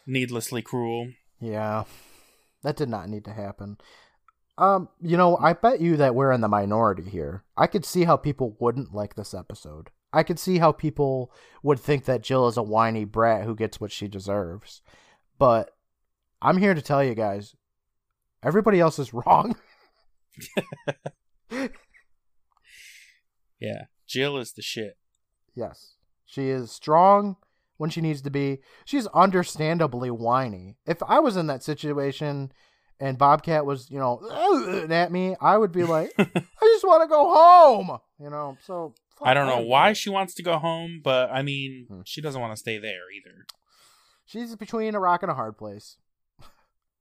needlessly 0.06 0.62
cruel. 0.62 1.12
Yeah. 1.40 1.84
That 2.62 2.76
did 2.76 2.88
not 2.88 3.08
need 3.08 3.24
to 3.24 3.32
happen. 3.32 3.78
Um, 4.58 4.88
you 5.00 5.16
know, 5.16 5.38
I 5.38 5.54
bet 5.54 5.80
you 5.80 5.96
that 5.96 6.14
we're 6.14 6.32
in 6.32 6.42
the 6.42 6.48
minority 6.48 7.08
here. 7.08 7.44
I 7.56 7.66
could 7.66 7.84
see 7.84 8.04
how 8.04 8.16
people 8.16 8.56
wouldn't 8.60 8.94
like 8.94 9.14
this 9.14 9.32
episode. 9.32 9.90
I 10.12 10.22
could 10.22 10.38
see 10.38 10.58
how 10.58 10.72
people 10.72 11.32
would 11.62 11.80
think 11.80 12.04
that 12.04 12.22
Jill 12.22 12.48
is 12.48 12.56
a 12.56 12.62
whiny 12.62 13.04
brat 13.04 13.44
who 13.44 13.54
gets 13.54 13.80
what 13.80 13.92
she 13.92 14.08
deserves. 14.08 14.82
But 15.38 15.70
I'm 16.42 16.58
here 16.58 16.74
to 16.74 16.82
tell 16.82 17.02
you 17.02 17.14
guys, 17.14 17.54
everybody 18.42 18.80
else 18.80 18.98
is 18.98 19.14
wrong. 19.14 19.56
Yeah, 23.60 23.84
Jill 24.06 24.38
is 24.38 24.52
the 24.52 24.62
shit. 24.62 24.96
Yes. 25.54 25.94
She 26.24 26.48
is 26.48 26.72
strong 26.72 27.36
when 27.80 27.88
she 27.88 28.02
needs 28.02 28.20
to 28.20 28.30
be. 28.30 28.58
She's 28.84 29.06
understandably 29.08 30.10
whiny. 30.10 30.76
If 30.86 31.02
I 31.02 31.18
was 31.18 31.38
in 31.38 31.46
that 31.46 31.62
situation 31.62 32.52
and 33.00 33.16
Bobcat 33.16 33.64
was, 33.64 33.90
you 33.90 33.98
know, 33.98 34.20
at 34.90 35.10
me, 35.10 35.34
I 35.40 35.56
would 35.56 35.72
be 35.72 35.84
like, 35.84 36.12
I 36.18 36.26
just 36.62 36.84
want 36.84 37.02
to 37.02 37.08
go 37.08 37.32
home. 37.34 37.98
You 38.18 38.28
know, 38.28 38.58
so. 38.66 38.92
I 39.22 39.32
don't 39.32 39.46
know 39.46 39.62
why 39.62 39.94
she 39.94 40.10
wants 40.10 40.34
to 40.34 40.42
go 40.42 40.58
home, 40.58 41.00
but 41.02 41.30
I 41.30 41.40
mean, 41.40 41.86
Hmm. 41.88 42.00
she 42.04 42.20
doesn't 42.20 42.40
want 42.40 42.52
to 42.52 42.58
stay 42.60 42.76
there 42.76 43.10
either. 43.16 43.46
She's 44.26 44.54
between 44.56 44.94
a 44.94 45.00
rock 45.00 45.22
and 45.22 45.32
a 45.32 45.34
hard 45.34 45.56
place. 45.56 45.96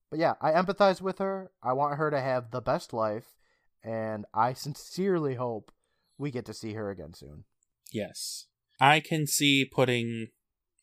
But 0.09 0.19
yeah, 0.19 0.35
I 0.41 0.51
empathize 0.51 1.01
with 1.01 1.19
her. 1.19 1.51
I 1.61 1.73
want 1.73 1.97
her 1.97 2.09
to 2.09 2.21
have 2.21 2.51
the 2.51 2.61
best 2.61 2.93
life. 2.93 3.35
And 3.83 4.25
I 4.33 4.53
sincerely 4.53 5.35
hope 5.35 5.73
we 6.17 6.31
get 6.31 6.45
to 6.45 6.53
see 6.53 6.73
her 6.73 6.89
again 6.89 7.13
soon. 7.13 7.43
Yes. 7.91 8.45
I 8.79 9.01
can 9.01 9.27
see 9.27 9.65
putting 9.65 10.27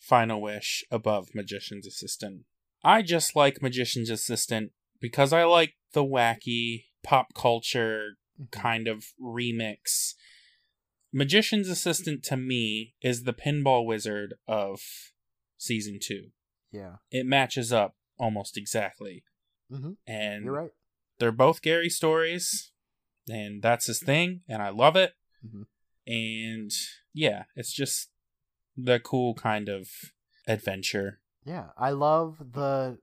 Final 0.06 0.40
Wish 0.40 0.84
above 0.90 1.34
Magician's 1.34 1.86
Assistant. 1.86 2.44
I 2.84 3.02
just 3.02 3.34
like 3.34 3.60
Magician's 3.60 4.08
Assistant 4.10 4.70
because 5.00 5.32
I 5.32 5.42
like 5.44 5.74
the 5.94 6.04
wacky 6.04 6.84
pop 7.02 7.34
culture 7.34 8.16
kind 8.52 8.86
of 8.86 9.06
remix. 9.20 10.14
Magician's 11.12 11.68
Assistant 11.68 12.22
to 12.24 12.36
me 12.36 12.94
is 13.02 13.24
the 13.24 13.32
pinball 13.32 13.84
wizard 13.84 14.34
of 14.46 14.80
season 15.58 15.98
2. 16.00 16.28
Yeah. 16.70 16.96
It 17.10 17.26
matches 17.26 17.72
up 17.72 17.96
almost 18.18 18.56
exactly. 18.56 19.24
hmm 19.70 19.92
And 20.06 20.44
You're 20.44 20.54
right. 20.54 20.70
they're 21.18 21.32
both 21.32 21.62
Gary 21.62 21.88
stories, 21.90 22.70
and 23.28 23.60
that's 23.62 23.86
his 23.86 23.98
thing, 24.00 24.42
and 24.48 24.62
I 24.62 24.68
love 24.68 24.94
it. 24.94 25.14
Mhm. 25.44 25.66
And 26.06 26.70
yeah, 27.12 27.44
it's 27.56 27.72
just 27.72 28.10
the 28.76 29.00
cool 29.00 29.34
kind 29.34 29.68
of 29.68 29.88
adventure. 30.46 31.20
Yeah, 31.44 31.66
I 31.78 31.90
love 31.90 32.38
the 32.52 32.98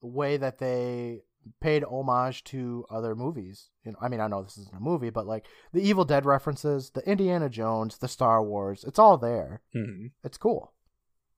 way 0.00 0.36
that 0.36 0.58
they 0.58 1.22
paid 1.60 1.82
homage 1.84 2.44
to 2.44 2.84
other 2.90 3.14
movies. 3.14 3.70
You 3.84 3.92
know, 3.92 3.98
I 4.00 4.08
mean, 4.08 4.20
I 4.20 4.26
know 4.28 4.42
this 4.42 4.58
isn't 4.58 4.76
a 4.76 4.80
movie, 4.80 5.10
but 5.10 5.26
like 5.26 5.44
the 5.72 5.80
Evil 5.80 6.04
Dead 6.04 6.24
references, 6.26 6.90
the 6.90 7.08
Indiana 7.08 7.48
Jones, 7.48 7.98
the 7.98 8.08
Star 8.08 8.42
Wars, 8.44 8.84
it's 8.86 8.98
all 8.98 9.16
there. 9.18 9.62
Mhm. 9.74 10.12
It's 10.22 10.38
cool. 10.38 10.72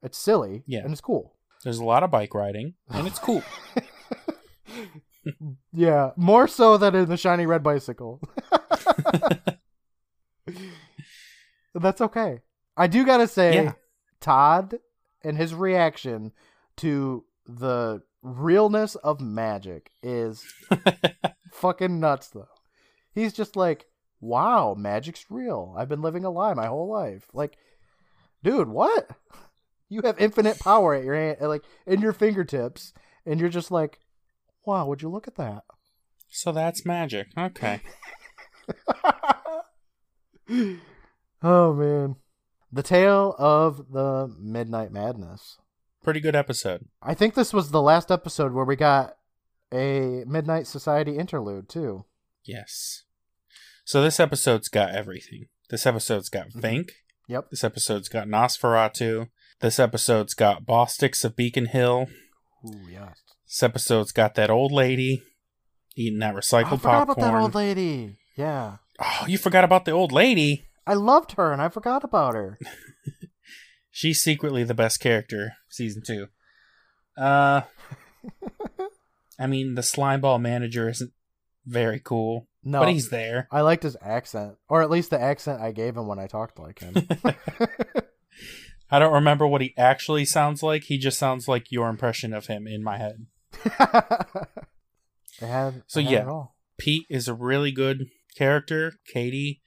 It's 0.03 0.19
silly, 0.19 0.63
Yeah. 0.67 0.81
and 0.81 0.93
it's 0.93 1.01
cool. 1.01 1.37
There's 1.63 1.79
a 1.79 1.85
lot 1.85 2.03
of 2.03 2.11
bike 2.11 2.35
riding, 2.35 2.75
and 2.89 3.07
it's 3.07 3.19
cool. 3.19 3.43
yeah, 5.73 6.11
more 6.17 6.49
so 6.49 6.77
than 6.79 6.95
in 6.95 7.09
the 7.09 7.17
shiny 7.17 7.47
red 7.47 7.63
bicycle. 7.63 8.21
That's 11.75 12.01
okay. 12.01 12.41
I 12.77 12.87
do 12.87 13.05
gotta 13.05 13.29
say, 13.29 13.55
Yeah. 13.55 13.73
Todd 14.21 14.79
and 15.23 15.37
his 15.37 15.55
reaction 15.55 16.33
to 16.77 17.25
the 17.47 18.03
realness 18.23 18.95
of 18.97 19.21
magic 19.21 19.91
is 20.03 20.45
fucking 21.53 22.01
nuts, 22.01 22.29
though. 22.29 22.49
He's 23.13 23.33
just 23.33 23.57
like, 23.57 23.87
wow, 24.21 24.75
magic's 24.77 25.27
real. 25.31 25.75
I've 25.77 25.89
been 25.89 26.03
living 26.03 26.25
a 26.25 26.31
lie 26.31 26.55
my 26.55 26.67
whole 26.67 26.89
life. 26.89 27.27
Like, 27.33 27.57
dude, 28.43 28.69
what? 28.69 29.09
You 29.93 30.03
have 30.05 30.21
infinite 30.21 30.61
power 30.61 30.95
at 30.95 31.03
your 31.03 31.17
hand, 31.17 31.39
like 31.41 31.65
in 31.85 32.01
your 32.01 32.13
fingertips, 32.13 32.93
and 33.27 33.41
you're 33.41 33.49
just 33.49 33.73
like, 33.73 33.99
wow, 34.65 34.87
would 34.87 35.03
you 35.03 35.09
look 35.09 35.27
at 35.27 35.35
that? 35.35 35.65
so 36.31 36.53
that's 36.53 36.87
magic. 36.87 37.27
Okay. 37.37 37.81
oh 41.43 41.75
man, 41.75 42.17
the 42.73 42.83
tale 42.83 43.35
of 43.39 43.91
the 43.93 44.35
Midnight 44.39 44.93
Madness. 44.93 45.59
Pretty 46.03 46.21
good 46.21 46.37
episode. 46.37 46.87
I 47.03 47.15
think 47.15 47.35
this 47.35 47.53
was 47.53 47.71
the 47.71 47.83
last 47.83 48.11
episode 48.11 48.53
where 48.53 48.65
we 48.65 48.77
got 48.77 49.15
a 49.73 50.25
Midnight 50.27 50.67
Society 50.67 51.17
interlude 51.19 51.69
too. 51.69 52.05
Yes. 52.45 53.05
So 53.85 54.03
this 54.03 54.19
episode's 54.21 54.69
got 54.69 54.95
everything. 54.95 55.47
This 55.69 55.87
episode's 55.87 56.29
got. 56.29 56.49
Mm-hmm. 56.49 56.61
Vink. 56.61 56.91
Yep. 57.29 57.51
This 57.51 57.63
episode's 57.65 58.09
got 58.09 58.27
Nosferatu. 58.27 59.29
This 59.61 59.79
episode's 59.79 60.35
got 60.35 60.65
Bostix 60.65 61.25
of 61.25 61.37
Beacon 61.37 61.67
Hill. 61.67 62.07
Ooh, 62.67 62.89
yes. 62.91 63.19
This 63.47 63.63
episode's 63.63 64.13
got 64.13 64.35
that 64.37 64.51
old 64.51 64.73
lady 64.73 65.23
eating 65.97 66.21
that 66.21 66.35
recycled 66.35 66.65
Oh, 66.65 66.75
I 66.75 66.79
forgot 66.79 67.07
popcorn. 67.09 67.11
about 67.11 67.19
that 67.19 67.35
old 67.35 67.55
lady. 67.55 68.17
Yeah. 68.37 68.77
Oh, 68.99 69.25
you 69.27 69.39
forgot 69.39 69.65
about 69.65 69.85
the 69.85 69.91
old 69.93 70.13
lady. 70.13 70.67
I 70.87 70.95
loved 70.95 71.33
her 71.33 71.53
and 71.53 71.61
I 71.63 71.69
forgot 71.69 72.05
about 72.05 72.35
her. 72.35 72.59
She's 73.91 74.23
secretly 74.23 74.65
the 74.65 74.75
best 74.75 75.01
character, 75.01 75.53
season 75.69 76.03
two. 76.07 76.29
Uh, 77.17 77.63
I 79.39 79.47
mean, 79.47 79.75
the 79.75 79.83
slimeball 79.83 80.41
manager 80.41 80.89
isn't 80.89 81.13
very 81.67 82.01
cool, 82.01 82.49
No, 82.65 82.81
but 82.81 82.89
he's 82.89 83.11
there. 83.11 83.49
I 83.51 83.61
liked 83.63 83.83
his 83.83 83.97
accent, 84.01 84.57
or 84.69 84.83
at 84.83 84.91
least 84.91 85.11
the 85.11 85.21
accent 85.21 85.61
I 85.61 85.73
gave 85.73 85.97
him 85.97 86.07
when 86.07 86.19
I 86.19 86.27
talked 86.27 86.59
like 86.59 86.81
him. 86.81 86.95
I 88.91 88.99
don't 88.99 89.13
remember 89.13 89.47
what 89.47 89.61
he 89.61 89.75
actually 89.77 90.25
sounds 90.25 90.63
like. 90.63 90.85
He 90.85 90.99
just 90.99 91.19
sounds 91.19 91.47
like 91.47 91.71
your 91.71 91.89
impression 91.89 92.33
of 92.33 92.47
him 92.47 92.67
in 92.67 92.83
my 92.83 92.99
head. 92.99 93.27
they 95.41 95.47
had, 95.47 95.83
So 95.87 96.01
yeah. 96.01 96.45
Pete 96.79 97.07
is 97.09 97.29
a 97.29 97.35
really 97.35 97.71
good 97.73 98.07
character. 98.37 98.95
Katie, 99.13 99.61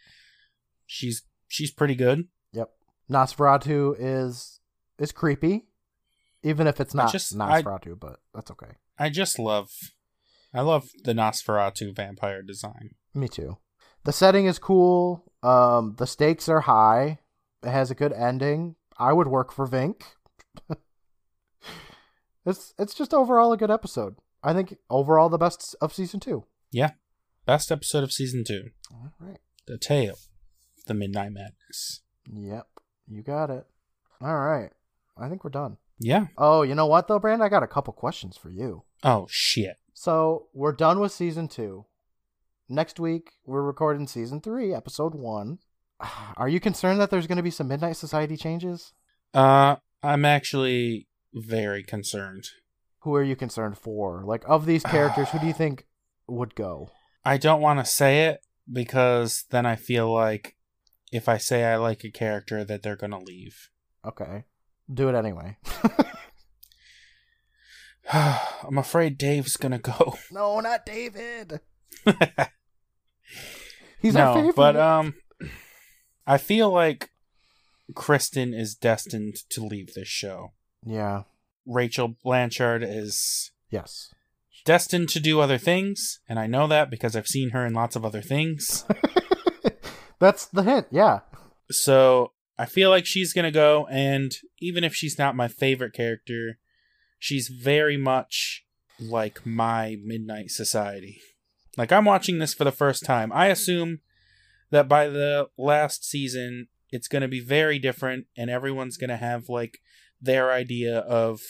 she's 0.93 1.23
she's 1.47 1.71
pretty 1.71 1.95
good. 1.95 2.27
Yep. 2.53 2.69
Nosferatu 3.09 3.95
is 3.97 4.59
is 4.99 5.11
creepy, 5.11 5.65
even 6.43 6.67
if 6.67 6.79
it's 6.79 6.95
I 6.95 7.03
not 7.03 7.11
just- 7.11 7.35
I- 7.39 7.61
Nosferatu, 7.61 7.99
but 7.99 8.19
that's 8.33 8.51
okay. 8.51 8.73
I 8.99 9.09
just 9.09 9.39
love, 9.39 9.71
I 10.53 10.61
love 10.61 10.89
the 11.03 11.13
Nosferatu 11.13 11.95
vampire 11.95 12.43
design. 12.43 12.91
Me 13.15 13.27
too. 13.27 13.57
The 14.03 14.13
setting 14.13 14.45
is 14.45 14.59
cool. 14.59 15.31
Um, 15.41 15.95
the 15.97 16.05
stakes 16.05 16.47
are 16.47 16.61
high. 16.61 17.19
It 17.63 17.69
has 17.71 17.89
a 17.89 17.95
good 17.95 18.13
ending. 18.13 18.75
I 18.99 19.13
would 19.13 19.27
work 19.27 19.51
for 19.51 19.67
Vink. 19.67 20.01
it's 22.45 22.73
it's 22.77 22.93
just 22.93 23.13
overall 23.13 23.51
a 23.53 23.57
good 23.57 23.71
episode. 23.71 24.15
I 24.43 24.53
think 24.53 24.77
overall 24.89 25.29
the 25.29 25.37
best 25.39 25.75
of 25.81 25.93
season 25.93 26.19
two. 26.19 26.45
Yeah, 26.71 26.91
best 27.45 27.71
episode 27.71 28.03
of 28.03 28.11
season 28.11 28.43
two, 28.45 28.69
All 28.91 29.11
right. 29.19 29.39
The 29.65 29.77
Tale, 29.77 30.17
the 30.85 30.93
Midnight 30.93 31.31
Madness. 31.31 32.01
Yep. 32.31 32.67
You 33.07 33.21
got 33.21 33.49
it. 33.49 33.65
All 34.21 34.37
right. 34.37 34.71
I 35.17 35.29
think 35.29 35.43
we're 35.43 35.49
done. 35.49 35.77
Yeah. 35.99 36.27
Oh, 36.37 36.63
you 36.63 36.75
know 36.75 36.87
what 36.87 37.07
though, 37.07 37.19
Brand? 37.19 37.43
I 37.43 37.49
got 37.49 37.63
a 37.63 37.67
couple 37.67 37.93
questions 37.93 38.37
for 38.37 38.49
you. 38.49 38.83
Oh 39.03 39.27
shit. 39.29 39.77
So 39.93 40.47
we're 40.53 40.71
done 40.73 40.99
with 40.99 41.11
season 41.11 41.47
two. 41.47 41.85
Next 42.67 42.99
week 42.99 43.31
we're 43.45 43.61
recording 43.61 44.07
season 44.07 44.41
three, 44.41 44.73
episode 44.73 45.13
one. 45.13 45.59
Are 46.37 46.49
you 46.49 46.59
concerned 46.59 46.99
that 46.99 47.09
there's 47.09 47.27
going 47.27 47.37
to 47.37 47.43
be 47.43 47.51
some 47.51 47.67
Midnight 47.67 47.97
Society 47.97 48.37
changes? 48.37 48.93
Uh, 49.33 49.77
I'm 50.01 50.25
actually 50.25 51.07
very 51.33 51.83
concerned. 51.83 52.45
Who 52.99 53.15
are 53.15 53.23
you 53.23 53.35
concerned 53.35 53.77
for? 53.77 54.23
Like 54.25 54.43
of 54.45 54.65
these 54.65 54.83
characters, 54.95 55.29
who 55.29 55.39
do 55.39 55.47
you 55.47 55.53
think 55.53 55.85
would 56.27 56.55
go? 56.55 56.89
I 57.25 57.37
don't 57.37 57.61
want 57.61 57.79
to 57.79 57.85
say 57.85 58.25
it 58.25 58.41
because 58.71 59.45
then 59.49 59.65
I 59.65 59.75
feel 59.75 60.11
like 60.11 60.55
if 61.13 61.29
I 61.29 61.37
say 61.37 61.63
I 61.63 61.75
like 61.75 62.03
a 62.03 62.09
character 62.09 62.63
that 62.65 62.81
they're 62.81 62.95
gonna 62.95 63.19
leave. 63.19 63.69
Okay, 64.03 64.45
do 64.91 65.07
it 65.09 65.15
anyway. 65.15 65.57
I'm 68.11 68.77
afraid 68.77 69.17
Dave's 69.17 69.55
gonna 69.55 69.79
go. 69.79 70.15
no, 70.31 70.59
not 70.59 70.85
David. 70.85 71.61
He's 74.01 74.15
our 74.15 74.25
no, 74.25 74.35
favorite. 74.35 74.55
but 74.55 74.75
um, 74.75 75.13
I 76.27 76.37
feel 76.37 76.71
like 76.71 77.11
Kristen 77.95 78.53
is 78.53 78.75
destined 78.75 79.35
to 79.49 79.63
leave 79.63 79.93
this 79.93 80.07
show. 80.07 80.53
yeah, 80.85 81.23
Rachel 81.65 82.15
Blanchard 82.23 82.83
is 82.83 83.51
yes. 83.69 84.13
destined 84.65 85.09
to 85.09 85.19
do 85.19 85.39
other 85.39 85.59
things, 85.59 86.19
and 86.27 86.39
I 86.39 86.47
know 86.47 86.67
that 86.67 86.89
because 86.89 87.15
I've 87.15 87.27
seen 87.27 87.51
her 87.51 87.65
in 87.65 87.73
lots 87.73 87.95
of 87.95 88.03
other 88.03 88.21
things. 88.21 88.83
That's 90.19 90.45
the 90.45 90.63
hint. 90.63 90.87
Yeah. 90.91 91.19
so 91.71 92.31
I 92.57 92.65
feel 92.65 92.89
like 92.89 93.05
she's 93.05 93.33
gonna 93.33 93.51
go, 93.51 93.87
and 93.89 94.31
even 94.59 94.83
if 94.83 94.93
she's 94.93 95.17
not 95.17 95.35
my 95.35 95.47
favorite 95.47 95.93
character, 95.93 96.59
she's 97.19 97.47
very 97.47 97.97
much 97.97 98.65
like 98.99 99.45
my 99.45 99.97
Midnight 100.03 100.51
Society. 100.51 101.21
Like 101.77 101.91
I'm 101.91 102.05
watching 102.05 102.37
this 102.39 102.53
for 102.53 102.63
the 102.63 102.71
first 102.71 103.05
time. 103.05 103.31
I 103.33 103.47
assume 103.47 103.99
that 104.69 104.87
by 104.87 105.07
the 105.07 105.49
last 105.57 106.05
season, 106.05 106.67
it's 106.91 107.07
gonna 107.07 107.27
be 107.27 107.39
very 107.39 107.79
different, 107.79 108.27
and 108.37 108.49
everyone's 108.49 108.97
gonna 108.97 109.17
have 109.17 109.49
like 109.49 109.79
their 110.21 110.51
idea 110.51 110.99
of, 110.99 111.41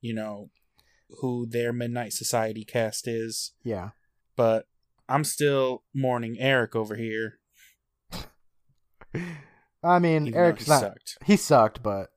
you 0.00 0.12
know, 0.12 0.50
who 1.20 1.46
their 1.46 1.72
Midnight 1.72 2.12
Society 2.12 2.64
cast 2.64 3.06
is. 3.06 3.52
Yeah. 3.62 3.90
But 4.36 4.66
I'm 5.08 5.24
still 5.24 5.84
mourning 5.94 6.36
Eric 6.40 6.74
over 6.74 6.96
here. 6.96 7.38
I 9.84 9.98
mean, 9.98 10.28
even 10.28 10.38
Eric's 10.38 10.64
he 10.64 10.70
not. 10.70 10.80
sucked. 10.80 11.18
He 11.24 11.36
sucked, 11.36 11.82
but 11.82 12.08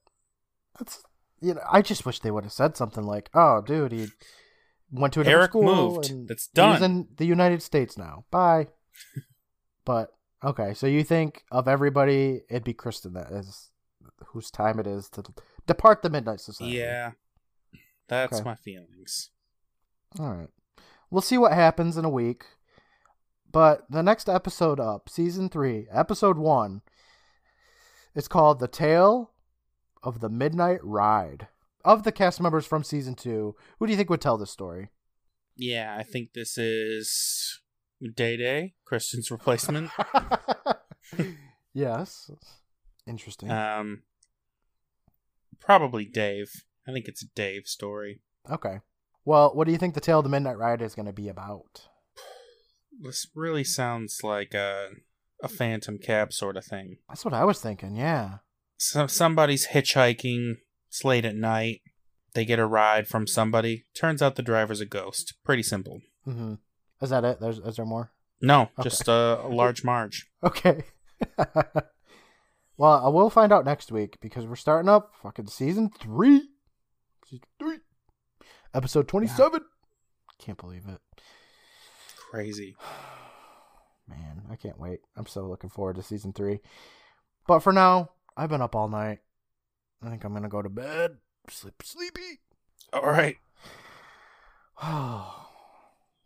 that's 0.79 1.03
you 1.41 1.53
know. 1.53 1.61
I 1.71 1.81
just 1.81 2.05
wish 2.05 2.19
they 2.19 2.31
would 2.31 2.43
have 2.45 2.53
said 2.53 2.77
something 2.77 3.03
like, 3.03 3.29
"Oh, 3.33 3.61
dude, 3.61 3.91
he 3.91 4.07
went 4.91 5.13
to 5.15 5.21
a 5.21 5.25
Eric 5.25 5.51
school 5.51 5.63
moved. 5.63 6.09
and 6.09 6.27
That's 6.27 6.45
He's 6.45 6.53
done. 6.53 6.83
in 6.83 7.07
the 7.17 7.25
United 7.25 7.61
States 7.61 7.97
now. 7.97 8.25
Bye." 8.31 8.67
but 9.85 10.11
okay, 10.43 10.73
so 10.73 10.87
you 10.87 11.03
think 11.03 11.43
of 11.51 11.67
everybody, 11.67 12.41
it'd 12.49 12.63
be 12.63 12.73
Kristen 12.73 13.13
that 13.13 13.31
is 13.31 13.69
whose 14.27 14.49
time 14.49 14.79
it 14.79 14.87
is 14.87 15.09
to 15.09 15.23
depart 15.65 16.01
the 16.01 16.09
Midnight 16.09 16.39
Society. 16.39 16.77
Yeah, 16.77 17.11
that's 18.07 18.37
Okay. 18.37 18.45
my 18.45 18.55
feelings. 18.55 19.29
All 20.19 20.31
right. 20.33 20.49
We'll 21.09 21.21
see 21.21 21.37
what 21.37 21.53
happens 21.53 21.97
in 21.97 22.05
a 22.05 22.09
week. 22.09 22.45
But 23.51 23.85
the 23.89 24.03
next 24.03 24.27
episode 24.29 24.79
up, 24.79 25.09
season 25.09 25.49
three, 25.49 25.87
episode 25.91 26.37
one, 26.37 26.81
it's 28.13 28.27
called 28.27 28.59
The 28.59 28.67
Tale 28.67 29.31
of 30.03 30.19
the 30.19 30.29
Midnight 30.29 30.79
Ride. 30.83 31.47
Of 31.85 32.03
the 32.03 32.11
cast 32.11 32.41
members 32.41 32.65
from 32.65 32.83
season 32.83 33.15
two, 33.15 33.55
who 33.79 33.85
do 33.85 33.91
you 33.91 33.97
think 33.97 34.09
would 34.09 34.19
tell 34.19 34.37
this 34.37 34.51
story? 34.51 34.89
Yeah, 35.55 35.95
I 35.97 36.03
think 36.03 36.33
this 36.33 36.57
is 36.57 37.61
Day 38.15 38.35
Day, 38.35 38.73
Kristen's 38.83 39.31
replacement. 39.31 39.89
yes. 41.73 42.29
Interesting. 43.07 43.49
um, 43.49 44.03
probably 45.59 46.03
Dave. 46.05 46.51
I 46.87 46.91
think 46.91 47.07
it's 47.07 47.23
a 47.23 47.27
Dave 47.35 47.63
story. 47.67 48.21
okay. 48.49 48.79
Well, 49.23 49.53
what 49.53 49.65
do 49.65 49.73
you 49.73 49.77
think 49.77 49.93
The 49.93 49.99
Tale 49.99 50.19
of 50.19 50.23
the 50.23 50.29
Midnight 50.29 50.57
Ride 50.57 50.81
is 50.81 50.95
going 50.95 51.05
to 51.05 51.13
be 51.13 51.27
about? 51.27 51.87
This 53.01 53.27
really 53.35 53.63
sounds 53.63 54.19
like 54.23 54.53
a 54.53 54.89
a 55.43 55.47
Phantom 55.47 55.97
Cab 55.99 56.33
sort 56.33 56.57
of 56.57 56.65
thing. 56.65 56.97
That's 57.07 57.23
what 57.23 57.33
I 57.33 57.45
was 57.45 57.59
thinking, 57.61 57.95
yeah. 57.95 58.39
So 58.77 59.05
somebody's 59.07 59.67
hitchhiking. 59.67 60.55
It's 60.89 61.03
late 61.05 61.25
at 61.25 61.35
night. 61.35 61.81
They 62.33 62.43
get 62.45 62.59
a 62.59 62.65
ride 62.65 63.07
from 63.07 63.27
somebody. 63.27 63.85
Turns 63.95 64.21
out 64.21 64.35
the 64.35 64.41
driver's 64.43 64.81
a 64.81 64.85
ghost. 64.85 65.33
Pretty 65.43 65.63
simple. 65.63 66.01
hmm 66.25 66.55
Is 67.01 67.09
that 67.11 67.23
it? 67.23 67.39
There's, 67.39 67.59
is 67.59 67.75
there 67.75 67.85
more? 67.85 68.11
No, 68.41 68.69
Okay. 68.79 68.83
just 68.83 69.07
a, 69.07 69.41
a 69.43 69.47
large 69.47 69.83
Marge. 69.83 70.27
Okay. 70.43 70.83
well, 72.77 73.03
I 73.05 73.09
will 73.09 73.29
find 73.29 73.51
out 73.51 73.65
next 73.65 73.91
week 73.91 74.17
because 74.21 74.45
we're 74.45 74.55
starting 74.55 74.89
up 74.89 75.13
fucking 75.21 75.47
season 75.47 75.89
three. 75.99 76.49
Season 77.25 77.43
three. 77.59 77.77
Episode 78.73 79.07
27. 79.07 79.61
Can't 80.39 80.57
believe 80.59 80.83
it. 80.87 80.99
Crazy. 82.29 82.75
Man, 84.07 84.43
I 84.49 84.55
can't 84.55 84.79
wait. 84.79 85.01
I'm 85.15 85.25
so 85.25 85.45
looking 85.45 85.69
forward 85.69 85.95
to 85.97 86.03
season 86.03 86.33
three. 86.33 86.59
But 87.47 87.59
for 87.59 87.73
now, 87.73 88.11
I've 88.35 88.49
been 88.49 88.61
up 88.61 88.75
all 88.75 88.87
night. 88.87 89.19
I 90.01 90.09
think 90.09 90.23
I'm 90.23 90.41
to 90.41 90.47
go 90.47 90.61
to 90.61 90.69
bed. 90.69 91.17
Sleep 91.49 91.81
sleepy. 91.83 92.39
All 92.93 93.01
right. 93.01 93.37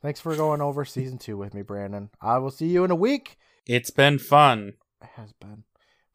Thanks 0.02 0.20
for 0.20 0.36
going 0.36 0.62
over 0.62 0.84
season 0.84 1.18
two 1.18 1.38
with 1.38 1.54
me, 1.54 1.62
Brandon. 1.62 2.10
I 2.22 2.38
will 2.40 2.52
see 2.52 2.68
you 2.68 2.84
in 2.84 2.92
a 2.92 2.96
week. 2.96 3.38
It's 3.68 3.92
been 3.92 4.20
fun. 4.20 4.74
It 5.02 5.10
has 5.16 5.34
been 5.34 5.64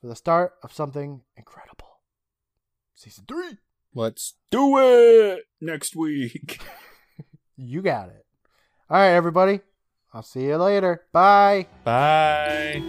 for 0.00 0.08
the 0.08 0.16
start 0.16 0.54
of 0.62 0.72
something 0.72 1.22
incredible. 1.36 2.00
Season 2.94 3.24
three. 3.26 3.58
Let's 3.94 4.34
do 4.50 4.78
it 4.78 5.44
next 5.60 5.96
week. 5.96 6.60
You 7.58 7.80
got 7.80 8.10
it. 8.10 8.26
All 8.90 8.98
right, 8.98 9.14
everybody. 9.14 9.60
I'll 10.16 10.22
see 10.22 10.46
you 10.46 10.56
later. 10.56 11.02
Bye. 11.12 11.66
Bye. 11.84 12.82